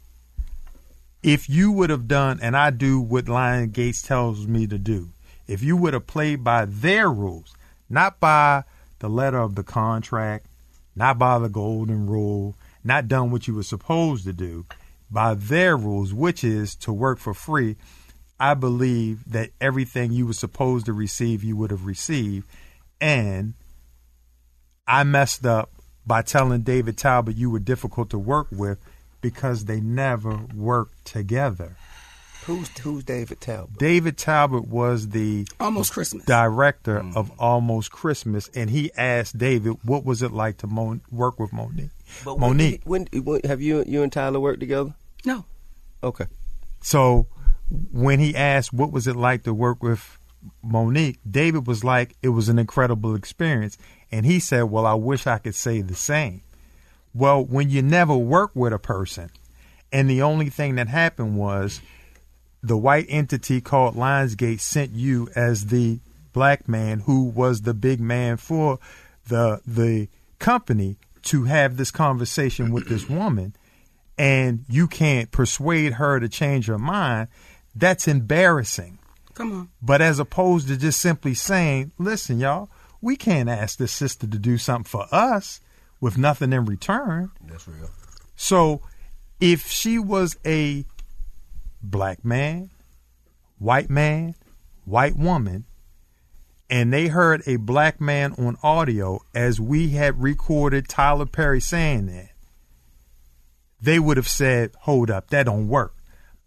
If 1.23 1.49
you 1.49 1.71
would 1.71 1.91
have 1.91 2.09
done, 2.09 2.41
and 2.43 2.57
I 2.57 2.71
do 2.71 3.01
what 3.01 3.27
Lionsgate 3.27 4.05
tells 4.05 4.49
me 4.49 4.67
to 4.67 4.79
do, 4.79 5.11
if 5.47 5.63
you 5.63 5.77
would 5.77 5.95
have 5.95 6.09
played 6.09 6.43
by 6.43 6.65
their 6.65 7.09
rules, 7.09 7.55
not 7.89 8.19
by 8.19 8.65
the 8.99 9.09
letter 9.09 9.39
of 9.39 9.55
the 9.55 9.63
contract, 9.63 10.47
not 10.97 11.19
by 11.19 11.39
the 11.39 11.49
golden 11.49 12.09
rule, 12.09 12.57
not 12.83 13.07
done 13.07 13.31
what 13.31 13.47
you 13.47 13.55
were 13.55 13.63
supposed 13.63 14.25
to 14.25 14.33
do, 14.33 14.67
by 15.09 15.35
their 15.35 15.77
rules, 15.77 16.13
which 16.13 16.43
is 16.43 16.75
to 16.75 16.93
work 16.93 17.21
for 17.21 17.33
free, 17.33 17.77
I 18.41 18.55
believe 18.55 19.21
that 19.31 19.51
everything 19.61 20.11
you 20.11 20.27
were 20.27 20.33
supposed 20.33 20.87
to 20.87 20.93
receive, 20.93 21.45
you 21.45 21.57
would 21.57 21.71
have 21.71 21.87
received. 21.87 22.49
And 23.01 23.55
I 24.89 25.05
messed 25.05 25.47
up 25.47 25.71
by 26.07 26.23
telling 26.23 26.63
David 26.63 26.97
Talbert 26.97 27.37
you 27.37 27.51
were 27.51 27.59
difficult 27.59 28.11
to 28.11 28.19
work 28.19 28.47
with 28.51 28.79
because 29.21 29.65
they 29.65 29.81
never 29.81 30.37
worked 30.55 31.05
together. 31.05 31.77
Who's 32.45 32.69
who's 32.79 33.03
David 33.03 33.41
Talbert? 33.41 33.77
David 33.79 34.17
Talbert 34.17 34.69
was 34.69 35.09
the 35.09 35.49
Almost 35.59 35.93
Christmas. 35.93 36.25
director 36.27 37.01
Mm. 37.01 37.17
of 37.17 37.33
Almost 37.41 37.91
Christmas, 37.91 38.49
and 38.55 38.71
he 38.71 38.93
asked 38.97 39.37
David, 39.37 39.79
"What 39.83 40.05
was 40.05 40.23
it 40.23 40.31
like 40.31 40.59
to 40.59 40.69
Mon- 40.69 41.01
work 41.11 41.41
with 41.41 41.53
Mo'Nique?" 41.53 41.91
But 42.25 42.39
Mo'Nique. 42.39 42.83
When, 42.85 43.09
when, 43.13 43.25
when 43.25 43.41
have 43.45 43.61
you 43.61 43.83
you 43.89 44.05
and 44.05 44.13
Tyler 44.13 44.39
worked 44.39 44.61
together? 44.61 44.95
No. 45.25 45.45
Okay. 46.05 46.27
So 46.83 47.27
when 47.93 48.21
he 48.21 48.37
asked, 48.37 48.73
"What 48.73 48.93
was 48.93 49.09
it 49.09 49.17
like 49.17 49.43
to 49.43 49.53
work 49.53 49.83
with 49.83 50.17
Mo'Nique?" 50.65 51.19
David 51.29 51.67
was 51.67 51.83
like, 51.83 52.15
"It 52.23 52.29
was 52.29 52.49
an 52.49 52.61
incredible 52.61 53.17
experience," 53.17 53.77
and 54.17 54.27
he 54.27 54.41
said, 54.41 54.65
"Well, 54.65 54.87
I 54.87 54.95
wish 54.95 55.27
I 55.27 55.39
could 55.39 55.55
say 55.55 55.81
the 55.81 55.95
same." 55.95 56.43
Well, 57.15 57.45
when 57.45 57.71
you 57.71 57.83
never 57.83 58.17
work 58.17 58.51
with 58.55 58.73
a 58.73 58.79
person, 58.79 59.31
and 59.93 60.11
the 60.11 60.23
only 60.23 60.51
thing 60.51 60.75
that 60.77 60.89
happened 60.89 61.37
was 61.37 61.81
the 62.63 62.77
white 62.77 63.07
entity 63.09 63.61
called 63.61 63.95
Lionsgate 63.95 64.61
sent 64.61 64.93
you 64.93 65.29
as 65.35 65.67
the 65.67 66.01
black 66.33 66.69
man 66.69 67.01
who 67.01 67.25
was 67.25 67.63
the 67.63 67.75
big 67.75 68.01
man 68.01 68.37
for 68.37 68.79
the 69.29 69.61
the 69.67 70.09
company 70.39 70.97
to 71.23 71.45
have 71.45 71.77
this 71.77 71.91
conversation 71.91 72.71
with 72.71 72.89
this 72.89 73.09
woman 73.09 73.55
and 74.19 74.65
you 74.69 74.87
can't 74.87 75.31
persuade 75.31 75.95
her 75.95 76.21
to 76.21 76.29
change 76.29 76.67
her 76.67 76.79
mind, 76.79 77.29
that's 77.75 78.09
embarrassing. 78.09 78.99
Come 79.35 79.53
on. 79.53 79.69
But 79.83 80.01
as 80.01 80.19
opposed 80.19 80.69
to 80.69 80.77
just 80.77 81.01
simply 81.01 81.35
saying, 81.35 81.93
listen, 81.99 82.39
y'all, 82.39 82.71
we 83.07 83.15
can't 83.15 83.49
ask 83.49 83.79
this 83.79 83.93
sister 83.93 84.27
to 84.27 84.37
do 84.37 84.59
something 84.59 84.83
for 84.83 85.07
us 85.13 85.61
with 86.01 86.19
nothing 86.19 86.53
in 86.53 86.65
return. 86.65 87.31
That's 87.41 87.69
real. 87.69 87.89
So 88.35 88.83
if 89.39 89.69
she 89.69 89.97
was 89.97 90.37
a 90.45 90.85
black 91.81 92.25
man, 92.25 92.71
white 93.59 93.89
man, 93.89 94.35
white 94.85 95.17
woman, 95.17 95.67
and 96.69 96.93
they 96.93 97.07
heard 97.07 97.45
a 97.47 97.59
black 97.59 98.01
man 98.01 98.33
on 98.33 98.57
audio 98.61 99.21
as 99.33 99.61
we 99.61 99.91
had 99.91 100.21
recorded 100.21 100.89
Tyler 100.89 101.27
Perry 101.27 101.61
saying 101.61 102.07
that, 102.07 102.31
they 103.81 104.01
would 104.01 104.17
have 104.17 104.29
said, 104.29 104.73
hold 104.81 105.13
up, 105.13 105.31
that 105.31 105.47
don't 105.47 105.69
work. 105.69 105.95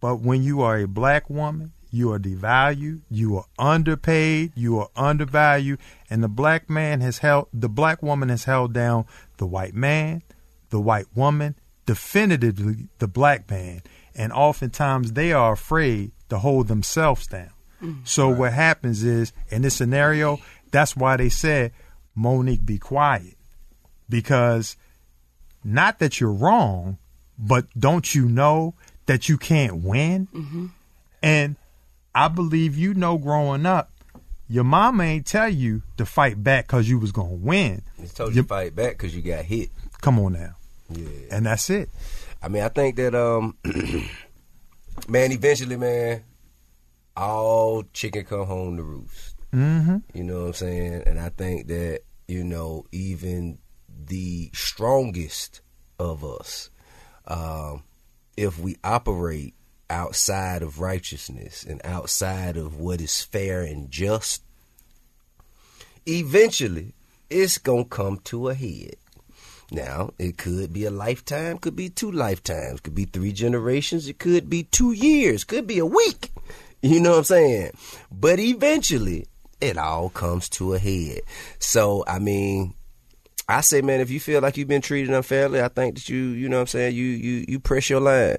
But 0.02 0.18
when 0.18 0.44
you 0.44 0.60
are 0.60 0.78
a 0.78 0.90
black 0.90 1.30
woman, 1.30 1.72
you 1.92 2.12
are 2.12 2.20
devalued, 2.20 3.02
you 3.10 3.38
are 3.38 3.46
underpaid, 3.58 4.52
you 4.56 4.80
are 4.80 4.90
undervalued, 4.96 5.80
and 6.10 6.24
the 6.24 6.28
black 6.28 6.70
man 6.70 7.02
has 7.02 7.20
held 7.20 7.48
the 7.54 7.70
black 7.70 8.04
woman 8.04 8.30
has 8.30 8.44
held 8.44 8.74
down 8.74 9.06
the 9.38 9.48
white 9.48 9.74
man, 9.74 10.22
the 10.70 10.80
white 10.80 11.08
woman, 11.16 11.56
definitively 11.86 12.88
the 13.00 13.08
black 13.08 13.50
man, 13.50 13.82
and 14.16 14.32
oftentimes 14.32 15.14
they 15.14 15.34
are 15.34 15.54
afraid 15.54 16.12
to 16.30 16.40
hold 16.40 16.68
themselves 16.68 17.28
down. 17.28 17.52
Mm. 17.82 18.06
so 18.06 18.28
what 18.28 18.52
happens 18.52 19.04
is 19.04 19.32
in 19.50 19.62
this 19.62 19.76
scenario, 19.76 20.40
that's 20.72 20.98
why 20.98 21.16
they 21.16 21.30
said, 21.30 21.72
Mo'Nique, 22.16 22.66
be 22.66 22.78
quiet. 22.78 23.38
Because 24.10 24.76
not 25.64 26.00
that 26.00 26.20
you're 26.20 26.34
wrong, 26.34 26.98
but 27.38 27.68
don't 27.78 28.14
you 28.14 28.26
know 28.28 28.76
that 29.06 29.30
you 29.30 29.38
can't 29.38 29.82
win? 29.82 30.28
Mm-hmm. 30.34 30.66
And 31.24 31.56
I 32.14 32.28
believe 32.28 32.78
you 32.78 32.94
know 32.94 33.18
growing 33.18 33.66
up, 33.66 33.92
your 34.48 34.64
mama 34.64 35.04
ain't 35.04 35.26
tell 35.26 35.50
you 35.50 35.84
to 35.98 36.06
fight 36.06 36.44
back 36.44 36.68
because 36.68 36.90
you 36.90 36.98
was 36.98 37.12
going 37.12 37.30
to 37.30 37.46
win. 37.46 37.84
He 38.02 38.08
told 38.08 38.36
you 38.36 38.42
to 38.42 38.48
fight 38.48 38.76
back 38.76 38.94
because 38.94 39.16
you 39.16 39.22
got 39.22 39.46
hit. 39.46 39.70
Come 40.02 40.20
on 40.20 40.34
now. 40.34 40.56
Yeah. 40.90 41.08
And 41.32 41.46
that's 41.46 41.70
it. 41.70 41.90
I 42.42 42.48
mean, 42.48 42.64
I 42.64 42.70
think 42.70 42.96
that 42.96 43.14
um, 43.14 43.58
man, 45.08 45.32
eventually, 45.32 45.78
man, 45.78 46.24
all 47.16 47.84
chicken 47.94 48.26
come 48.26 48.46
home 48.46 48.78
to 48.78 48.84
roost. 48.84 49.36
Mm-hmm. 49.54 49.98
You 50.14 50.24
know 50.24 50.42
what 50.42 50.48
I'm 50.48 50.54
saying? 50.54 51.04
And 51.06 51.20
I 51.20 51.30
think 51.30 51.68
that 51.68 52.02
you 52.28 52.44
know 52.44 52.86
even 52.92 53.60
the 54.06 54.50
strongest 54.54 55.62
of 55.98 56.24
us, 56.24 56.70
um, 57.28 57.84
if 58.38 58.60
we 58.60 58.78
operate 58.84 59.54
outside 59.90 60.62
of 60.62 60.80
righteousness 60.80 61.64
and 61.64 61.82
outside 61.84 62.58
of 62.58 62.80
what 62.80 63.02
is 63.02 63.22
fair 63.22 63.62
and 63.62 63.90
just, 63.90 64.44
eventually 66.06 66.94
it's 67.30 67.58
gonna 67.58 67.86
come 67.86 68.20
to 68.26 68.50
a 68.50 68.54
head. 68.54 68.96
Now, 69.72 70.14
it 70.18 70.38
could 70.38 70.74
be 70.74 70.86
a 70.86 70.92
lifetime, 70.92 71.60
could 71.60 71.76
be 71.76 71.90
two 71.90 72.12
lifetimes, 72.12 72.80
could 72.80 72.96
be 72.96 73.06
three 73.06 73.32
generations, 73.32 74.08
it 74.08 74.18
could 74.18 74.50
be 74.50 74.64
two 74.64 74.94
years, 74.94 75.44
could 75.44 75.68
be 75.68 75.80
a 75.80 75.86
week. 75.86 76.32
You 76.82 77.00
know 77.00 77.12
what 77.12 77.18
I'm 77.20 77.24
saying? 77.26 77.72
But 78.12 78.40
eventually, 78.40 79.28
it 79.62 79.78
all 79.78 80.10
comes 80.10 80.50
to 80.50 80.74
a 80.74 80.80
head. 80.80 81.22
So, 81.60 82.04
I 82.08 82.20
mean, 82.20 82.74
I 83.48 83.62
say, 83.62 83.82
man, 83.82 84.00
if 84.00 84.10
you 84.10 84.20
feel 84.20 84.42
like 84.42 84.58
you've 84.58 84.68
been 84.68 84.82
treated 84.82 85.14
unfairly, 85.14 85.62
I 85.62 85.68
think 85.68 85.96
that 85.96 86.10
you, 86.10 86.18
you 86.18 86.48
know 86.48 86.58
what 86.58 86.62
I'm 86.62 86.68
saying, 86.68 86.96
you 86.96 87.04
you 87.04 87.46
you 87.48 87.60
press 87.60 87.90
your 87.90 88.00
line. 88.00 88.38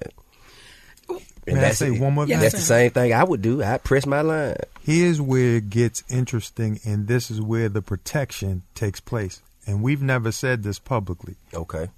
And 1.47 1.55
May 1.55 1.61
I 1.61 1.63
that's 1.65 1.79
say 1.79 1.87
it. 1.93 1.99
one 1.99 2.13
more 2.13 2.27
Yes, 2.27 2.41
That's 2.41 2.53
the 2.55 2.61
same 2.61 2.91
thing 2.91 3.13
I 3.13 3.23
would 3.23 3.41
do. 3.41 3.63
I'd 3.63 3.83
press 3.83 4.05
my 4.05 4.21
line. 4.21 4.55
Here's 4.83 5.19
where 5.19 5.57
it 5.57 5.69
gets 5.69 6.03
interesting, 6.09 6.79
and 6.85 7.07
this 7.07 7.31
is 7.31 7.41
where 7.41 7.67
the 7.69 7.81
protection 7.81 8.61
takes 8.75 8.99
place. 8.99 9.41
And 9.65 9.81
we've 9.81 10.01
never 10.03 10.31
said 10.31 10.63
this 10.63 10.79
publicly. 10.79 11.35
Okay. 11.53 11.89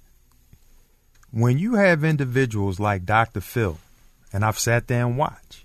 When 1.30 1.58
you 1.58 1.74
have 1.74 2.04
individuals 2.04 2.78
like 2.78 3.04
Dr. 3.04 3.40
Phil, 3.40 3.78
and 4.32 4.44
I've 4.44 4.58
sat 4.58 4.86
there 4.86 5.04
and 5.06 5.18
watched, 5.18 5.64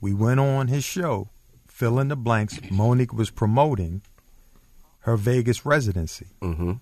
we 0.00 0.14
went 0.14 0.38
on 0.40 0.68
his 0.68 0.84
show, 0.84 1.28
Fill 1.66 1.98
in 2.00 2.08
the 2.08 2.16
Blanks. 2.16 2.58
Mo'Nique 2.70 3.14
was 3.14 3.30
promoting 3.30 4.02
her 5.00 5.16
Vegas 5.16 5.64
residency. 5.64 6.26
Mm-hmm. 6.42 6.72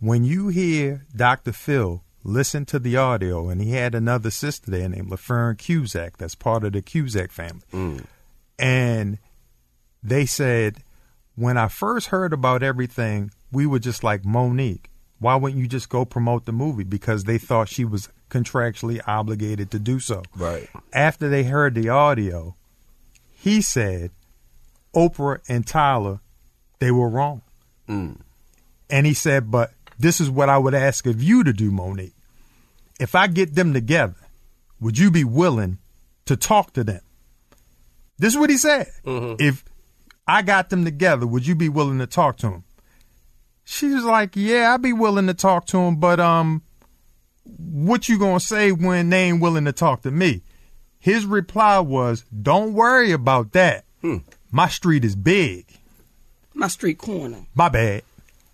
When 0.00 0.24
you 0.24 0.48
hear 0.48 1.06
Dr. 1.16 1.52
Phil 1.52 2.02
listen 2.26 2.64
to 2.66 2.78
the 2.78 2.96
audio, 2.96 3.48
and 3.48 3.62
he 3.62 3.72
had 3.72 3.94
another 3.94 4.30
sister 4.30 4.70
there 4.70 4.88
named 4.88 5.10
LaFern 5.10 5.56
Cusack, 5.56 6.16
that's 6.16 6.34
part 6.34 6.64
of 6.64 6.72
the 6.72 6.82
Cusack 6.82 7.30
family. 7.30 8.00
And 8.58 9.18
they 10.02 10.26
said, 10.26 10.78
when 11.36 11.56
I 11.56 11.68
first 11.68 12.08
heard 12.08 12.32
about 12.32 12.62
everything, 12.62 13.30
we 13.52 13.66
were 13.66 13.78
just 13.78 14.02
like, 14.02 14.22
Mo'Nique, 14.22 14.86
why 15.18 15.36
wouldn't 15.36 15.60
you 15.60 15.68
just 15.68 15.88
go 15.88 16.04
promote 16.04 16.46
the 16.46 16.52
movie? 16.52 16.84
Because 16.84 17.24
they 17.24 17.38
thought 17.38 17.68
she 17.68 17.84
was 17.84 18.08
contractually 18.28 19.00
obligated 19.06 19.70
to 19.70 19.78
do 19.78 20.00
so. 20.00 20.22
Right. 20.34 20.68
After 20.92 21.28
they 21.28 21.44
heard 21.44 21.74
the 21.74 21.88
audio, 21.88 22.56
he 23.34 23.60
said, 23.60 24.10
Oprah 24.94 25.40
and 25.48 25.66
Tyler, 25.66 26.20
they 26.80 26.90
were 26.90 27.08
wrong. 27.08 27.42
Mm. 27.88 28.20
And 28.90 29.06
he 29.06 29.14
said, 29.14 29.50
but 29.50 29.70
this 29.98 30.20
is 30.20 30.28
what 30.28 30.48
I 30.48 30.58
would 30.58 30.74
ask 30.74 31.06
of 31.06 31.22
you 31.22 31.44
to 31.44 31.52
do, 31.52 31.70
Mo'Nique. 31.70 32.12
If 32.98 33.14
I 33.14 33.26
get 33.26 33.54
them 33.54 33.72
together, 33.72 34.16
would 34.80 34.98
you 34.98 35.10
be 35.10 35.24
willing 35.24 35.78
to 36.26 36.36
talk 36.36 36.72
to 36.74 36.84
them? 36.84 37.00
This 38.18 38.32
is 38.34 38.38
what 38.38 38.50
he 38.50 38.56
said. 38.56 38.88
If 39.38 39.64
I 40.26 40.42
got 40.42 40.70
them 40.70 40.84
together, 40.84 41.26
would 41.26 41.46
you 41.46 41.54
be 41.54 41.68
willing 41.68 41.98
to 41.98 42.06
talk 42.06 42.38
to 42.38 42.48
them? 42.48 42.64
She 43.64 43.88
was 43.88 44.04
like, 44.04 44.36
"Yeah, 44.36 44.72
I'd 44.72 44.82
be 44.82 44.92
willing 44.92 45.26
to 45.26 45.34
talk 45.34 45.66
to 45.66 45.76
them, 45.76 45.96
but 45.96 46.20
um, 46.20 46.62
what 47.44 48.08
you 48.08 48.18
gonna 48.18 48.40
say 48.40 48.72
when 48.72 49.10
they 49.10 49.24
ain't 49.24 49.40
willing 49.40 49.64
to 49.66 49.72
talk 49.72 50.02
to 50.02 50.10
me?" 50.10 50.42
His 50.98 51.26
reply 51.26 51.80
was, 51.80 52.24
"Don't 52.30 52.72
worry 52.74 53.12
about 53.12 53.52
that. 53.52 53.84
My 54.50 54.68
street 54.68 55.04
is 55.04 55.16
big. 55.16 55.66
My 56.54 56.68
street 56.68 56.98
corner. 56.98 57.44
My 57.54 57.68
bad. 57.68 58.02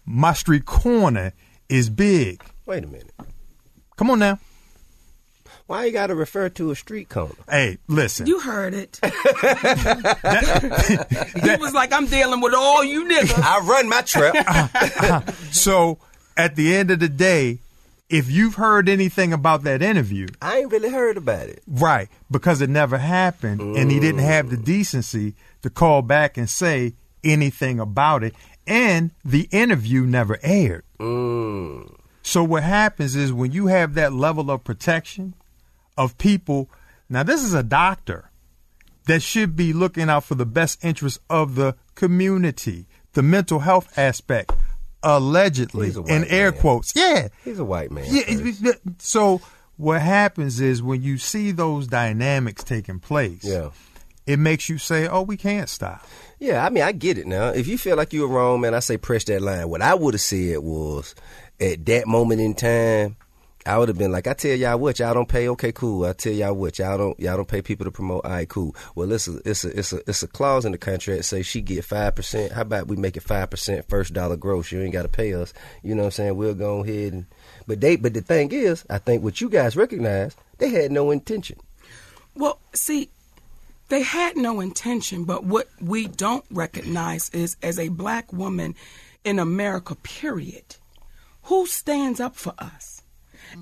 My 0.04 0.32
street 0.32 0.64
corner 0.64 1.32
is 1.68 1.88
big. 1.90 2.42
Wait 2.66 2.82
a 2.84 2.86
minute. 2.86 3.12
Come 4.02 4.10
on 4.10 4.18
now. 4.18 4.40
Why 5.68 5.84
you 5.84 5.92
got 5.92 6.08
to 6.08 6.16
refer 6.16 6.48
to 6.48 6.72
a 6.72 6.74
street 6.74 7.08
corner? 7.08 7.36
Hey, 7.48 7.78
listen. 7.86 8.26
You 8.26 8.40
heard 8.40 8.74
it. 8.74 8.98
he 9.00 9.08
was 11.56 11.72
like, 11.72 11.92
I'm 11.92 12.06
dealing 12.06 12.40
with 12.40 12.52
all 12.52 12.82
you 12.82 13.04
niggas. 13.04 13.40
I 13.40 13.60
run 13.60 13.88
my 13.88 14.02
trap. 14.02 15.30
so 15.52 15.98
at 16.36 16.56
the 16.56 16.74
end 16.74 16.90
of 16.90 16.98
the 16.98 17.08
day, 17.08 17.60
if 18.10 18.28
you've 18.28 18.56
heard 18.56 18.88
anything 18.88 19.32
about 19.32 19.62
that 19.62 19.82
interview, 19.82 20.26
I 20.42 20.58
ain't 20.58 20.72
really 20.72 20.90
heard 20.90 21.16
about 21.16 21.46
it. 21.46 21.62
right, 21.68 22.08
because 22.28 22.60
it 22.60 22.70
never 22.70 22.98
happened 22.98 23.60
and 23.76 23.88
he 23.88 24.00
didn't 24.00 24.22
have 24.22 24.50
the 24.50 24.56
decency 24.56 25.34
to 25.62 25.70
call 25.70 26.02
back 26.02 26.36
and 26.36 26.50
say 26.50 26.94
anything 27.22 27.78
about 27.78 28.24
it, 28.24 28.34
and 28.66 29.12
the 29.24 29.48
interview 29.52 30.02
never 30.02 30.40
aired. 30.42 30.82
Mm. 30.98 32.01
So 32.22 32.44
what 32.44 32.62
happens 32.62 33.16
is 33.16 33.32
when 33.32 33.52
you 33.52 33.66
have 33.66 33.94
that 33.94 34.12
level 34.12 34.50
of 34.50 34.64
protection 34.64 35.34
of 35.98 36.16
people, 36.18 36.70
now 37.08 37.22
this 37.22 37.42
is 37.42 37.52
a 37.54 37.62
doctor 37.62 38.30
that 39.06 39.20
should 39.22 39.56
be 39.56 39.72
looking 39.72 40.08
out 40.08 40.24
for 40.24 40.34
the 40.36 40.46
best 40.46 40.84
interest 40.84 41.18
of 41.28 41.56
the 41.56 41.74
community, 41.96 42.86
the 43.14 43.22
mental 43.22 43.58
health 43.60 43.96
aspect, 43.98 44.52
allegedly 45.02 45.92
in 46.08 46.24
air 46.24 46.52
man. 46.52 46.60
quotes. 46.60 46.92
Yeah. 46.94 47.28
He's 47.44 47.58
a 47.58 47.64
white 47.64 47.90
man. 47.90 48.04
Yeah. 48.08 48.22
first. 48.22 48.62
it- 48.62 48.66
it- 48.66 48.80
So 48.98 49.40
what 49.76 50.00
happens 50.00 50.60
is 50.60 50.82
when 50.82 51.02
you 51.02 51.18
see 51.18 51.50
those 51.50 51.88
dynamics 51.88 52.62
taking 52.62 53.00
place, 53.00 53.42
Yeah. 53.42 53.70
it 54.26 54.38
makes 54.38 54.68
you 54.68 54.78
say, 54.78 55.08
"Oh, 55.08 55.22
we 55.22 55.36
can't 55.36 55.68
stop." 55.68 56.06
Yeah, 56.38 56.64
I 56.64 56.70
mean, 56.70 56.82
I 56.84 56.92
get 56.92 57.18
it 57.18 57.26
now. 57.26 57.48
If 57.48 57.66
you 57.68 57.78
feel 57.78 57.96
like 57.96 58.12
you 58.12 58.22
were 58.22 58.28
wrong, 58.36 58.60
man, 58.60 58.74
I 58.74 58.80
say 58.80 58.96
press 58.96 59.24
that 59.24 59.42
line. 59.42 59.68
What 59.68 59.82
I 59.82 59.94
would 59.94 60.14
have 60.14 60.20
said 60.20 60.58
was, 60.58 61.14
at 61.62 61.86
that 61.86 62.06
moment 62.06 62.40
in 62.40 62.54
time, 62.54 63.16
I 63.64 63.78
would 63.78 63.88
have 63.88 63.98
been 63.98 64.10
like, 64.10 64.26
I 64.26 64.32
tell 64.32 64.56
y'all 64.56 64.76
what, 64.78 64.98
y'all 64.98 65.14
don't 65.14 65.28
pay. 65.28 65.48
Okay, 65.50 65.70
cool. 65.70 66.04
I 66.04 66.14
tell 66.14 66.32
y'all 66.32 66.52
what, 66.52 66.80
y'all 66.80 66.98
don't 66.98 67.20
y'all 67.20 67.36
don't 67.36 67.46
pay 67.46 67.62
people 67.62 67.84
to 67.84 67.92
promote. 67.92 68.24
All 68.24 68.32
right, 68.32 68.48
cool. 68.48 68.74
Well, 68.96 69.12
it's 69.12 69.28
a 69.28 69.40
it's 69.44 69.64
a 69.64 69.78
it's 69.78 69.92
a 69.92 70.00
it's 70.08 70.22
a 70.24 70.26
clause 70.26 70.64
in 70.64 70.72
the 70.72 70.78
contract 70.78 71.24
say 71.24 71.42
she 71.42 71.60
get 71.60 71.84
five 71.84 72.16
percent. 72.16 72.52
How 72.52 72.62
about 72.62 72.88
we 72.88 72.96
make 72.96 73.16
it 73.16 73.22
five 73.22 73.50
percent 73.50 73.88
first 73.88 74.12
dollar 74.12 74.36
gross? 74.36 74.72
You 74.72 74.82
ain't 74.82 74.92
got 74.92 75.02
to 75.02 75.08
pay 75.08 75.34
us. 75.34 75.54
You 75.84 75.94
know 75.94 76.02
what 76.02 76.06
I'm 76.06 76.12
saying? 76.12 76.36
We'll 76.36 76.54
go 76.54 76.82
ahead 76.82 77.12
and. 77.12 77.26
But 77.68 77.80
they 77.80 77.94
but 77.94 78.14
the 78.14 78.20
thing 78.20 78.50
is, 78.50 78.84
I 78.90 78.98
think 78.98 79.22
what 79.22 79.40
you 79.40 79.48
guys 79.48 79.76
recognize, 79.76 80.34
they 80.58 80.70
had 80.70 80.90
no 80.90 81.12
intention. 81.12 81.58
Well, 82.34 82.58
see, 82.74 83.10
they 83.88 84.02
had 84.02 84.36
no 84.36 84.58
intention, 84.60 85.22
but 85.22 85.44
what 85.44 85.68
we 85.80 86.08
don't 86.08 86.44
recognize 86.50 87.30
is 87.30 87.56
as 87.62 87.78
a 87.78 87.88
black 87.88 88.32
woman 88.32 88.74
in 89.22 89.38
America, 89.38 89.94
period, 89.94 90.76
who 91.44 91.66
stands 91.66 92.20
up 92.20 92.36
for 92.36 92.54
us? 92.58 93.02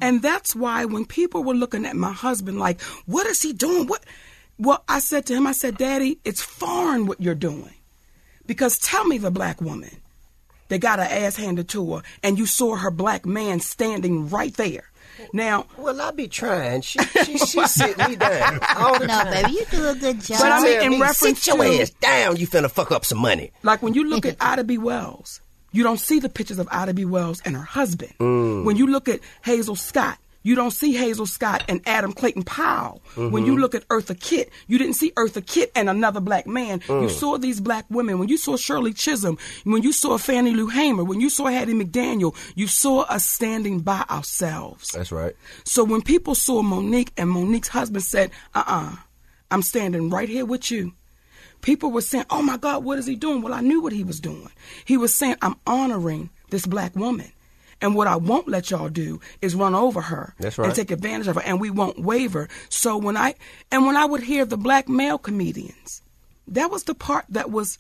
And 0.00 0.22
that's 0.22 0.54
why 0.54 0.84
when 0.84 1.04
people 1.04 1.42
were 1.42 1.54
looking 1.54 1.84
at 1.84 1.96
my 1.96 2.12
husband 2.12 2.58
like, 2.60 2.80
what 3.06 3.26
is 3.26 3.42
he 3.42 3.52
doing? 3.52 3.86
What? 3.88 4.04
Well, 4.58 4.84
I 4.88 5.00
said 5.00 5.26
to 5.26 5.34
him, 5.34 5.46
I 5.46 5.52
said, 5.52 5.78
Daddy, 5.78 6.20
it's 6.24 6.40
foreign 6.42 7.06
what 7.06 7.20
you're 7.20 7.34
doing. 7.34 7.74
Because 8.46 8.78
tell 8.78 9.04
me 9.06 9.18
the 9.18 9.30
black 9.30 9.60
woman 9.60 9.90
that 10.68 10.78
got 10.78 10.98
her 11.00 11.04
ass 11.04 11.36
handed 11.36 11.68
to 11.70 11.94
her 11.96 12.02
and 12.22 12.38
you 12.38 12.46
saw 12.46 12.76
her 12.76 12.90
black 12.90 13.26
man 13.26 13.58
standing 13.60 14.28
right 14.28 14.54
there. 14.54 14.84
Now, 15.32 15.66
Well, 15.76 16.00
I 16.00 16.12
be 16.12 16.28
trying. 16.28 16.82
She, 16.82 16.98
she, 17.24 17.36
she 17.38 17.66
sit 17.66 17.98
me 17.98 18.16
down 18.16 18.60
all 18.76 18.98
the 18.98 19.06
No, 19.06 19.22
time. 19.22 19.32
baby, 19.32 19.52
you 19.54 19.64
do 19.70 19.88
a 19.88 19.94
good 19.96 20.20
job. 20.20 20.38
But 20.38 20.52
I 20.52 20.60
mean, 20.62 20.74
Tell 20.76 20.84
in 20.84 20.90
me, 20.92 21.00
reference 21.00 21.42
sit 21.42 21.54
your 21.54 21.64
to- 21.64 21.82
ass 21.82 21.90
down. 21.90 22.36
You 22.36 22.46
finna 22.46 22.70
fuck 22.70 22.92
up 22.92 23.04
some 23.04 23.18
money. 23.18 23.50
Like 23.64 23.82
when 23.82 23.94
you 23.94 24.04
look 24.08 24.24
at 24.26 24.36
Ida 24.40 24.64
B. 24.64 24.78
Wells, 24.78 25.40
you 25.72 25.82
don't 25.82 26.00
see 26.00 26.18
the 26.20 26.28
pictures 26.28 26.58
of 26.58 26.68
Ida 26.70 26.94
B. 26.94 27.04
Wells 27.04 27.40
and 27.44 27.56
her 27.56 27.62
husband. 27.62 28.14
When 28.18 28.76
you 28.76 28.86
look 28.86 29.08
at 29.08 29.20
Hazel 29.42 29.76
Scott, 29.76 30.18
you 30.42 30.54
don't 30.54 30.70
see 30.70 30.94
Hazel 30.94 31.26
Scott 31.26 31.64
and 31.68 31.82
Adam 31.86 32.12
Clayton 32.12 32.44
Powell. 32.44 33.02
When 33.14 33.44
you 33.44 33.58
look 33.58 33.74
at 33.74 33.86
Eartha 33.88 34.18
Kitt, 34.18 34.50
you 34.68 34.78
didn't 34.78 34.94
see 34.94 35.10
Eartha 35.12 35.44
Kitt 35.44 35.70
and 35.74 35.90
another 35.90 36.20
black 36.20 36.46
man. 36.46 36.80
You 36.88 37.08
saw 37.08 37.36
these 37.36 37.60
black 37.60 37.84
women. 37.90 38.18
When 38.18 38.28
you 38.28 38.38
saw 38.38 38.56
Shirley 38.56 38.94
Chisholm, 38.94 39.38
when 39.64 39.82
you 39.82 39.92
saw 39.92 40.16
Fannie 40.16 40.54
Lou 40.54 40.68
Hamer, 40.68 41.04
when 41.04 41.20
you 41.20 41.28
saw 41.28 41.46
Hattie 41.46 41.74
McDaniel, 41.74 42.34
you 42.54 42.66
saw 42.66 43.02
us 43.02 43.28
standing 43.28 43.80
by 43.80 44.04
ourselves. 44.08 44.88
That's 44.92 45.12
right. 45.12 45.36
So 45.64 45.84
when 45.84 46.00
people 46.02 46.34
saw 46.34 46.62
Mo'Nique 46.62 47.10
and 47.16 47.30
Mo'Nique's 47.30 47.68
husband 47.68 48.04
said, 48.04 48.30
uh 48.54 48.64
uh-uh, 48.66 48.90
uh, 48.92 48.96
i 49.50 49.54
am 49.54 49.62
standing 49.62 50.10
right 50.10 50.28
here 50.28 50.44
with 50.46 50.70
you. 50.70 50.92
People 51.62 51.90
were 51.90 52.00
saying, 52.00 52.24
oh 52.30 52.42
my 52.42 52.56
God, 52.56 52.84
what 52.84 52.98
is 52.98 53.06
he 53.06 53.16
doing? 53.16 53.42
Well, 53.42 53.52
I 53.52 53.60
knew 53.60 53.82
what 53.82 53.92
he 53.92 54.04
was 54.04 54.20
doing. 54.20 54.48
He 54.84 54.96
was 54.96 55.14
saying, 55.14 55.36
I'm 55.42 55.56
honoring 55.66 56.30
this 56.50 56.66
black 56.66 56.96
woman. 56.96 57.32
And 57.82 57.94
what 57.94 58.06
I 58.06 58.16
won't 58.16 58.46
let 58.48 58.70
y'all 58.70 58.88
do 58.90 59.20
is 59.40 59.54
run 59.54 59.74
over 59.74 60.02
her 60.02 60.34
That's 60.38 60.58
right. 60.58 60.66
and 60.66 60.74
take 60.74 60.90
advantage 60.90 61.28
of 61.28 61.36
her, 61.36 61.42
and 61.42 61.58
we 61.60 61.70
won't 61.70 61.98
waver. 61.98 62.48
So 62.68 62.98
when 62.98 63.16
I 63.16 63.36
and 63.72 63.86
when 63.86 63.96
I 63.96 64.04
would 64.04 64.22
hear 64.22 64.44
the 64.44 64.58
black 64.58 64.86
male 64.86 65.16
comedians, 65.16 66.02
that 66.48 66.70
was 66.70 66.84
the 66.84 66.94
part 66.94 67.24
that 67.30 67.50
was 67.50 67.78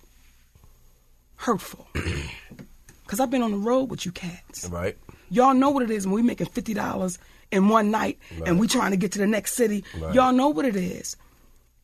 hurtful. 1.36 1.86
Cause 3.06 3.20
I've 3.20 3.30
been 3.30 3.42
on 3.42 3.50
the 3.50 3.58
road 3.58 3.90
with 3.90 4.06
you 4.06 4.12
cats. 4.12 4.66
Right. 4.70 4.96
Y'all 5.30 5.52
know 5.52 5.68
what 5.70 5.82
it 5.82 5.90
is 5.90 6.06
when 6.06 6.14
we 6.14 6.22
making 6.22 6.46
fifty 6.46 6.72
dollars 6.72 7.18
in 7.50 7.68
one 7.68 7.90
night 7.90 8.18
and 8.46 8.58
we 8.58 8.68
trying 8.68 8.92
to 8.92 8.96
get 8.96 9.12
to 9.12 9.18
the 9.18 9.26
next 9.26 9.52
city. 9.52 9.84
Right. 9.98 10.14
Y'all 10.14 10.32
know 10.32 10.48
what 10.48 10.64
it 10.64 10.76
is. 10.76 11.16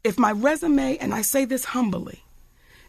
If 0.07 0.21
my 0.21 0.31
resume, 0.31 0.99
and 0.99 1.13
I 1.13 1.23
say 1.23 1.45
this 1.45 1.65
humbly, 1.65 2.23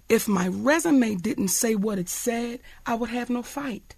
if 0.08 0.28
my 0.28 0.50
resume 0.50 1.16
didn't 1.16 1.48
say 1.48 1.74
what 1.74 1.98
it 1.98 2.10
said, 2.10 2.60
I 2.86 2.94
would 2.94 3.10
have 3.10 3.32
no 3.32 3.42
fight. 3.42 3.96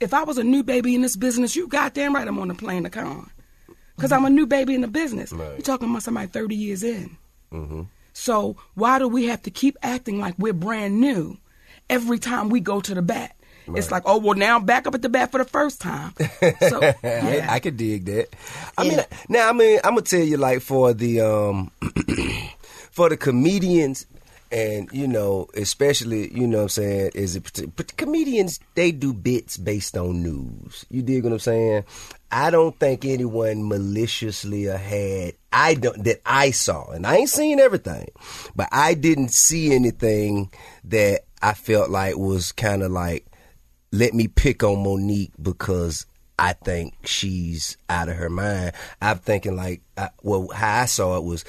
If 0.00 0.12
I 0.12 0.24
was 0.24 0.36
a 0.36 0.42
new 0.42 0.64
baby 0.64 0.96
in 0.96 1.02
this 1.02 1.14
business, 1.14 1.54
you 1.54 1.68
goddamn 1.68 2.12
right 2.12 2.26
I'm 2.26 2.40
on 2.40 2.48
the 2.48 2.54
plane 2.54 2.82
to 2.82 2.90
come. 2.90 3.30
Because 3.94 4.10
I'm 4.10 4.24
a 4.24 4.30
new 4.30 4.46
baby 4.46 4.74
in 4.74 4.80
the 4.80 4.88
business. 4.88 5.30
You're 5.30 5.58
talking 5.58 5.88
about 5.88 6.02
somebody 6.02 6.26
30 6.26 6.56
years 6.56 6.82
in. 6.82 7.16
So 8.14 8.56
why 8.74 8.98
do 8.98 9.06
we 9.06 9.26
have 9.26 9.42
to 9.42 9.50
keep 9.52 9.76
acting 9.80 10.18
like 10.18 10.34
we're 10.36 10.52
brand 10.52 11.00
new 11.00 11.38
every 11.88 12.18
time 12.18 12.48
we 12.48 12.58
go 12.58 12.80
to 12.80 12.94
the 12.96 13.02
bat? 13.02 13.36
It's 13.74 13.90
like, 13.90 14.02
oh 14.06 14.18
well, 14.18 14.34
now 14.36 14.56
I'm 14.56 14.64
back 14.64 14.86
up 14.86 14.94
at 14.94 15.02
the 15.02 15.08
bat 15.08 15.32
for 15.32 15.38
the 15.38 15.44
first 15.44 15.80
time. 15.80 16.14
So 16.68 16.80
yeah. 16.80 17.46
I, 17.48 17.54
I 17.54 17.60
could 17.60 17.76
dig 17.76 18.04
that. 18.06 18.28
I 18.78 18.88
mean, 18.88 19.00
now 19.28 19.48
I 19.48 19.52
mean, 19.52 19.80
I'm 19.82 19.94
gonna 19.94 20.02
tell 20.02 20.20
you, 20.20 20.36
like 20.36 20.60
for 20.62 20.92
the 20.94 21.20
um, 21.20 21.70
for 22.96 23.10
the 23.10 23.16
comedians, 23.18 24.06
and 24.50 24.88
you 24.90 25.06
know, 25.06 25.48
especially, 25.52 26.34
you 26.34 26.46
know, 26.46 26.56
what 26.56 26.62
I'm 26.62 26.68
saying, 26.70 27.10
is 27.14 27.36
it 27.36 27.76
but 27.76 27.94
comedians 27.98 28.58
they 28.74 28.90
do 28.90 29.12
bits 29.12 29.58
based 29.58 29.98
on 29.98 30.22
news. 30.22 30.86
You 30.88 31.02
dig 31.02 31.24
what 31.24 31.34
I'm 31.34 31.38
saying? 31.38 31.84
I 32.32 32.50
don't 32.50 32.74
think 32.80 33.04
anyone 33.04 33.68
maliciously 33.68 34.68
or 34.68 34.78
had 34.78 35.34
I 35.52 35.74
don't 35.74 36.04
that 36.04 36.22
I 36.24 36.52
saw, 36.52 36.90
and 36.90 37.06
I 37.06 37.16
ain't 37.16 37.28
seen 37.28 37.60
everything, 37.60 38.08
but 38.54 38.70
I 38.72 38.94
didn't 38.94 39.34
see 39.34 39.74
anything 39.74 40.50
that 40.84 41.26
I 41.42 41.52
felt 41.52 41.90
like 41.90 42.16
was 42.16 42.50
kind 42.52 42.82
of 42.82 42.90
like 42.90 43.26
let 43.92 44.14
me 44.14 44.26
pick 44.26 44.62
on 44.62 44.78
Mo'Nique 44.78 45.32
because 45.40 46.06
I 46.38 46.52
think 46.52 46.94
she's 47.04 47.78
out 47.88 48.08
of 48.08 48.16
her 48.16 48.28
mind. 48.28 48.72
I'm 49.00 49.18
thinking 49.18 49.56
like, 49.56 49.82
I, 49.96 50.10
well, 50.22 50.48
how 50.48 50.82
I 50.82 50.84
saw 50.84 51.16
it 51.16 51.24
was, 51.24 51.44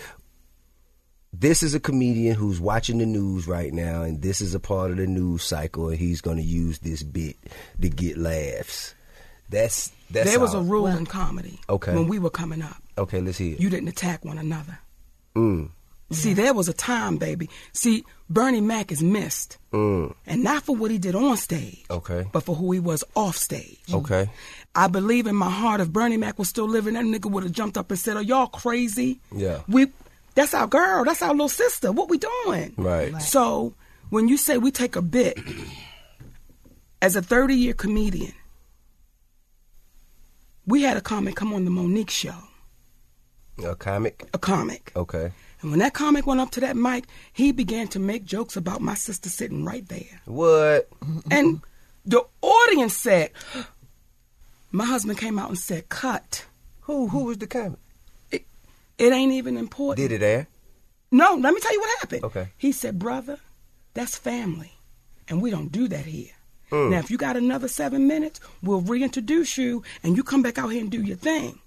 this 1.33 1.61
is 1.63 1.75
a 1.75 1.79
comedian 1.79 2.35
who's 2.35 2.59
watching 2.59 2.97
the 2.99 3.05
news 3.05 3.47
right 3.47 3.73
now, 3.73 4.01
and 4.03 4.21
this 4.21 4.41
is 4.41 4.55
a 4.55 4.59
part 4.59 4.91
of 4.91 4.97
the 4.97 5.07
news 5.07 5.43
cycle, 5.43 5.89
and 5.89 5.97
he's 5.97 6.21
going 6.21 6.37
to 6.37 6.43
use 6.43 6.79
this 6.79 7.03
bit 7.03 7.35
to 7.81 7.89
get 7.89 8.17
laughs. 8.17 8.95
That's 9.49 9.91
that's 10.11 10.29
there 10.29 10.39
was 10.39 10.53
a 10.53 10.57
all. 10.57 10.63
rule 10.63 10.87
in 10.87 11.05
comedy 11.05 11.59
Okay. 11.69 11.93
when 11.93 12.07
we 12.07 12.19
were 12.19 12.29
coming 12.29 12.61
up. 12.61 12.77
Okay, 12.97 13.21
let's 13.21 13.37
hear. 13.37 13.53
it. 13.53 13.59
You 13.61 13.69
didn't 13.69 13.87
attack 13.89 14.25
one 14.25 14.37
another. 14.37 14.79
Mm, 15.35 15.69
See, 16.09 16.33
there 16.33 16.53
was 16.53 16.69
a 16.69 16.73
time, 16.73 17.17
baby. 17.17 17.49
See, 17.73 18.05
Bernie 18.29 18.61
Mac 18.61 18.91
is 18.93 19.03
missed, 19.03 19.57
mm, 19.73 20.13
and 20.25 20.41
not 20.43 20.63
for 20.63 20.73
what 20.75 20.89
he 20.89 20.97
did 20.97 21.15
on 21.15 21.35
stage, 21.37 21.83
okay, 21.89 22.25
but 22.31 22.43
for 22.43 22.55
who 22.55 22.71
he 22.71 22.79
was 22.79 23.03
off 23.15 23.35
stage. 23.35 23.79
okay. 23.93 24.29
I 24.73 24.87
believe 24.87 25.27
in 25.27 25.35
my 25.35 25.49
heart, 25.49 25.81
if 25.81 25.89
Bernie 25.91 26.17
Mac 26.17 26.37
was 26.39 26.47
still 26.49 26.67
living, 26.67 26.93
that 26.93 27.03
nigga 27.03 27.29
would 27.31 27.43
have 27.43 27.51
jumped 27.51 27.77
up 27.77 27.89
and 27.91 27.99
said, 27.99 28.15
"Are 28.15 28.21
y'all 28.21 28.47
crazy? 28.47 29.19
Yeah. 29.35 29.61
we, 29.67 29.87
that's 30.37 30.53
our 30.53 30.67
girl, 30.67 31.03
that's 31.03 31.21
our 31.21 31.31
little 31.31 31.49
sister. 31.49 31.91
What 31.91 32.07
we 32.09 32.17
doing?" 32.17 32.73
Right. 32.77 33.21
So 33.21 33.73
when 34.09 34.27
you 34.29 34.37
say 34.37 34.57
we 34.57 34.71
take 34.71 34.95
a 34.95 35.01
bit, 35.01 35.37
as 37.01 37.15
a 37.17 37.21
30 37.21 37.55
year 37.55 37.73
comedian, 37.73 38.33
we 40.65 40.81
had 40.83 40.97
a 40.97 41.01
comic 41.01 41.35
come 41.35 41.53
on 41.53 41.65
the 41.65 41.71
Mo'Nique 41.71 42.09
show, 42.09 42.35
A 43.63 43.75
comic. 43.75 44.23
a 44.33 44.37
comic. 44.37 44.91
Okay. 44.95 45.31
And 45.61 45.71
when 45.71 45.79
that 45.79 45.93
comic 45.93 46.27
went 46.27 46.39
up 46.39 46.51
to 46.51 46.59
that 46.61 46.75
mic, 46.77 47.05
he 47.33 47.51
began 47.51 47.87
to 47.89 47.99
make 47.99 48.23
jokes 48.25 48.55
about 48.55 48.79
my 48.81 48.93
sister 48.93 49.29
sitting 49.29 49.65
right 49.65 49.87
there. 49.87 50.21
What? 50.25 50.87
And 51.31 51.61
the 52.05 52.23
audience 52.41 52.95
said, 52.95 53.31
my 54.71 54.85
husband 54.85 55.17
came 55.17 55.39
out 55.39 55.49
and 55.49 55.57
said, 55.57 55.89
cut. 55.89 56.45
Who? 56.81 57.07
Who 57.07 57.23
was 57.25 57.37
the 57.39 57.47
comic? 57.47 57.79
It, 58.97 59.13
ain't 59.13 59.33
even 59.33 59.57
important. 59.57 60.09
Did 60.09 60.21
it 60.21 60.25
air? 60.25 60.47
No, 61.11 61.35
let 61.35 61.53
me 61.53 61.59
tell 61.59 61.73
you 61.73 61.79
what 61.79 61.99
happened. 61.99 62.23
Okay. 62.25 62.49
He 62.57 62.71
said, 62.71 62.99
brother, 62.99 63.39
that's 63.93 64.17
family. 64.17 64.73
And 65.27 65.41
we 65.41 65.51
don't 65.51 65.71
do 65.71 65.87
that 65.87 66.05
here. 66.05 66.31
Mm. 66.71 66.91
Now, 66.91 66.99
if 66.99 67.09
you 67.09 67.17
got 67.17 67.37
another 67.37 67.67
seven 67.67 68.07
minutes, 68.07 68.39
we'll 68.61 68.81
reintroduce 68.81 69.57
you 69.57 69.83
and 70.03 70.17
you 70.17 70.23
come 70.23 70.41
back 70.41 70.57
out 70.57 70.69
here 70.69 70.81
and 70.81 70.91
do 70.91 71.01
your 71.01 71.17
thing. 71.17 71.59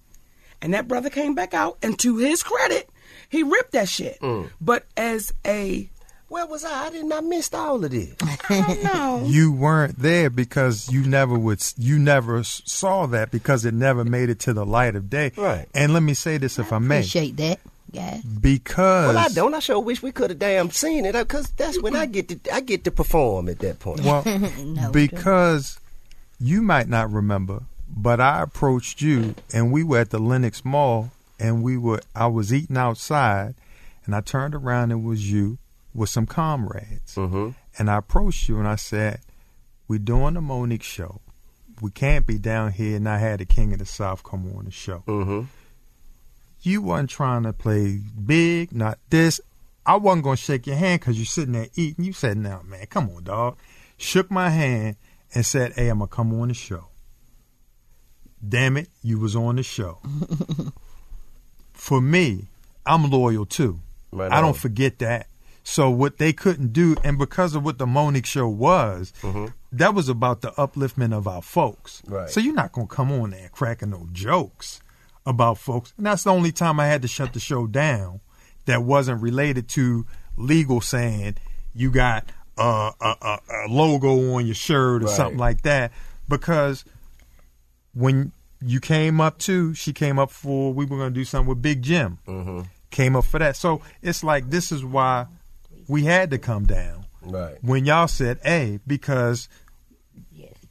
And 0.62 0.74
that 0.74 0.88
brother 0.88 1.08
came 1.08 1.34
back 1.34 1.54
out, 1.54 1.78
and 1.82 1.98
to 2.00 2.18
his 2.18 2.42
credit, 2.42 2.90
he 3.30 3.42
ripped 3.42 3.72
that 3.72 3.88
shit. 3.88 4.20
Mm. 4.20 4.50
But 4.60 4.84
as 4.94 5.32
a, 5.46 5.88
Where 6.30 6.46
was 6.46 6.64
I? 6.64 6.86
I 6.86 6.90
didn't. 6.90 7.12
I 7.12 7.20
missed 7.20 7.56
all 7.56 7.84
of 7.84 7.90
this. 7.90 8.14
I 8.22 8.36
don't 8.48 8.82
know. 8.84 9.22
You 9.26 9.50
weren't 9.52 9.98
there 9.98 10.30
because 10.30 10.88
you 10.88 11.02
never 11.02 11.36
would. 11.36 11.60
You 11.76 11.98
never 11.98 12.44
saw 12.44 13.06
that 13.06 13.32
because 13.32 13.64
it 13.64 13.74
never 13.74 14.04
made 14.04 14.30
it 14.30 14.38
to 14.40 14.52
the 14.52 14.64
light 14.64 14.94
of 14.94 15.10
day. 15.10 15.32
Right. 15.36 15.66
And 15.74 15.92
let 15.92 16.04
me 16.04 16.14
say 16.14 16.38
this, 16.38 16.56
if 16.60 16.72
I 16.72 16.78
may, 16.78 16.98
Appreciate 17.00 17.36
that, 17.38 17.58
guys. 17.92 18.22
because 18.22 19.12
Well, 19.12 19.18
I 19.18 19.26
don't. 19.28 19.54
I 19.54 19.58
sure 19.58 19.80
wish 19.80 20.04
we 20.04 20.12
could 20.12 20.30
have 20.30 20.38
damn 20.38 20.70
seen 20.70 21.04
it 21.04 21.16
uh, 21.16 21.24
because 21.24 21.50
that's 21.50 21.82
when 21.82 21.96
I 21.96 22.06
get 22.06 22.28
to 22.28 22.54
I 22.54 22.60
get 22.60 22.84
to 22.84 22.92
perform 22.92 23.48
at 23.48 23.58
that 23.58 23.80
point. 23.80 24.02
Well, 24.02 24.22
No, 24.58 24.92
because 24.92 25.80
you 26.38 26.62
might 26.62 26.88
not 26.88 27.10
remember, 27.10 27.64
but 27.88 28.20
I 28.20 28.42
approached 28.42 29.02
you 29.02 29.34
and 29.52 29.72
we 29.72 29.82
were 29.82 29.98
at 29.98 30.10
the 30.10 30.20
Lenox 30.20 30.64
Mall 30.64 31.10
and 31.40 31.64
we 31.64 31.76
were 31.76 32.00
I 32.14 32.28
was 32.28 32.54
eating 32.54 32.76
outside 32.76 33.54
and 34.06 34.14
I 34.14 34.20
turned 34.20 34.54
around 34.54 34.92
and 34.92 35.02
it 35.02 35.04
was 35.04 35.28
you 35.28 35.58
with 35.94 36.08
some 36.08 36.26
comrades. 36.26 37.14
Mhm. 37.16 37.54
And 37.78 37.90
I 37.90 37.96
approached 37.98 38.48
you 38.48 38.58
and 38.58 38.68
I 38.68 38.76
said, 38.76 39.20
We're 39.88 39.98
doing 39.98 40.34
the 40.34 40.40
Mo'Nique 40.40 40.82
show. 40.82 41.20
We 41.80 41.90
can't 41.90 42.26
be 42.26 42.38
down 42.38 42.72
here 42.72 42.96
and 42.96 43.04
not 43.04 43.20
have 43.20 43.38
the 43.38 43.44
King 43.46 43.72
of 43.72 43.78
the 43.78 43.86
South 43.86 44.22
come 44.22 44.46
on 44.56 44.66
the 44.66 44.70
show. 44.70 45.02
Mm-hmm. 45.06 45.46
You 46.62 46.82
wasn't 46.82 47.10
trying 47.10 47.42
to 47.44 47.52
play 47.52 48.00
big, 48.24 48.72
not 48.72 48.98
this. 49.08 49.40
I 49.86 49.96
wasn't 49.96 50.24
going 50.24 50.36
to 50.36 50.42
shake 50.42 50.66
your 50.66 50.76
hand 50.76 51.00
because 51.00 51.16
you're 51.16 51.24
sitting 51.24 51.54
there 51.54 51.68
eating. 51.74 52.04
You 52.04 52.12
said, 52.12 52.36
no, 52.36 52.60
man, 52.64 52.84
come 52.86 53.08
on, 53.10 53.24
dog. 53.24 53.56
Shook 53.96 54.30
my 54.30 54.50
hand 54.50 54.96
and 55.34 55.44
said, 55.44 55.72
hey, 55.72 55.88
I'm 55.88 55.98
going 55.98 56.08
to 56.10 56.14
come 56.14 56.38
on 56.38 56.48
the 56.48 56.54
show. 56.54 56.88
Damn 58.46 58.76
it, 58.76 58.88
you 59.02 59.18
was 59.18 59.34
on 59.34 59.56
the 59.56 59.62
show. 59.62 59.98
For 61.72 62.00
me, 62.00 62.48
I'm 62.84 63.10
loyal 63.10 63.46
too. 63.46 63.80
Right 64.12 64.30
I 64.30 64.40
don't 64.40 64.56
forget 64.56 64.98
that. 64.98 65.28
So 65.62 65.90
what 65.90 66.18
they 66.18 66.32
couldn't 66.32 66.72
do, 66.72 66.96
and 67.04 67.18
because 67.18 67.54
of 67.54 67.64
what 67.64 67.78
the 67.78 67.86
Mo'Nique 67.86 68.26
show 68.26 68.48
was, 68.48 69.12
that 69.72 69.94
was 69.94 70.08
about 70.08 70.40
the 70.40 70.50
upliftment 70.52 71.12
of 71.12 71.28
our 71.28 71.42
folks. 71.42 72.00
Mm-hmm. 72.02 72.14
Right. 72.14 72.30
So 72.30 72.40
you're 72.40 72.54
not 72.54 72.72
gonna 72.72 72.86
come 72.86 73.12
on 73.12 73.30
there 73.30 73.50
cracking 73.52 73.90
no 73.90 74.08
jokes 74.12 74.80
about 75.26 75.58
folks. 75.58 75.92
And 75.96 76.06
that's 76.06 76.24
the 76.24 76.30
only 76.30 76.50
time 76.50 76.80
I 76.80 76.86
had 76.86 77.02
to 77.02 77.08
shut 77.08 77.34
the 77.34 77.40
show 77.40 77.66
down 77.66 78.20
that 78.64 78.82
wasn't 78.82 79.20
related 79.22 79.68
to 79.70 80.06
legal 80.36 80.80
saying 80.80 81.36
you 81.74 81.90
got 81.90 82.24
a, 82.58 82.62
a, 83.00 83.16
a, 83.22 83.38
a 83.66 83.68
logo 83.68 84.32
on 84.34 84.46
your 84.46 84.54
shirt 84.54 85.02
or 85.02 85.06
Right. 85.06 85.14
something 85.16 85.38
like 85.38 85.62
that 85.62 85.92
because 86.28 86.84
when 87.94 88.32
you 88.62 88.80
came 88.80 89.20
up 89.20 89.38
to 89.38 89.74
she 89.74 89.92
came 89.92 90.18
up 90.18 90.30
for 90.30 90.72
we 90.72 90.84
were 90.84 90.96
going 90.96 91.12
to 91.12 91.18
do 91.20 91.24
something 91.24 91.48
with 91.48 91.62
big 91.62 91.82
jim 91.82 92.18
Mm-hmm. 92.26 92.60
came 92.90 93.16
up 93.16 93.24
for 93.24 93.38
that 93.38 93.56
so 93.56 93.80
it's 94.02 94.22
like 94.22 94.50
this 94.50 94.70
is 94.72 94.84
why 94.84 95.26
we 95.90 96.04
had 96.04 96.30
to 96.30 96.38
come 96.38 96.64
down. 96.64 97.06
Right. 97.22 97.58
when 97.60 97.84
y'all 97.84 98.08
said 98.08 98.38
a 98.46 98.80
because 98.86 99.50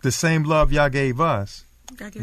the 0.01 0.11
same 0.11 0.45
love 0.45 0.73
y'all 0.73 0.89
gave 0.89 1.21
us 1.21 1.63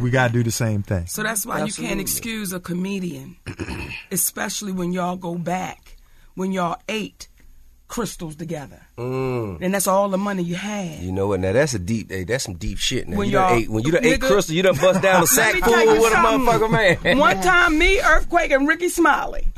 we 0.00 0.10
got 0.10 0.28
to 0.28 0.32
do 0.32 0.42
the 0.42 0.50
same 0.50 0.82
thing. 0.82 1.06
So 1.06 1.22
that's 1.22 1.44
why 1.44 1.64
you 1.64 1.72
can't 1.72 2.00
excuse 2.00 2.52
a 2.52 2.60
comedian, 2.60 3.36
especially 4.10 4.72
when 4.72 4.92
y'all 4.92 5.16
go 5.16 5.34
back, 5.36 5.96
when 6.34 6.52
y'all 6.52 6.80
ate 6.88 7.28
Krystals 7.88 8.36
together, 8.36 8.80
Mm. 8.98 9.58
and 9.62 9.72
that's 9.72 9.86
all 9.86 10.08
the 10.08 10.18
money 10.18 10.42
you 10.42 10.56
had. 10.56 10.98
You 10.98 11.12
know 11.12 11.28
what? 11.28 11.38
Now 11.40 11.52
that's 11.52 11.72
a 11.74 11.78
deep. 11.78 12.10
Hey, 12.10 12.24
that's 12.24 12.42
some 12.44 12.54
deep 12.54 12.78
shit. 12.78 13.06
Now 13.06 13.16
When 13.16 13.26
you 13.28 13.32
done 13.34 13.52
ate 13.52 13.68
when 13.70 13.84
you 13.84 13.92
done 13.92 14.04
ate 14.04 14.20
Krystal, 14.20 14.50
you 14.50 14.62
done 14.62 14.76
bust 14.76 15.02
down 15.02 15.22
a 15.22 15.26
sack 15.28 15.54
full 15.62 15.72
with 15.72 16.12
a 16.12 16.16
motherfucker, 16.16 16.70
man. 17.04 17.18
One 17.18 17.40
time, 17.42 17.78
me, 17.78 18.00
Earthquake, 18.00 18.50
and 18.50 18.66
Rickey 18.66 18.88
Smiley, 18.88 19.46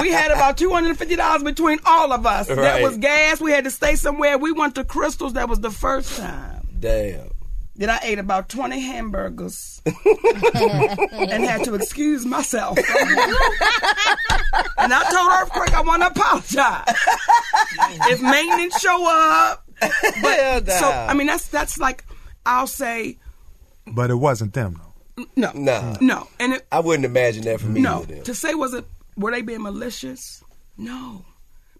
we 0.00 0.10
had 0.10 0.30
about 0.30 0.56
two 0.56 0.70
hundred 0.70 0.90
and 0.90 0.98
fifty 0.98 1.16
dollars 1.16 1.42
between 1.42 1.78
all 1.84 2.10
of 2.12 2.26
us. 2.26 2.48
That 2.48 2.82
was 2.82 2.96
gas. 2.96 3.40
We 3.40 3.50
had 3.52 3.64
to 3.64 3.70
stay 3.70 3.96
somewhere. 3.96 4.38
We 4.38 4.52
went 4.52 4.74
to 4.76 4.84
Krystals. 4.84 5.34
That 5.34 5.48
was 5.48 5.60
the 5.60 5.70
first 5.70 6.16
time 6.16 6.66
Damn. 6.80 7.30
That 7.76 7.90
I 7.90 7.98
ate 8.06 8.18
about 8.18 8.48
twenty 8.48 8.80
hamburgers 8.80 9.82
and 9.86 11.44
had 11.44 11.64
to 11.64 11.74
excuse 11.74 12.24
myself. 12.24 12.78
and 12.78 12.86
I 14.92 15.02
told 15.10 15.32
Earthquake 15.32 15.74
I 15.74 15.80
want 15.82 16.02
to 16.02 16.08
apologize 16.08 16.84
if 18.10 18.20
maintenance 18.22 18.78
show 18.80 19.06
up. 19.08 19.64
Hell 19.80 19.90
But 20.22 20.70
so 20.70 20.88
I 20.88 21.14
mean, 21.14 21.26
that's 21.26 21.48
that's 21.48 21.78
like 21.78 22.04
I'll 22.46 22.66
say 22.66 23.18
but 23.86 24.10
it 24.10 24.14
wasn't 24.14 24.54
them 24.54 24.80
though 25.16 25.26
no, 25.36 25.52
Nah. 25.54 25.96
no, 26.00 26.28
and 26.40 26.54
it, 26.54 26.66
I 26.72 26.80
wouldn't 26.80 27.04
imagine 27.04 27.44
that 27.44 27.60
for 27.60 27.66
me. 27.68 27.80
no. 27.80 28.02
either. 28.02 28.22
To 28.22 28.34
say 28.34 28.54
was 28.54 28.74
it 28.74 28.84
were 29.16 29.30
they 29.30 29.42
being 29.42 29.62
malicious? 29.62 30.42
No. 30.76 31.24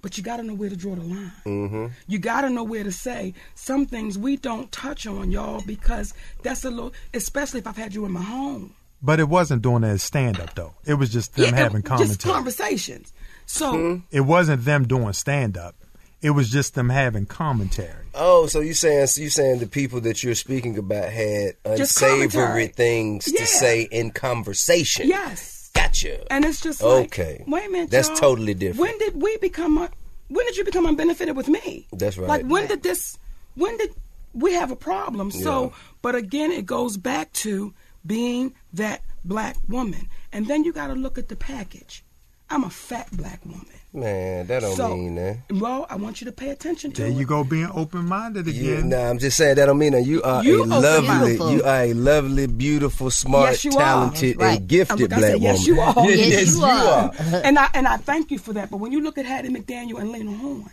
But 0.05 0.19
you 0.19 0.23
got 0.23 0.37
to 0.37 0.43
know 0.43 0.53
where 0.55 0.69
to 0.69 0.77
draw 0.77 0.95
the 0.95 1.03
line. 1.03 1.33
Mm-hmm. 1.47 1.87
You 2.09 2.19
got 2.19 2.43
to 2.43 2.51
know 2.51 2.63
where 2.63 2.85
to 2.85 2.93
say 2.93 3.33
some 3.55 3.87
things 3.87 4.19
we 4.19 4.37
don't 4.37 4.71
touch 4.71 5.07
on, 5.07 5.31
y'all, 5.31 5.63
because 5.67 6.13
that's 6.43 6.63
a 6.65 6.71
little. 6.71 6.93
Especially 7.15 7.61
if 7.61 7.67
I've 7.67 7.79
had 7.79 7.95
you 7.95 8.05
in 8.05 8.13
my 8.13 8.21
home. 8.23 8.75
but 9.03 9.19
it 9.19 9.29
wasn't 9.31 9.63
doing 9.63 9.83
it 9.83 9.89
as 9.89 10.03
stand 10.03 10.39
up 10.41 10.55
though 10.55 10.73
it 10.85 10.95
was 10.95 11.11
just 11.11 11.35
them 11.37 11.47
Yeah, 11.55 11.57
having 11.57 11.83
just 11.83 11.89
commentary 11.89 12.33
conversations. 12.35 13.13
So 13.47 14.03
it 14.11 14.21
wasn't 14.21 14.65
them 14.65 14.87
doing 14.87 15.13
stand 15.15 15.57
up 15.59 15.75
it 16.23 16.31
was 16.31 16.49
just 16.51 16.75
them 16.75 16.89
having 16.91 17.27
commentary 17.27 18.05
Oh, 18.15 18.47
so 18.47 18.61
you 18.61 18.73
saying 18.75 19.07
so 19.09 19.21
you 19.23 19.29
saying 19.31 19.59
the 19.59 19.67
people 19.67 20.01
that 20.03 20.23
you're 20.23 20.35
speaking 20.35 20.79
about 20.79 21.09
had 21.11 21.57
unsavory 21.67 22.69
things 22.69 23.27
Yeah. 23.33 23.41
to 23.41 23.47
say 23.47 23.83
in 23.91 24.11
conversation? 24.11 25.07
yes, 25.09 25.54
Gotcha. 25.75 26.33
and 26.33 26.45
it's 26.45 26.61
just 26.61 26.83
like, 26.83 27.07
Okay. 27.07 27.45
Wait 27.47 27.67
a 27.67 27.71
minute, 27.71 27.91
That's 27.91 28.09
y'all. 28.09 28.17
totally 28.17 28.55
different. 28.55 28.81
When 28.81 28.99
did 28.99 29.21
we 29.21 29.37
become? 29.39 29.79
Un- 29.79 29.91
when 30.29 30.47
did 30.47 30.57
you 30.57 30.65
become 30.65 30.87
unbenefited 30.87 31.37
with 31.37 31.49
me? 31.49 31.87
That's 31.93 32.17
right. 32.17 32.29
Like 32.29 32.47
when 32.47 32.67
did 32.67 32.83
this? 32.83 33.19
When 33.55 33.77
did 33.77 33.95
we 34.33 34.53
have 34.55 34.71
a 34.71 34.77
problem? 34.77 35.31
So, 35.31 35.65
Yeah. 35.65 35.71
but 36.03 36.15
again, 36.15 36.51
it 36.51 36.67
goes 36.67 36.97
back 36.97 37.33
to 37.45 37.73
being 38.07 38.55
that 38.73 39.03
black 39.25 39.57
woman, 39.69 40.09
and 40.33 40.47
then 40.47 40.65
you 40.65 40.73
got 40.73 40.89
to 40.89 40.95
look 40.95 41.19
at 41.19 41.29
the 41.29 41.37
package. 41.37 42.05
I'm 42.51 42.65
a 42.65 42.71
fat 42.71 43.09
black 43.13 43.45
woman. 43.45 43.67
Man, 43.97 44.47
that 44.49 44.61
don't 44.63 44.75
so, 44.77 44.97
mean 44.97 45.15
that. 45.15 45.37
well, 45.53 45.87
I 45.89 45.95
want 45.95 46.21
you 46.21 46.25
to 46.25 46.33
pay 46.33 46.51
attention 46.51 46.91
to 46.93 47.03
there 47.03 47.11
it. 47.13 47.15
you 47.15 47.25
go 47.25 47.45
being 47.45 47.69
open-minded 47.73 48.45
You, 48.49 48.75
again 48.75 48.89
nah, 48.89 49.09
I'm 49.09 49.19
just 49.21 49.37
saying 49.37 49.55
that 49.55 49.67
don't 49.67 49.79
mean 49.79 49.93
that 49.93 50.03
you 50.03 50.21
are 50.25 50.43
You 50.43 50.59
a 50.63 50.67
open- 50.67 50.71
lovely, 50.83 51.27
Beautiful. 51.29 51.53
you 51.53 51.63
are 51.63 51.83
a 51.83 51.95
lovely, 51.95 52.47
beautiful, 52.49 53.11
smart, 53.13 53.63
Yes, 53.65 53.73
talented, 53.75 54.37
Right. 54.41 54.59
and 54.59 54.69
gifted 54.69 55.09
black 55.11 55.21
say, 55.21 55.35
woman. 55.35 55.43
yes, 55.43 55.67
you 55.69 55.81
are. 55.81 55.95
Yes, 56.09 56.19
Yes, 56.19 56.29
yes, 56.29 56.51
you 56.55 56.59
you 56.59 56.65
are. 56.65 56.73
are. 56.75 57.13
and 57.45 57.57
I 57.57 57.69
and 57.73 57.87
I 57.87 57.97
thank 57.99 58.33
you 58.33 58.39
for 58.39 58.53
that. 58.55 58.69
But 58.69 58.79
when 58.79 58.91
you 58.91 59.01
look 59.01 59.17
at 59.17 59.27
Hattie 59.27 59.49
McDaniel 59.51 60.01
and 60.01 60.11
Lena 60.11 60.33
Horne, 60.33 60.71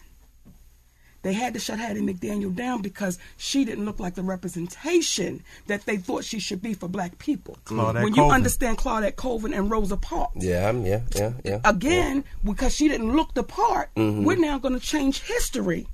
they 1.23 1.33
had 1.33 1.53
to 1.53 1.59
shut 1.59 1.79
Hattie 1.79 2.01
McDaniel 2.01 2.53
down 2.55 2.81
because 2.81 3.19
she 3.37 3.63
didn't 3.65 3.85
look 3.85 3.99
like 3.99 4.15
the 4.15 4.23
representation 4.23 5.43
that 5.67 5.85
they 5.85 5.97
thought 5.97 6.23
she 6.23 6.39
should 6.39 6.61
be 6.61 6.73
for 6.73 6.87
black 6.87 7.17
people. 7.19 7.57
Claudette 7.65 8.03
when 8.03 8.07
you 8.13 8.21
Colvin. 8.21 8.35
understand 8.35 8.77
Claudette 8.77 9.15
Colvin 9.15 9.53
and 9.53 9.69
Rosa 9.69 9.97
Parks. 9.97 10.43
Yeah, 10.43 10.69
I'm, 10.69 10.85
yeah, 10.85 11.01
yeah, 11.15 11.33
yeah. 11.43 11.59
Again, 11.65 12.23
because 12.43 12.73
she 12.75 12.87
didn't 12.87 13.15
look 13.15 13.33
the 13.33 13.43
part, 13.43 13.89
Mm-hmm. 13.95 14.23
we're 14.23 14.37
now 14.37 14.57
going 14.57 14.73
to 14.73 14.85
change 14.85 15.21
history 15.21 15.87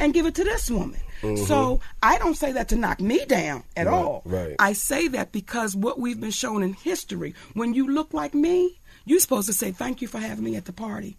and 0.00 0.12
give 0.12 0.26
it 0.26 0.34
to 0.34 0.44
this 0.44 0.70
woman. 0.70 1.00
So 1.46 1.80
I 2.02 2.18
don't 2.18 2.34
say 2.36 2.52
that 2.52 2.68
to 2.68 2.76
knock 2.76 3.00
me 3.00 3.24
down 3.24 3.62
at 3.78 3.86
all. 3.86 4.22
Mm-hmm. 4.26 4.56
I 4.58 4.74
say 4.74 5.08
that 5.08 5.32
because 5.32 5.74
what 5.74 5.98
we've 5.98 6.20
been 6.20 6.30
shown 6.30 6.62
in 6.62 6.74
history, 6.74 7.34
when 7.54 7.72
you 7.72 7.88
look 7.90 8.12
like 8.12 8.34
me, 8.34 8.78
you're 9.06 9.20
supposed 9.20 9.46
to 9.46 9.54
say 9.54 9.70
thank 9.72 10.02
you 10.02 10.08
for 10.08 10.18
having 10.18 10.44
me 10.44 10.56
at 10.56 10.66
the 10.66 10.72
party. 10.74 11.16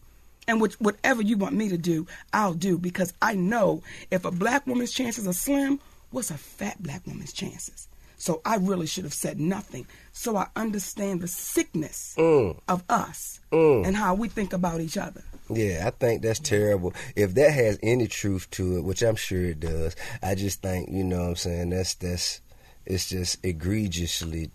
And 0.48 0.62
which, 0.62 0.76
whatever 0.76 1.22
you 1.22 1.38
want 1.38 1.56
me 1.56 1.70
to 1.70 1.78
do, 1.78 2.06
I'll 2.34 2.54
do 2.54 2.78
because 2.78 3.14
I 3.22 3.34
know 3.36 3.82
if 4.12 4.26
a 4.26 4.32
black 4.32 4.68
woman's 4.68 4.92
chances 4.92 5.28
are 5.28 5.34
slim, 5.34 5.80
what's 6.12 6.30
a 6.32 6.38
fat 6.38 6.82
black 6.82 7.06
woman's 7.08 7.34
chances? 7.34 7.88
So 8.18 8.42
I 8.46 8.56
really 8.56 8.88
should 8.88 9.04
have 9.04 9.14
said 9.14 9.40
nothing. 9.40 9.88
So 10.14 10.38
I 10.38 10.48
understand 10.56 11.22
the 11.22 11.28
sickness 11.28 12.16
Mm. 12.18 12.58
of 12.68 12.84
us 12.90 13.40
and 13.52 13.96
how 13.96 14.14
we 14.14 14.28
think 14.30 14.52
about 14.54 14.82
each 14.82 14.98
other. 14.98 15.24
Yeah, 15.50 15.84
I 15.88 15.92
think 15.92 16.22
that's 16.22 16.40
terrible. 16.40 16.94
If 17.16 17.36
that 17.36 17.52
has 17.54 17.78
any 17.84 18.08
truth 18.08 18.50
to 18.52 18.78
it, 18.78 18.84
which 18.84 19.02
I'm 19.02 19.16
sure 19.16 19.46
it 19.46 19.60
does, 19.60 19.96
I 20.24 20.36
just 20.36 20.62
think, 20.62 20.90
you 20.92 21.04
know 21.04 21.22
what 21.22 21.30
I'm 21.30 21.36
saying, 21.36 21.70
that's 21.70 21.94
that's 21.96 22.42
it's 22.86 23.10
just 23.10 23.44
egregiously 23.44 24.50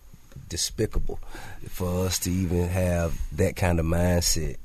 despicable 0.49 1.19
for 1.69 2.07
us 2.07 2.19
to 2.21 2.31
even 2.31 2.69
have 2.69 3.21
that 3.37 3.57
kind 3.57 3.79
of 3.81 3.87
mindset 3.87 4.57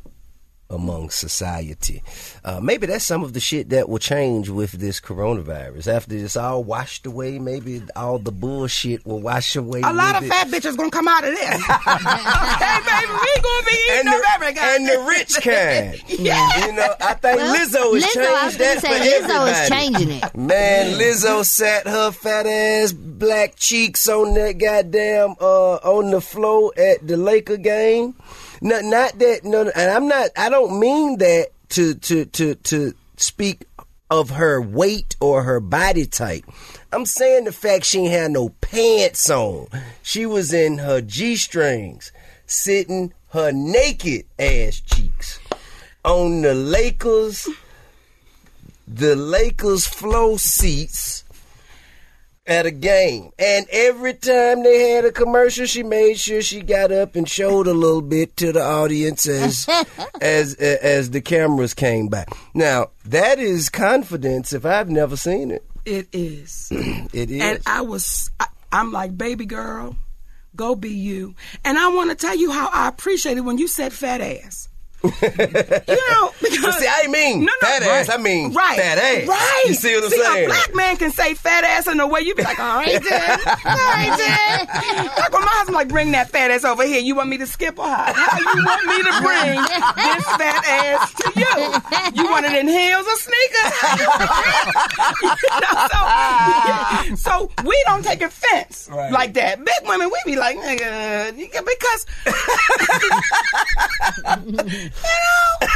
among 0.70 1.10
society. 1.10 2.02
Uh, 2.44 2.60
maybe 2.62 2.88
that's 2.88 3.06
some 3.06 3.24
of 3.24 3.34
the 3.34 3.40
shit 3.40 3.70
that 3.70 3.88
will 3.88 4.00
change 4.00 4.50
with 4.50 4.72
this 4.74 5.00
coronavirus. 5.00 5.88
After 5.88 6.16
it's 6.16 6.36
all 6.36 6.64
washed 6.64 7.06
away, 7.06 7.38
maybe 7.40 7.82
all 7.96 8.18
the 8.20 8.32
bullshit 8.32 9.06
will 9.06 9.20
wash 9.22 9.56
away. 9.56 9.82
A 9.84 9.94
lot 9.94 10.16
of 10.16 10.24
it. 10.24 10.30
fat 10.30 10.48
bitches 10.48 10.76
gonna 10.76 10.90
come 10.92 11.08
out 11.08 11.24
of 11.24 11.34
this. 11.36 11.56
okay, 11.56 12.80
baby, 12.86 13.14
we 13.14 13.42
gonna 13.42 13.66
be 13.66 13.72
eating 13.72 14.00
and 14.00 14.08
up 14.10 14.22
the, 14.22 14.32
every 14.36 14.54
goddamn 14.54 14.76
and 14.76 14.88
the 14.88 15.06
rich 15.08 15.34
kind. 15.42 16.20
Yeah. 16.20 16.66
You 16.68 16.74
know, 16.74 16.96
I 17.00 17.14
think 17.14 17.38
Well, 17.38 17.56
Lizzo 17.56 17.94
has 17.94 18.04
Lizzo, 18.04 18.26
I 18.26 18.46
was 18.46 18.58
changed 18.58 18.60
that 18.60 18.82
say 18.82 19.20
for 19.20 19.28
Lizzo 19.28 19.64
is 19.64 19.70
changing 19.70 20.12
it. 20.12 20.36
Man, 20.36 21.00
Lizzo 21.00 21.46
sat 21.46 21.88
her 21.88 22.12
fat 22.12 22.48
ass 22.48 22.92
black 22.92 23.56
cheeks 23.56 24.08
on 24.10 24.34
that 24.34 24.58
goddamn 24.58 25.36
uh 25.40 25.76
on 25.76 26.12
the 26.12 26.22
floor 26.22 26.74
at 26.78 27.06
the 27.08 27.18
Laker 27.18 27.58
game. 27.58 28.16
No, 28.62 28.82
not 28.82 29.18
that. 29.20 29.44
No, 29.44 29.62
and 29.76 29.92
I'm 29.92 30.08
not. 30.08 30.30
I 30.38 30.50
don't 30.50 30.80
mean 30.80 31.18
that 31.18 31.50
to 31.70 31.96
to 31.96 32.26
to 32.26 32.56
to 32.56 32.94
speak 33.18 33.66
of 34.10 34.30
her 34.32 34.62
weight 34.62 35.16
or 35.20 35.44
her 35.44 35.60
body 35.60 36.06
type. 36.06 36.46
I'm 36.92 37.06
saying 37.06 37.46
the 37.46 37.52
fact 37.52 37.86
she 37.86 38.06
had 38.06 38.32
no 38.32 38.50
pants 38.50 39.30
on. 39.30 39.68
She 40.04 40.26
was 40.26 40.54
in 40.54 40.78
her 40.78 41.02
g 41.02 41.36
strings, 41.36 42.12
sitting 42.46 43.14
her 43.30 43.52
naked 43.52 44.26
ass 44.40 44.80
cheeks 44.80 45.40
on 46.04 46.44
the 46.44 46.54
Lakers 46.54 47.50
the 48.88 49.16
Lakers 49.16 49.88
flow 49.88 50.38
seats 50.38 51.25
at 52.48 52.66
a 52.66 52.72
game. 52.72 53.32
And 53.40 53.66
every 53.72 54.14
time 54.14 54.64
they 54.64 54.92
had 54.92 55.06
a 55.06 55.12
commercial, 55.12 55.66
she 55.66 55.84
made 55.84 56.18
sure 56.18 56.42
she 56.42 56.62
got 56.62 56.92
up 56.92 57.16
and 57.16 57.28
showed 57.28 57.68
a 57.68 57.74
little 57.74 58.02
bit 58.02 58.38
to 58.38 58.52
the 58.52 58.64
audience 58.64 59.28
as 59.28 59.68
as 60.22 60.56
as 60.56 61.12
the 61.12 61.22
cameras 61.22 61.74
came 61.74 62.08
by. 62.08 62.26
Now, 62.54 62.92
that 63.06 63.40
is 63.40 63.70
confidence 63.70 64.54
if 64.54 64.66
I've 64.66 64.90
never 64.90 65.18
seen 65.18 65.52
it. 65.52 65.66
It 65.86 66.08
is. 66.12 66.72
It 67.14 67.32
is. 67.32 67.42
And 67.42 67.60
I 67.66 67.82
was, 67.82 68.30
I, 68.40 68.48
I'm 68.72 68.92
like, 68.92 69.18
baby 69.18 69.46
girl, 69.46 69.96
go 70.56 70.76
be 70.76 70.90
you. 70.90 71.36
And 71.64 71.78
I 71.78 71.88
want 71.90 72.10
to 72.10 72.16
tell 72.16 72.36
you 72.36 72.52
how 72.52 72.70
I 72.74 72.88
appreciate 72.88 73.38
it 73.38 73.42
when 73.42 73.58
you 73.58 73.68
said 73.68 73.94
fat 73.94 74.22
ass. 74.22 74.68
You 75.04 75.12
know, 75.12 76.32
because 76.42 76.78
see, 76.80 76.88
I 76.88 77.02
ain't 77.04 77.12
mean 77.12 77.48
fat 77.62 77.84
ass, 77.84 78.10
I 78.10 78.18
mean 78.18 78.54
right, 78.54 78.78
fat 78.80 78.98
ass. 78.98 79.28
Right. 79.28 79.64
You 79.68 79.74
see 79.76 79.94
what 79.96 80.06
I'm 80.06 80.10
see, 80.10 80.18
saying? 80.24 80.46
A 80.46 80.48
black 80.48 80.74
man 80.76 80.98
can 80.98 81.12
say 81.12 81.34
fat 81.36 81.64
ass 81.64 81.88
in 81.88 82.00
a 82.00 82.08
way 82.08 82.22
you 82.22 82.34
be 82.36 82.44
like, 82.44 82.60
all 82.60 82.78
right, 82.78 83.02
then, 83.04 83.40
all 83.40 83.76
right, 83.76 84.16
then. 84.18 85.06
Like 85.08 85.32
when 85.32 85.42
my 85.42 85.48
husband 85.52 85.76
like, 85.76 85.90
bring 85.90 86.12
that 86.12 86.30
fat 86.32 86.50
ass 86.52 86.64
over 86.64 86.86
here. 86.86 87.00
You 87.02 87.16
want 87.16 87.30
me 87.30 87.38
to 87.38 87.46
skip 87.48 87.78
or 87.78 87.86
how? 87.86 88.14
How 88.14 88.38
you 88.40 88.66
want 88.66 88.86
me 88.86 88.98
to 89.04 89.12
bring 89.22 89.62
this 89.62 90.26
fat 90.38 90.64
ass 90.66 91.14
to 91.14 91.32
you? 91.40 92.24
You 92.24 92.30
want 92.32 92.46
it 92.46 92.54
in 92.54 92.68
heels 92.68 93.06
or 93.06 93.18
sneakers? 93.18 93.74
you 95.46 95.60
know, 95.62 95.88
so, 97.16 97.16
so 97.16 97.52
we 97.64 97.84
don't 97.86 98.04
take 98.04 98.22
offense 98.22 98.90
Right. 98.92 99.12
like 99.12 99.34
that. 99.34 99.64
Big 99.64 99.88
women, 99.88 100.10
we 100.10 100.32
be 100.34 100.38
like, 100.38 100.58
nigga, 100.58 101.36
because 101.36 102.06
you 104.86 105.20
know, 105.26 105.68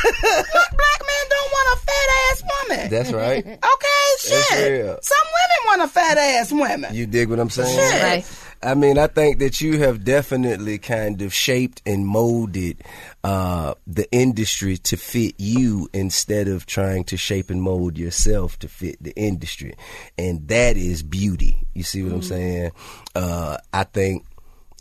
what 0.52 0.69
black 0.77 1.02
men 1.02 1.26
don't 1.30 1.52
want 1.52 1.77
a 1.77 1.86
fat 1.86 2.10
ass 2.31 2.44
woman. 2.69 2.90
That's 2.90 3.11
right. 3.11 3.45
okay, 3.45 4.10
shit. 4.19 4.72
real. 4.72 4.99
Some 5.02 5.27
women 5.27 5.60
want 5.65 5.81
a 5.81 5.88
fat 5.88 6.18
ass 6.18 6.52
woman. 6.52 6.94
You 6.94 7.06
dig 7.06 7.30
what 7.30 7.40
I'm 7.40 7.49
saying? 7.49 7.76
Shit. 7.76 8.03
Right. 8.03 8.45
I 8.61 8.76
mean, 8.76 8.98
I 8.98 9.07
think 9.07 9.40
that 9.40 9.61
you 9.61 9.80
have 9.80 10.03
definitely 10.03 10.80
kind 10.80 11.22
of 11.22 11.34
shaped 11.34 11.81
and 11.86 12.06
molded 12.06 12.84
uh, 13.23 13.76
the 13.88 14.11
industry 14.11 14.76
to 14.77 14.98
fit 14.98 15.36
you 15.38 15.90
instead 15.94 16.49
of 16.49 16.65
trying 16.65 17.06
to 17.06 17.15
shape 17.15 17.49
and 17.49 17.61
mold 17.61 17.98
yourself 17.98 18.60
to 18.60 18.68
fit 18.68 19.02
the 19.02 19.14
industry. 19.15 19.76
And 20.18 20.45
that 20.49 20.76
is 20.76 21.03
beauty. 21.03 21.65
You 21.73 21.84
see 21.84 22.03
what 22.03 22.11
I'm 22.11 22.22
saying? 22.22 22.72
Uh, 23.15 23.57
I 23.72 23.86
think, 23.86 24.26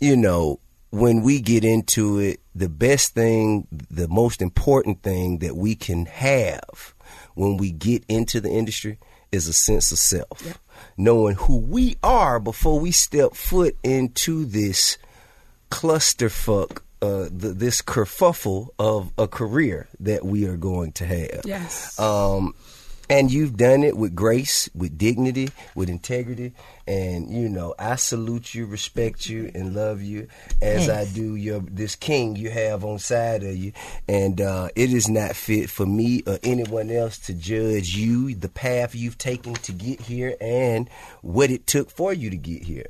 you 0.01 0.17
know, 0.17 0.59
when 0.91 1.21
we 1.21 1.39
get 1.39 1.63
into 1.63 2.19
it, 2.19 2.39
the 2.55 2.69
best 2.69 3.13
thing, 3.13 3.67
the 3.71 4.07
most 4.07 4.41
important 4.41 5.03
thing 5.03 5.39
that 5.39 5.55
we 5.55 5.75
can 5.75 6.05
have 6.07 6.93
when 7.35 7.57
we 7.57 7.71
get 7.71 8.03
into 8.07 8.41
the 8.41 8.49
industry 8.49 8.97
is 9.31 9.47
a 9.47 9.53
sense 9.53 9.91
of 9.91 9.99
self. 9.99 10.59
Knowing 10.97 11.35
who 11.35 11.57
we 11.57 11.97
are 12.01 12.39
before 12.39 12.79
we 12.79 12.91
step 12.91 13.35
foot 13.35 13.77
into 13.83 14.45
this 14.45 14.97
clusterfuck, 15.69 16.81
uh, 17.01 17.29
th- 17.29 17.55
this 17.55 17.81
kerfuffle 17.81 18.69
of 18.79 19.11
a 19.17 19.27
career 19.27 19.87
that 19.99 20.25
we 20.25 20.45
are 20.45 20.57
going 20.57 20.91
to 20.93 21.05
have. 21.05 21.41
Yes. 21.45 21.97
Um, 21.99 22.55
and 23.09 23.31
you've 23.31 23.57
done 23.57 23.83
it 23.83 23.97
with 23.97 24.15
grace, 24.15 24.69
with 24.75 24.97
dignity, 24.97 25.49
with 25.75 25.89
integrity, 25.89 26.53
and 26.87 27.29
you 27.31 27.49
know 27.49 27.73
I 27.79 27.95
salute 27.95 28.53
you, 28.53 28.65
respect 28.65 29.27
you, 29.27 29.51
and 29.55 29.75
love 29.75 30.01
you 30.01 30.27
as 30.61 30.89
I 30.89 31.05
do 31.05 31.35
your 31.35 31.61
this 31.61 31.95
king 31.95 32.35
you 32.35 32.49
have 32.51 32.85
on 32.85 32.99
side 32.99 33.43
of 33.43 33.55
you. 33.55 33.73
And 34.07 34.39
uh, 34.39 34.69
it 34.75 34.93
is 34.93 35.09
not 35.09 35.35
fit 35.35 35.69
for 35.69 35.85
me 35.85 36.23
or 36.27 36.39
anyone 36.43 36.91
else 36.91 37.17
to 37.19 37.33
judge 37.33 37.95
you, 37.95 38.35
the 38.35 38.49
path 38.49 38.93
you've 38.95 39.17
taken 39.17 39.53
to 39.55 39.71
get 39.71 40.01
here, 40.01 40.35
and 40.39 40.89
what 41.21 41.49
it 41.49 41.65
took 41.65 41.89
for 41.89 42.13
you 42.13 42.29
to 42.29 42.37
get 42.37 42.63
here. 42.63 42.87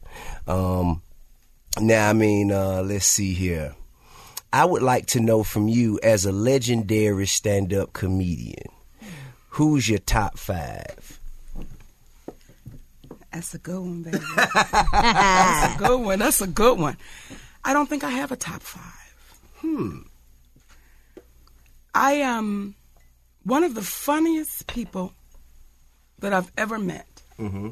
Um, 0.48 1.02
now, 1.80 2.10
I 2.10 2.14
mean, 2.14 2.52
uh, 2.52 2.82
let's 2.82 3.06
see 3.06 3.34
here. 3.34 3.76
I 4.52 4.66
would 4.66 4.82
like 4.82 5.06
to 5.08 5.20
know 5.20 5.44
from 5.44 5.68
you, 5.68 6.00
as 6.02 6.26
a 6.26 6.32
legendary 6.32 7.28
stand-up 7.28 7.94
comedian, 7.94 8.72
who's 9.50 9.90
your 9.90 10.00
top 10.00 10.38
five? 10.38 11.20
That's 13.32 13.54
a 13.54 13.60
good 13.60 13.80
one, 13.80 14.04
baby. 14.04 14.18
That's 14.92 15.76
a 15.76 15.78
good 15.78 15.98
one. 16.02 16.20
That's 16.20 16.42
a 16.42 16.48
good 16.48 16.80
one. 16.80 16.98
I 17.64 17.74
don't 17.74 17.88
think 17.88 18.04
I 18.04 18.10
have 18.10 18.32
a 18.32 18.36
top 18.36 18.62
five. 18.62 18.94
Hmm. 19.58 20.00
I 21.94 22.14
am 22.14 22.76
one 23.44 23.64
of 23.64 23.76
the 23.76 23.82
funniest 23.82 24.68
people 24.68 25.14
that 26.20 26.34
I've 26.34 26.52
ever 26.58 26.80
met 26.80 27.08
mm-hmm. 27.38 27.70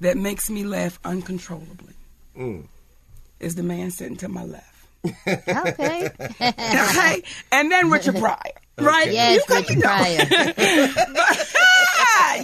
that 0.00 0.16
makes 0.16 0.50
me 0.50 0.64
laugh 0.64 0.98
uncontrollably 1.04 1.94
mm. 2.36 2.64
is 3.40 3.54
the 3.54 3.62
man 3.62 3.90
sitting 3.90 4.16
to 4.18 4.28
my 4.28 4.44
left. 4.44 4.74
Okay. 5.26 6.10
okay? 6.40 7.22
And 7.52 7.70
then 7.70 7.90
Richard 7.90 8.16
Pryor. 8.16 8.36
Right? 8.80 9.12
Yes, 9.12 9.36
You 9.36 9.44
can- 9.46 9.56
Richard 9.56 9.76
you 9.76 9.82
know. 9.82 9.88
Pryor. 9.88 10.26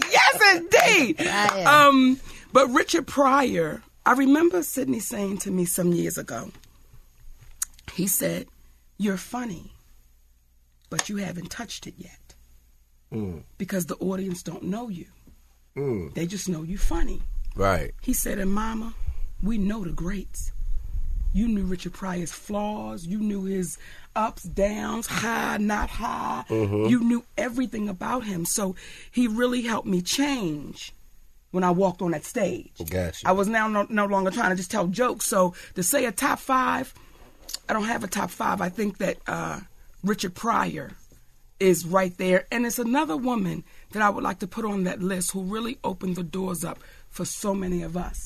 yes, 0.11 0.57
indeed. 0.57 1.19
Pryor. 1.19 1.67
Um, 1.69 2.21
but 2.53 2.69
Richard 2.71 3.07
Pryor, 3.07 3.83
I 4.07 4.13
remember 4.13 4.63
Sidney 4.63 5.01
saying 5.01 5.39
to 5.39 5.51
me 5.51 5.65
some 5.65 5.93
years 5.93 6.19
ago, 6.19 6.51
he 7.93 8.07
said, 8.07 8.47
You're 8.99 9.17
funny, 9.17 9.73
but 10.91 11.09
you 11.09 11.17
haven't 11.19 11.51
touched 11.51 11.87
it 11.87 11.95
yet. 11.99 12.19
Because 13.59 13.87
the 13.87 13.95
audience 13.97 14.43
don't 14.43 14.65
know 14.65 14.89
you. 14.89 15.07
They 16.15 16.27
just 16.27 16.49
know 16.49 16.63
you 16.65 16.77
funny. 16.79 17.23
Right. 17.55 17.93
He 18.03 18.13
said, 18.13 18.39
and 18.41 18.51
mama, 18.53 18.95
we 19.41 19.57
know 19.57 19.85
the 19.85 19.93
greats. 19.93 20.51
You 21.35 21.49
knew 21.49 21.65
Richard 21.65 21.93
Pryor's 21.93 22.33
flaws. 22.33 23.05
You 23.05 23.19
knew 23.19 23.43
his 23.45 23.77
ups, 24.15 24.45
downs, 24.45 25.09
high, 25.09 25.57
not 25.59 25.91
high. 25.91 26.45
You 26.49 27.01
knew 27.01 27.25
everything 27.37 27.89
about 27.89 28.23
him. 28.23 28.45
So 28.45 28.77
he 29.11 29.27
really 29.27 29.63
helped 29.63 29.89
me 29.89 30.01
change 30.01 30.93
when 31.51 31.65
I 31.65 31.73
walked 31.73 32.03
on 32.03 32.13
that 32.13 32.25
stage. 32.25 32.71
Gotcha. 32.89 33.29
I 33.29 33.33
was 33.33 33.49
now 33.49 33.67
no, 33.67 33.85
no 33.91 34.07
longer 34.07 34.31
trying 34.31 34.51
to 34.51 34.57
just 34.57 34.71
tell 34.71 34.87
jokes. 34.87 35.27
So 35.27 35.55
to 35.75 35.83
say 35.83 36.05
a 36.05 36.13
top 36.13 36.39
five, 36.39 36.95
I 37.69 37.73
don't 37.73 37.85
have 37.85 38.05
a 38.05 38.09
top 38.09 38.31
five. 38.31 38.61
I 38.61 38.69
think 38.69 38.99
that 38.99 39.19
uh, 39.27 39.59
Richard 40.05 40.35
Pryor 40.35 40.93
is 41.59 41.85
right 41.85 42.17
there. 42.17 42.47
And 42.53 42.65
it's 42.65 42.79
another 42.79 43.17
woman 43.17 43.65
that 43.91 44.03
I 44.03 44.09
would 44.09 44.23
like 44.23 44.39
to 44.39 44.47
put 44.47 44.65
on 44.65 44.85
that 44.85 45.03
list 45.03 45.33
who 45.33 45.43
really 45.43 45.79
opened 45.83 46.15
the 46.15 46.23
doors 46.23 46.65
up 46.65 46.79
for 47.09 47.25
so 47.25 47.55
many 47.55 47.83
of 47.83 47.97
us. 47.97 48.25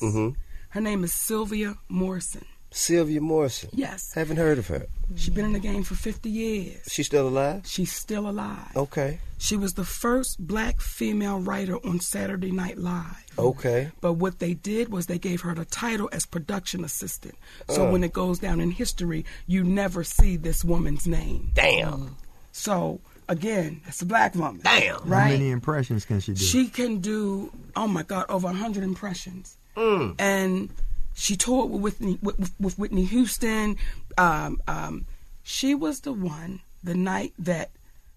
Her 0.70 0.80
name 0.82 1.04
is 1.04 1.14
Sylvia 1.14 1.76
Morrison. 1.88 2.44
Sylvia 2.70 3.20
Morrison. 3.20 3.70
Yes. 3.72 4.12
Haven't 4.14 4.36
heard 4.36 4.58
of 4.58 4.68
her. 4.68 4.86
She's 5.16 5.30
been 5.30 5.46
in 5.46 5.52
the 5.52 5.58
game 5.58 5.82
for 5.82 5.94
50 5.94 6.28
years. 6.28 6.82
She's 6.86 7.06
still 7.06 7.28
alive? 7.28 7.62
She's 7.66 7.92
still 7.92 8.28
alive. 8.28 8.76
Okay. 8.76 9.20
She 9.38 9.56
was 9.56 9.74
the 9.74 9.84
first 9.84 10.44
black 10.44 10.80
female 10.80 11.38
writer 11.38 11.76
on 11.86 12.00
Saturday 12.00 12.50
Night 12.50 12.76
Live. 12.76 13.24
Okay. 13.38 13.90
But 14.00 14.14
what 14.14 14.38
they 14.38 14.54
did 14.54 14.90
was 14.90 15.06
they 15.06 15.18
gave 15.18 15.42
her 15.42 15.54
the 15.54 15.64
title 15.64 16.08
as 16.12 16.26
production 16.26 16.84
assistant. 16.84 17.36
So 17.68 17.86
uh. 17.86 17.92
when 17.92 18.04
it 18.04 18.12
goes 18.12 18.38
down 18.38 18.60
in 18.60 18.70
history, 18.70 19.24
you 19.46 19.64
never 19.64 20.04
see 20.04 20.36
this 20.36 20.64
woman's 20.64 21.06
name. 21.06 21.52
Damn. 21.54 21.92
Mm. 21.92 22.10
So 22.52 23.00
again, 23.28 23.80
that's 23.84 24.02
a 24.02 24.06
black 24.06 24.34
woman. 24.34 24.60
Damn. 24.62 25.08
Right? 25.08 25.20
How 25.20 25.28
many 25.30 25.50
impressions 25.50 26.04
can 26.04 26.20
she 26.20 26.32
do? 26.32 26.42
She 26.42 26.66
can 26.66 26.98
do, 26.98 27.52
oh 27.76 27.88
my 27.88 28.02
God, 28.02 28.26
over 28.28 28.46
100 28.46 28.82
impressions. 28.82 29.56
Mm. 29.76 30.16
And 30.18 30.70
she 31.18 31.36
toured 31.36 31.70
with 31.70 31.80
Whitney, 31.82 32.18
with, 32.22 32.52
with 32.60 32.78
Whitney 32.78 33.04
Houston. 33.04 33.76
Um, 34.16 34.60
um, 34.68 35.06
she 35.42 35.74
was 35.74 36.00
the 36.00 36.12
one 36.12 36.60
the 36.82 36.94
night 36.94 37.32
that 37.38 37.70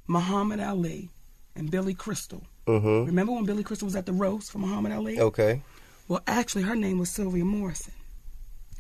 Muhammad 0.08 0.60
Ali 0.60 1.10
and 1.56 1.72
Billy 1.72 1.94
Crystal. 1.94 2.44
Remember 2.68 3.34
when 3.34 3.44
Billy 3.46 3.64
Crystal 3.64 3.86
was 3.88 3.96
at 3.98 4.06
the 4.06 4.14
roast 4.14 4.52
for 4.52 4.60
Muhammad 4.60 4.92
Ali? 4.94 5.20
Okay. 5.20 5.62
Well, 6.08 6.22
actually, 6.28 6.62
her 6.64 6.76
name 6.76 7.00
was 7.00 7.10
Sylvia 7.10 7.44
Morrison, 7.44 7.94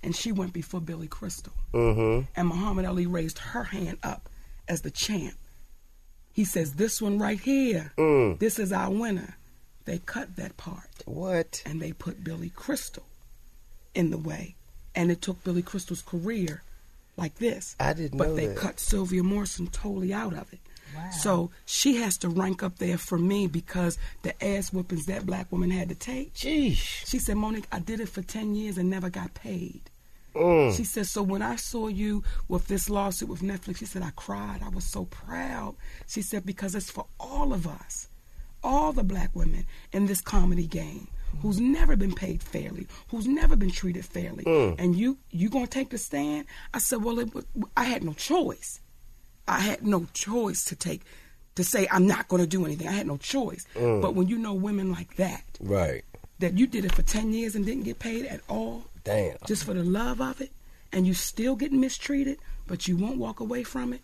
and 0.03 0.15
she 0.15 0.31
went 0.31 0.53
before 0.53 0.79
Billy 0.79 1.07
Crystal. 1.07 1.51
Mm-hmm. 1.73 2.25
And 2.35 2.47
Muhammad 2.47 2.85
Ali 2.85 3.05
raised 3.05 3.39
her 3.39 3.63
hand 3.65 3.97
up 4.03 4.29
as 4.67 4.81
the 4.81 4.91
champ. 4.91 5.33
He 6.31 6.45
says, 6.45 6.75
"This 6.75 7.01
one 7.01 7.17
right 7.19 7.39
here, 7.39 7.91
Mm. 7.97 8.39
this 8.39 8.59
is 8.59 8.71
our 8.71 8.91
winner." 8.91 9.35
They 9.85 9.97
cut 9.97 10.35
that 10.35 10.55
part 10.57 11.03
What? 11.05 11.63
and 11.65 11.81
they 11.81 11.91
put 11.91 12.23
Billy 12.23 12.51
Crystal 12.51 13.03
in 13.93 14.11
the 14.11 14.17
way, 14.17 14.55
and 14.95 15.11
it 15.11 15.21
took 15.21 15.43
Billy 15.43 15.61
Crystal's 15.61 16.01
career 16.01 16.63
like 17.17 17.35
this. 17.35 17.75
I 17.79 17.93
didn't 17.93 18.17
but 18.17 18.29
know 18.29 18.35
they 18.35 18.47
that. 18.47 18.57
cut 18.57 18.79
Sylvia 18.79 19.23
Morrison 19.23 19.67
totally 19.67 20.13
out 20.13 20.33
of 20.33 20.51
it. 20.53 20.59
So 21.21 21.51
she 21.65 21.97
has 21.97 22.17
to 22.17 22.29
rank 22.29 22.63
up 22.63 22.77
there 22.77 22.97
for 22.97 23.17
me 23.17 23.47
because 23.47 23.97
the 24.23 24.43
ass 24.43 24.71
whippings 24.71 25.05
that 25.05 25.25
black 25.25 25.51
woman 25.51 25.71
had 25.71 25.89
to 25.89 25.95
take. 25.95 26.33
Jeez. 26.33 26.75
She 26.75 27.19
said, 27.19 27.37
Mo'Nique, 27.37 27.65
I 27.71 27.79
did 27.79 27.99
it 27.99 28.09
for 28.09 28.21
10 28.21 28.55
years 28.55 28.77
and 28.77 28.89
never 28.89 29.09
got 29.09 29.33
paid. 29.33 29.81
Mm. 30.35 30.75
She 30.75 30.83
said, 30.83 31.07
so 31.07 31.21
when 31.21 31.41
I 31.41 31.55
saw 31.57 31.87
you 31.87 32.23
with 32.47 32.67
this 32.67 32.89
lawsuit 32.89 33.29
with 33.29 33.41
Netflix, 33.41 33.77
she 33.77 33.85
said, 33.85 34.01
I 34.01 34.11
cried. 34.15 34.61
I 34.63 34.69
was 34.69 34.85
so 34.85 35.05
proud. 35.05 35.75
She 36.07 36.21
said, 36.21 36.45
because 36.45 36.75
it's 36.75 36.91
for 36.91 37.05
all 37.19 37.53
of 37.53 37.67
us, 37.67 38.07
all 38.63 38.93
the 38.93 39.03
black 39.03 39.35
women 39.35 39.65
in 39.91 40.05
this 40.05 40.21
comedy 40.21 40.67
game 40.67 41.07
who's 41.41 41.59
never 41.59 41.95
been 41.95 42.13
paid 42.13 42.41
fairly, 42.43 42.87
who's 43.09 43.27
never 43.27 43.55
been 43.55 43.71
treated 43.71 44.05
fairly. 44.05 44.43
Mm. 44.43 44.75
And 44.79 44.95
you, 44.95 45.17
you 45.31 45.49
going 45.49 45.65
to 45.65 45.71
take 45.71 45.89
the 45.89 45.97
stand? 45.97 46.45
I 46.73 46.79
said, 46.79 47.03
well, 47.03 47.19
it, 47.19 47.29
I 47.77 47.85
had 47.85 48.03
no 48.03 48.13
choice. 48.13 48.79
I 49.47 49.59
had 49.59 49.85
no 49.85 50.07
choice 50.13 50.63
to 50.65 50.75
take, 50.75 51.01
to 51.55 51.63
say, 51.63 51.87
I'm 51.91 52.05
not 52.07 52.27
going 52.27 52.41
to 52.41 52.47
do 52.47 52.65
anything. 52.65 52.87
I 52.87 52.91
had 52.91 53.07
no 53.07 53.17
choice. 53.17 53.65
Mm. 53.75 54.01
But 54.01 54.15
when 54.15 54.27
you 54.27 54.37
know 54.37 54.53
women 54.53 54.91
like 54.91 55.15
that, 55.15 55.43
Right. 55.59 56.03
that 56.39 56.57
you 56.57 56.67
did 56.67 56.85
it 56.85 56.93
for 56.93 57.01
10 57.01 57.33
years 57.33 57.55
and 57.55 57.65
didn't 57.65 57.83
get 57.83 57.99
paid 57.99 58.25
at 58.25 58.41
all, 58.47 58.83
Damn. 59.03 59.37
just 59.47 59.63
for 59.63 59.73
the 59.73 59.83
love 59.83 60.21
of 60.21 60.41
it, 60.41 60.51
and 60.93 61.07
you 61.07 61.13
still 61.13 61.55
getting 61.55 61.79
mistreated, 61.79 62.37
but 62.67 62.87
you 62.87 62.97
won't 62.97 63.17
walk 63.17 63.39
away 63.39 63.63
from 63.63 63.93
it, 63.93 64.01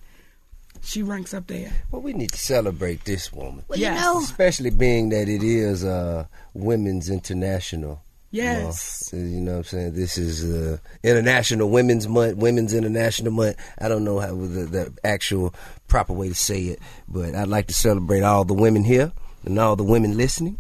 she 0.82 1.04
ranks 1.04 1.34
up 1.34 1.48
there. 1.48 1.72
Well, 1.91 2.02
we 2.02 2.14
need 2.14 2.32
to 2.32 2.38
celebrate 2.38 3.06
this 3.06 3.32
woman. 3.34 3.64
Well, 3.68 3.80
Yes. 3.80 3.99
you 3.99 4.06
know, 4.14 4.20
Especially 4.22 4.70
being 4.70 5.10
that 5.10 5.28
it 5.30 5.44
is 5.44 5.84
uh, 5.86 6.26
Women's 6.54 7.10
International. 7.10 8.02
Yes. 8.32 9.12
Month. 9.14 9.24
You 9.24 9.40
know 9.40 9.52
what 9.54 9.58
I'm 9.60 9.64
saying? 9.64 9.94
This 9.94 10.18
is 10.18 10.44
uh, 10.44 10.78
International 11.02 11.70
Women's 11.70 12.08
Month, 12.08 12.38
Women's 12.38 12.74
International 12.74 13.32
Month. 13.32 13.56
I 13.80 13.88
don't 13.88 14.04
know 14.04 14.20
how 14.20 14.36
the, 14.36 14.66
the 14.66 14.94
actual 15.04 15.54
proper 15.88 16.12
way 16.14 16.28
to 16.30 16.36
say 16.36 16.64
it, 16.64 16.80
but 17.08 17.36
I'd 17.36 17.48
like 17.48 17.68
to 17.68 17.74
celebrate 17.74 18.22
all 18.24 18.44
the 18.44 18.54
women 18.54 18.84
here 18.84 19.14
and 19.45 19.58
all 19.58 19.76
the 19.78 19.84
women 19.84 20.18
listening 20.18 20.60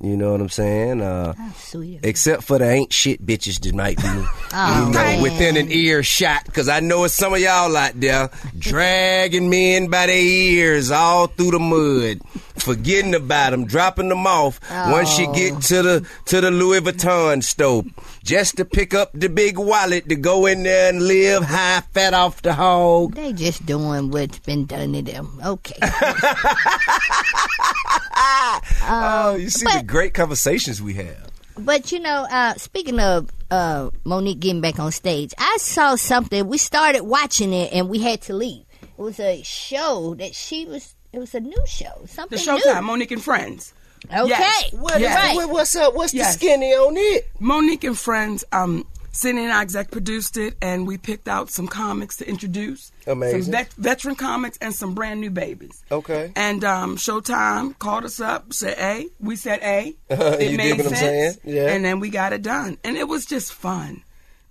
You 0.00 0.16
know 0.16 0.32
what 0.32 0.40
I'm 0.40 0.48
saying? 0.48 1.00
Uh, 1.00 1.32
of 1.36 2.00
except 2.02 2.42
for 2.42 2.58
the 2.58 2.68
ain't 2.68 2.92
shit 2.92 3.24
bitches 3.24 3.60
that 3.60 3.74
might 3.74 3.98
be, 3.98 4.02
Oh, 4.52 4.86
you 4.88 4.92
know, 4.92 5.22
within 5.22 5.56
an 5.56 5.70
ear 5.70 6.02
shot. 6.02 6.44
Because 6.44 6.68
I 6.68 6.80
know 6.80 7.04
it's 7.04 7.14
some 7.14 7.32
of 7.34 7.40
y'all 7.40 7.76
out 7.76 7.92
there 8.00 8.28
dragging 8.58 9.48
men 9.48 9.88
by 9.88 10.06
their 10.06 10.16
ears 10.16 10.90
all 10.90 11.28
through 11.28 11.52
the 11.52 11.58
mud, 11.60 12.20
forgetting 12.56 13.14
about 13.14 13.50
them, 13.50 13.64
dropping 13.64 14.08
them 14.08 14.26
off 14.26 14.58
once 14.90 15.18
you 15.20 15.32
get 15.34 15.60
to 15.62 15.82
the 15.82 16.08
to 16.26 16.40
the 16.40 16.50
Louis 16.50 16.80
Vuitton 16.80 17.42
store, 17.44 17.84
just 18.24 18.56
to 18.56 18.64
pick 18.64 18.94
up 18.94 19.10
the 19.14 19.28
big 19.28 19.58
wallet 19.58 20.08
to 20.08 20.16
go 20.16 20.46
in 20.46 20.62
there 20.62 20.88
and 20.88 21.02
live 21.02 21.44
high 21.44 21.82
fat 21.92 22.14
off 22.14 22.42
the 22.42 22.54
hog. 22.54 23.14
They 23.14 23.32
just 23.32 23.66
doing 23.66 24.10
what's 24.10 24.38
been 24.40 24.66
done 24.66 24.92
to 24.92 25.02
them. 25.02 25.40
Okay. 25.44 25.78
oh, 28.84 29.36
you 29.38 29.50
see 29.50 29.66
the 29.66 29.84
great 29.84 30.14
conversations 30.14 30.80
we 30.80 30.94
have. 30.94 31.30
But 31.58 31.92
you 31.92 32.00
know, 32.00 32.26
uh, 32.30 32.54
speaking 32.54 32.98
of 32.98 33.30
uh, 33.50 33.90
Mo'Nique 34.04 34.40
getting 34.40 34.60
back 34.60 34.78
on 34.78 34.92
stage, 34.92 35.34
I 35.38 35.58
saw 35.60 35.96
something. 35.96 36.46
We 36.46 36.58
started 36.58 37.02
watching 37.02 37.52
it 37.52 37.72
and 37.72 37.88
we 37.88 37.98
had 38.00 38.22
to 38.22 38.34
leave. 38.34 38.64
It 38.80 38.98
was 38.98 39.20
a 39.20 39.42
show 39.42 40.14
that 40.18 40.34
she 40.34 40.64
was. 40.64 40.94
It 41.12 41.18
was 41.18 41.34
a 41.34 41.40
new 41.40 41.62
show. 41.66 42.04
Something. 42.06 42.38
The 42.38 42.42
Something 42.42 42.72
Showtime, 42.72 42.84
Mo'Nique 42.84 43.10
and 43.10 43.22
Friends. 43.22 43.74
New. 44.10 44.18
Okay. 44.20 44.28
Yes. 44.30 44.72
What, 44.72 45.00
Yes. 45.00 45.14
Right. 45.16 45.34
what- 45.36 45.50
what's 45.50 45.76
up? 45.76 45.94
What's 45.94 46.14
Yes. 46.14 46.34
the 46.34 46.38
skinny 46.38 46.72
on 46.72 46.94
it? 46.96 47.28
Mo'Nique 47.40 47.84
and 47.84 47.98
Friends, 47.98 48.44
um, 48.52 48.86
Sidney 49.14 49.44
and 49.44 49.52
I 49.52 49.60
exec 49.60 49.90
produced 49.90 50.38
it, 50.38 50.54
and 50.62 50.86
we 50.86 50.96
picked 50.96 51.28
out 51.28 51.50
some 51.50 51.68
comics 51.68 52.16
to 52.16 52.26
introduce. 52.28 52.90
Amazing. 53.06 53.42
Some 53.42 53.52
vet- 53.52 53.72
veteran 53.76 54.14
comics 54.14 54.56
and 54.62 54.74
some 54.74 54.94
brand 54.94 55.20
new 55.20 55.28
babies. 55.30 55.82
Okay. 55.92 56.32
And 56.34 56.64
um, 56.64 56.96
Showtime 56.96 57.78
called 57.78 58.04
us 58.06 58.20
up, 58.20 58.54
said 58.54 58.76
A. 58.78 59.08
We 59.20 59.36
said 59.36 59.60
A. 59.62 59.94
You 60.10 60.16
it 60.16 60.38
dig 60.38 60.56
made 60.56 60.70
what 60.78 60.86
I'm 60.86 60.94
sense. 60.94 60.98
saying? 61.00 61.34
Yeah. 61.44 61.68
And 61.68 61.84
then 61.84 62.00
we 62.00 62.08
got 62.08 62.32
it 62.32 62.40
done. 62.42 62.78
And 62.84 62.96
it 62.96 63.06
was 63.06 63.26
just 63.26 63.52
fun. 63.52 64.02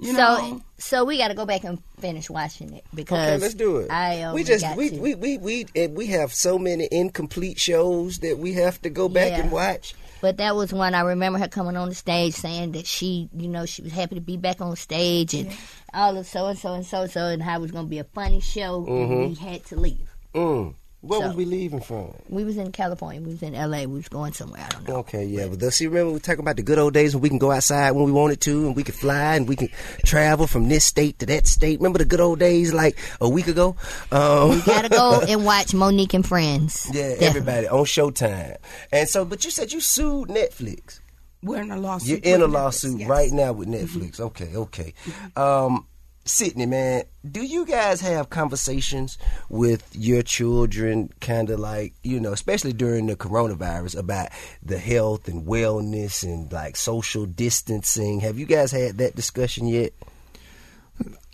You 0.01 0.13
so, 0.13 0.17
know? 0.17 0.61
so 0.79 1.05
we 1.05 1.17
got 1.19 1.27
to 1.27 1.35
go 1.35 1.45
back 1.45 1.63
and 1.63 1.81
finish 1.99 2.27
watching 2.27 2.73
it 2.73 2.83
because 2.93 3.19
Okay, 3.19 3.37
let's 3.37 3.53
do 3.53 3.77
it. 3.77 3.91
I 3.91 4.33
we 4.33 4.43
just 4.43 4.65
we, 4.75 4.89
to. 4.89 4.99
we 4.99 5.13
we 5.15 5.37
we 5.37 5.65
we 5.89 6.07
have 6.07 6.33
so 6.33 6.57
many 6.57 6.87
incomplete 6.91 7.59
shows 7.59 8.17
that 8.19 8.39
we 8.39 8.53
have 8.53 8.81
to 8.81 8.89
go 8.89 9.07
back 9.07 9.29
Yeah. 9.29 9.41
and 9.41 9.51
watch. 9.51 9.93
But 10.19 10.37
that 10.37 10.55
was 10.55 10.73
one 10.73 10.93
I 10.95 11.01
remember 11.01 11.37
her 11.39 11.47
coming 11.47 11.77
on 11.77 11.89
the 11.89 11.95
stage 11.95 12.33
saying 12.33 12.71
that 12.73 12.85
she, 12.87 13.29
you 13.35 13.47
know, 13.47 13.65
she 13.65 13.81
was 13.83 13.91
happy 13.91 14.15
to 14.15 14.21
be 14.21 14.37
back 14.37 14.59
on 14.59 14.75
stage 14.75 15.33
and 15.35 15.51
all 15.93 16.17
of 16.17 16.25
so 16.27 16.47
and 16.47 16.57
so 16.57 16.73
and 16.73 16.85
so 16.85 17.03
and 17.03 17.11
so 17.11 17.25
and 17.27 17.41
how 17.43 17.57
it 17.57 17.61
was 17.61 17.71
going 17.71 17.85
to 17.85 17.89
be 17.89 17.99
a 17.99 18.03
funny 18.03 18.39
show. 18.39 18.85
And 18.87 19.29
we 19.29 19.35
had 19.35 19.63
to 19.67 19.75
leave. 19.79 20.09
Mm. 20.33 20.73
Where 21.01 21.19
So- 21.19 21.27
was 21.29 21.35
we 21.35 21.45
leaving 21.45 21.81
from? 21.81 22.13
We 22.29 22.43
was 22.43 22.57
in 22.57 22.71
California. 22.71 23.21
We 23.21 23.31
was 23.31 23.41
in 23.41 23.55
L.A. 23.55 23.87
We 23.87 23.95
was 23.95 24.07
going 24.07 24.33
somewhere. 24.33 24.61
I 24.63 24.69
don't 24.69 24.87
know. 24.87 24.95
Okay, 24.97 25.25
yeah, 25.25 25.47
but 25.47 25.59
let's 25.59 25.77
see. 25.77 25.87
Remember, 25.87 26.09
we 26.09 26.13
were 26.13 26.19
talking 26.19 26.41
about 26.41 26.57
the 26.57 26.61
good 26.61 26.77
old 26.77 26.93
days 26.93 27.15
when 27.15 27.23
we 27.23 27.29
can 27.29 27.39
go 27.39 27.49
outside 27.51 27.91
when 27.91 28.05
we 28.05 28.11
wanted 28.11 28.39
to, 28.41 28.67
and 28.67 28.75
we 28.75 28.83
could 28.83 28.93
fly, 28.93 29.35
and 29.35 29.47
we 29.47 29.55
can 29.55 29.69
travel 30.05 30.45
from 30.45 30.69
this 30.69 30.85
state 30.85 31.17
to 31.19 31.25
that 31.25 31.47
state. 31.47 31.79
Remember 31.79 31.97
the 31.97 32.05
good 32.05 32.19
old 32.21 32.37
days, 32.37 32.71
like 32.71 32.99
a 33.19 33.27
week 33.27 33.47
ago? 33.47 33.75
Um, 34.11 34.61
Gotta 34.63 34.89
go 34.89 35.21
and 35.27 35.43
watch 35.43 35.73
Mo'Nique 35.73 36.13
and 36.13 36.25
Friends. 36.25 36.85
yeah, 36.93 37.01
Definitely. 37.15 37.27
everybody 37.27 37.67
on 37.67 37.85
Showtime. 37.85 38.57
And 38.91 39.09
so, 39.09 39.25
but 39.25 39.43
you 39.43 39.49
said 39.49 39.71
you 39.73 39.79
sued 39.81 40.29
Netflix. 40.29 40.99
We're 41.43 41.63
in 41.63 41.71
a 41.71 41.77
lawsuit. 41.79 42.23
You're 42.23 42.35
in 42.35 42.41
a 42.41 42.45
with 42.45 42.51
Netflix, 42.51 42.53
lawsuit 42.53 42.99
yes. 42.99 43.09
right 43.09 43.31
now 43.31 43.53
with 43.53 43.67
Netflix. 43.67 44.19
Okay, 44.19 44.55
okay. 44.55 44.93
Um, 45.35 45.87
Sidney, 46.31 46.65
man, 46.65 47.03
do 47.29 47.43
you 47.43 47.65
guys 47.65 47.99
have 48.01 48.29
conversations 48.29 49.17
with 49.49 49.83
your 49.93 50.21
children, 50.21 51.09
kind 51.19 51.49
of 51.49 51.59
like 51.59 51.93
you 52.03 52.19
know, 52.19 52.31
especially 52.31 52.73
during 52.73 53.07
the 53.07 53.15
coronavirus, 53.15 53.97
about 53.97 54.29
the 54.63 54.77
health 54.77 55.27
and 55.27 55.45
wellness 55.45 56.23
and 56.23 56.51
like 56.51 56.75
social 56.77 57.25
distancing? 57.25 58.21
Have 58.21 58.39
you 58.39 58.45
guys 58.45 58.71
had 58.71 58.97
that 58.99 59.15
discussion 59.15 59.67
yet? 59.67 59.91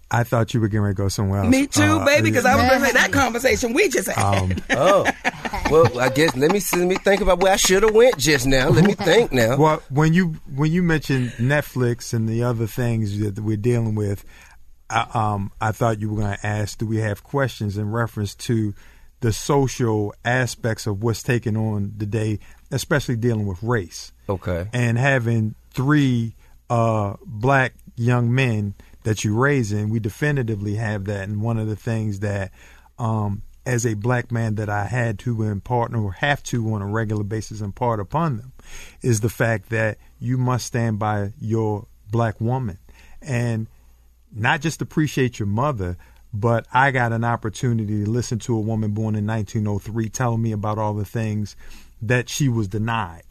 I 0.10 0.24
thought 0.24 0.53
you 0.53 0.61
were 0.61 0.69
getting 0.69 0.84
ready 0.84 0.95
to 0.95 1.02
go 1.03 1.10
somewhere 1.10 1.41
else. 1.41 1.49
Me 1.49 1.68
too, 1.68 1.82
Uh, 1.82 2.06
baby, 2.06 2.30
because 2.30 2.45
I 2.45 2.56
was 2.56 2.65
going 2.65 2.80
to 2.80 2.86
say 2.88 2.94
that 2.94 3.11
conversation 3.11 3.74
we 3.74 3.90
just 3.90 4.07
had. 4.10 4.18
Um, 4.41 4.53
Oh, 4.69 5.06
well, 5.69 5.99
I 5.99 6.07
guess 6.07 6.34
let 6.38 6.52
me 6.52 6.61
let 6.78 6.88
me 6.88 6.95
think 6.95 7.19
about 7.19 7.40
where 7.40 7.52
I 7.52 7.57
should 7.57 7.84
have 7.84 7.94
went 7.94 8.18
just 8.18 8.48
now. 8.48 8.69
Let 8.69 8.86
me 8.86 8.94
think 8.94 9.34
now. 9.34 9.57
Well, 9.57 9.84
when 9.90 10.14
you 10.14 10.38
when 10.56 10.72
you 10.72 10.82
mentioned 10.82 11.32
Netflix 11.32 12.14
and 12.14 12.28
the 12.30 12.44
other 12.44 12.68
things 12.68 13.19
that 13.19 13.38
we're 13.40 13.57
dealing 13.57 13.95
with, 13.95 14.24
I, 14.89 15.07
um, 15.14 15.51
I 15.59 15.72
thought 15.72 15.99
you 15.99 16.09
were 16.09 16.22
going 16.22 16.38
to 16.38 16.45
ask, 16.47 16.77
do 16.77 16.85
we 16.85 16.97
have 16.97 17.23
questions 17.23 17.77
in 17.77 17.91
reference 17.91 18.35
to 18.35 18.73
the 19.19 19.34
social 19.34 20.14
aspects 20.23 20.85
of 20.88 21.01
what's 21.03 21.23
taking 21.23 21.57
on 21.57 21.93
today, 21.97 22.39
especially 22.72 23.15
dealing 23.15 23.47
with 23.47 23.61
race 23.64 24.11
Okay. 24.30 24.68
and 24.73 24.97
having 24.97 25.55
three 25.72 26.35
uh, 26.69 27.15
black 27.26 27.73
young 27.95 28.34
men 28.34 28.76
that 29.03 29.23
you 29.23 29.35
raise 29.35 29.72
in, 29.72 29.89
we 29.89 29.99
definitively 29.99 30.76
have 30.76 31.05
that. 31.05 31.27
And 31.27 31.41
one 31.41 31.57
of 31.57 31.68
the 31.68 31.76
things 31.76 32.19
that, 32.19 32.51
um, 32.99 33.41
as 33.65 33.85
a 33.85 33.95
black 33.95 34.31
man, 34.31 34.55
that 34.55 34.69
I 34.69 34.85
had 34.85 35.18
to 35.19 35.43
impart 35.43 35.93
or 35.95 36.11
have 36.14 36.43
to 36.43 36.73
on 36.73 36.81
a 36.81 36.88
regular 36.88 37.23
basis 37.23 37.59
impart 37.61 37.99
upon 37.99 38.38
them 38.38 38.53
is 39.01 39.22
the 39.22 39.30
fact 39.30 39.69
that 39.69 39.97
you 40.19 40.38
must 40.38 40.68
stand 40.68 40.99
by 40.99 41.34
your 41.39 41.88
black 42.11 42.39
woman 42.39 42.77
and 43.22 43.68
not 44.34 44.62
just 44.62 44.82
appreciate 44.82 45.40
your 45.40 45.48
mother, 45.48 45.98
but 46.34 46.68
I 46.74 46.91
got 46.91 47.14
an 47.14 47.24
opportunity 47.24 48.04
to 48.04 48.10
listen 48.10 48.40
to 48.40 48.56
a 48.56 48.60
woman 48.60 48.91
born 48.91 49.16
in 49.16 49.26
1903 49.26 50.10
telling 50.10 50.41
me 50.41 50.52
about 50.52 50.78
all 50.78 50.94
the 50.94 51.06
things 51.06 51.56
that 52.02 52.30
she 52.30 52.49
was 52.49 52.68
denied. 52.68 53.24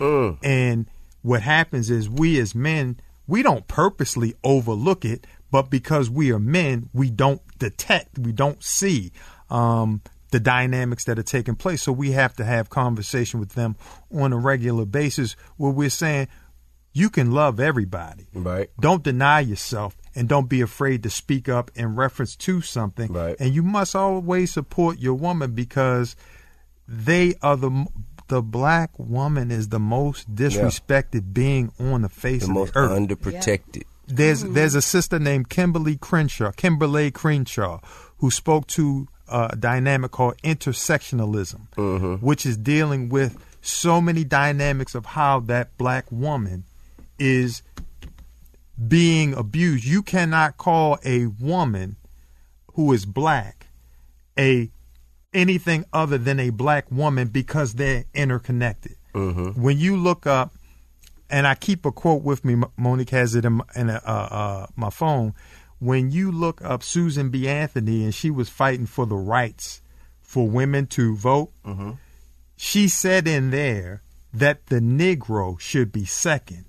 And 0.43 0.87
what 1.23 1.43
happens 1.43 1.91
is 1.91 2.09
we 2.09 2.39
as 2.41 2.55
men, 2.55 2.99
we 3.27 3.43
don't 3.43 3.67
purposely 3.69 4.35
overlook 4.43 5.05
it, 5.05 5.27
but 5.51 5.71
because 5.71 6.11
we 6.11 6.33
are 6.33 6.39
men, 6.39 6.89
we 6.93 7.11
don't 7.11 7.43
detect, 7.59 8.19
we 8.19 8.33
don't 8.33 8.63
see 8.63 9.13
um, 9.51 10.03
the 10.31 10.41
dynamics 10.41 11.05
that 11.05 11.19
are 11.19 11.25
taking 11.25 11.55
place. 11.55 11.83
So 11.83 11.93
we 11.93 12.13
have 12.13 12.35
to 12.37 12.45
have 12.45 12.71
conversation 12.71 13.41
with 13.41 13.51
them 13.51 13.77
on 14.13 14.33
a 14.33 14.37
regular 14.37 14.85
basis 14.85 15.37
where 15.57 15.71
we're 15.71 15.91
saying, 15.91 16.29
you 16.93 17.11
can 17.11 17.31
love 17.31 17.61
everybody. 17.61 18.27
Right. 18.33 18.71
Don't 18.81 19.03
deny 19.03 19.41
yourself 19.41 19.97
and 20.17 20.29
don't 20.29 20.49
be 20.49 20.61
afraid 20.63 21.03
to 21.05 21.11
speak 21.11 21.49
up 21.49 21.71
in 21.77 21.95
reference 21.95 22.35
to 22.37 22.61
something. 22.63 23.13
Right. 23.13 23.37
And 23.39 23.55
you 23.55 23.63
must 23.63 23.95
always 23.95 24.51
support 24.53 24.99
your 24.99 25.15
woman 25.15 25.53
because 25.53 26.17
they 26.89 27.35
are 27.43 27.57
the 27.57 27.87
the 28.29 28.43
black 28.43 28.91
woman 28.99 29.53
is 29.53 29.69
the 29.69 29.79
most 29.79 30.35
disrespected 30.35 31.33
being 31.33 31.71
on 31.79 32.03
the 32.03 32.09
face 32.09 32.41
The 32.43 32.49
of 32.49 32.55
most 32.55 32.73
the 32.73 32.81
earth. 32.81 32.91
underprotected. 32.91 33.85
There's 34.09 34.43
there's 34.43 34.75
a 34.75 34.83
sister 34.83 35.19
named 35.19 35.49
Kimberlé 35.49 36.01
Crenshaw, 36.01 36.51
Kimberlé 36.53 37.13
Crenshaw, 37.13 37.81
who 38.19 38.31
spoke 38.31 38.67
to 38.69 39.07
uh, 39.29 39.49
a 39.51 39.57
dynamic 39.57 40.13
called 40.13 40.37
intersectionalism, 40.43 42.21
which 42.21 42.47
is 42.47 42.57
dealing 42.57 43.09
with 43.09 43.37
so 43.61 44.01
many 44.01 44.23
dynamics 44.25 44.95
of 44.95 45.05
how 45.07 45.41
that 45.41 45.77
black 45.77 46.11
woman 46.11 46.65
is 47.19 47.63
being 48.89 49.35
abused. 49.35 49.85
You 49.85 50.03
cannot 50.03 50.57
call 50.57 50.99
a 51.05 51.27
woman 51.27 51.97
who 52.75 52.93
is 52.93 53.07
black 53.07 53.67
a 54.39 54.71
anything 55.33 55.85
other 55.93 56.19
than 56.19 56.39
a 56.41 56.51
black 56.51 56.91
woman 56.91 57.29
because 57.29 57.75
they're 57.75 58.05
interconnected. 58.15 58.97
When 59.53 59.79
you 59.79 59.97
look 59.97 60.27
up 60.27 60.53
and 61.31 61.47
I 61.47 61.55
keep 61.55 61.85
a 61.85 61.93
quote 61.93 62.23
with 62.23 62.45
me. 62.45 62.55
Mo- 62.55 62.71
Mo'Nique 62.77 63.11
has 63.11 63.35
it 63.35 63.45
in, 63.45 63.61
in 63.75 63.91
a, 63.91 64.01
uh, 64.07 64.29
uh, 64.31 64.67
my 64.77 64.91
phone. 64.91 65.35
When 65.79 66.11
you 66.11 66.31
look 66.31 66.63
up 66.63 66.83
Susan 66.83 67.31
B. 67.31 67.49
Anthony, 67.49 68.05
and 68.05 68.15
she 68.15 68.31
was 68.31 68.49
fighting 68.49 68.87
for 68.87 69.07
the 69.07 69.17
rights 69.17 69.81
for 70.21 70.49
women 70.49 70.87
to 70.89 71.17
vote, 71.17 71.51
she 72.57 72.89
said 72.89 73.27
in 73.27 73.51
there 73.51 74.03
that 74.33 74.67
the 74.67 74.79
Negro 74.81 75.59
should 75.59 75.91
be 75.93 76.05
second. 76.05 76.66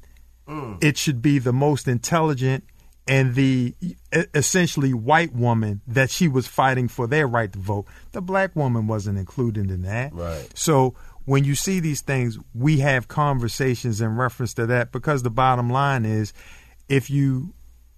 It 0.82 0.98
should 0.98 1.22
be 1.22 1.40
the 1.40 1.54
most 1.54 1.88
intelligent 1.88 2.64
and 3.08 3.36
the 3.36 3.74
essentially 4.34 4.94
white 4.94 5.34
woman 5.34 5.82
that 5.88 6.10
she 6.10 6.28
was 6.28 6.48
fighting 6.48 6.88
for 6.88 7.08
their 7.08 7.28
right 7.28 7.52
to 7.52 7.60
vote. 7.60 7.86
The 8.12 8.22
black 8.22 8.56
woman 8.56 8.88
wasn't 8.88 9.18
included 9.18 9.72
in 9.72 9.84
that. 9.84 10.14
Right. 10.14 10.50
So 10.56 10.96
when 11.26 11.44
you 11.44 11.56
see 11.56 11.80
these 11.80 12.02
things, 12.02 12.38
we 12.54 12.80
have 12.80 13.08
conversations 13.08 14.02
in 14.02 14.16
reference 14.18 14.54
to 14.56 14.66
that 14.68 14.92
because 14.92 15.24
the 15.24 15.30
bottom 15.30 15.70
line 15.70 16.06
is 16.06 16.34
if 16.90 17.10
you 17.10 17.54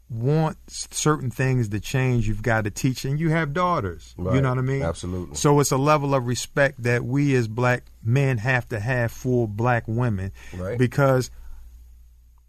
want 0.10 0.58
certain 0.68 1.30
things 1.30 1.70
to 1.70 1.80
change, 1.80 2.28
you've 2.28 2.42
got 2.42 2.64
to 2.64 2.72
teach, 2.72 3.06
and 3.06 3.20
you 3.20 3.30
have 3.30 3.54
daughters. 3.54 4.16
You 4.18 4.42
know 4.42 4.50
what 4.50 4.58
I 4.58 4.62
mean? 4.62 4.82
Absolutely. 4.82 5.36
So 5.36 5.60
it's 5.60 5.72
a 5.72 5.78
level 5.78 6.16
of 6.16 6.26
respect 6.26 6.82
that 6.84 7.06
we 7.06 7.36
as 7.36 7.48
black 7.48 7.84
men 8.04 8.40
have 8.40 8.68
to 8.70 8.80
have 8.80 9.12
for 9.12 9.48
black 9.48 9.84
women. 9.88 10.32
Right. 10.58 10.80
Because 10.80 11.30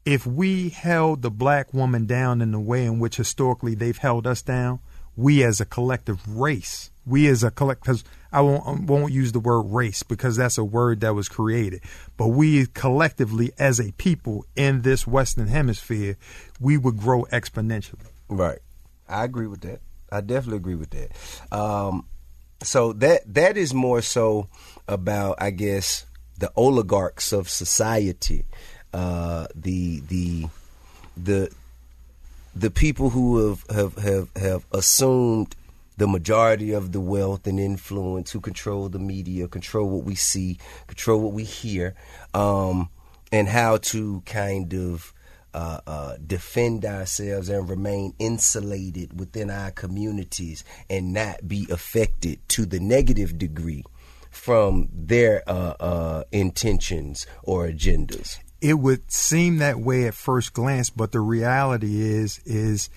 if 0.05 0.27
we 0.27 0.71
held 0.71 1.23
the 1.23 1.31
black 1.31 1.73
woman 1.75 2.07
down 2.07 2.41
in 2.41 2.53
the 2.53 2.61
way 2.61 2.85
in 2.85 2.99
which 2.99 3.17
historically 3.17 3.75
they've 3.75 3.99
held 3.99 4.27
us 4.27 4.43
down, 4.43 4.81
we 5.17 5.43
as 5.45 5.61
a 5.61 5.65
collective 5.65 6.27
race, 6.29 6.91
we 7.05 7.27
as 7.27 7.45
a 7.45 7.51
collect, 7.51 7.83
because 7.83 8.05
I 8.33 8.41
won't, 8.41 8.67
I 8.67 8.73
won't 8.73 9.13
use 9.13 9.33
the 9.33 9.41
word 9.41 9.63
race 9.63 10.03
because 10.03 10.37
that's 10.37 10.57
a 10.57 10.65
word 10.65 11.01
that 11.01 11.15
was 11.15 11.29
created, 11.29 11.83
but 12.17 12.29
we 12.29 12.67
collectively 12.67 13.53
as 13.59 13.81
a 13.81 13.93
people 13.93 14.47
in 14.57 14.83
this 14.83 15.07
Western 15.07 15.49
hemisphere, 15.49 16.17
we 16.59 16.77
would 16.77 16.97
grow 16.97 17.25
exponentially. 17.33 18.07
Right. 18.29 18.61
I 19.09 19.25
agree 19.25 19.49
with 19.49 19.61
that. 19.63 19.81
I 20.13 20.21
definitely 20.21 20.59
agree 20.59 20.75
with 20.77 20.91
that. 20.91 21.57
Um, 21.57 22.07
so 22.63 22.93
that 22.95 23.23
that 23.35 23.57
is 23.57 23.75
more 23.75 24.03
so 24.03 24.49
about, 24.87 25.37
I 25.41 25.51
guess, 25.51 26.07
the 26.39 26.53
oligarchs 26.57 27.33
of 27.33 27.49
society, 27.49 28.47
uh, 28.93 29.47
the 29.55 30.01
the 30.01 30.47
the 31.17 31.51
the 32.55 32.71
people 32.71 33.11
who 33.11 33.49
have, 33.49 33.67
have 33.69 33.97
have 33.97 34.29
have 34.37 34.67
assumed 34.73 35.55
the 35.97 36.07
majority 36.07 36.73
of 36.73 36.93
the 36.93 37.01
wealth 37.01 37.47
and 37.47 37.61
influence, 37.61 38.33
who 38.33 38.41
control 38.41 38.89
the 38.89 38.99
media, 38.99 39.47
control 39.47 39.89
what 39.89 40.05
we 40.05 40.15
see, 40.15 40.57
control 40.87 41.21
what 41.21 41.35
we 41.35 41.45
hear, 41.45 41.95
um, 42.33 42.89
and 43.31 43.49
how 43.49 43.77
to 43.77 44.23
kind 44.25 44.73
of 44.73 45.13
uh, 45.53 45.81
uh, 45.87 46.17
defend 46.27 46.85
ourselves 46.85 47.49
and 47.49 47.69
remain 47.69 48.15
insulated 48.19 49.19
within 49.19 49.51
our 49.51 49.71
communities 49.73 50.65
and 50.89 51.13
not 51.13 51.47
be 51.47 51.67
affected 51.71 52.39
to 52.49 52.65
the 52.65 52.81
negative 52.81 53.37
degree 53.37 53.85
from 54.31 54.89
their 54.93 55.43
uh, 55.49 55.75
uh 55.81 56.25
intentions 56.31 57.27
or 57.43 57.67
agendas. 57.67 58.39
It 58.61 58.75
would 58.75 59.11
seem 59.11 59.59
that 59.59 59.81
way 59.81 60.07
at 60.07 60.15
first 60.15 60.53
glance, 60.53 60.91
but 60.91 61.13
the 61.13 61.21
reality 61.21 62.01
is 62.01 62.41
is 62.45 62.91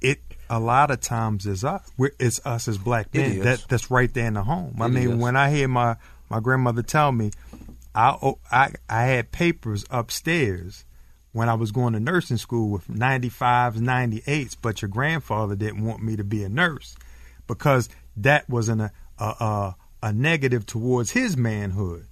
it 0.00 0.20
a 0.50 0.60
lot 0.60 0.90
of 0.90 1.00
times 1.00 1.46
is 1.46 1.64
us. 1.64 1.90
It's 2.18 2.44
us 2.44 2.68
as 2.68 2.76
black 2.76 3.14
men 3.14 3.40
that 3.40 3.64
that's 3.68 3.90
right 3.90 4.12
there 4.12 4.26
in 4.26 4.34
the 4.34 4.42
home. 4.42 4.76
I 4.80 4.88
mean, 4.88 5.12
is. 5.12 5.16
when 5.16 5.36
I 5.36 5.50
hear 5.50 5.68
my 5.68 5.96
my 6.28 6.40
grandmother 6.40 6.82
tell 6.82 7.10
me, 7.12 7.30
I 7.94 8.16
oh, 8.20 8.38
I 8.50 8.72
I 8.88 9.04
had 9.04 9.32
papers 9.32 9.86
upstairs 9.90 10.84
when 11.32 11.48
I 11.48 11.54
was 11.54 11.72
going 11.72 11.94
to 11.94 12.00
nursing 12.00 12.36
school 12.36 12.68
with 12.68 12.86
95s, 12.88 13.78
98s, 13.78 14.56
but 14.60 14.82
your 14.82 14.90
grandfather 14.90 15.56
didn't 15.56 15.84
want 15.84 16.02
me 16.02 16.16
to 16.16 16.24
be 16.24 16.44
a 16.44 16.48
nurse 16.48 16.94
because 17.46 17.88
that 18.18 18.48
wasn't 18.48 18.82
a, 18.82 18.92
a, 19.18 19.24
a, 19.24 19.76
a 20.02 20.12
negative 20.12 20.66
towards 20.66 21.12
his 21.12 21.36
manhood. 21.36 22.06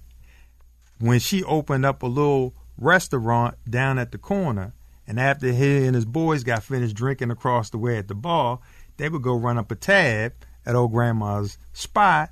When 0.99 1.19
she 1.19 1.43
opened 1.43 1.85
up 1.85 2.01
a 2.03 2.07
little 2.07 2.55
restaurant 2.81 3.55
down 3.69 3.97
at 3.97 4.11
the 4.11 4.17
corner, 4.17 4.73
and 5.07 5.19
after 5.19 5.51
he 5.51 5.85
and 5.85 5.95
his 5.95 6.05
boys 6.05 6.43
got 6.43 6.63
finished 6.63 6.95
drinking 6.95 7.31
across 7.31 7.69
the 7.69 7.77
way 7.77 7.97
at 7.97 8.07
the 8.07 8.15
bar, 8.15 8.59
they 8.97 9.07
would 9.07 9.21
go 9.21 9.35
run 9.35 9.57
up 9.57 9.71
a 9.71 9.75
tab 9.75 10.33
at 10.65 10.75
old 10.75 10.91
grandma's 10.91 11.57
spot. 11.71 12.31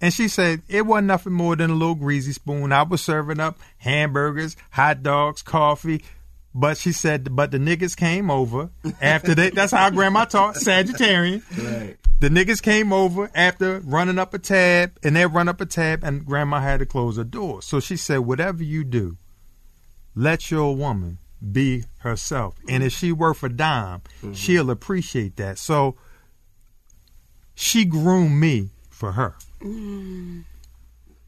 And 0.00 0.14
she 0.14 0.28
said 0.28 0.62
it 0.68 0.86
wasn't 0.86 1.08
nothing 1.08 1.32
more 1.32 1.56
than 1.56 1.70
a 1.70 1.74
little 1.74 1.96
greasy 1.96 2.32
spoon. 2.32 2.72
I 2.72 2.84
was 2.84 3.00
serving 3.00 3.40
up 3.40 3.58
hamburgers, 3.78 4.56
hot 4.70 5.02
dogs, 5.02 5.42
coffee, 5.42 6.04
but 6.54 6.76
she 6.76 6.92
said, 6.92 7.34
but 7.34 7.50
the 7.50 7.58
niggas 7.58 7.96
came 7.96 8.30
over 8.30 8.70
after 9.00 9.34
they. 9.34 9.50
That's 9.50 9.72
how 9.72 9.90
grandma 9.90 10.24
taught 10.24 10.54
Sagittarian. 10.54 11.42
Right. 11.56 11.96
The 12.20 12.28
niggas 12.28 12.62
came 12.62 12.92
over 12.92 13.30
after 13.34 13.80
running 13.80 14.18
up 14.18 14.34
a 14.34 14.38
tab, 14.38 14.98
and 15.04 15.14
they 15.14 15.26
run 15.26 15.48
up 15.48 15.60
a 15.60 15.66
tab, 15.66 16.02
and 16.02 16.24
grandma 16.24 16.60
had 16.60 16.80
to 16.80 16.86
close 16.86 17.14
the 17.14 17.24
door. 17.24 17.62
So 17.62 17.78
she 17.78 17.96
said, 17.96 18.18
whatever 18.20 18.64
you 18.64 18.82
do, 18.82 19.16
let 20.18 20.50
your 20.50 20.74
woman 20.74 21.18
be 21.52 21.84
herself, 21.98 22.56
and 22.68 22.82
if 22.82 22.92
she 22.92 23.12
worth 23.12 23.42
a 23.44 23.48
dime, 23.48 24.00
Mm-hmm. 24.20 24.32
she'll 24.32 24.70
appreciate 24.70 25.36
that. 25.36 25.56
So 25.58 25.94
she 27.54 27.84
groomed 27.84 28.40
me 28.40 28.70
for 28.90 29.12
her. 29.12 29.36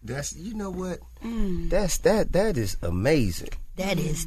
That's 0.03 0.35
you 0.37 0.55
know 0.55 0.71
what? 0.71 0.99
That's 1.23 1.99
that 1.99 2.33
that 2.33 2.57
is 2.57 2.77
amazing. 2.83 3.51
That 3.77 3.99
is. 3.99 4.27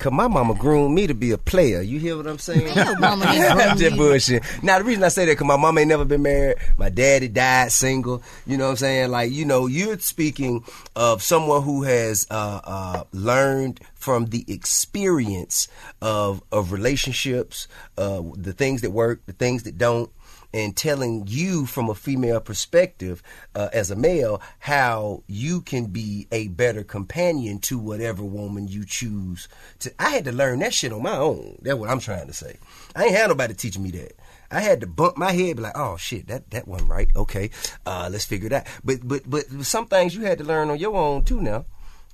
Cause 0.00 0.12
my 0.12 0.28
mama 0.28 0.54
groomed 0.54 0.94
me 0.94 1.06
to 1.06 1.12
be 1.12 1.30
a 1.32 1.36
player. 1.36 1.82
You 1.82 1.98
hear 1.98 2.16
what 2.16 2.26
I'm 2.26 2.38
saying? 2.38 2.74
Mama 3.00 3.26
I'm 3.28 3.76
just 3.76 3.96
bullshit. 3.98 4.42
Now 4.62 4.78
the 4.78 4.84
reason 4.84 5.04
I 5.04 5.08
say 5.08 5.26
that, 5.26 5.36
cause 5.36 5.46
my 5.46 5.58
mom 5.58 5.76
ain't 5.76 5.88
never 5.88 6.06
been 6.06 6.22
married. 6.22 6.56
My 6.78 6.88
daddy 6.88 7.28
died 7.28 7.70
single. 7.70 8.22
You 8.46 8.56
know 8.56 8.64
what 8.64 8.70
I'm 8.70 8.76
saying? 8.78 9.10
Like 9.10 9.30
you 9.30 9.44
know, 9.44 9.66
you're 9.66 9.98
speaking 9.98 10.64
of 10.96 11.22
someone 11.22 11.62
who 11.62 11.82
has 11.82 12.26
uh, 12.30 12.60
uh, 12.64 13.04
learned 13.12 13.80
from 13.94 14.26
the 14.26 14.42
experience 14.48 15.68
of 16.00 16.42
of 16.50 16.72
relationships, 16.72 17.68
uh, 17.98 18.22
the 18.36 18.54
things 18.54 18.80
that 18.80 18.92
work, 18.92 19.20
the 19.26 19.34
things 19.34 19.64
that 19.64 19.76
don't 19.76 20.10
and 20.52 20.76
telling 20.76 21.24
you 21.26 21.66
from 21.66 21.88
a 21.88 21.94
female 21.94 22.40
perspective 22.40 23.22
uh, 23.54 23.68
as 23.72 23.90
a 23.90 23.96
male 23.96 24.40
how 24.58 25.22
you 25.26 25.60
can 25.60 25.86
be 25.86 26.26
a 26.32 26.48
better 26.48 26.82
companion 26.82 27.58
to 27.58 27.78
whatever 27.78 28.22
woman 28.22 28.66
you 28.68 28.84
choose 28.84 29.48
to 29.78 29.92
i 29.98 30.10
had 30.10 30.24
to 30.24 30.32
learn 30.32 30.58
that 30.58 30.74
shit 30.74 30.92
on 30.92 31.02
my 31.02 31.16
own 31.16 31.56
that's 31.62 31.76
what 31.78 31.88
i'm 31.90 32.00
trying 32.00 32.26
to 32.26 32.32
say 32.32 32.56
i 32.96 33.04
ain't 33.04 33.14
had 33.16 33.28
nobody 33.28 33.54
teaching 33.54 33.82
me 33.82 33.90
that 33.90 34.12
I 34.52 34.58
had 34.58 34.80
to 34.80 34.88
bump 34.88 35.16
my 35.16 35.30
head, 35.30 35.58
be 35.58 35.62
like, 35.62 35.78
"Oh 35.78 35.96
shit, 35.96 36.26
that 36.26 36.50
that 36.50 36.66
wasn't 36.66 36.90
right." 36.90 37.06
Okay, 37.14 37.50
uh, 37.86 38.08
let's 38.10 38.24
figure 38.24 38.48
that. 38.48 38.66
But 38.82 39.06
but 39.06 39.22
but 39.30 39.44
some 39.62 39.86
things 39.86 40.12
you 40.12 40.22
had 40.22 40.38
to 40.38 40.44
learn 40.44 40.70
on 40.70 40.78
your 40.80 40.96
own 40.96 41.22
too. 41.22 41.40
Now, 41.40 41.66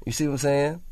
you 0.05 0.13
see 0.13 0.27
what 0.27 0.33
I'm 0.33 0.39
saying? 0.41 0.83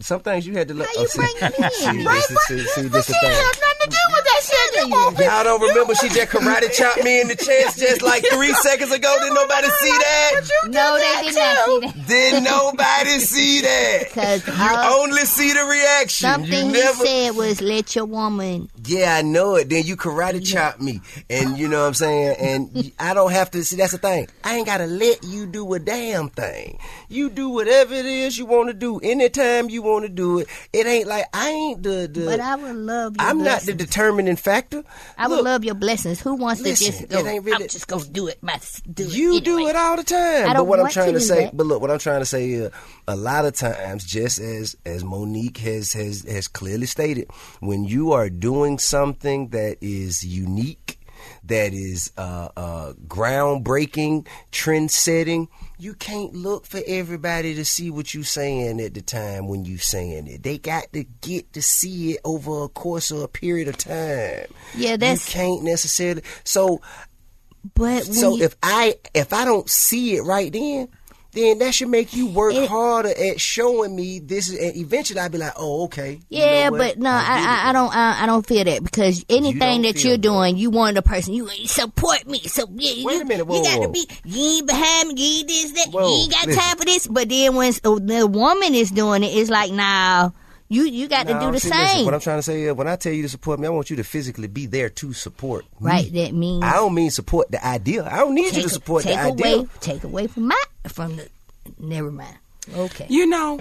Some 0.00 0.20
things 0.20 0.46
you 0.46 0.52
had 0.52 0.68
to 0.68 0.74
learn. 0.74 0.88
How 0.94 1.00
you 1.00 1.08
see, 1.08 1.18
bring 1.20 1.30
it 1.40 1.58
in? 1.58 1.70
see, 1.70 2.04
Right, 2.04 2.22
this 2.28 2.50
is- 2.50 2.74
see, 2.74 2.82
see, 2.82 2.88
this 2.88 3.06
thing. 3.06 3.16
have 3.22 3.32
nothing 3.32 3.80
to 3.80 3.88
do 3.88 3.96
with 4.12 4.21
that 4.48 4.70
shit. 5.18 5.26
Y'all 5.26 5.44
don't 5.44 5.60
remember 5.60 5.94
she 5.94 6.08
just 6.08 6.30
karate 6.30 6.72
chopped 6.72 7.02
me 7.04 7.20
in 7.20 7.28
the 7.28 7.36
chest 7.36 7.78
just 7.78 8.02
like 8.02 8.24
three 8.32 8.52
seconds 8.54 8.92
ago? 8.92 9.16
Did 9.20 9.32
nobody 9.32 9.68
see 9.68 9.90
that? 9.90 10.32
No, 10.68 10.98
they 10.98 11.26
did 11.26 11.34
not 11.34 11.56
see 11.66 11.80
that. 11.80 12.06
Did 12.08 12.42
nobody 12.42 13.18
see 13.20 13.60
that? 13.62 14.12
'Cause 14.12 14.46
you 14.46 14.76
only 15.02 15.24
see 15.24 15.52
the 15.52 15.64
reaction. 15.64 16.28
Something 16.28 16.52
you 16.52 16.66
he 16.66 16.72
never. 16.72 17.04
said 17.06 17.36
was, 17.36 17.60
"Let 17.60 17.94
your 17.96 18.04
woman." 18.04 18.68
Yeah, 18.86 19.16
I 19.16 19.22
know 19.22 19.54
it. 19.56 19.68
Then 19.68 19.84
you 19.84 19.96
karate 19.96 20.44
chop 20.44 20.80
me, 20.80 21.00
and 21.30 21.56
you 21.58 21.68
know 21.68 21.80
what 21.82 21.86
I'm 21.88 21.94
saying. 21.94 22.36
And 22.38 22.92
I 22.98 23.14
don't 23.14 23.32
have 23.32 23.50
to 23.52 23.64
see. 23.64 23.76
That's 23.76 23.92
the 23.92 23.98
thing. 23.98 24.28
I 24.44 24.56
ain't 24.56 24.66
gotta 24.66 24.86
let 24.86 25.22
you 25.24 25.46
do 25.46 25.72
a 25.74 25.78
damn 25.78 26.28
thing. 26.30 26.78
You 27.08 27.30
do 27.30 27.48
whatever 27.48 27.94
it 27.94 28.06
is 28.06 28.38
you 28.38 28.46
want 28.46 28.68
to 28.68 28.74
do 28.74 28.98
anytime 29.00 29.70
you 29.70 29.82
want 29.82 30.04
to 30.04 30.08
do 30.08 30.38
it. 30.40 30.48
It 30.72 30.86
ain't 30.86 31.06
like 31.06 31.26
I 31.32 31.50
ain't 31.50 31.82
the. 31.82 32.08
the 32.12 32.24
But 32.26 32.40
I 32.40 32.56
would 32.56 32.76
love. 32.76 33.16
Your 33.18 33.28
I'm 33.28 33.38
not 33.38 33.60
the 33.62 33.72
blessings. 33.74 33.76
Factor. 34.36 34.82
I 35.18 35.28
would 35.28 35.36
Look, 35.36 35.44
love 35.44 35.64
your 35.64 35.74
blessings. 35.74 36.20
Who 36.20 36.34
wants 36.34 36.60
Listen, 36.60 36.92
to 36.92 36.98
just 37.06 37.08
go? 37.10 37.22
really- 37.22 37.52
I'm 37.52 37.68
just 37.68 37.86
gonna 37.86 38.04
do 38.04 38.26
it. 38.28 38.38
My, 38.42 38.58
do 38.92 39.04
it 39.04 39.12
You 39.14 39.40
do 39.40 39.66
it 39.68 39.76
all 39.76 39.96
the 39.96 40.02
time. 40.02 40.44
I 40.44 40.48
but 40.48 40.54
don't 40.54 40.68
what 40.68 40.80
I'm 40.80 40.88
trying 40.88 41.12
to 41.14 41.18
to 41.18 41.20
say, 41.20 41.44
that. 41.44 41.56
but 41.56 41.66
look, 41.66 41.80
what 41.80 41.90
I'm 41.90 41.98
trying 41.98 42.20
to 42.20 42.26
say 42.26 42.50
is, 42.50 42.70
a 43.08 43.16
lot 43.16 43.44
of 43.44 43.54
times, 43.54 44.04
just 44.04 44.38
as 44.40 44.76
as 44.84 45.04
Mo'Nique 45.04 45.58
has 45.58 45.92
has 45.92 46.22
has 46.22 46.48
clearly 46.48 46.86
stated, 46.86 47.28
when 47.60 47.84
you 47.84 48.12
are 48.12 48.28
doing 48.28 48.78
something 48.78 49.48
that 49.48 49.76
is 49.80 50.24
unique, 50.24 50.81
that 51.44 51.72
is 51.72 52.12
uh, 52.16 52.48
uh, 52.56 52.92
groundbreaking, 53.08 54.26
trend 54.50 54.90
setting, 54.90 55.48
you 55.78 55.94
can't 55.94 56.34
look 56.34 56.66
for 56.66 56.80
everybody 56.86 57.54
to 57.54 57.64
see 57.64 57.90
what 57.90 58.14
you're 58.14 58.22
saying 58.24 58.80
at 58.80 58.94
the 58.94 59.02
time 59.02 59.48
when 59.48 59.64
you're 59.64 59.78
saying 59.78 60.28
it. 60.28 60.42
They 60.42 60.58
got 60.58 60.92
to 60.92 61.04
get 61.20 61.52
to 61.54 61.62
see 61.62 62.12
it 62.12 62.20
over 62.24 62.64
a 62.64 62.68
course 62.68 63.10
of 63.10 63.20
a 63.22 63.28
period 63.28 63.68
of 63.68 63.76
time. 63.76 64.46
Yeah, 64.76 64.96
that's- 64.96 65.26
you 65.28 65.32
can't 65.32 65.64
necessarily. 65.64 66.22
So 66.44 66.80
But 67.74 68.04
so 68.04 68.36
you, 68.36 68.44
if 68.44 68.56
I 68.62 68.96
if 69.14 69.32
I 69.32 69.44
don't 69.44 69.68
see 69.68 70.16
it 70.16 70.22
right 70.22 70.52
then, 70.52 70.88
then 71.32 71.58
that 71.58 71.74
should 71.74 71.88
make 71.88 72.14
you 72.14 72.26
work 72.26 72.54
It- 72.54 72.68
harder 72.68 73.08
at 73.08 73.40
showing 73.40 73.96
me 73.96 74.18
this. 74.18 74.48
Is, 74.48 74.58
and 74.58 74.76
eventually, 74.76 75.18
I'd 75.20 75.32
be 75.32 75.38
like, 75.38 75.54
oh, 75.56 75.84
okay. 75.84 76.20
you 76.28 76.38
Yeah, 76.40 76.68
know 76.68 76.76
but 76.78 76.98
no, 76.98 77.10
I, 77.10 77.62
I, 77.64 77.70
I, 77.70 77.72
don't, 77.72 77.94
I, 77.96 78.22
I 78.22 78.26
don't 78.26 78.46
feel 78.46 78.64
that 78.64 78.82
because 78.84 79.24
anything 79.28 79.58
don't 79.60 79.82
that 79.82 80.04
you're 80.04 80.18
doing, 80.18 80.56
you 80.56 80.70
want 80.70 80.96
the 80.96 81.02
person 81.02 81.32
you 81.34 81.48
you 81.50 81.66
support 81.68 82.26
me. 82.26 82.38
So 82.40 82.66
yeah, 82.74 83.04
Wait 83.04 83.14
you, 83.14 83.20
a 83.22 83.24
minute, 83.24 83.46
whoa, 83.46 83.56
you 83.58 83.62
got 83.64 83.82
to 83.82 83.88
be 83.88 84.06
you 84.24 84.56
ain't 84.58 84.66
behind 84.66 85.08
me, 85.08 85.14
you 85.16 85.38
ain't 85.40 85.48
this 85.48 85.72
that, 85.72 85.88
Whoa, 85.92 86.08
you 86.08 86.22
ain't 86.22 86.32
got 86.32 86.46
listen. 86.46 86.62
time 86.62 86.76
for 86.76 86.84
this. 86.84 87.06
But 87.06 87.28
then 87.28 87.54
when 87.54 87.72
the 87.72 88.28
woman 88.30 88.74
is 88.74 88.90
doing 88.90 89.22
it, 89.22 89.28
it's 89.28 89.50
like 89.50 89.72
now 89.72 90.34
you 90.72 90.84
you 90.84 91.08
got 91.08 91.26
to 91.26 91.34
do 91.34 91.52
the 91.52 91.60
see, 91.60 91.68
listen, 91.68 91.86
same, 91.88 92.04
what 92.04 92.14
I'm 92.14 92.20
trying 92.20 92.38
to 92.38 92.42
say 92.42 92.62
is, 92.62 92.72
when 92.72 92.88
I 92.88 92.96
tell 92.96 93.12
you 93.12 93.22
to 93.22 93.28
support 93.28 93.60
me, 93.60 93.66
I 93.66 93.70
want 93.70 93.90
you 93.90 93.96
to 93.96 94.04
physically 94.04 94.48
be 94.48 94.66
there 94.66 94.88
to 94.88 95.12
support. 95.12 95.64
me. 95.80 95.90
right? 95.90 96.12
That 96.12 96.34
means 96.34 96.64
I 96.64 96.74
don't 96.74 96.94
mean 96.94 97.10
support 97.10 97.50
the 97.50 97.64
idea. 97.64 98.04
I 98.04 98.18
don't 98.18 98.34
need 98.34 98.56
you 98.56 98.62
to 98.62 98.68
support 98.68 99.04
take 99.04 99.16
the 99.16 99.22
idea. 99.22 99.56
away 99.56 99.68
take 99.80 100.04
away 100.04 100.26
from 100.26 100.48
my 100.48 100.62
from 100.88 101.16
the. 101.16 101.28
Never 101.78 102.10
mind. 102.10 102.36
Okay. 102.74 103.06
You 103.08 103.26
know, 103.26 103.60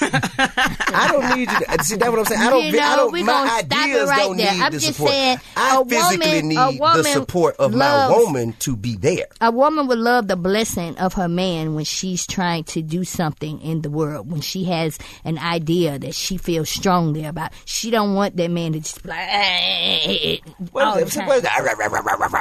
I 0.00 1.08
don't 1.10 1.36
need 1.38 1.50
you. 1.50 1.58
To, 1.58 1.84
see, 1.84 1.96
that's 1.96 2.10
what 2.10 2.18
I'm 2.20 2.24
saying. 2.26 2.40
I 2.40 2.50
don't. 2.50 2.64
You 2.64 2.72
know, 2.72 2.78
I 2.82 2.96
don't. 2.96 3.12
my 3.12 3.20
gonna 3.32 3.48
stop 3.48 3.62
it 3.72 3.72
ideas 3.74 4.08
right 4.08 4.18
don't 4.18 4.36
there. 4.36 4.52
need 4.54 4.62
I'm 4.62 4.72
the 4.72 4.78
just 4.78 4.92
support. 4.94 5.10
saying, 5.10 5.38
I 5.56 5.84
physically 5.84 6.26
woman- 6.42 6.48
need 6.48 6.56
the 6.80 7.02
support 7.12 7.56
of 7.56 7.74
loves- 7.74 8.12
my 8.14 8.18
woman 8.18 8.52
to 8.60 8.76
be 8.76 8.96
there. 8.96 9.26
A 9.40 9.50
woman 9.50 9.86
would 9.88 9.98
love 9.98 10.28
the 10.28 10.36
blessing 10.36 10.96
of 10.98 11.14
her 11.14 11.28
man 11.28 11.74
when 11.74 11.84
she's 11.84 12.26
trying 12.26 12.64
to 12.64 12.82
do 12.82 13.04
something 13.04 13.60
in 13.60 13.82
the 13.82 13.90
world, 13.90 14.30
when 14.30 14.40
she 14.40 14.64
has 14.64 14.98
an 15.24 15.38
idea 15.38 15.98
that 15.98 16.14
she 16.14 16.36
feels 16.36 16.68
strongly 16.68 17.24
about. 17.24 17.52
She 17.64 17.90
don't 17.90 18.14
want 18.14 18.36
that 18.36 18.50
man 18.50 18.72
to 18.72 18.80
just 18.80 19.02
be 19.02 19.08
like, 19.10 19.18
"Eh," 19.28 20.36
What 20.72 21.02
is, 21.02 21.14
that? 21.14 21.26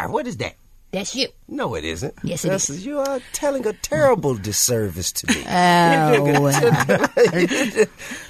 what 0.10 0.28
is 0.28 0.38
that? 0.38 0.56
What 0.96 1.04
is 1.04 1.14
that? 1.14 1.14
That's 1.14 1.16
you. 1.16 1.28
No, 1.48 1.76
it 1.76 1.84
isn't. 1.84 2.14
Yes, 2.24 2.46
it 2.46 2.48
That's- 2.50 2.70
is. 2.70 2.86
You 2.86 3.00
are 3.00 3.20
telling 3.34 3.66
a 3.68 3.74
terrible 3.74 4.36
disservice 4.36 5.12
to 5.14 5.28
me. 5.28 5.44
Oh, 5.48 6.48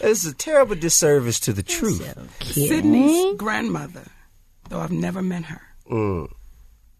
it's 0.01 0.25
a 0.25 0.33
terrible 0.33 0.75
disservice 0.75 1.39
to 1.41 1.53
the 1.53 1.63
truth. 1.63 2.01
Sidney's 2.41 3.35
grandmother, 3.37 4.03
though 4.69 4.79
I've 4.79 4.91
never 4.91 5.21
met 5.21 5.45
her, 5.45 5.61
Mm, 5.89 6.31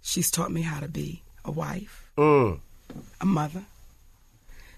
she's 0.02 0.30
taught 0.30 0.52
me 0.52 0.62
how 0.62 0.80
to 0.80 0.88
be 0.88 1.24
a 1.44 1.52
wife, 1.52 2.10
mm, 2.18 2.60
a 3.20 3.26
mother. 3.26 3.64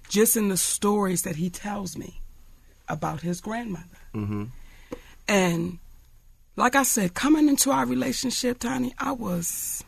Just 0.10 0.38
in 0.38 0.48
the 0.48 0.56
stories 0.58 1.24
that 1.24 1.36
he 1.36 1.50
tells 1.50 1.98
me 1.98 2.22
about 2.88 3.22
his 3.22 3.42
grandmother. 3.42 4.00
mm-hmm. 4.16 4.46
And 5.28 5.80
like 6.56 6.76
I 6.76 6.84
said, 6.84 7.14
coming 7.14 7.50
into 7.50 7.70
our 7.72 7.86
relationship, 7.86 8.60
Tiny, 8.60 8.94
I 8.98 9.12
was 9.12 9.84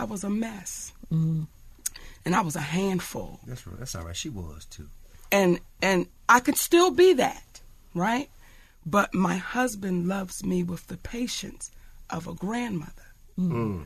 I 0.00 0.04
was 0.04 0.24
a 0.24 0.30
mess. 0.30 0.92
And 1.10 1.46
I 2.34 2.40
was 2.40 2.56
a 2.56 2.60
handful. 2.60 3.40
That's 3.46 3.66
right. 3.66 3.78
That's 3.78 3.94
all 3.94 4.04
right. 4.04 4.16
She 4.16 4.30
was 4.30 4.64
too. 4.64 4.88
And 5.30 5.60
and 5.82 6.06
I 6.28 6.40
could 6.40 6.56
still 6.56 6.90
be 6.90 7.12
that, 7.14 7.60
right? 7.94 8.30
But 8.86 9.14
my 9.14 9.36
husband 9.36 10.08
loves 10.08 10.44
me 10.44 10.62
with 10.62 10.86
the 10.86 10.96
patience 10.96 11.70
of 12.08 12.26
a 12.26 12.34
grandmother. 12.34 13.08
Mm. 13.38 13.84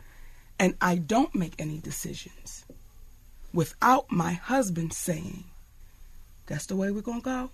And 0.58 0.74
I 0.80 0.96
don't 0.96 1.34
make 1.34 1.54
any 1.58 1.78
decisions 1.78 2.64
without 3.52 4.10
my 4.10 4.34
husband 4.34 4.92
saying, 4.92 5.44
that's 6.46 6.66
the 6.66 6.76
way 6.76 6.90
we're 6.92 7.02
going 7.02 7.22
to 7.22 7.24
go. 7.24 7.50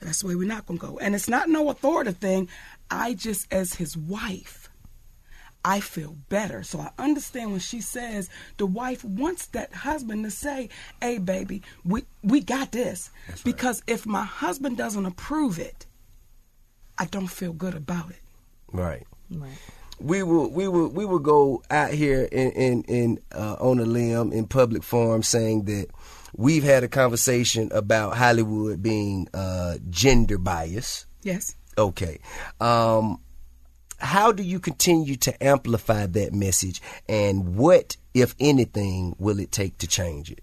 That's 0.00 0.20
the 0.22 0.28
way 0.28 0.36
we're 0.36 0.48
not 0.48 0.66
going 0.66 0.78
to 0.78 0.86
go. 0.86 0.98
And 0.98 1.14
it's 1.14 1.28
not 1.28 1.48
no 1.48 1.68
authority 1.70 2.12
thing. 2.12 2.48
I 2.90 3.14
just, 3.14 3.52
as 3.52 3.74
his 3.74 3.96
wife, 3.96 4.63
I 5.64 5.80
feel 5.80 6.16
better. 6.28 6.62
So 6.62 6.80
I 6.80 6.90
understand 6.98 7.50
when 7.52 7.60
she 7.60 7.80
says 7.80 8.28
the 8.58 8.66
wife 8.66 9.02
wants 9.02 9.46
that 9.46 9.72
husband 9.72 10.24
to 10.24 10.30
say, 10.30 10.68
hey, 11.00 11.18
baby, 11.18 11.62
we, 11.84 12.04
we 12.22 12.40
got 12.40 12.72
this. 12.72 13.10
Because 13.44 13.82
if 13.86 14.04
my 14.04 14.24
husband 14.24 14.76
doesn't 14.76 15.06
approve 15.06 15.58
it, 15.58 15.86
I 16.98 17.06
don't 17.06 17.28
feel 17.28 17.52
good 17.52 17.74
about 17.74 18.10
it. 18.10 18.20
Right. 18.72 19.06
Right. 19.30 19.58
We 20.00 20.22
will 20.22 20.50
we 20.50 20.66
will 20.66 20.88
we 20.88 21.04
will 21.04 21.20
go 21.20 21.62
out 21.70 21.90
here 21.90 22.24
in 22.24 22.50
in, 22.50 22.82
in 22.82 23.18
uh, 23.32 23.56
on 23.60 23.78
a 23.78 23.84
limb 23.84 24.32
in 24.32 24.46
public 24.46 24.82
forum 24.82 25.22
saying 25.22 25.64
that 25.64 25.86
we've 26.36 26.64
had 26.64 26.82
a 26.82 26.88
conversation 26.88 27.70
about 27.72 28.16
Hollywood 28.16 28.82
being 28.82 29.28
uh, 29.32 29.76
gender 29.90 30.36
bias. 30.36 31.06
Yes. 31.22 31.54
Okay. 31.78 32.18
Um, 32.60 33.20
how 33.98 34.32
do 34.32 34.42
you 34.42 34.60
continue 34.60 35.16
to 35.16 35.44
amplify 35.44 36.06
that 36.06 36.32
message, 36.32 36.80
and 37.08 37.56
what, 37.56 37.96
if 38.12 38.34
anything, 38.38 39.14
will 39.18 39.40
it 39.40 39.52
take 39.52 39.78
to 39.78 39.86
change 39.86 40.30
it? 40.30 40.42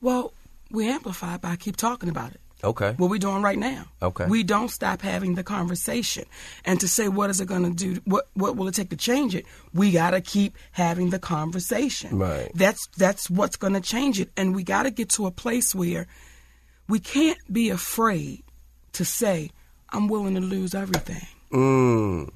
Well, 0.00 0.32
we 0.70 0.88
amplify 0.88 1.36
by 1.36 1.56
keep 1.56 1.76
talking 1.76 2.08
about 2.08 2.32
it. 2.32 2.40
Okay. 2.64 2.94
What 2.96 3.10
we're 3.10 3.18
doing 3.18 3.42
right 3.42 3.58
now. 3.58 3.86
Okay. 4.00 4.26
We 4.26 4.42
don't 4.42 4.70
stop 4.70 5.02
having 5.02 5.34
the 5.34 5.44
conversation. 5.44 6.24
And 6.64 6.80
to 6.80 6.88
say 6.88 7.06
what 7.06 7.28
is 7.28 7.40
it 7.40 7.46
going 7.46 7.64
to 7.64 7.70
do? 7.70 8.00
What 8.06 8.28
what 8.32 8.56
will 8.56 8.66
it 8.66 8.74
take 8.74 8.88
to 8.90 8.96
change 8.96 9.34
it? 9.34 9.44
We 9.74 9.92
got 9.92 10.12
to 10.12 10.22
keep 10.22 10.56
having 10.72 11.10
the 11.10 11.18
conversation. 11.18 12.18
Right. 12.18 12.50
That's 12.54 12.86
that's 12.96 13.28
what's 13.28 13.56
going 13.56 13.74
to 13.74 13.80
change 13.80 14.18
it. 14.18 14.30
And 14.38 14.54
we 14.54 14.64
got 14.64 14.84
to 14.84 14.90
get 14.90 15.10
to 15.10 15.26
a 15.26 15.30
place 15.30 15.74
where 15.74 16.06
we 16.88 16.98
can't 16.98 17.38
be 17.52 17.68
afraid 17.68 18.42
to 18.92 19.04
say 19.04 19.50
I'm 19.90 20.08
willing 20.08 20.34
to 20.34 20.40
lose 20.40 20.74
everything 20.74 21.26
Mm, 21.52 22.30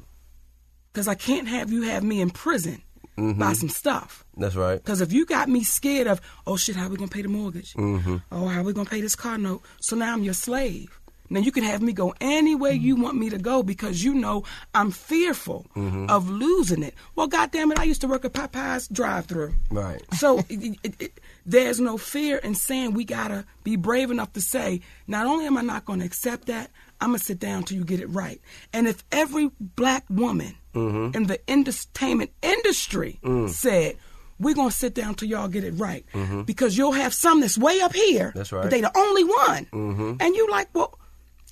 because 0.92 1.08
I 1.08 1.14
can't 1.14 1.48
have 1.48 1.70
you 1.72 1.82
have 1.82 2.02
me 2.02 2.20
in 2.20 2.30
prison 2.30 2.82
Mm-hmm. 3.18 3.38
by 3.40 3.52
some 3.52 3.68
stuff. 3.68 4.24
that's 4.38 4.54
right. 4.56 4.76
Because 4.82 5.02
if 5.02 5.12
you 5.12 5.26
got 5.26 5.46
me 5.50 5.62
scared 5.62 6.06
of, 6.06 6.22
oh 6.46 6.56
shit, 6.56 6.74
how 6.76 6.88
we 6.88 6.96
gonna 6.96 7.10
pay 7.10 7.20
the 7.20 7.28
mortgage? 7.28 7.74
Mm-hmm. 7.74 8.16
Oh, 8.32 8.46
how 8.48 8.62
we 8.62 8.72
gonna 8.72 8.88
pay 8.88 9.02
this 9.02 9.14
car 9.16 9.36
note? 9.36 9.62
So 9.80 9.94
now 9.94 10.14
I'm 10.14 10.22
your 10.22 10.32
slave. 10.32 10.98
Now 11.28 11.40
you 11.40 11.52
can 11.52 11.62
have 11.64 11.82
me 11.82 11.92
go 11.92 12.14
any 12.20 12.54
way 12.54 12.72
you 12.72 12.96
want 12.96 13.18
me 13.18 13.28
to 13.28 13.36
go 13.36 13.62
because 13.62 14.02
you 14.02 14.14
know 14.14 14.44
I'm 14.74 14.90
fearful 14.90 15.66
Mm-hmm. 15.76 16.06
of 16.08 16.30
losing 16.30 16.82
it. 16.82 16.94
Well, 17.14 17.26
goddamn 17.26 17.72
it, 17.72 17.78
I 17.78 17.84
used 17.84 18.00
to 18.02 18.08
work 18.08 18.24
at 18.24 18.32
Popeye's 18.32 18.88
drive-through. 18.88 19.54
Right. 19.70 20.00
So 20.14 20.38
it, 20.48 20.78
it, 20.82 20.94
it, 21.00 21.20
there's 21.44 21.80
no 21.80 21.98
fear 21.98 22.38
in 22.38 22.54
saying 22.54 22.94
we 22.94 23.04
gotta 23.04 23.44
be 23.64 23.76
brave 23.76 24.10
enough 24.10 24.32
to 24.32 24.40
say, 24.40 24.80
not 25.06 25.26
only 25.26 25.44
am 25.44 25.58
I 25.58 25.62
not 25.62 25.84
gonna 25.84 26.06
accept 26.06 26.46
that, 26.46 26.70
I'm 27.02 27.08
gonna 27.10 27.18
sit 27.18 27.38
down 27.38 27.64
till 27.64 27.76
you 27.76 27.84
get 27.84 28.00
it 28.00 28.06
right. 28.08 28.40
And 28.72 28.88
if 28.88 29.04
every 29.12 29.50
black 29.60 30.04
woman 30.08 30.54
Mm-hmm. 30.74 31.16
in 31.16 31.26
the 31.26 31.38
entertainment 31.50 32.30
industry 32.42 33.18
Mm. 33.22 33.48
said, 33.50 33.96
we're 34.38 34.54
gonna 34.54 34.70
sit 34.70 34.94
down 34.94 35.14
till 35.16 35.28
y'all 35.28 35.48
get 35.48 35.64
it 35.64 35.72
right, 35.72 36.04
because 36.46 36.76
you'll 36.78 36.92
have 36.92 37.12
some 37.12 37.40
that's 37.40 37.58
way 37.58 37.80
up 37.80 37.92
here, 37.94 38.28
Mm-hmm. 38.28 38.38
That's 38.38 38.50
but 38.50 38.56
right. 38.56 38.70
they 38.70 38.80
the 38.80 38.96
only 38.96 39.24
one, 39.24 40.16
and 40.20 40.34
you 40.36 40.48
like, 40.50 40.68
well, 40.74 40.96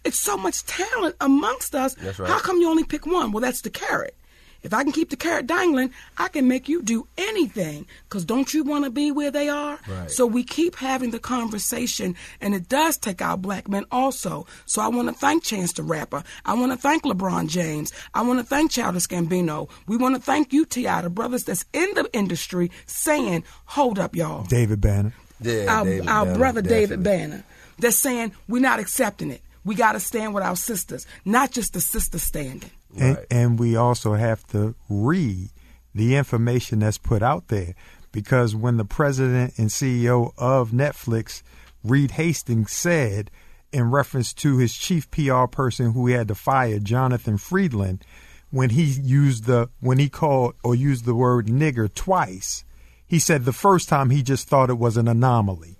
it's 0.05 0.19
so 0.19 0.37
much 0.37 0.65
talent 0.65 1.17
amongst 1.21 1.75
us. 1.75 1.95
That's 1.95 2.19
right. 2.19 2.31
How 2.31 2.39
come 2.39 2.61
you 2.61 2.69
only 2.71 2.85
pick 2.85 3.05
one? 3.07 3.33
Well, 3.33 3.43
that's 3.43 3.61
the 3.63 3.71
carrot. 3.71 4.15
If 4.63 4.75
I 4.75 4.83
can 4.83 4.93
keep 4.93 5.11
the 5.11 5.17
carrot 5.17 5.47
dangling, 5.47 5.93
I 6.17 6.29
can 6.29 6.49
make 6.49 6.69
you 6.69 6.83
do 6.83 7.07
anything. 7.17 7.87
Because 8.09 8.25
don't 8.25 8.53
you 8.53 8.65
want 8.65 8.85
to 8.85 8.91
be 8.91 9.11
where 9.13 9.31
they 9.31 9.49
are? 9.49 9.79
Right. 9.89 10.11
So 10.11 10.27
we 10.27 10.43
keep 10.43 10.77
having 10.77 11.11
the 11.11 11.19
conversation, 11.19 12.17
and 12.41 12.55
it 12.55 12.69
does 12.69 12.97
take 12.97 13.23
our 13.23 13.37
black 13.37 13.69
men 13.69 13.85
also. 13.91 14.47
So 14.67 14.83
I 14.83 14.89
want 14.89 15.09
to 15.09 15.15
thank 15.15 15.45
Chance 15.45 15.75
the 15.75 15.83
Rapper. 15.83 16.25
I 16.45 16.55
want 16.55 16.73
to 16.73 16.79
thank 16.79 17.05
LeBron 17.05 17.49
James. 17.49 17.93
I 18.15 18.23
want 18.23 18.41
to 18.41 18.45
thank 18.45 18.73
Childish 18.73 19.07
Gambino. 19.07 19.71
We 19.87 19.97
want 19.97 20.17
to 20.17 20.21
thank 20.21 20.53
you, 20.53 20.65
T.I., 20.65 21.03
the 21.03 21.11
brothers 21.11 21.45
that's 21.45 21.65
in 21.73 21.95
the 21.95 22.09
industry 22.13 22.71
saying, 22.87 23.45
hold 23.65 23.99
up, 23.99 24.17
y'all 24.17 24.45
David 24.45 24.81
Banner. 24.81 25.13
Yeah, 25.41 25.67
our, 25.69 25.85
David 25.85 26.09
our 26.09 26.25
Banner, 26.25 26.39
brother 26.39 26.63
David 26.63 27.03
definitely. 27.03 27.05
Banner. 27.05 27.45
They're 27.79 27.91
saying 27.93 28.33
we're 28.49 28.61
not 28.61 28.81
accepting 28.81 29.31
it. 29.31 29.41
We 29.65 29.75
got 29.75 29.93
to 29.93 30.01
stand 30.01 30.35
with 30.35 30.43
our 30.43 30.57
sisters, 30.57 31.07
not 31.25 31.53
just 31.53 31.75
the 31.75 31.81
sisters 31.81 32.23
standing. 32.23 32.71
And, 32.97 33.27
and 33.31 33.59
we 33.59 33.77
also 33.77 34.15
have 34.15 34.47
to 34.49 34.75
read 34.89 35.51
the 35.95 36.17
information 36.17 36.79
that's 36.79 36.99
put 36.99 37.23
out 37.23 37.49
there 37.49 37.75
because 38.13 38.55
when 38.55 38.77
the 38.77 38.85
president 38.85 39.59
and 39.59 39.69
CEO 39.69 40.33
of 40.39 40.71
Netflix, 40.71 41.43
Reed 41.85 42.13
Hastings, 42.13 42.73
said 42.73 43.31
in 43.73 43.91
reference 43.91 44.33
to 44.35 44.59
his 44.59 44.75
chief 44.75 45.11
PR 45.11 45.47
person 45.47 45.93
who 45.93 46.07
he 46.07 46.15
had 46.15 46.29
to 46.29 46.35
fire, 46.35 46.79
Jonathan 46.79 47.37
Friedland, 47.37 48.05
when 48.51 48.71
he 48.71 48.85
used 48.85 49.45
the 49.45 49.69
when 49.81 49.99
he 49.99 50.09
called 50.09 50.55
or 50.65 50.75
used 50.75 51.05
the 51.05 51.15
word 51.15 51.47
nigger 51.47 51.93
twice, 51.93 52.65
he 53.07 53.19
said 53.19 53.45
the 53.45 53.53
first 53.53 53.89
time 53.89 54.11
he 54.11 54.23
just 54.23 54.49
thought 54.49 54.71
it 54.71 54.79
was 54.79 54.97
an 54.97 55.09
anomaly. 55.09 55.77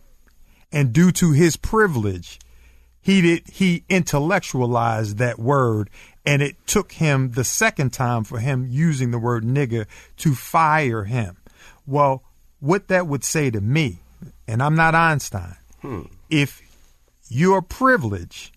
And 0.71 0.93
due 0.93 1.13
to 1.13 1.33
his 1.33 1.57
privilege, 1.57 2.39
he 3.01 3.23
did 3.23 3.49
he 3.49 3.85
intellectualized 3.89 5.17
that 5.17 5.39
word 5.39 5.89
and 6.29 6.43
it 6.43 6.57
took 6.67 6.93
him 6.93 7.33
the 7.33 7.45
second 7.45 7.93
time 7.93 8.23
for 8.23 8.39
him 8.39 8.67
using 8.69 9.11
the 9.11 9.19
word 9.19 9.45
nigger 9.45 9.87
to 10.19 10.35
fire 10.35 11.05
him. 11.05 11.37
Well 11.87 12.23
what 12.61 12.89
that 12.89 13.07
would 13.07 13.25
say 13.25 13.51
to 13.51 13.61
me 13.61 14.01
and 14.47 14.63
i'm 14.63 14.75
not 14.75 14.95
einstein 14.95 15.57
hmm. 15.81 16.03
if 16.29 16.61
your 17.29 17.63
privilege 17.63 18.53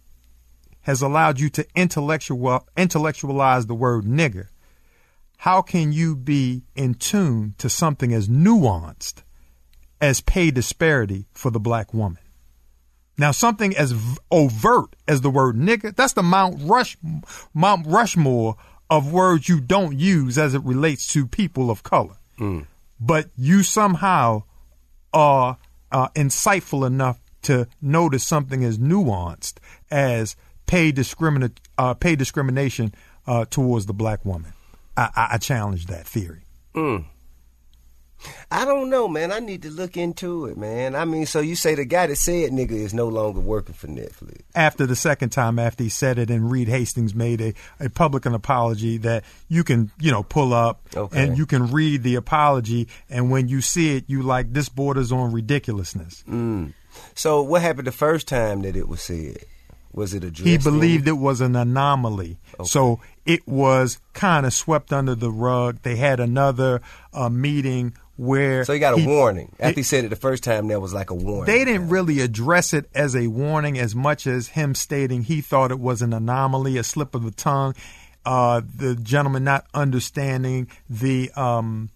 has 0.81 1.01
allowed 1.01 1.39
you 1.39 1.49
to 1.49 1.65
intellectual 1.75 2.67
intellectualize 2.75 3.67
the 3.67 3.75
word 3.75 4.05
nigger 4.05 4.47
how 5.37 5.61
can 5.61 5.91
you 5.91 6.15
be 6.15 6.63
in 6.75 6.93
tune 6.93 7.53
to 7.57 7.69
something 7.69 8.13
as 8.13 8.27
nuanced 8.27 9.23
as 9.99 10.21
pay 10.21 10.49
disparity 10.49 11.25
for 11.31 11.51
the 11.51 11.59
black 11.59 11.93
woman 11.93 12.20
now, 13.17 13.31
something 13.31 13.75
as 13.75 13.93
overt 14.31 14.95
as 15.07 15.21
the 15.21 15.29
word 15.29 15.55
nigger, 15.55 15.95
that's 15.95 16.13
the 16.13 16.23
Mount 16.23 16.59
Rush, 16.61 16.97
Mount 17.53 17.85
Rushmore 17.87 18.55
of 18.89 19.11
words 19.11 19.47
you 19.47 19.61
don't 19.61 19.97
use 19.97 20.37
as 20.37 20.53
it 20.53 20.63
relates 20.63 21.07
to 21.13 21.27
people 21.27 21.69
of 21.69 21.83
color. 21.83 22.15
But 22.99 23.27
you 23.37 23.63
somehow 23.63 24.43
are 25.13 25.57
uh, 25.91 26.09
insightful 26.09 26.85
enough 26.85 27.19
to 27.43 27.67
notice 27.81 28.23
something 28.23 28.63
as 28.63 28.77
nuanced 28.77 29.55
as 29.89 30.35
pay 30.65 30.91
discriminate, 30.91 31.59
uh, 31.77 31.93
pay 31.93 32.15
discrimination 32.15 32.93
uh, 33.27 33.45
towards 33.49 33.85
the 33.87 33.93
black 33.93 34.23
woman. 34.25 34.53
I, 34.95 35.09
I, 35.15 35.27
I 35.33 35.37
challenge 35.37 35.87
that 35.87 36.07
theory. 36.07 36.43
I 38.51 38.65
don't 38.65 38.89
know, 38.89 39.07
man. 39.07 39.31
I 39.31 39.39
need 39.39 39.63
to 39.63 39.69
look 39.71 39.97
into 39.97 40.45
it, 40.45 40.57
man. 40.57 40.95
I 40.95 41.05
mean, 41.05 41.25
so 41.25 41.39
you 41.39 41.55
say 41.55 41.73
the 41.75 41.85
guy 41.85 42.07
that 42.07 42.15
said 42.17 42.51
nigga 42.51 42.71
is 42.71 42.93
no 42.93 43.07
longer 43.07 43.39
working 43.39 43.73
for 43.73 43.87
Netflix. 43.87 44.41
After 44.53 44.85
the 44.85 44.95
second 44.95 45.29
time 45.31 45.57
after 45.57 45.83
he 45.83 45.89
said 45.89 46.19
it 46.19 46.29
and 46.29 46.51
Reed 46.51 46.67
Hastings 46.67 47.15
made 47.15 47.41
a, 47.41 47.53
a 47.79 47.89
public 47.89 48.25
apology 48.25 48.97
that 48.97 49.23
you 49.49 49.63
can, 49.63 49.91
you 49.99 50.11
know, 50.11 50.21
pull 50.23 50.53
up 50.53 50.81
Okay. 50.95 51.23
and 51.23 51.37
you 51.37 51.45
can 51.45 51.71
read 51.71 52.03
the 52.03 52.15
apology 52.15 52.87
and 53.09 53.31
when 53.31 53.47
you 53.47 53.61
see 53.61 53.95
it 53.95 54.03
you 54.07 54.21
like 54.21 54.53
this 54.53 54.69
borders 54.69 55.11
on 55.11 55.31
ridiculousness. 55.31 56.23
So 57.15 57.41
what 57.41 57.61
happened 57.61 57.87
the 57.87 57.91
first 57.91 58.27
time 58.27 58.61
that 58.63 58.75
it 58.75 58.87
was 58.87 59.01
said? 59.01 59.37
Was 59.93 60.13
it 60.13 60.23
addressed? 60.23 60.47
He 60.47 60.53
in- 60.55 60.61
believed 60.63 61.07
it 61.07 61.13
was 61.17 61.41
an 61.41 61.55
anomaly. 61.55 62.37
Okay. 62.59 62.63
So 62.67 63.01
it 63.25 63.45
was 63.47 63.99
kind 64.13 64.45
of 64.45 64.53
swept 64.53 64.93
under 64.93 65.15
the 65.15 65.29
rug. 65.31 65.79
They 65.83 65.97
had 65.97 66.19
another 66.21 66.81
uh, 67.13 67.27
meeting 67.29 67.93
where 68.17 68.63
So 68.65 68.73
he 68.73 68.79
got 68.79 68.99
a 68.99 69.05
warning. 69.05 69.55
After 69.59 69.79
he 69.79 69.83
said 69.83 70.05
it 70.05 70.09
the 70.09 70.15
first 70.15 70.43
time, 70.43 70.67
there 70.67 70.79
was 70.79 70.93
like 70.93 71.09
a 71.09 71.15
warning. 71.15 71.45
They 71.45 71.65
didn't 71.65 71.89
really 71.89 72.19
address 72.19 72.73
it 72.73 72.89
as 72.93 73.15
a 73.15 73.27
warning 73.27 73.79
as 73.79 73.95
much 73.95 74.27
as 74.27 74.49
him 74.49 74.75
stating 74.75 75.23
he 75.23 75.41
thought 75.41 75.71
it 75.71 75.79
was 75.79 76.01
an 76.01 76.13
anomaly, 76.13 76.77
a 76.77 76.83
slip 76.83 77.15
of 77.15 77.23
the 77.23 77.31
tongue. 77.31 77.75
Uh, 78.23 78.61
the 78.75 78.95
gentleman 78.95 79.43
not 79.43 79.65
understanding 79.73 80.69
the 80.89 81.31
um, 81.35 81.89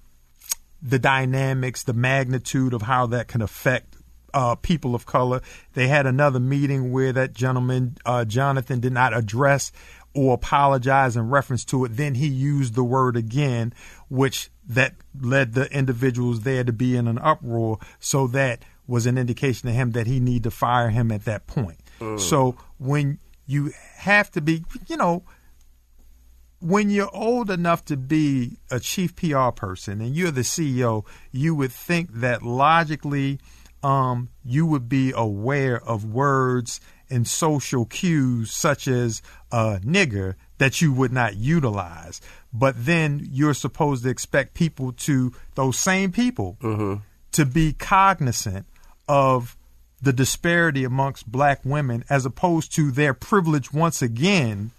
the 0.81 0.99
dynamics, 0.99 1.83
the 1.83 1.93
magnitude 1.93 2.73
of 2.73 2.83
how 2.83 3.05
that 3.07 3.27
can 3.27 3.41
affect 3.41 3.95
uh, 4.33 4.55
people 4.55 4.95
of 4.95 5.05
color. 5.05 5.41
They 5.73 5.87
had 5.87 6.05
another 6.05 6.39
meeting 6.39 6.91
where 6.91 7.13
that 7.13 7.33
gentleman, 7.33 7.97
uh, 8.05 8.25
Jonathan, 8.25 8.79
did 8.79 8.93
not 8.93 9.15
address 9.15 9.71
or 10.13 10.33
apologize 10.33 11.15
in 11.15 11.29
reference 11.29 11.65
to 11.65 11.85
it. 11.85 11.95
Then 11.95 12.15
he 12.15 12.27
used 12.27 12.75
the 12.75 12.83
word 12.83 13.17
again, 13.17 13.73
which 14.09 14.49
that 14.67 14.95
led 15.19 15.53
the 15.53 15.71
individuals 15.71 16.41
there 16.41 16.63
to 16.63 16.73
be 16.73 16.95
in 16.95 17.07
an 17.07 17.19
uproar. 17.19 17.79
So 17.99 18.27
that 18.27 18.63
was 18.87 19.05
an 19.05 19.17
indication 19.17 19.67
to 19.67 19.73
him 19.73 19.91
that 19.91 20.07
he 20.07 20.19
need 20.19 20.43
to 20.43 20.51
fire 20.51 20.89
him 20.89 21.11
at 21.11 21.25
that 21.25 21.47
point. 21.47 21.79
So 22.19 22.55
when 22.77 23.19
you 23.45 23.71
have 23.97 24.31
to 24.31 24.41
be, 24.41 24.63
you 24.87 24.97
know, 24.97 25.23
when 26.59 26.89
you're 26.89 27.13
old 27.13 27.51
enough 27.51 27.85
to 27.85 27.97
be 27.97 28.57
a 28.71 28.79
chief 28.79 29.15
PR 29.15 29.49
person 29.49 30.01
and 30.01 30.15
you're 30.15 30.31
the 30.31 30.41
CEO, 30.41 31.05
you 31.31 31.53
would 31.55 31.71
think 31.71 32.11
that 32.13 32.43
logically 32.43 33.39
um, 33.83 34.29
you 34.43 34.65
would 34.65 34.89
be 34.89 35.13
aware 35.15 35.79
of 35.83 36.05
words 36.05 36.79
and 37.09 37.27
social 37.27 37.85
cues 37.85 38.51
such 38.51 38.87
as 38.87 39.21
uh, 39.51 39.77
nigger 39.83 40.35
that 40.57 40.81
you 40.81 40.91
would 40.91 41.11
not 41.11 41.35
utilize. 41.35 42.19
But 42.57 42.85
then 42.85 43.27
you're 43.31 43.53
supposed 43.53 44.03
to 44.03 44.09
expect 44.09 44.53
people 44.53 44.93
to, 44.93 45.33
those 45.55 45.77
same 45.77 46.13
people, 46.13 46.57
mm-hmm. 46.61 47.01
to 47.33 47.45
be 47.45 47.73
cognizant 47.73 48.65
of 49.09 49.57
the 50.01 50.13
disparity 50.13 50.85
amongst 50.85 51.29
black 51.29 51.59
women 51.65 52.05
as 52.09 52.25
opposed 52.25 52.73
to 52.75 52.91
their 52.91 53.13
privilege 53.13 53.73
once 53.73 54.01
again 54.01 54.71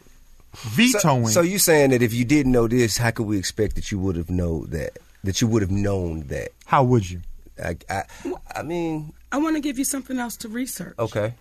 vetoing. 0.55 1.27
So, 1.27 1.33
so 1.33 1.41
you 1.43 1.59
saying 1.59 1.91
that 1.91 2.01
if 2.01 2.15
you 2.15 2.25
didn't 2.25 2.53
know 2.53 2.67
this, 2.67 2.97
how 2.97 3.11
could 3.11 3.27
we 3.27 3.37
expect 3.37 3.75
that 3.75 3.93
you 3.93 3.99
would 3.99 4.17
have 4.17 4.31
known 4.31 4.71
that? 4.71 4.99
That 5.25 5.43
you 5.43 5.47
would 5.49 5.61
have 5.61 5.71
known 5.71 6.29
that? 6.29 6.51
How 6.65 6.83
would 6.83 7.11
you? 7.11 7.21
I, 7.63 7.77
I, 7.91 8.05
I 8.55 8.63
mean, 8.63 9.13
I 9.33 9.37
want 9.39 9.57
to 9.57 9.61
give 9.61 9.79
you 9.79 9.85
something 9.85 10.19
else 10.19 10.37
to 10.39 10.49
research. 10.49 10.95
okay, 10.99 11.35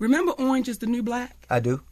Remember 0.00 0.32
Orange 0.32 0.68
is 0.68 0.78
the 0.78 0.86
New 0.86 1.02
Black? 1.02 1.36
I 1.50 1.60
do. 1.60 1.82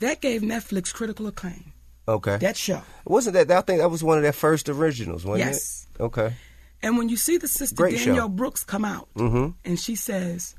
That 0.00 0.20
gave 0.20 0.42
Netflix 0.42 0.92
critical 0.92 1.26
acclaim. 1.26 1.72
Okay, 2.08 2.36
That 2.38 2.56
show. 2.56 2.82
wasn't 3.04 3.34
that? 3.34 3.50
I 3.50 3.60
think 3.62 3.80
that 3.80 3.90
was 3.90 4.04
one 4.04 4.16
of 4.16 4.22
their 4.22 4.32
first 4.32 4.68
originals, 4.68 5.24
wasn't 5.24 5.48
Yes. 5.50 5.56
it? 5.56 5.58
Yes. 5.58 5.86
Okay. 6.00 6.34
And 6.82 6.96
when 6.98 7.08
you 7.08 7.16
see 7.16 7.36
the 7.36 7.48
sister 7.48 7.74
Great 7.74 7.98
show. 7.98 8.06
Danielle 8.06 8.28
Brooks 8.28 8.62
come 8.62 8.84
out 8.84 9.08
Mhm. 9.16 9.54
and 9.64 9.80
she 9.80 9.96
says, 9.96 10.54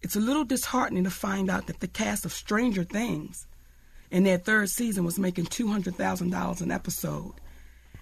it's 0.00 0.16
a 0.16 0.20
little 0.20 0.44
disheartening 0.44 1.04
to 1.04 1.10
find 1.10 1.50
out 1.50 1.66
that 1.66 1.80
the 1.80 1.88
cast 1.88 2.24
of 2.24 2.32
Stranger 2.32 2.84
Things 2.84 3.46
in 4.10 4.22
their 4.24 4.38
third 4.38 4.70
season 4.70 5.04
was 5.04 5.18
making 5.18 5.46
$200,000 5.46 6.60
an 6.60 6.70
episode. 6.70 7.34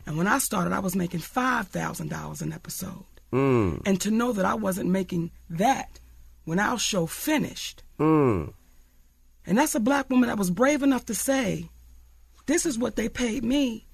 And 0.06 0.16
when 0.18 0.26
I 0.26 0.38
started, 0.38 0.72
I 0.74 0.80
was 0.80 0.94
making 0.94 1.20
$5,000 1.20 2.40
an 2.42 2.52
episode. 2.52 3.04
Mm. 3.32 3.82
And 3.86 4.00
to 4.02 4.10
know 4.10 4.32
that 4.32 4.44
I 4.44 4.54
wasn't 4.54 4.90
making 4.90 5.30
that 5.50 5.98
when 6.44 6.58
our 6.60 6.78
show 6.78 7.06
finished. 7.06 7.82
Mm. 7.98 8.52
And 9.46 9.58
that's 9.58 9.74
a 9.74 9.80
black 9.80 10.08
woman 10.10 10.28
that 10.28 10.38
was 10.38 10.50
brave 10.50 10.82
enough 10.82 11.06
to 11.06 11.14
say, 11.14 11.70
this 12.46 12.66
is 12.66 12.78
what 12.78 12.96
they 12.96 13.08
paid 13.08 13.44
me. 13.44 13.86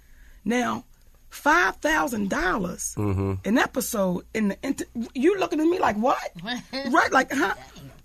Now, 0.45 0.85
five 1.29 1.77
thousand 1.77 2.31
dollars 2.31 2.95
Mm-hmm. 2.99 3.35
an 3.45 3.59
episode 3.59 4.25
in 4.35 4.49
the 4.49 4.59
inter- 4.63 4.87
you 5.15 5.39
looking 5.39 5.61
at 5.61 5.67
me 5.67 5.79
like 5.79 5.97
what? 5.97 6.19
right, 6.91 7.13
like 7.13 7.33
huh? 7.33 7.55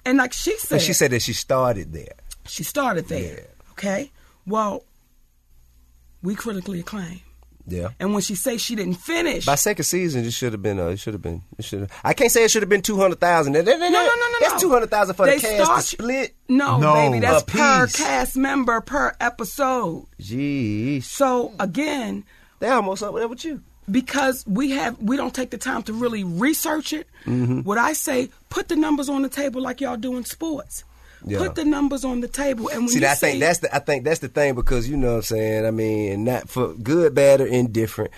And 0.05 0.17
like 0.19 0.33
she 0.33 0.55
said, 0.57 0.75
And 0.75 0.81
she 0.83 0.93
said 0.93 1.11
that 1.11 1.21
she 1.21 1.33
started 1.33 1.91
there. 1.93 2.13
she 2.47 2.63
started 2.63 3.07
there. 3.07 3.39
Yeah. 3.39 3.71
Okay, 3.71 4.11
well, 4.45 4.83
we 6.21 6.35
critically 6.35 6.79
acclaim. 6.79 7.21
Yeah. 7.67 7.89
And 7.99 8.13
when 8.13 8.21
she 8.21 8.35
say 8.35 8.57
she 8.57 8.75
didn't 8.75 8.95
finish, 8.95 9.45
By 9.45 9.55
second 9.55 9.85
season, 9.85 10.23
it 10.25 10.31
should 10.31 10.53
have 10.53 10.61
been. 10.61 10.79
Uh, 10.79 10.87
it 10.89 10.99
should 10.99 11.13
have 11.13 11.21
been. 11.21 11.41
It 11.57 11.65
should. 11.65 11.89
I 12.03 12.13
can't 12.13 12.31
say 12.31 12.43
it 12.43 12.51
should 12.51 12.61
have 12.61 12.69
been 12.69 12.81
two 12.83 12.97
hundred 12.97 13.19
thousand. 13.19 13.53
No, 13.53 13.61
no, 13.61 13.71
no, 13.71 13.89
no, 13.89 13.89
no, 13.89 14.15
no. 14.15 14.37
That's 14.41 14.61
two 14.61 14.69
hundred 14.69 14.91
thousand 14.91 15.15
for 15.15 15.25
They 15.25 15.35
the 15.37 15.41
cast 15.41 15.63
start- 15.63 15.79
to 15.81 15.85
split. 15.87 16.35
No, 16.47 16.77
No. 16.79 16.93
baby, 16.93 17.19
that's 17.19 17.43
per 17.43 17.87
cast 17.87 18.37
member 18.37 18.81
per 18.81 19.13
episode. 19.19 20.05
Jeez, 20.21 21.03
So 21.03 21.53
again, 21.59 22.23
they 22.59 22.69
almost 22.69 23.01
up 23.03 23.15
there 23.15 23.27
with 23.27 23.43
you. 23.45 23.61
because 23.89 24.43
we 24.47 24.71
have 24.71 24.97
we 25.01 25.15
don't 25.17 25.33
take 25.33 25.49
the 25.51 25.57
time 25.57 25.83
to 25.83 25.93
really 25.93 26.23
research 26.23 26.93
it. 26.93 27.07
Mm-hmm. 27.25 27.61
What 27.61 27.77
I 27.77 27.93
say, 27.93 28.29
put 28.49 28.67
the 28.67 28.75
numbers 28.75 29.09
on 29.09 29.21
the 29.21 29.29
table 29.29 29.61
like 29.61 29.81
y'all 29.81 29.97
do 29.97 30.17
in 30.17 30.25
sports. 30.25 30.83
Yeah. 31.27 31.39
Put 31.39 31.55
the 31.55 31.65
numbers 31.65 32.05
on 32.05 32.19
the 32.21 32.27
table, 32.27 32.69
and 32.69 32.81
when 32.81 32.89
See, 32.89 32.99
you 32.99 33.07
I 33.07 33.15
say, 33.15 33.31
think 33.31 33.39
that's 33.41 33.59
the 33.59 33.75
I 33.75 33.79
think 33.79 34.03
that's 34.03 34.19
the 34.19 34.27
thing 34.27 34.53
because 34.53 34.87
you 34.87 34.95
know 34.95 35.13
what 35.13 35.15
I'm 35.15 35.21
saying. 35.23 35.65
I 35.65 35.71
mean, 35.71 36.23
not 36.23 36.49
for 36.49 36.73
good, 36.75 37.15
bad, 37.15 37.41
or 37.41 37.47
indifferent. 37.47 38.11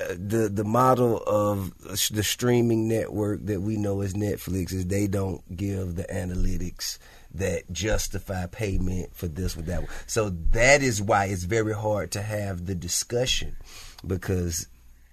Uh, 0.00 0.14
the 0.16 0.48
the 0.48 0.64
model 0.64 1.22
of 1.26 1.72
the 2.10 2.22
streaming 2.22 2.88
network 2.88 3.44
that 3.44 3.60
we 3.60 3.76
know 3.76 4.00
as 4.00 4.14
Netflix 4.14 4.72
is 4.72 4.86
they 4.86 5.06
don't 5.06 5.42
give 5.54 5.96
the 5.96 6.04
analytics 6.04 6.98
that 7.34 7.70
justify 7.70 8.46
payment 8.46 9.14
for 9.14 9.26
this 9.26 9.56
or 9.56 9.62
that. 9.62 9.80
One. 9.82 9.90
So 10.06 10.30
that 10.52 10.82
is 10.82 11.02
why 11.02 11.26
it's 11.26 11.44
very 11.44 11.74
hard 11.74 12.12
to 12.12 12.22
have 12.22 12.64
the 12.64 12.74
discussion 12.74 13.56
because 14.06 14.68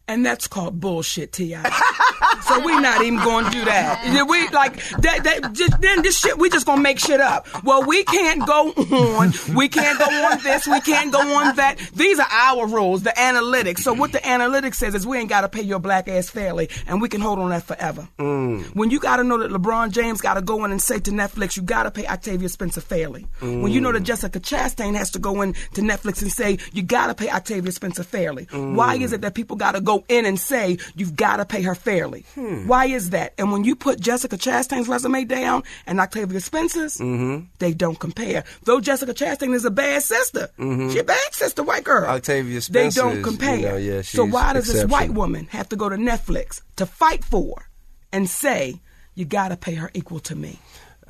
and 0.07 0.25
that's 0.25 0.47
called 0.47 0.79
bullshit, 0.79 1.31
Ti. 1.31 1.55
so 2.43 2.59
we 2.59 2.79
not 2.79 3.01
even 3.03 3.19
going 3.23 3.45
to 3.45 3.51
do 3.51 3.65
that. 3.65 4.25
We 4.29 4.47
like 4.49 4.75
that. 5.01 5.23
that 5.23 5.53
just, 5.53 5.79
then 5.81 6.01
this 6.01 6.19
shit. 6.19 6.37
We 6.37 6.49
just 6.49 6.65
gonna 6.65 6.81
make 6.81 6.99
shit 6.99 7.19
up. 7.19 7.47
Well, 7.63 7.83
we 7.83 8.03
can't 8.03 8.45
go 8.45 8.71
on. 8.71 9.33
We 9.55 9.67
can't 9.67 9.99
go 9.99 10.05
on 10.05 10.43
this. 10.43 10.67
We 10.67 10.79
can't 10.81 11.11
go 11.11 11.19
on 11.19 11.55
that. 11.55 11.77
These 11.95 12.19
are 12.19 12.27
our 12.29 12.67
rules, 12.67 13.03
the 13.03 13.11
analytics. 13.11 13.79
So 13.79 13.93
what 13.93 14.11
the 14.11 14.19
analytics 14.19 14.75
says 14.75 14.95
is 14.95 15.05
we 15.05 15.17
ain't 15.17 15.29
got 15.29 15.41
to 15.41 15.49
pay 15.49 15.61
your 15.61 15.79
black 15.79 16.07
ass 16.07 16.29
fairly, 16.29 16.69
and 16.87 17.01
we 17.01 17.09
can 17.09 17.21
hold 17.21 17.39
on 17.39 17.49
that 17.49 17.63
forever. 17.63 18.07
Mm. 18.19 18.75
When 18.75 18.91
you 18.91 18.99
got 18.99 19.17
to 19.17 19.23
know 19.23 19.37
that 19.37 19.51
LeBron 19.51 19.91
James 19.91 20.21
got 20.21 20.35
to 20.35 20.41
go 20.41 20.63
in 20.65 20.71
and 20.71 20.81
say 20.81 20.99
to 20.99 21.11
Netflix, 21.11 21.55
you 21.55 21.63
got 21.63 21.83
to 21.83 21.91
pay 21.91 22.05
Octavia 22.05 22.49
Spencer 22.49 22.81
fairly. 22.81 23.27
When 23.39 23.71
you 23.71 23.81
know 23.81 23.91
that 23.91 24.03
mm. 24.03 24.05
Jessica 24.05 24.39
Chastain 24.39 24.95
has 24.95 25.11
to 25.11 25.19
go 25.19 25.41
in 25.41 25.53
to 25.73 25.81
Netflix 25.81 26.21
and 26.21 26.31
say 26.31 26.57
you 26.73 26.83
got 26.83 27.07
to 27.07 27.15
pay 27.15 27.29
Octavia 27.29 27.71
Spencer 27.71 28.03
fairly. 28.03 28.47
Why 28.51 28.97
mm. 28.97 29.01
is 29.01 29.13
it 29.13 29.21
that 29.21 29.33
people 29.33 29.55
got 29.55 29.73
to 29.73 29.81
go 29.91 30.05
in 30.07 30.25
and 30.25 30.39
say 30.39 30.77
you've 30.95 31.15
got 31.15 31.37
to 31.37 31.45
pay 31.45 31.61
her 31.61 31.75
fairly? 31.75 32.25
Hmm. 32.35 32.67
Why 32.67 32.85
is 32.85 33.09
that? 33.11 33.33
And 33.37 33.51
when 33.51 33.63
you 33.63 33.75
put 33.75 33.99
Jessica 33.99 34.37
Chastain's 34.37 34.87
resume 34.87 35.25
down 35.25 35.63
and 35.85 35.99
Octavia 35.99 36.39
Spencer's, 36.39 36.97
mm-hmm. 36.97 37.45
they 37.59 37.73
don't 37.73 37.99
compare. 37.99 38.43
Though 38.63 38.79
Jessica 38.79 39.13
Chastain 39.13 39.53
is 39.53 39.65
a 39.65 39.71
bad 39.71 40.03
sister, 40.03 40.49
mm-hmm. 40.57 40.89
she 40.91 40.99
a 40.99 41.03
bad 41.03 41.33
sister, 41.33 41.63
white 41.63 41.83
girl. 41.83 42.09
Octavia 42.09 42.61
Spencer, 42.61 43.01
they 43.01 43.11
don't 43.11 43.23
compare. 43.23 43.55
you 43.55 43.67
know, 43.67 43.77
yeah, 43.77 44.01
so 44.01 44.25
why 44.25 44.53
does 44.53 44.67
this 44.67 44.85
white 44.85 45.11
woman 45.11 45.47
have 45.47 45.69
to 45.69 45.75
go 45.75 45.89
to 45.89 45.97
Netflix 45.97 46.61
to 46.77 46.85
fight 46.85 47.23
for 47.23 47.69
and 48.11 48.29
say 48.29 48.79
you 49.15 49.25
got 49.25 49.49
to 49.49 49.57
pay 49.57 49.75
her 49.75 49.91
equal 49.93 50.19
to 50.21 50.35
me? 50.35 50.59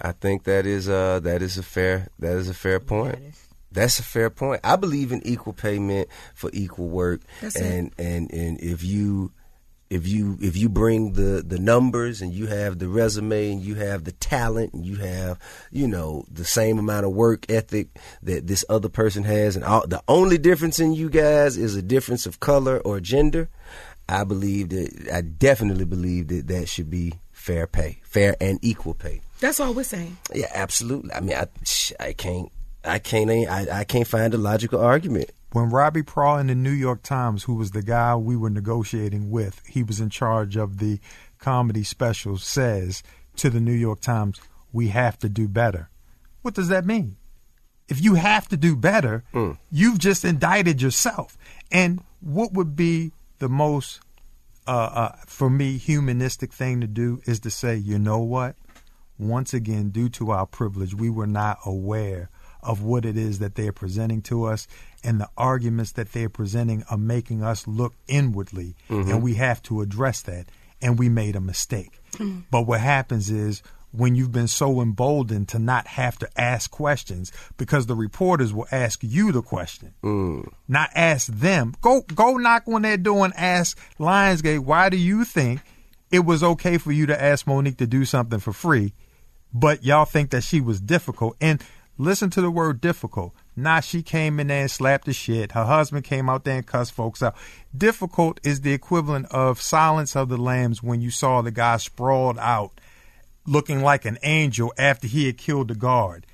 I 0.02 0.14
think 0.14 0.46
that 0.46 0.66
is 0.66 0.90
uh 0.90 1.20
that 1.20 1.44
is 1.44 1.60
a 1.60 1.64
fair 1.64 2.08
that 2.18 2.36
is 2.36 2.50
a 2.50 2.56
fair 2.56 2.80
point. 2.80 3.20
That's 3.72 4.00
a 4.00 4.04
fair 4.04 4.30
point. 4.30 4.62
I 4.64 4.76
believe 4.76 5.12
in 5.12 5.26
equal 5.26 5.54
payment 5.54 6.10
for 6.34 6.50
equal 6.54 6.90
work, 6.90 7.22
That's 7.42 7.56
it. 7.56 7.66
and 7.66 7.92
and 7.98 8.32
and 8.34 8.60
if 8.60 8.84
you 8.84 9.32
if 9.90 10.08
you 10.08 10.38
if 10.42 10.56
you 10.56 10.70
bring 10.70 11.14
the 11.14 11.44
the 11.46 11.60
numbers 11.60 12.22
and 12.22 12.34
you 12.34 12.48
have 12.48 12.80
the 12.80 12.88
resume 12.88 13.52
and 13.52 13.62
you 13.62 13.76
have 13.76 14.04
the 14.06 14.14
talent 14.14 14.74
and 14.74 14.86
you 14.86 14.96
have 14.98 15.38
you 15.72 15.88
know 15.88 16.24
the 16.32 16.46
same 16.46 16.80
amount 16.80 17.06
of 17.06 17.12
work 17.12 17.50
ethic 17.50 17.90
that 18.24 18.48
this 18.48 18.64
other 18.70 18.90
person 18.90 19.24
has, 19.24 19.56
and 19.56 19.66
all, 19.66 19.86
the 19.88 20.02
only 20.08 20.38
difference 20.38 20.80
in 20.80 20.94
you 20.94 21.10
guys 21.10 21.58
is 21.58 21.76
a 21.76 21.82
difference 21.82 22.26
of 22.26 22.40
color 22.40 22.80
or 22.80 23.00
gender. 23.00 23.50
I 24.10 24.24
believe 24.26 24.70
that 24.70 25.10
I 25.14 25.22
definitely 25.22 25.86
believe 25.86 26.28
that 26.30 26.48
that 26.48 26.68
should 26.68 26.90
be 26.90 27.14
fair 27.32 27.68
pay, 27.68 28.00
fair 28.04 28.36
and 28.42 28.60
equal 28.62 28.94
pay. 28.94 29.22
That's 29.40 29.60
all 29.60 29.74
we're 29.74 29.84
saying. 29.84 30.18
Yeah, 30.34 30.48
absolutely. 30.54 31.14
I 31.14 31.20
mean, 31.22 31.36
I, 31.36 31.48
I 32.00 32.14
can't, 32.14 32.52
I 32.84 33.00
can't, 33.00 33.30
I, 33.30 33.80
I 33.80 33.84
can't 33.84 34.08
find 34.08 34.34
a 34.34 34.38
logical 34.38 34.80
argument 34.82 35.30
When 35.52 35.70
Robbie 35.70 36.04
Praw 36.04 36.38
in 36.38 36.48
the 36.48 36.56
New 36.56 36.72
York 36.72 37.04
Times, 37.04 37.44
who 37.44 37.56
was 37.56 37.72
the 37.72 37.82
guy 37.82 38.16
we 38.16 38.38
were 38.38 38.50
negotiating 38.50 39.30
with, 39.30 39.62
he 39.68 39.84
was 39.84 40.00
in 40.00 40.10
charge 40.10 40.56
of 40.56 40.78
the 40.78 41.00
comedy 41.40 41.84
specials, 41.84 42.44
says 42.44 43.04
to 43.36 43.50
the 43.50 43.60
New 43.60 43.74
York 43.74 44.00
Times, 44.00 44.40
we 44.72 44.88
have 44.90 45.20
to 45.20 45.28
do 45.28 45.50
better. 45.50 45.90
What 46.42 46.54
does 46.54 46.70
that 46.70 46.86
mean? 46.86 47.18
If 47.90 48.02
you 48.02 48.16
have 48.16 48.48
to 48.48 48.58
do 48.58 48.78
better, 48.78 49.26
you've 49.70 50.00
just 50.00 50.24
indicted 50.24 50.82
yourself. 50.82 51.38
And 51.70 52.02
what 52.22 52.54
would 52.54 52.78
be 52.78 53.12
the 53.40 53.50
most, 53.50 54.00
uh, 54.66 54.72
uh, 54.72 55.16
for 55.28 55.50
me, 55.50 55.78
humanistic 55.78 56.54
thing 56.54 56.80
to 56.80 56.88
do 56.88 57.22
is 57.26 57.42
to 57.42 57.52
say, 57.52 57.76
you 57.76 58.00
know 58.00 58.20
what? 58.20 58.56
Once 59.20 59.54
again, 59.54 59.90
due 59.90 60.08
to 60.10 60.32
our 60.32 60.46
privilege, 60.46 60.96
we 60.96 61.10
were 61.10 61.28
not 61.28 61.60
aware 61.66 62.30
of 62.64 62.84
what 62.84 63.06
it 63.06 63.18
is 63.18 63.40
that 63.40 63.56
they 63.56 63.68
are 63.68 63.74
presenting 63.74 64.22
to 64.24 64.46
us, 64.46 64.68
and 65.04 65.20
the 65.20 65.30
arguments 65.38 65.94
that 65.94 66.12
they 66.14 66.24
are 66.24 66.30
presenting 66.30 66.84
are 66.90 66.98
making 66.98 67.44
us 67.44 67.68
look 67.68 67.94
inwardly, 68.08 68.76
mm-hmm. 68.90 69.10
and 69.10 69.24
we 69.24 69.36
have 69.36 69.62
to 69.64 69.82
address 69.82 70.22
that. 70.24 70.46
And 70.84 70.98
we 70.98 71.10
made 71.10 71.36
a 71.36 71.42
mistake. 71.42 72.00
Mm-hmm. 72.14 72.40
But 72.50 72.64
what 72.64 72.80
happens 72.80 73.30
is 73.30 73.62
when 73.92 74.16
you've 74.16 74.32
been 74.32 74.48
so 74.48 74.82
emboldened 74.82 75.50
to 75.50 75.60
not 75.60 75.88
have 75.88 76.18
to 76.20 76.30
ask 76.40 76.72
questions 76.72 77.32
because 77.58 77.86
the 77.86 77.96
reporters 77.96 78.54
will 78.54 78.68
ask 78.72 79.00
you 79.04 79.32
the 79.32 79.42
question, 79.42 79.94
mm. 80.04 80.48
not 80.68 80.90
ask 80.96 81.28
them. 81.28 81.76
Go 81.82 82.02
go 82.16 82.38
knock 82.38 82.64
on 82.68 82.82
their 82.84 82.98
door 82.98 83.26
and 83.26 83.34
ask 83.36 83.78
Lionsgate, 84.00 84.60
why 84.60 84.90
do 84.90 84.98
you 84.98 85.26
think 85.26 85.62
it 86.10 86.20
was 86.26 86.44
okay 86.44 86.78
for 86.78 86.92
you 86.92 87.06
to 87.06 87.22
ask 87.22 87.46
Mo'Nique 87.46 87.78
to 87.78 87.88
do 87.88 88.06
something 88.06 88.40
for 88.40 88.54
free, 88.54 88.94
but 89.54 89.84
y'all 89.84 90.06
think 90.06 90.32
that 90.32 90.44
she 90.44 90.62
was 90.62 90.80
difficult? 90.80 91.36
And 91.42 91.62
listen 92.02 92.30
to 92.32 92.42
the 92.42 92.52
word 92.52 92.82
difficult. 92.82 93.34
Nah, 93.56 93.80
she 93.80 94.02
came 94.02 94.40
in 94.40 94.48
there 94.48 94.62
and 94.62 94.72
slapped 94.72 95.06
the 95.06 95.14
shit. 95.14 95.52
Her 95.52 95.66
husband 95.66 96.04
came 96.04 96.30
out 96.30 96.44
there 96.44 96.58
and 96.58 96.66
cussed 96.66 96.94
folks 96.94 97.22
out. 97.22 97.36
Difficult 97.78 98.40
is 98.44 98.62
the 98.62 98.74
equivalent 98.74 99.28
of 99.32 99.62
Silence 99.62 100.16
of 100.16 100.30
the 100.30 100.38
Lambs 100.38 100.82
when 100.82 101.02
you 101.02 101.12
saw 101.12 101.42
the 101.42 101.52
guy 101.52 101.78
sprawled 101.78 102.40
out 102.40 102.80
looking 103.46 103.82
like 103.82 104.06
an 104.06 104.18
angel 104.24 104.74
after 104.78 105.08
he 105.08 105.26
had 105.26 105.38
killed 105.38 105.68
the 105.68 105.76
guard. 105.76 106.26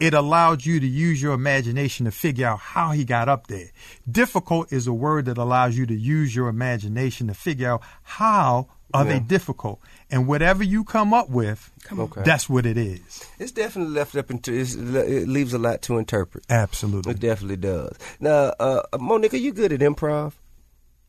It 0.00 0.14
allowed 0.14 0.64
you 0.64 0.78
to 0.78 0.86
use 0.86 1.20
your 1.20 1.32
imagination 1.32 2.04
to 2.04 2.12
figure 2.12 2.46
out 2.46 2.60
how 2.60 2.92
he 2.92 3.04
got 3.04 3.28
up 3.28 3.48
there. 3.48 3.70
Difficult 4.08 4.72
is 4.72 4.86
a 4.86 4.92
word 4.92 5.24
that 5.24 5.38
allows 5.38 5.76
you 5.76 5.86
to 5.86 5.94
use 5.94 6.34
your 6.34 6.48
imagination 6.48 7.26
to 7.26 7.34
figure 7.34 7.72
out 7.72 7.82
how 8.02 8.68
are 8.94 9.04
they 9.04 9.18
difficult. 9.18 9.80
And 10.10 10.26
whatever 10.26 10.62
you 10.64 10.84
come 10.84 11.12
up 11.12 11.28
with, 11.28 11.70
Okay. 11.92 12.22
that's 12.24 12.48
what 12.48 12.64
it 12.64 12.78
is. 12.78 13.22
It's 13.38 13.52
definitely 13.52 13.92
left 13.94 14.16
up 14.16 14.30
into. 14.30 14.54
It's, 14.54 14.74
it 14.74 15.28
leaves 15.28 15.52
a 15.52 15.58
lot 15.58 15.82
to 15.82 15.98
interpret. 15.98 16.44
Absolutely. 16.48 17.12
It 17.12 17.20
definitely 17.20 17.56
does. 17.58 17.94
Now, 18.18 18.54
uh, 18.58 18.82
Mo'Nique, 18.94 19.34
are 19.34 19.36
you 19.36 19.52
good 19.52 19.70
at 19.72 19.80
improv? 19.80 20.32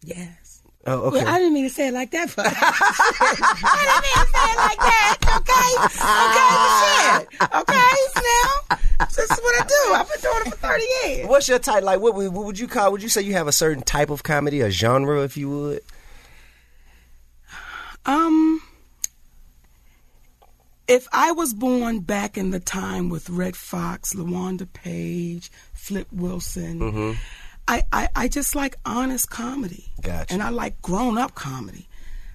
Yes. 0.04 0.62
Oh, 0.86 0.94
okay. 1.08 1.18
Well, 1.24 1.28
I 1.34 1.38
didn't 1.40 1.54
mean 1.54 1.64
to 1.68 1.70
say 1.74 1.88
it 1.90 1.94
like 1.94 2.12
that. 2.12 2.34
But 2.36 2.48
I 2.50 2.52
didn't 3.84 4.04
mean 4.04 4.18
to 4.20 4.32
say 4.32 4.46
it 4.52 4.58
like 4.58 4.80
that. 4.80 5.18
Okay, 5.40 5.72
okay, 6.28 6.56
shit. 6.80 7.52
Okay, 7.56 7.98
now 8.16 9.08
this 9.08 9.32
is 9.32 9.40
what 9.44 9.62
I 9.62 9.66
do. 9.68 9.94
I've 9.94 10.10
been 10.10 10.22
doing 10.22 10.42
it 10.46 10.50
for 10.50 10.68
thirty 10.68 10.86
years. 11.06 11.28
What's 11.28 11.48
your 11.48 11.60
type? 11.60 11.84
Like, 11.84 12.00
what, 12.00 12.16
would- 12.16 12.34
what 12.34 12.46
would 12.46 12.60
you 12.60 12.68
call? 12.68 12.92
Would 12.92 13.04
you 13.04 13.10
say 13.10 13.22
you 13.22 13.34
have 13.34 13.48
a 13.48 13.52
certain 13.52 13.84
type 13.84 14.10
of 14.10 14.24
comedy, 14.24 14.62
a 14.62 14.70
genre, 14.70 15.22
if 15.24 15.36
you 15.38 15.50
would? 15.50 15.82
Um, 18.06 18.62
if 20.90 21.08
I 21.14 21.32
was 21.32 21.54
born 21.54 22.00
back 22.00 22.36
in 22.36 22.50
the 22.50 22.60
time 22.60 23.10
with 23.10 23.30
Redd 23.30 23.56
Foxx, 23.56 24.16
LaWanda 24.16 24.72
Page, 24.74 25.52
Flip 25.72 26.08
Wilson, 26.12 26.80
mm-hmm. 26.80 27.20
I, 27.68 27.84
I, 27.94 28.10
I 28.16 28.28
just 28.28 28.56
like 28.56 28.76
honest 28.86 29.30
comedy. 29.30 29.86
Gotcha. 30.02 30.34
And 30.34 30.42
I 30.42 30.50
like 30.50 30.82
grown 30.82 31.20
up 31.20 31.36
comedy. 31.36 31.88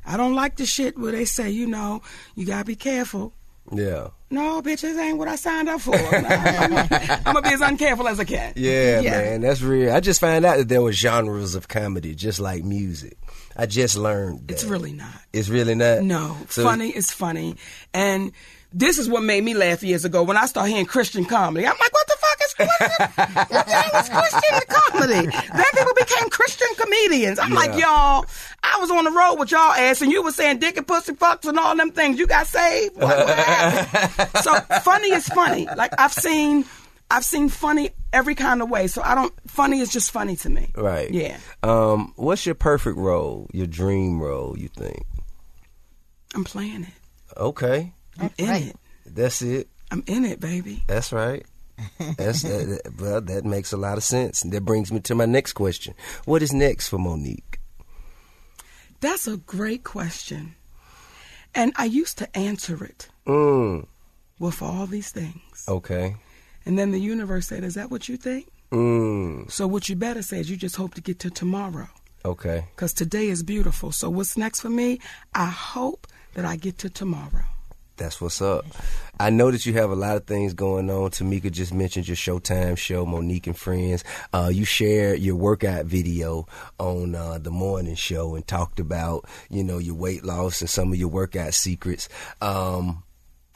I 0.07 0.17
don't 0.17 0.35
like 0.35 0.57
the 0.57 0.67
shit 0.67 0.97
where 0.97 1.11
they 1.11 1.25
say, 1.25 1.51
you 1.51 1.67
know, 1.67 2.03
you 2.37 2.47
gotta 2.47 2.65
be 2.65 2.77
careful. 2.77 3.33
Yeah. 3.73 4.09
No, 4.31 4.63
bitch, 4.63 4.83
this 4.83 4.97
ain't 4.99 5.19
what 5.19 5.27
I 5.27 5.37
signed 5.37 5.69
up 5.69 5.81
for. 5.81 5.97
I'm, 5.97 7.25
gonna 7.25 7.43
be 7.43 7.55
as 7.55 7.61
uncareful 7.61 8.09
as 8.09 8.21
I 8.21 8.25
can. 8.25 8.53
Yeah, 8.57 9.01
man, 9.01 9.41
that's 9.41 9.63
real. 9.63 9.93
I 9.93 10.01
just 10.01 10.21
found 10.21 10.45
out 10.45 10.59
that 10.59 10.69
there 10.69 10.83
were 10.83 10.93
genres 10.93 11.57
of 11.57 11.67
comedy, 11.67 12.15
just 12.15 12.39
like 12.39 12.63
music. 12.63 13.17
I 13.57 13.67
just 13.67 13.97
learned. 13.97 14.49
That. 14.49 14.55
It's 14.55 14.65
really 14.65 14.93
not. 14.93 15.15
It's 15.33 15.49
really 15.49 15.75
not. 15.75 16.03
No, 16.03 16.37
So- 16.49 16.65
funny 16.65 16.91
is 16.91 17.11
funny, 17.11 17.57
and 17.93 18.33
this 18.73 18.99
is 18.99 19.09
what 19.09 19.23
made 19.23 19.45
me 19.45 19.55
laugh 19.55 19.83
years 19.85 20.05
ago 20.05 20.23
when 20.25 20.37
I 20.37 20.47
started 20.47 20.71
hearing 20.71 20.87
Christian 20.87 21.25
comedy. 21.25 21.65
I'm 21.67 21.77
like, 21.79 21.93
what 21.93 22.07
the 22.09 22.17
fuck 22.19 22.39
is 22.45 22.55
Christian? 22.55 23.47
what 23.55 23.67
the 23.67 23.73
hell 23.73 24.01
is 24.01 24.09
Christian 24.09 24.61
comedy? 24.69 25.27
Then 25.55 25.65
people 25.73 25.93
became 25.97 26.29
Christian 26.31 26.67
comedians. 26.77 27.39
I'm 27.39 27.53
like, 27.53 27.79
y'all, 27.81 28.27
I 28.65 28.79
was 28.81 28.91
on 28.91 29.05
the 29.05 29.13
road 29.13 29.37
with 29.37 29.53
y'all 29.53 29.73
ass, 29.73 30.03
and 30.03 30.11
you 30.11 30.25
were 30.25 30.33
saying 30.33 30.59
dick 30.59 30.77
and 30.77 30.87
pussy 30.87 31.13
fucks 31.13 31.47
and 31.47 31.57
all 31.57 31.77
them 31.77 31.93
things. 31.93 32.19
You 32.19 32.27
got 32.27 32.49
saved. 32.49 32.97
What, 32.97 33.17
what 33.17 34.37
so 34.43 34.55
funny 34.81 35.13
is 35.13 35.29
funny. 35.29 35.69
Like 35.77 35.93
I've 35.99 36.13
seen. 36.13 36.65
I've 37.15 37.25
seen 37.25 37.49
funny 37.49 37.91
every 38.13 38.35
kind 38.35 38.61
of 38.61 38.69
way, 38.69 38.89
so 38.89 39.01
I 39.03 39.15
don't. 39.15 39.33
Funny 39.49 39.79
is 39.79 39.89
just 39.91 40.11
funny 40.11 40.35
to 40.37 40.51
me. 40.51 40.71
Right. 40.75 41.11
Yeah. 41.13 41.39
Um, 41.63 42.13
what's 42.17 42.45
your 42.45 42.57
perfect 42.57 42.97
role? 42.99 43.49
Your 43.53 43.69
dream 43.69 44.21
role? 44.21 44.59
You 44.59 44.69
think? 44.69 45.05
I'm 46.35 46.43
playing 46.45 46.83
it. 46.83 47.37
Okay, 47.37 47.93
I'm 48.19 48.31
in 48.37 48.49
right. 48.49 48.67
it. 48.67 48.77
that's 49.07 49.43
it. 49.43 49.69
I'm 49.93 50.03
in 50.07 50.25
it, 50.25 50.41
baby. 50.41 50.83
That's 50.89 51.13
right. 51.13 51.45
That's 52.17 52.43
that, 52.49 52.81
that- 52.85 53.01
well, 53.01 53.21
that 53.21 53.45
makes 53.45 53.73
a 53.73 53.77
lot 53.77 53.97
of 53.97 54.03
sense, 54.05 54.43
and 54.43 54.53
that 54.53 54.65
brings 54.65 54.91
me 54.93 54.99
to 55.01 55.15
my 55.15 55.27
next 55.27 55.53
question. 55.53 55.95
What 56.25 56.43
is 56.43 56.53
next 56.53 56.89
for 56.89 56.99
Mo'Nique? 56.99 57.59
That's 59.01 59.29
a 59.29 59.37
great 59.37 59.85
question. 59.85 60.57
And 61.55 61.73
I 61.77 61.85
used 61.85 62.19
to 62.19 62.37
answer 62.37 62.85
it 62.85 63.09
Mm. 63.27 63.87
with 64.41 64.61
all 64.63 64.87
these 64.87 65.11
things. 65.11 65.65
Okay. 65.69 66.17
And 66.67 66.79
then 66.79 66.93
the 66.93 67.01
universe 67.01 67.49
said, 67.49 67.65
Is 67.65 67.75
that 67.75 67.91
what 67.91 68.09
you 68.09 68.17
think? 68.17 68.49
Mm. 68.73 69.51
So 69.51 69.67
what 69.67 69.89
you 69.89 69.97
better 69.97 70.23
say 70.23 70.41
is 70.41 70.51
you 70.51 70.57
just 70.57 70.77
hope 70.77 70.95
to 70.95 71.01
get 71.01 71.19
to 71.21 71.31
tomorrow. 71.31 71.89
Okay. 72.25 72.67
Because 72.75 72.93
today 72.93 73.29
is 73.29 73.43
beautiful. 73.43 73.93
So 73.93 74.09
what's 74.09 74.37
next 74.37 74.61
for 74.61 74.71
me? 74.71 75.01
I 75.35 75.47
hope 75.47 76.07
that 76.35 76.45
I 76.45 76.57
get 76.57 76.79
to 76.79 76.91
tomorrow. 76.91 77.45
That's 77.97 78.21
what's 78.21 78.43
up. 78.43 78.65
I 79.21 79.31
know 79.31 79.53
that 79.53 79.67
you 79.67 79.75
have 79.75 79.91
a 79.91 79.95
lot 79.95 80.17
of 80.17 80.27
things 80.27 80.53
going 80.53 80.91
on. 80.91 81.11
Tamika 81.11 81.53
just 81.53 81.73
mentioned 81.73 82.09
your 82.09 82.17
Showtime 82.17 82.77
show, 82.77 83.07
Mo'Nique 83.07 83.47
and 83.47 83.57
Friends. 83.57 84.03
Uh, 84.33 84.51
you 84.53 84.65
shared 84.65 85.21
your 85.21 85.37
workout 85.37 85.85
video 85.85 86.47
on 86.81 87.15
uh, 87.15 87.39
the 87.39 87.53
morning 87.53 87.95
show 87.95 88.35
and 88.35 88.45
talked 88.45 88.81
about, 88.81 89.27
you 89.49 89.63
know, 89.63 89.79
your 89.79 89.95
weight 89.95 90.25
loss 90.25 90.61
and 90.61 90.69
some 90.69 90.93
of 90.93 90.99
your 90.99 91.09
workout 91.09 91.55
secrets. 91.55 92.09
Um, 92.41 93.05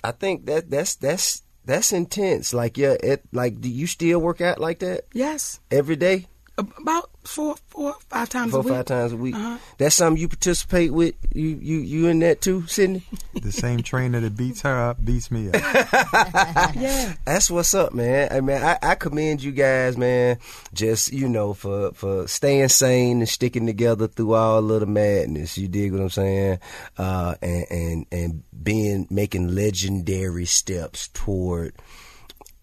I 0.04 0.12
think 0.12 0.46
that 0.46 0.70
that's 0.70 0.94
that's 0.94 1.42
that's 1.68 1.92
intense. 1.92 2.52
Like, 2.54 2.76
yeah, 2.78 2.96
it 2.98 3.22
like, 3.30 3.60
do 3.60 3.68
you 3.68 3.86
still 3.86 4.18
work 4.18 4.40
out 4.40 4.58
like 4.58 4.80
that 4.80 5.04
Yes. 5.12 5.60
every 5.70 5.96
day? 5.96 6.26
About 6.58 7.08
four, 7.22 7.54
four, 7.68 7.94
five 8.08 8.28
times 8.28 8.50
Four 8.50 8.60
a 8.60 8.62
week. 8.64 8.72
five 8.74 8.84
times 8.86 9.12
a 9.12 9.16
week. 9.16 9.34
Uh-huh. 9.36 9.58
That's 9.78 9.94
something 9.94 10.20
you 10.20 10.26
participate 10.28 10.92
with. 10.92 11.14
You 11.32 11.46
you 11.62 11.78
you 11.78 12.06
in 12.08 12.18
that 12.20 12.40
too, 12.40 12.66
Sidney? 12.66 13.02
The 13.40 13.52
same 13.52 13.84
trainer 13.84 14.18
that 14.20 14.36
beats 14.36 14.62
her 14.62 14.90
up 14.90 15.04
beats 15.04 15.30
me 15.30 15.50
up. 15.50 15.54
Yeah. 16.74 17.14
That's 17.24 17.48
what's 17.50 17.72
up, 17.74 17.94
man. 17.94 18.28
I 18.32 18.40
mean, 18.40 18.56
I, 18.60 18.76
I 18.82 18.94
commend 18.96 19.42
you 19.42 19.52
guys, 19.52 19.96
man. 19.96 20.38
Just 20.74 21.12
you 21.12 21.28
know, 21.28 21.54
for 21.54 21.92
for 21.92 22.26
staying 22.26 22.68
sane 22.68 23.18
and 23.20 23.28
sticking 23.28 23.66
together 23.66 24.08
through 24.08 24.34
all 24.34 24.70
of 24.72 24.80
the 24.80 24.86
madness. 24.86 25.56
You 25.56 25.68
dig 25.68 25.92
what 25.92 26.00
I'm 26.02 26.10
saying? 26.10 26.58
Uh, 26.96 27.36
and 27.40 27.66
and 27.70 28.06
and 28.10 28.42
being 28.60 29.06
making 29.10 29.54
legendary 29.54 30.44
steps 30.46 31.06
toward 31.14 31.74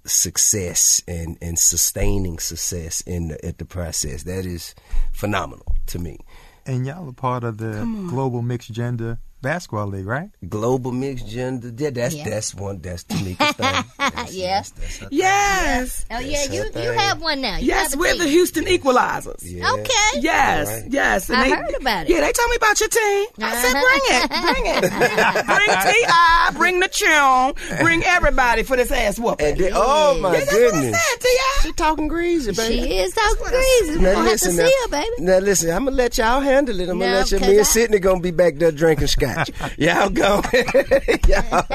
success 0.06 1.02
and 1.08 1.38
and 1.42 1.58
sustaining 1.58 2.40
success 2.40 3.02
in 3.02 3.30
the, 3.30 3.46
at 3.46 3.58
the 3.58 3.66
process. 3.66 4.24
That 4.24 4.46
is 4.46 4.76
phenomenal 5.12 5.76
to 5.88 6.00
me. 6.00 6.20
And 6.66 6.86
y'all 6.86 7.08
are 7.10 7.14
part 7.14 7.44
of 7.44 7.58
the 7.58 7.86
global 8.10 8.42
mixed 8.42 8.72
gender 8.72 9.20
basketball 9.46 9.88
league, 9.88 10.06
right? 10.06 10.30
Global 10.50 10.92
mixed 10.92 11.28
gender. 11.28 11.72
Yeah, 11.78 11.92
that's 11.92 12.16
Yeah. 12.16 12.30
that's 12.30 12.54
one. 12.56 12.82
That's 12.82 13.04
Tamika's 13.06 13.56
thing. 13.56 13.84
That's, 13.98 14.34
Yeah. 14.34 14.56
That's, 14.58 14.70
that's 14.72 14.98
her 15.00 15.08
Yes. 15.12 16.06
Oh 16.12 16.20
yeah, 16.20 16.44
you 16.52 16.64
her 16.74 16.84
you 16.84 16.92
have 16.92 17.22
one 17.22 17.42
now. 17.42 17.58
You 17.58 17.68
Yes, 17.68 17.92
have 17.92 18.00
we're 18.00 18.12
team. 18.14 18.22
the 18.24 18.28
Houston 18.28 18.66
Equalizers. 18.66 19.42
Yeah. 19.44 19.72
Okay. 19.74 20.20
Yes, 20.20 20.68
Right. 20.68 20.84
yes. 20.92 21.30
I 21.30 21.50
heard 21.50 21.76
about 21.80 22.06
it. 22.06 22.10
Yeah, 22.10 22.22
they 22.22 22.32
told 22.32 22.50
me 22.50 22.56
about 22.58 22.80
your 22.80 22.90
team. 22.90 23.26
I 23.40 23.56
said, 23.62 23.76
Uh-huh. 23.76 23.86
bring 23.86 24.04
it, 24.18 24.30
bring 24.42 24.66
it. 24.76 25.46
bring 25.46 25.94
T.I., 25.94 26.52
bring 26.58 26.80
the 26.80 26.88
Chum, 26.88 27.54
bring 27.82 28.04
everybody 28.04 28.64
for 28.64 28.76
this 28.78 28.92
ass 28.92 29.20
whooping. 29.20 29.46
And 29.46 29.58
then, 29.60 29.72
oh 29.76 30.18
my 30.20 30.32
That's 30.32 30.52
what 30.52 30.56
I 30.56 30.72
goodness. 30.72 30.96
said, 31.12 31.20
T.I. 31.22 31.60
She 31.64 31.72
talking 31.74 32.08
greasy, 32.08 32.52
baby. 32.52 32.82
She 32.82 32.98
is 32.98 33.14
talking 33.14 33.46
crazy. 33.46 33.92
We 33.98 34.04
Now 34.04 34.14
gonna 34.14 34.30
have 34.30 34.40
to 34.40 34.50
listen, 34.50 34.52
see 34.54 34.64
now, 34.64 34.70
her, 34.84 34.90
baby. 34.90 35.16
now 35.20 35.38
listen, 35.40 35.70
I'm 35.72 35.86
gonna 35.86 35.96
let 35.98 36.18
y'all 36.18 36.40
handle 36.42 36.80
it. 36.80 36.90
I'm 36.90 36.98
No, 36.98 37.06
gonna 37.06 37.18
let 37.18 37.32
you. 37.32 37.38
'cause 37.40 37.48
Me 37.48 37.56
I- 37.56 37.58
and 37.60 37.68
Sidney 37.68 38.00
gonna 38.00 38.20
be 38.20 38.32
back 38.32 38.56
there 38.56 38.72
drinking 38.72 39.08
scotch. 39.08 39.35
Got 39.36 39.48
you. 39.78 39.88
Y'all 39.88 40.10
go. 40.10 40.42
Y'all, 41.28 41.66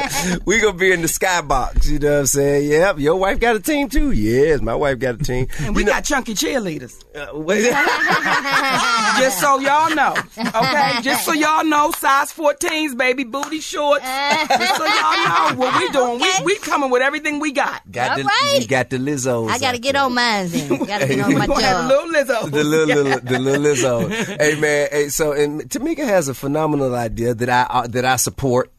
we 0.47 0.61
gonna 0.61 0.77
be 0.77 0.93
in 0.93 1.03
the 1.03 1.09
skybox. 1.09 1.87
You 1.87 1.99
know 1.99 2.13
what 2.13 2.19
I'm 2.21 2.27
saying? 2.27 2.71
Yep. 2.71 2.99
Your 2.99 3.17
wife 3.17 3.39
got 3.41 3.57
a 3.57 3.61
team 3.61 3.89
too. 3.89 4.11
Yes, 4.13 4.61
my 4.61 4.75
wife 4.75 4.99
got 4.99 5.15
a 5.17 5.19
team. 5.19 5.47
And 5.61 5.75
we 5.75 5.83
You 5.83 5.87
know- 5.87 5.93
got 5.93 6.05
chunky 6.05 6.35
cheerleaders. 6.35 7.03
uh, 7.15 7.37
wait. 7.39 7.63
Just 9.21 9.41
so 9.41 9.59
y'all 9.59 9.95
know. 9.95 10.15
Okay? 10.39 10.93
Just 11.03 11.25
so 11.25 11.33
y'all 11.33 11.65
know, 11.65 11.91
size 11.93 12.33
14s, 12.33 12.97
baby, 12.97 13.25
booty 13.25 13.61
shorts. 13.61 14.05
Just 14.05 14.77
so 14.77 14.85
y'all 14.85 15.25
know 15.53 15.57
what 15.57 15.79
we 15.79 15.89
doing. 15.91 16.17
Okay. 16.23 16.45
We, 16.45 16.55
we 16.55 16.59
coming 16.59 16.91
with 16.91 17.03
everything 17.03 17.39
we 17.41 17.53
got. 17.53 17.83
got 17.91 18.13
All 18.13 18.17
the 18.19 18.25
right. 18.25 18.59
you 18.61 18.67
got 18.69 18.91
the 18.91 18.97
Lizzos. 18.99 19.49
I 19.51 19.59
got 19.59 19.73
to 19.73 19.79
get 19.79 19.93
there. 19.95 20.03
on 20.03 20.15
mine 20.15 20.49
then. 20.49 20.69
Got 20.85 21.01
to 21.01 21.07
get 21.09 21.21
on 21.21 21.35
my 21.35 21.41
we 21.47 21.47
gonna 21.47 21.87
a 21.87 21.87
little 21.87 22.09
Lizzo. 22.09 22.51
the 22.51 22.65
little, 22.65 22.87
little 23.05 23.21
the 23.21 23.39
little 23.39 23.65
Lizzo. 23.65 24.39
hey 24.41 24.59
man, 24.61 24.89
hey, 24.91 25.09
so 25.09 25.33
and 25.33 25.63
Tamika 25.69 26.05
has 26.05 26.29
a 26.29 26.35
phenomenal 26.35 26.95
idea 26.95 27.35
that 27.41 27.51
I 27.51 27.63
uh, 27.63 27.87
that 27.89 28.05
I 28.05 28.17
support. 28.17 28.73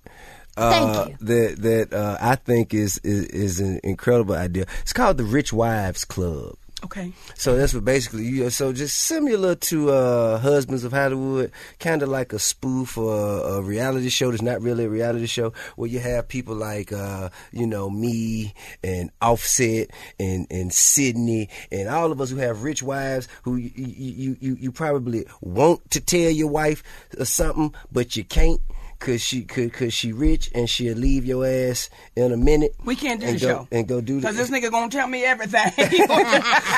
Uh, 0.58 0.70
Thank 0.70 1.10
you. 1.10 1.28
That 1.28 1.62
that 1.62 1.94
uh, 1.94 2.18
I 2.20 2.36
think 2.36 2.74
is, 2.74 2.98
is 3.04 3.26
is 3.28 3.60
an 3.60 3.80
incredible 3.84 4.36
idea. 4.36 4.66
It's 4.82 4.94
called 4.94 5.18
the 5.18 5.24
Rich 5.24 5.54
Wives 5.54 6.06
Club. 6.06 6.56
Okay. 6.84 7.12
So 7.36 7.56
that's 7.56 7.74
what 7.74 7.86
basically 7.86 8.26
you. 8.26 8.50
So 8.50 8.74
just 8.74 8.98
similar 8.98 9.56
to 9.56 9.92
uh, 9.92 10.40
Husbands 10.40 10.84
of 10.84 10.92
Hollywood, 10.92 11.52
kind 11.80 12.02
of 12.02 12.10
like 12.10 12.34
a 12.34 12.40
spoof 12.40 12.98
or 12.98 13.58
a, 13.58 13.62
reality 13.62 14.10
show 14.10 14.32
that's 14.32 14.42
not 14.42 14.62
really 14.62 14.86
a 14.86 14.90
reality 14.90 15.28
show, 15.28 15.54
where 15.76 15.90
you 15.90 16.00
have 16.00 16.28
people 16.28 16.56
like 16.56 16.92
uh, 16.92 17.30
you 17.52 17.68
know 17.68 17.90
me 17.90 18.54
and 18.84 19.12
Offset 19.22 19.92
and 20.20 20.48
and 20.50 20.74
Sidney 20.74 21.50
and 21.72 21.88
all 21.88 22.12
of 22.12 22.20
us 22.20 22.32
who 22.32 22.38
have 22.38 22.64
rich 22.64 22.82
wives 22.82 23.28
who 23.44 23.58
you 23.58 23.72
you 23.76 24.38
you, 24.40 24.56
you 24.60 24.72
probably 24.72 25.26
want 25.42 25.90
to 25.92 26.02
tell 26.02 26.30
your 26.32 26.50
wife 26.50 26.84
or 27.18 27.26
something, 27.26 27.74
but 27.92 28.16
you 28.16 28.24
can't. 28.24 28.60
Cause 29.02 29.20
she, 29.20 29.42
cause, 29.46 29.72
cause 29.72 29.94
she 29.96 30.14
rich 30.14 30.52
and 30.54 30.70
she'll 30.70 30.96
leave 30.96 31.26
your 31.26 31.44
ass 31.44 31.90
in 32.16 32.32
a 32.32 32.38
minute. 32.38 32.76
We 32.86 32.96
can't 32.96 33.20
do 33.20 33.26
and 33.26 33.36
the 33.40 33.42
go, 33.42 33.48
show. 33.48 33.68
and 33.72 33.88
go 33.88 34.00
do 34.00 34.16
the 34.22 34.22
Because 34.22 34.38
this 34.38 34.52
nigga 34.52 34.70
gonna 34.70 34.92
tell 34.92 35.08
me 35.08 35.26
everything. 35.26 35.72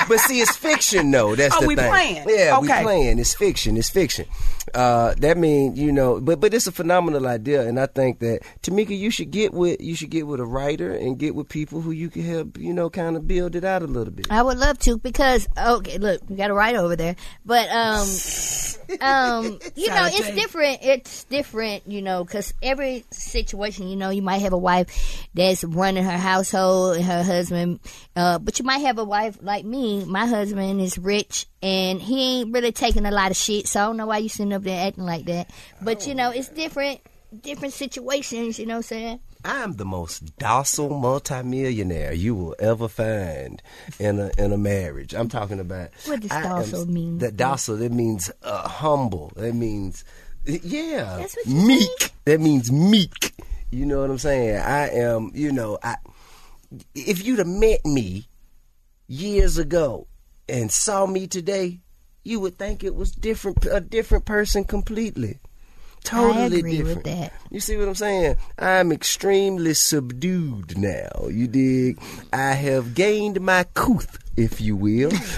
but 0.07 0.19
see, 0.21 0.39
it's 0.39 0.55
fiction, 0.55 1.11
though. 1.11 1.35
That's 1.35 1.53
Oh, 1.57 1.59
the 1.61 1.67
we 1.67 1.75
thing. 1.75 1.89
playing. 1.91 2.23
Yeah, 2.29 2.59
we 2.59 2.69
Okay. 2.69 2.81
playing. 2.81 3.19
It's 3.19 3.33
fiction. 3.33 3.75
It's 3.75 3.89
fiction. 3.89 4.25
Uh, 4.73 5.13
that 5.17 5.37
means 5.37 5.77
you 5.77 5.91
know, 5.91 6.21
but 6.21 6.39
but 6.39 6.53
it's 6.53 6.65
a 6.65 6.71
phenomenal 6.71 7.27
idea, 7.27 7.67
and 7.67 7.77
I 7.77 7.85
think 7.87 8.19
that 8.19 8.39
Tamika, 8.61 8.97
you 8.97 9.11
should 9.11 9.29
get 9.29 9.53
with 9.53 9.81
you 9.81 9.93
should 9.93 10.09
get 10.09 10.25
with 10.25 10.39
a 10.39 10.45
writer 10.45 10.91
and 10.93 11.19
get 11.19 11.35
with 11.35 11.49
people 11.49 11.81
who 11.81 11.91
you 11.91 12.09
can 12.09 12.23
help, 12.23 12.57
you 12.57 12.73
know, 12.73 12.89
kind 12.89 13.17
of 13.17 13.27
build 13.27 13.55
it 13.55 13.65
out 13.65 13.83
a 13.83 13.87
little 13.87 14.13
bit. 14.13 14.27
I 14.31 14.41
would 14.41 14.57
love 14.57 14.79
to 14.79 14.97
because 14.97 15.45
okay, 15.61 15.97
look, 15.97 16.21
we 16.29 16.37
got 16.37 16.49
a 16.49 16.53
right 16.53 16.75
over 16.75 16.95
there, 16.95 17.17
but 17.45 17.67
um, 17.69 18.07
um, 19.01 19.59
you 19.75 19.89
know, 19.89 20.07
it's 20.11 20.33
different. 20.33 20.79
It's 20.81 21.25
different, 21.25 21.83
you 21.85 22.01
know, 22.01 22.12
because 22.22 22.53
every 22.61 23.06
situation, 23.11 23.88
you 23.88 23.95
know, 23.95 24.10
you 24.10 24.22
might 24.22 24.40
have 24.40 24.53
a 24.53 24.57
wife 24.57 25.26
that's 25.34 25.64
running 25.64 26.03
her 26.03 26.18
household 26.18 26.98
and 26.98 27.06
her 27.06 27.23
husband, 27.23 27.80
uh, 28.15 28.40
but 28.40 28.60
you 28.60 28.65
might 28.65 28.80
have 28.80 28.98
a 28.98 29.03
wife 29.06 29.38
like 29.41 29.64
me. 29.64 30.03
My 30.06 30.26
husband 30.26 30.81
is 30.81 30.98
rich 30.98 31.48
and 31.61 32.02
he 32.02 32.41
ain't 32.41 32.53
really 32.53 32.73
taking 32.73 33.06
a 33.06 33.11
lot 33.11 33.31
of 33.31 33.38
shit, 33.38 33.68
so 33.68 33.81
I 33.81 33.85
don't 33.85 33.98
know 33.98 34.07
why 34.07 34.18
you 34.18 34.30
sitting 34.30 34.53
up 34.53 34.64
there 34.64 34.85
acting 34.85 35.06
like 35.06 35.26
that. 35.26 35.49
But 35.81 36.06
you 36.06 36.14
know, 36.14 36.31
it's 36.31 36.49
different, 36.49 36.99
different 37.41 37.73
situations. 37.73 38.60
You 38.60 38.65
know 38.65 38.73
what 38.73 38.77
I'm 38.77 38.84
saying? 38.84 39.19
I'm 39.45 39.73
the 39.73 39.85
most 39.85 40.38
docile 40.38 40.90
multimillionaire 40.90 42.14
you 42.14 42.34
will 42.35 42.56
ever 42.60 42.88
find 42.88 43.61
in 43.99 44.19
a 44.19 44.31
in 44.38 44.53
a 44.53 44.57
marriage. 44.57 45.14
I'm 45.14 45.27
talking 45.27 45.60
about. 45.60 45.90
What 46.06 46.22
does 46.22 46.31
I 46.31 46.44
am- 46.44 46.49
docile 46.61 46.85
mean? 46.85 47.18
That 47.18 47.35
docile 47.35 47.77
that 47.77 47.91
means 47.91 48.31
uh, 48.41 48.68
humble. 48.68 49.34
That 49.35 49.53
means 49.53 50.06
yeah, 50.45 51.17
That's 51.19 51.35
what 51.35 51.45
you 51.45 51.67
meek. 51.67 52.11
That 52.25 52.39
means 52.39 52.71
meek. 52.71 53.33
You 53.71 53.85
know 53.85 54.01
what 54.01 54.09
I'm 54.09 54.17
saying? 54.17 54.57
I 54.57 54.89
am. 54.89 55.31
You 55.33 55.51
know, 55.51 55.77
I 55.83 55.95
if 56.95 57.25
you'd 57.25 57.39
have 57.39 57.47
met 57.47 57.85
me 57.85 58.27
years 59.07 59.57
ago 59.57 60.07
and 60.47 60.71
saw 60.71 61.05
me 61.05 61.27
today, 61.27 61.79
you 62.23 62.39
would 62.39 62.57
think 62.57 62.83
it 62.83 62.95
was 62.95 63.11
different, 63.11 63.65
a 63.69 63.79
different 63.79 64.25
person 64.25 64.63
completely. 64.63 65.39
Totally 66.03 66.59
agree 66.59 66.84
with 66.84 67.03
different. 67.03 67.31
that. 67.31 67.34
You 67.49 67.59
see 67.59 67.77
what 67.77 67.88
I'm 67.88 67.95
saying? 67.95 68.35
I'm 68.59 68.91
extremely 68.91 69.73
subdued 69.73 70.77
now. 70.77 71.27
You 71.30 71.47
dig? 71.47 71.99
I 72.31 72.51
have 72.53 72.93
gained 72.93 73.39
my 73.41 73.63
couth, 73.73 74.17
if 74.35 74.59
you 74.59 74.75
will. 74.75 75.11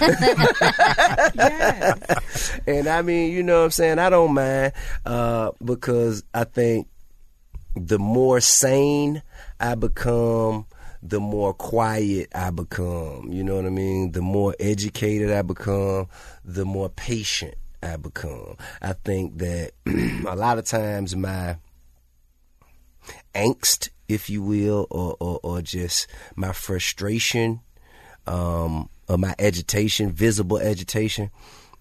and 2.66 2.88
I 2.88 3.02
mean, 3.02 3.32
you 3.32 3.42
know 3.42 3.58
what 3.60 3.64
I'm 3.66 3.70
saying? 3.70 3.98
I 3.98 4.10
don't 4.10 4.34
mind 4.34 4.72
uh, 5.04 5.52
because 5.64 6.24
I 6.34 6.44
think 6.44 6.88
the 7.76 7.98
more 7.98 8.40
sane 8.40 9.22
I 9.60 9.74
become, 9.76 10.66
the 11.02 11.20
more 11.20 11.54
quiet 11.54 12.28
I 12.34 12.50
become. 12.50 13.28
You 13.30 13.44
know 13.44 13.56
what 13.56 13.66
I 13.66 13.70
mean? 13.70 14.12
The 14.12 14.22
more 14.22 14.54
educated 14.58 15.30
I 15.30 15.42
become, 15.42 16.08
the 16.44 16.64
more 16.64 16.88
patient 16.88 17.54
I 17.86 17.96
become. 17.96 18.56
I 18.82 18.92
think 18.92 19.38
that 19.38 19.72
a 20.26 20.36
lot 20.36 20.58
of 20.58 20.64
times 20.64 21.14
my 21.16 21.56
angst, 23.34 23.90
if 24.08 24.28
you 24.30 24.42
will, 24.42 24.86
or, 24.90 25.16
or, 25.20 25.40
or 25.42 25.62
just 25.62 26.06
my 26.34 26.52
frustration, 26.52 27.60
um, 28.26 28.88
or 29.08 29.18
my 29.18 29.34
agitation, 29.38 30.10
visible 30.10 30.60
agitation, 30.60 31.30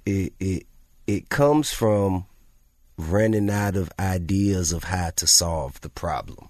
it, 0.06 0.34
it, 0.40 0.68
it 1.08 1.30
comes 1.30 1.72
from 1.72 2.26
running 2.98 3.50
out 3.50 3.76
of 3.76 3.92
ideas 4.00 4.72
of 4.72 4.86
how 4.86 5.10
to 5.16 5.28
solve 5.28 5.82
the 5.82 5.90
problem. 5.90 6.50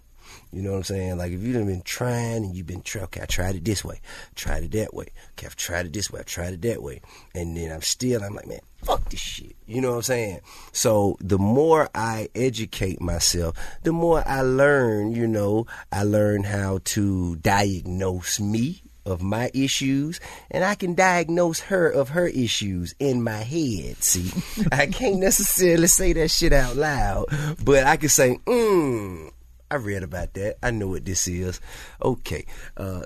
You 0.55 0.61
know 0.61 0.71
what 0.71 0.77
I'm 0.77 0.83
saying? 0.83 1.17
Like 1.17 1.33
if 1.33 1.43
you've 1.43 1.65
been 1.67 1.81
trying 1.81 2.45
and 2.45 2.55
you've 2.55 2.65
been 2.65 2.81
trying, 2.81 3.03
okay, 3.05 3.21
I 3.21 3.25
tried 3.25 3.55
it 3.55 3.65
this 3.65 3.83
way, 3.83 3.99
tried 4.35 4.63
it 4.63 4.71
that 4.71 4.93
way, 4.93 5.07
okay, 5.31 5.47
I've 5.47 5.57
tried 5.57 5.85
it 5.85 5.91
this 5.91 6.09
way, 6.09 6.21
I 6.21 6.23
tried 6.23 6.53
it 6.53 6.61
that 6.61 6.81
way, 6.81 7.01
and 7.33 7.57
then 7.57 7.73
I'm 7.73 7.81
still, 7.81 8.23
I'm 8.23 8.33
like, 8.33 8.47
man, 8.47 8.61
fuck 8.81 9.09
this 9.09 9.19
shit. 9.19 9.53
You 9.67 9.81
know 9.81 9.89
what 9.89 9.95
I'm 9.97 10.01
saying? 10.03 10.39
So 10.71 11.17
the 11.19 11.37
more 11.37 11.89
I 11.93 12.29
educate 12.35 13.01
myself, 13.01 13.57
the 13.83 13.91
more 13.91 14.23
I 14.25 14.43
learn. 14.43 15.13
You 15.13 15.27
know, 15.27 15.67
I 15.91 16.03
learn 16.03 16.45
how 16.45 16.79
to 16.85 17.35
diagnose 17.35 18.39
me 18.39 18.81
of 19.05 19.21
my 19.21 19.51
issues 19.53 20.19
and 20.49 20.63
I 20.63 20.75
can 20.75 20.95
diagnose 20.95 21.59
her 21.61 21.89
of 21.89 22.09
her 22.09 22.27
issues 22.27 22.95
in 22.97 23.21
my 23.21 23.39
head. 23.39 24.01
See, 24.01 24.31
I 24.71 24.87
can't 24.87 25.17
necessarily 25.17 25.87
say 25.87 26.13
that 26.13 26.29
shit 26.29 26.53
out 26.53 26.75
loud, 26.77 27.25
but 27.63 27.83
I 27.83 27.97
can 27.97 28.09
say, 28.09 28.39
mm, 28.45 29.31
I 29.69 29.75
read 29.75 30.03
about 30.03 30.33
that. 30.35 30.57
I 30.63 30.71
know 30.71 30.87
what 30.87 31.05
this 31.05 31.27
is. 31.27 31.59
Okay. 32.01 32.45
Uh, 32.77 33.03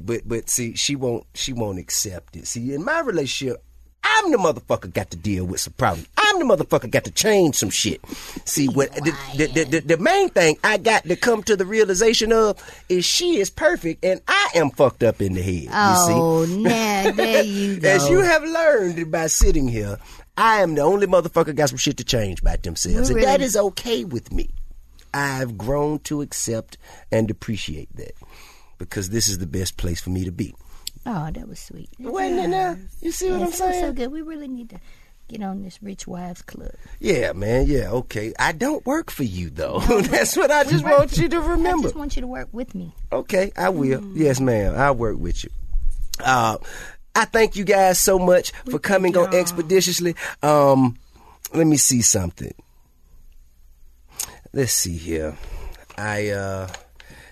but, 0.00 0.22
but 0.26 0.48
see, 0.48 0.74
she 0.74 0.96
won't, 0.96 1.26
she 1.34 1.52
won't 1.52 1.78
accept 1.78 2.36
it. 2.36 2.46
See, 2.46 2.72
in 2.72 2.84
my 2.84 3.00
relationship, 3.00 3.62
I'm 4.02 4.30
the 4.30 4.38
motherfucker 4.38 4.92
got 4.92 5.10
to 5.10 5.16
deal 5.16 5.44
with 5.44 5.60
some 5.60 5.74
problems. 5.74 6.08
I'm 6.16 6.38
the 6.38 6.44
motherfucker 6.44 6.90
got 6.90 7.04
to 7.04 7.10
change 7.10 7.56
some 7.56 7.70
shit. 7.70 8.00
See 8.44 8.66
what 8.66 8.92
the, 8.94 9.14
the, 9.36 9.64
the, 9.64 9.80
the, 9.80 9.96
main 9.98 10.28
thing 10.30 10.56
I 10.64 10.78
got 10.78 11.04
to 11.04 11.16
come 11.16 11.42
to 11.44 11.56
the 11.56 11.66
realization 11.66 12.32
of 12.32 12.58
is 12.88 13.04
she 13.04 13.38
is 13.38 13.50
perfect 13.50 14.04
and 14.04 14.20
I 14.26 14.50
am 14.54 14.70
fucked 14.70 15.02
up 15.02 15.20
in 15.20 15.34
the 15.34 15.42
head. 15.42 15.68
Oh, 15.72 16.42
you 16.42 16.46
see? 16.46 16.62
now 16.62 17.10
there 17.12 17.42
you 17.42 17.80
go. 17.80 17.88
As 17.94 18.08
you 18.08 18.20
have 18.20 18.42
learned 18.44 19.10
by 19.10 19.26
sitting 19.26 19.68
here, 19.68 19.98
I 20.36 20.62
am 20.62 20.74
the 20.74 20.82
only 20.82 21.06
motherfucker 21.06 21.54
got 21.54 21.68
some 21.68 21.78
shit 21.78 21.96
to 21.98 22.04
change 22.04 22.42
by 22.42 22.56
themselves. 22.56 23.10
We're 23.10 23.18
And 23.18 23.26
that 23.26 23.40
is 23.40 23.56
okay 23.56 24.04
with 24.04 24.32
me. 24.32 24.50
I've 25.14 25.56
grown 25.58 25.98
to 26.00 26.20
accept 26.22 26.78
and 27.10 27.30
appreciate 27.30 27.94
that. 27.96 28.12
Because 28.78 29.10
this 29.10 29.28
is 29.28 29.38
the 29.38 29.46
best 29.46 29.76
place 29.76 30.00
for 30.00 30.10
me 30.10 30.24
to 30.24 30.30
be. 30.32 30.54
Oh, 31.06 31.30
that 31.32 31.48
was 31.48 31.58
sweet. 31.58 31.88
Now? 31.98 32.76
You 33.00 33.10
see 33.12 33.30
what 33.30 33.40
Yeah, 33.40 33.46
I'm 33.46 33.52
saying? 33.52 33.80
so 33.84 33.92
good. 33.92 34.12
We 34.12 34.20
really 34.22 34.46
need 34.48 34.70
to 34.70 34.78
get 35.28 35.42
on 35.42 35.62
this 35.62 35.82
Rich 35.82 36.06
Wives 36.06 36.42
Club. 36.42 36.70
Yeah, 37.00 37.32
man. 37.32 37.66
Yeah, 37.66 37.90
okay. 37.90 38.32
I 38.38 38.52
don't 38.52 38.84
work 38.86 39.10
for 39.10 39.24
you 39.24 39.50
though. 39.50 39.78
That's 40.02 40.36
what 40.36 40.50
I 40.50 40.64
just 40.64 40.84
want 40.84 41.16
you 41.18 41.28
to 41.28 41.40
remember. 41.40 41.80
I 41.86 41.88
just 41.88 41.96
want 41.96 42.16
you 42.16 42.20
to 42.22 42.26
work 42.28 42.48
with 42.52 42.74
me. 42.74 42.94
Okay, 43.12 43.52
I 43.56 43.70
will. 43.70 44.02
Yes, 44.14 44.38
ma'am. 44.40 44.74
I'll 44.76 44.94
work 44.94 45.18
with 45.18 45.42
you. 45.44 45.50
Uh, 46.24 46.58
I 47.14 47.24
thank 47.24 47.56
you 47.56 47.64
guys 47.64 47.98
so 47.98 48.18
much 48.18 48.52
for 48.70 48.78
coming 48.78 49.16
on 49.16 49.34
expeditiously. 49.34 50.14
Um, 50.42 50.96
let 51.54 51.66
me 51.66 51.76
see 51.78 52.00
something. 52.02 52.52
Let's 54.52 54.72
see 54.72 54.96
here. 54.96 55.36
I 55.96 56.28
uh, 56.30 56.68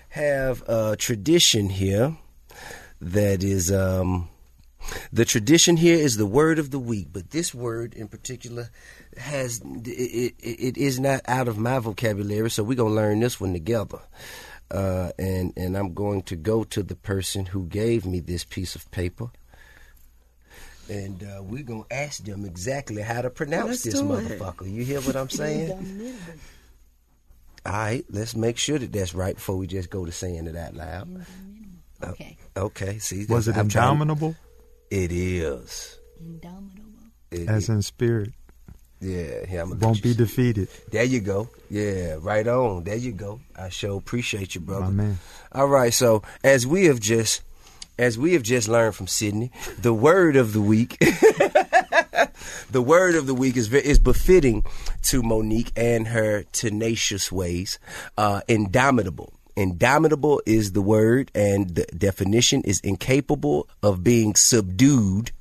have 0.09 0.63
a 0.67 0.95
tradition 0.97 1.69
here 1.69 2.15
that 3.01 3.43
is 3.43 3.71
um, 3.71 4.29
the 5.11 5.25
tradition 5.25 5.77
here 5.77 5.97
is 5.97 6.17
the 6.17 6.25
word 6.25 6.59
of 6.59 6.71
the 6.71 6.79
week, 6.79 7.07
but 7.11 7.31
this 7.31 7.53
word 7.53 7.93
in 7.93 8.07
particular 8.07 8.69
has 9.17 9.61
it, 9.85 10.35
it, 10.39 10.59
it 10.59 10.77
is 10.77 10.99
not 10.99 11.21
out 11.27 11.47
of 11.47 11.57
my 11.57 11.79
vocabulary, 11.79 12.49
so 12.49 12.63
we're 12.63 12.75
gonna 12.77 12.93
learn 12.93 13.19
this 13.19 13.39
one 13.39 13.53
together. 13.53 13.99
Uh, 14.69 15.11
and 15.17 15.53
and 15.55 15.77
I'm 15.77 15.93
going 15.93 16.21
to 16.23 16.35
go 16.35 16.63
to 16.65 16.83
the 16.83 16.95
person 16.95 17.45
who 17.47 17.65
gave 17.67 18.05
me 18.05 18.19
this 18.19 18.43
piece 18.43 18.75
of 18.75 18.89
paper, 18.91 19.29
and 20.89 21.23
uh, 21.23 21.41
we're 21.41 21.63
gonna 21.63 21.83
ask 21.89 22.23
them 22.23 22.45
exactly 22.45 23.01
how 23.01 23.21
to 23.21 23.29
pronounce 23.29 23.69
Let's 23.69 23.83
this 23.83 23.93
do 23.95 24.13
it. 24.13 24.25
motherfucker. 24.39 24.71
You 24.71 24.83
hear 24.83 24.99
what 25.01 25.15
I'm 25.15 25.29
saying? 25.41 26.15
All 27.67 27.73
right, 27.73 28.05
let's 28.09 28.35
make 28.35 28.57
sure 28.57 28.79
that 28.79 28.91
that's 28.93 29.13
right 29.13 29.35
before 29.35 29.57
we 29.57 29.67
just 29.67 29.89
go 29.89 30.05
to 30.05 30.11
saying 30.11 30.47
it 30.47 30.55
out 30.55 30.73
loud. 30.73 31.25
Okay. 32.03 32.37
Uh, 32.55 32.65
okay, 32.65 32.97
see, 32.99 33.25
Was 33.27 33.47
it 33.47 33.57
I'm 33.57 33.67
trying- 33.69 33.91
indomitable? 33.93 34.35
It 34.89 35.11
is. 35.11 35.97
Indomitable. 36.19 36.83
It- 37.31 37.49
As 37.49 37.67
in 37.69 37.81
spirit. 37.81 38.31
yeah, 39.01 39.45
yeah, 39.51 39.61
I'm 39.63 39.77
Won't 39.79 40.01
be 40.01 40.13
defeated. 40.13 40.69
There 40.91 41.03
you 41.03 41.19
go. 41.19 41.49
Yeah, 41.69 42.17
right 42.21 42.47
on. 42.47 42.83
There 42.85 42.95
you 42.95 43.11
go. 43.11 43.41
I 43.55 43.69
sure 43.69 43.97
appreciate 43.97 44.55
you, 44.55 44.61
brother. 44.61 44.85
My 44.85 44.91
man. 44.91 45.19
All 45.51 45.67
right, 45.67 45.93
so 45.93 46.21
as 46.43 46.65
we 46.65 46.85
have 46.85 46.99
just 47.01 47.41
as 47.99 48.17
we 48.17 48.33
have 48.33 48.43
just 48.43 48.67
learned 48.67 48.95
from 48.95 49.07
Sidney, 49.07 49.51
the 49.79 49.93
word 49.93 50.35
of 50.35 50.53
the 50.53 50.61
week 50.61 50.97
the 52.71 52.81
word 52.81 53.15
of 53.15 53.27
the 53.27 53.33
week 53.33 53.57
is 53.57 53.71
is 53.73 53.99
befitting 53.99 54.65
to 55.03 55.21
Mo'Nique 55.21 55.71
and 55.75 56.07
her 56.07 56.43
tenacious 56.51 57.31
ways. 57.31 57.79
Uh, 58.17 58.41
indomitable. 58.47 59.33
Indomitable 59.55 60.41
is 60.45 60.73
the 60.73 60.81
word, 60.81 61.31
and 61.33 61.69
the 61.73 61.85
definition 61.85 62.61
is 62.61 62.79
incapable 62.81 63.67
of 63.81 64.03
being 64.03 64.35
subdued 64.35 65.31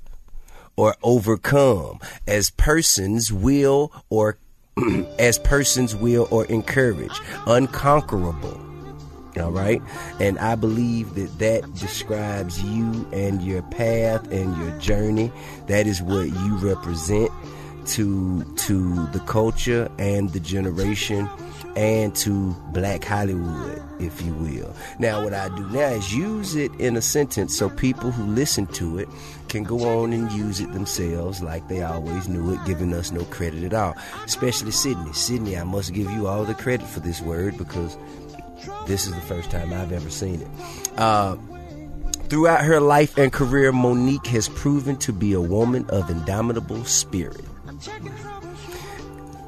or 0.77 0.97
overcome 1.03 2.01
as 2.27 2.51
persons 2.51 3.33
will 3.33 3.93
or 4.09 4.39
as 5.19 5.39
persons 5.39 5.95
will 5.95 6.29
or 6.31 6.45
encourage 6.47 7.13
unconquerable 7.47 8.66
all 9.39 9.53
right? 9.53 9.83
And 10.21 10.39
i 10.39 10.55
believe 10.55 11.15
that 11.15 11.39
that 11.39 11.75
describes 11.75 12.63
you 12.63 13.09
and 13.13 13.43
your 13.43 13.63
path 13.63 14.31
and 14.31 14.57
your 14.59 14.79
journey. 14.79 15.33
That 15.67 15.87
is 15.87 16.03
what 16.03 16.29
you 16.29 16.57
represent 16.57 17.31
to 17.87 18.45
to 18.57 19.07
the 19.09 19.21
culture 19.21 19.91
and 19.99 20.31
the 20.31 20.41
generation 20.41 21.29
and 21.77 22.17
to 22.17 22.57
black 22.73 23.05
hollywood 23.05 23.83
if 24.01 24.23
you 24.23 24.33
will. 24.35 24.75
Now 24.99 25.23
what 25.23 25.35
i 25.35 25.49
do 25.51 25.69
now 25.71 25.89
is 25.91 26.13
use 26.13 26.57
it 26.57 26.73
in 26.79 26.97
a 26.97 27.03
sentence 27.03 27.57
so 27.57 27.69
people 27.69 28.11
who 28.11 28.25
listen 28.25 28.67
to 28.69 28.99
it 28.99 29.09
can 29.49 29.63
go 29.63 30.01
on 30.01 30.13
and 30.13 30.31
use 30.33 30.61
it 30.61 30.73
themselves 30.73 31.43
like 31.43 31.69
they 31.69 31.83
always 31.83 32.29
knew 32.29 32.53
it 32.53 32.61
giving 32.67 32.93
us 32.93 33.13
no 33.13 33.25
credit 33.27 33.63
at 33.63 33.73
all. 33.73 33.95
Especially 34.25 34.71
sidney. 34.73 35.13
Sidney 35.13 35.57
i 35.57 35.65
must 35.65 35.93
give 35.93 36.11
you 36.11 36.27
all 36.27 36.45
the 36.45 36.55
credit 36.55 36.87
for 36.87 37.01
this 37.01 37.21
word 37.21 37.57
because 37.57 37.97
this 38.87 39.07
is 39.07 39.15
the 39.15 39.21
first 39.21 39.51
time 39.51 39.73
I've 39.73 39.93
ever 39.93 40.11
seen 40.11 40.43
it. 40.43 40.49
Uh, 40.97 41.37
throughout 42.29 42.65
her 42.65 42.81
life 42.81 43.19
and 43.19 43.33
career, 43.33 43.73
Mo'Nique 43.73 44.27
has 44.29 44.49
proven 44.49 44.97
to 44.99 45.13
be 45.13 45.33
a 45.33 45.41
woman 45.41 45.87
of 45.89 46.11
indomitable 46.11 46.85
spirit. 46.85 47.45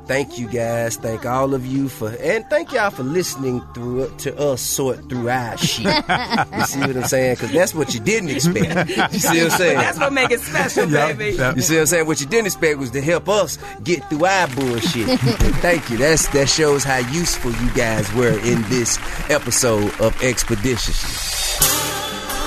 Thank 0.08 0.38
you 0.38 0.48
guys. 0.48 0.96
Thank 0.96 1.26
all 1.26 1.52
of 1.52 1.66
you 1.66 1.90
for, 1.90 2.08
and 2.08 2.42
thank 2.48 2.72
y'all 2.72 2.88
for 2.88 3.02
listening 3.02 3.60
through 3.74 4.10
to 4.20 4.34
us 4.38 4.62
sort 4.62 5.06
through 5.10 5.28
our 5.28 5.58
shit. 5.58 5.84
you 5.84 6.64
see 6.64 6.80
what 6.80 6.96
I'm 6.96 7.04
saying? 7.04 7.34
Because 7.34 7.52
that's 7.52 7.74
what 7.74 7.92
you 7.92 8.00
didn't 8.00 8.30
expect. 8.30 8.88
You 8.88 9.18
see 9.18 9.42
what 9.42 9.52
I'm 9.52 9.58
saying? 9.58 9.76
That's 9.76 9.98
what 9.98 10.12
makes 10.14 10.32
it 10.32 10.40
special, 10.40 10.86
baby. 10.86 11.32
You 11.32 11.60
see 11.60 11.74
what 11.74 11.80
I'm 11.80 11.86
saying? 11.86 12.06
What 12.06 12.20
you 12.22 12.26
didn't 12.26 12.46
expect 12.46 12.78
was 12.78 12.90
to 12.92 13.02
help 13.02 13.28
us 13.28 13.58
get 13.84 14.02
through 14.08 14.24
our 14.24 14.48
bullshit. 14.48 15.20
Thank 15.60 15.90
you. 15.90 15.98
That's 15.98 16.26
that 16.28 16.48
shows 16.48 16.84
how 16.84 16.98
useful 17.12 17.52
you 17.52 17.70
guys 17.74 18.10
were 18.14 18.38
in 18.38 18.62
this 18.70 18.98
episode 19.28 19.92
of 20.00 20.18
Expeditiously. 20.22 21.66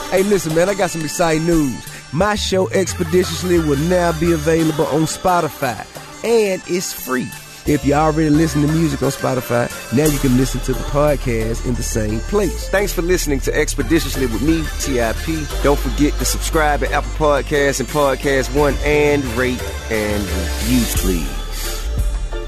Hey, 0.09 0.23
listen, 0.23 0.55
man, 0.55 0.67
I 0.67 0.73
got 0.73 0.89
some 0.89 1.03
exciting 1.03 1.45
news. 1.45 1.87
My 2.11 2.33
show 2.33 2.69
Expeditiously 2.71 3.59
will 3.59 3.77
now 3.77 4.19
be 4.19 4.31
available 4.31 4.87
on 4.87 5.03
Spotify, 5.03 5.85
and 6.25 6.59
it's 6.65 6.91
free. 6.91 7.29
If 7.67 7.85
you 7.85 7.93
already 7.93 8.31
listen 8.31 8.61
to 8.63 8.67
music 8.67 9.03
on 9.03 9.11
Spotify, 9.11 9.69
now 9.95 10.05
you 10.05 10.17
can 10.17 10.35
listen 10.35 10.61
to 10.61 10.73
the 10.73 10.83
podcast 10.85 11.65
in 11.67 11.75
the 11.75 11.83
same 11.83 12.19
place. 12.21 12.67
Thanks 12.69 12.91
for 12.91 13.03
listening 13.03 13.39
to 13.41 13.55
Expeditiously 13.55 14.25
with 14.25 14.41
me, 14.41 14.63
TIP. 14.79 15.47
Don't 15.63 15.77
forget 15.79 16.13
to 16.13 16.25
subscribe 16.25 16.83
at 16.83 16.91
Apple 16.91 17.11
Podcasts 17.11 17.79
and 17.79 17.87
Podcast 17.87 18.55
One 18.55 18.73
and 18.83 19.23
rate 19.37 19.61
and 19.91 20.23
review, 20.23 20.83
please. 20.97 21.41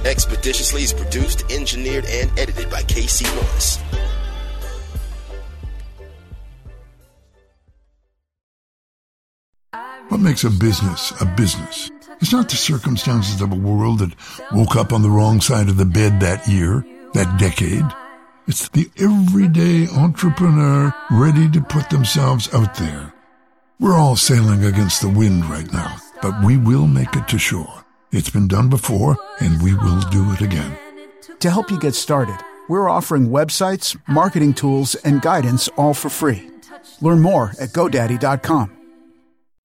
Expeditiously 0.04 0.82
is 0.82 0.94
produced, 0.94 1.50
engineered, 1.52 2.06
and 2.06 2.32
edited 2.40 2.70
by 2.72 2.82
KC 2.82 3.24
Morris. 3.36 3.80
What 10.10 10.20
makes 10.20 10.44
a 10.44 10.50
business 10.50 11.14
a 11.22 11.26
business? 11.26 11.90
It's 12.24 12.32
not 12.32 12.48
the 12.48 12.56
circumstances 12.56 13.42
of 13.42 13.52
a 13.52 13.56
world 13.56 14.00
that 14.00 14.16
woke 14.54 14.78
up 14.78 14.94
on 14.94 15.02
the 15.02 15.10
wrong 15.10 15.42
side 15.42 15.68
of 15.68 15.76
the 15.76 15.84
bed 15.84 16.22
that 16.22 16.48
year, 16.48 16.86
that 17.14 17.38
decade. 17.38 17.84
It's 18.48 18.70
the 18.70 18.90
everyday 18.98 19.90
entrepreneur 19.90 20.96
ready 21.12 21.50
to 21.50 21.60
put 21.60 21.90
themselves 21.90 22.48
out 22.54 22.76
there. 22.76 23.14
We're 23.78 23.98
all 23.98 24.16
sailing 24.16 24.64
against 24.64 25.02
the 25.02 25.10
wind 25.10 25.44
right 25.48 25.70
now, 25.74 25.98
but 26.22 26.46
we 26.46 26.56
will 26.56 26.88
make 26.88 27.14
it 27.14 27.28
to 27.28 27.38
shore. 27.38 27.84
It's 28.14 28.30
been 28.30 28.48
done 28.48 28.70
before, 28.70 29.18
and 29.42 29.62
we 29.62 29.74
will 29.74 30.00
do 30.10 30.32
it 30.32 30.40
again. 30.40 30.78
To 31.42 31.50
help 31.50 31.70
you 31.70 31.78
get 31.78 31.94
started, 31.94 32.38
we're 32.70 32.88
offering 32.88 33.32
websites, 33.32 34.00
marketing 34.08 34.54
tools, 34.54 34.96
and 34.96 35.22
guidance 35.22 35.68
all 35.76 35.94
for 35.94 36.08
free. 36.08 36.50
Learn 37.02 37.20
more 37.20 37.50
at 37.60 37.72
GoDaddy.com. 37.72 38.72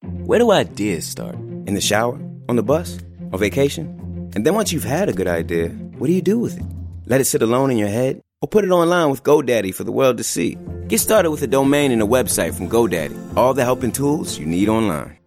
Where 0.03 0.39
do 0.39 0.51
ideas 0.51 1.07
start? 1.07 1.35
In 1.35 1.73
the 1.73 1.79
shower? 1.79 2.19
On 2.49 2.55
the 2.55 2.63
bus? 2.63 2.97
On 3.31 3.37
vacation? 3.37 4.31
And 4.33 4.43
then 4.43 4.55
once 4.55 4.71
you've 4.71 4.83
had 4.83 5.07
a 5.07 5.13
good 5.13 5.27
idea, 5.27 5.69
what 5.99 6.07
do 6.07 6.13
you 6.13 6.21
do 6.23 6.39
with 6.39 6.57
it? 6.57 6.65
Let 7.05 7.21
it 7.21 7.25
sit 7.25 7.43
alone 7.43 7.69
in 7.69 7.77
your 7.77 7.89
head? 7.89 8.23
Or 8.41 8.47
put 8.47 8.63
it 8.63 8.71
online 8.71 9.11
with 9.11 9.21
GoDaddy 9.21 9.71
for 9.71 9.83
the 9.83 9.91
world 9.91 10.17
to 10.17 10.23
see? 10.23 10.57
Get 10.87 10.99
started 10.99 11.29
with 11.29 11.43
a 11.43 11.47
domain 11.47 11.91
and 11.91 12.01
a 12.01 12.07
website 12.07 12.55
from 12.55 12.67
GoDaddy. 12.67 13.37
All 13.37 13.53
the 13.53 13.63
help 13.63 13.83
and 13.83 13.93
tools 13.93 14.39
you 14.39 14.47
need 14.47 14.67
online. 14.67 15.18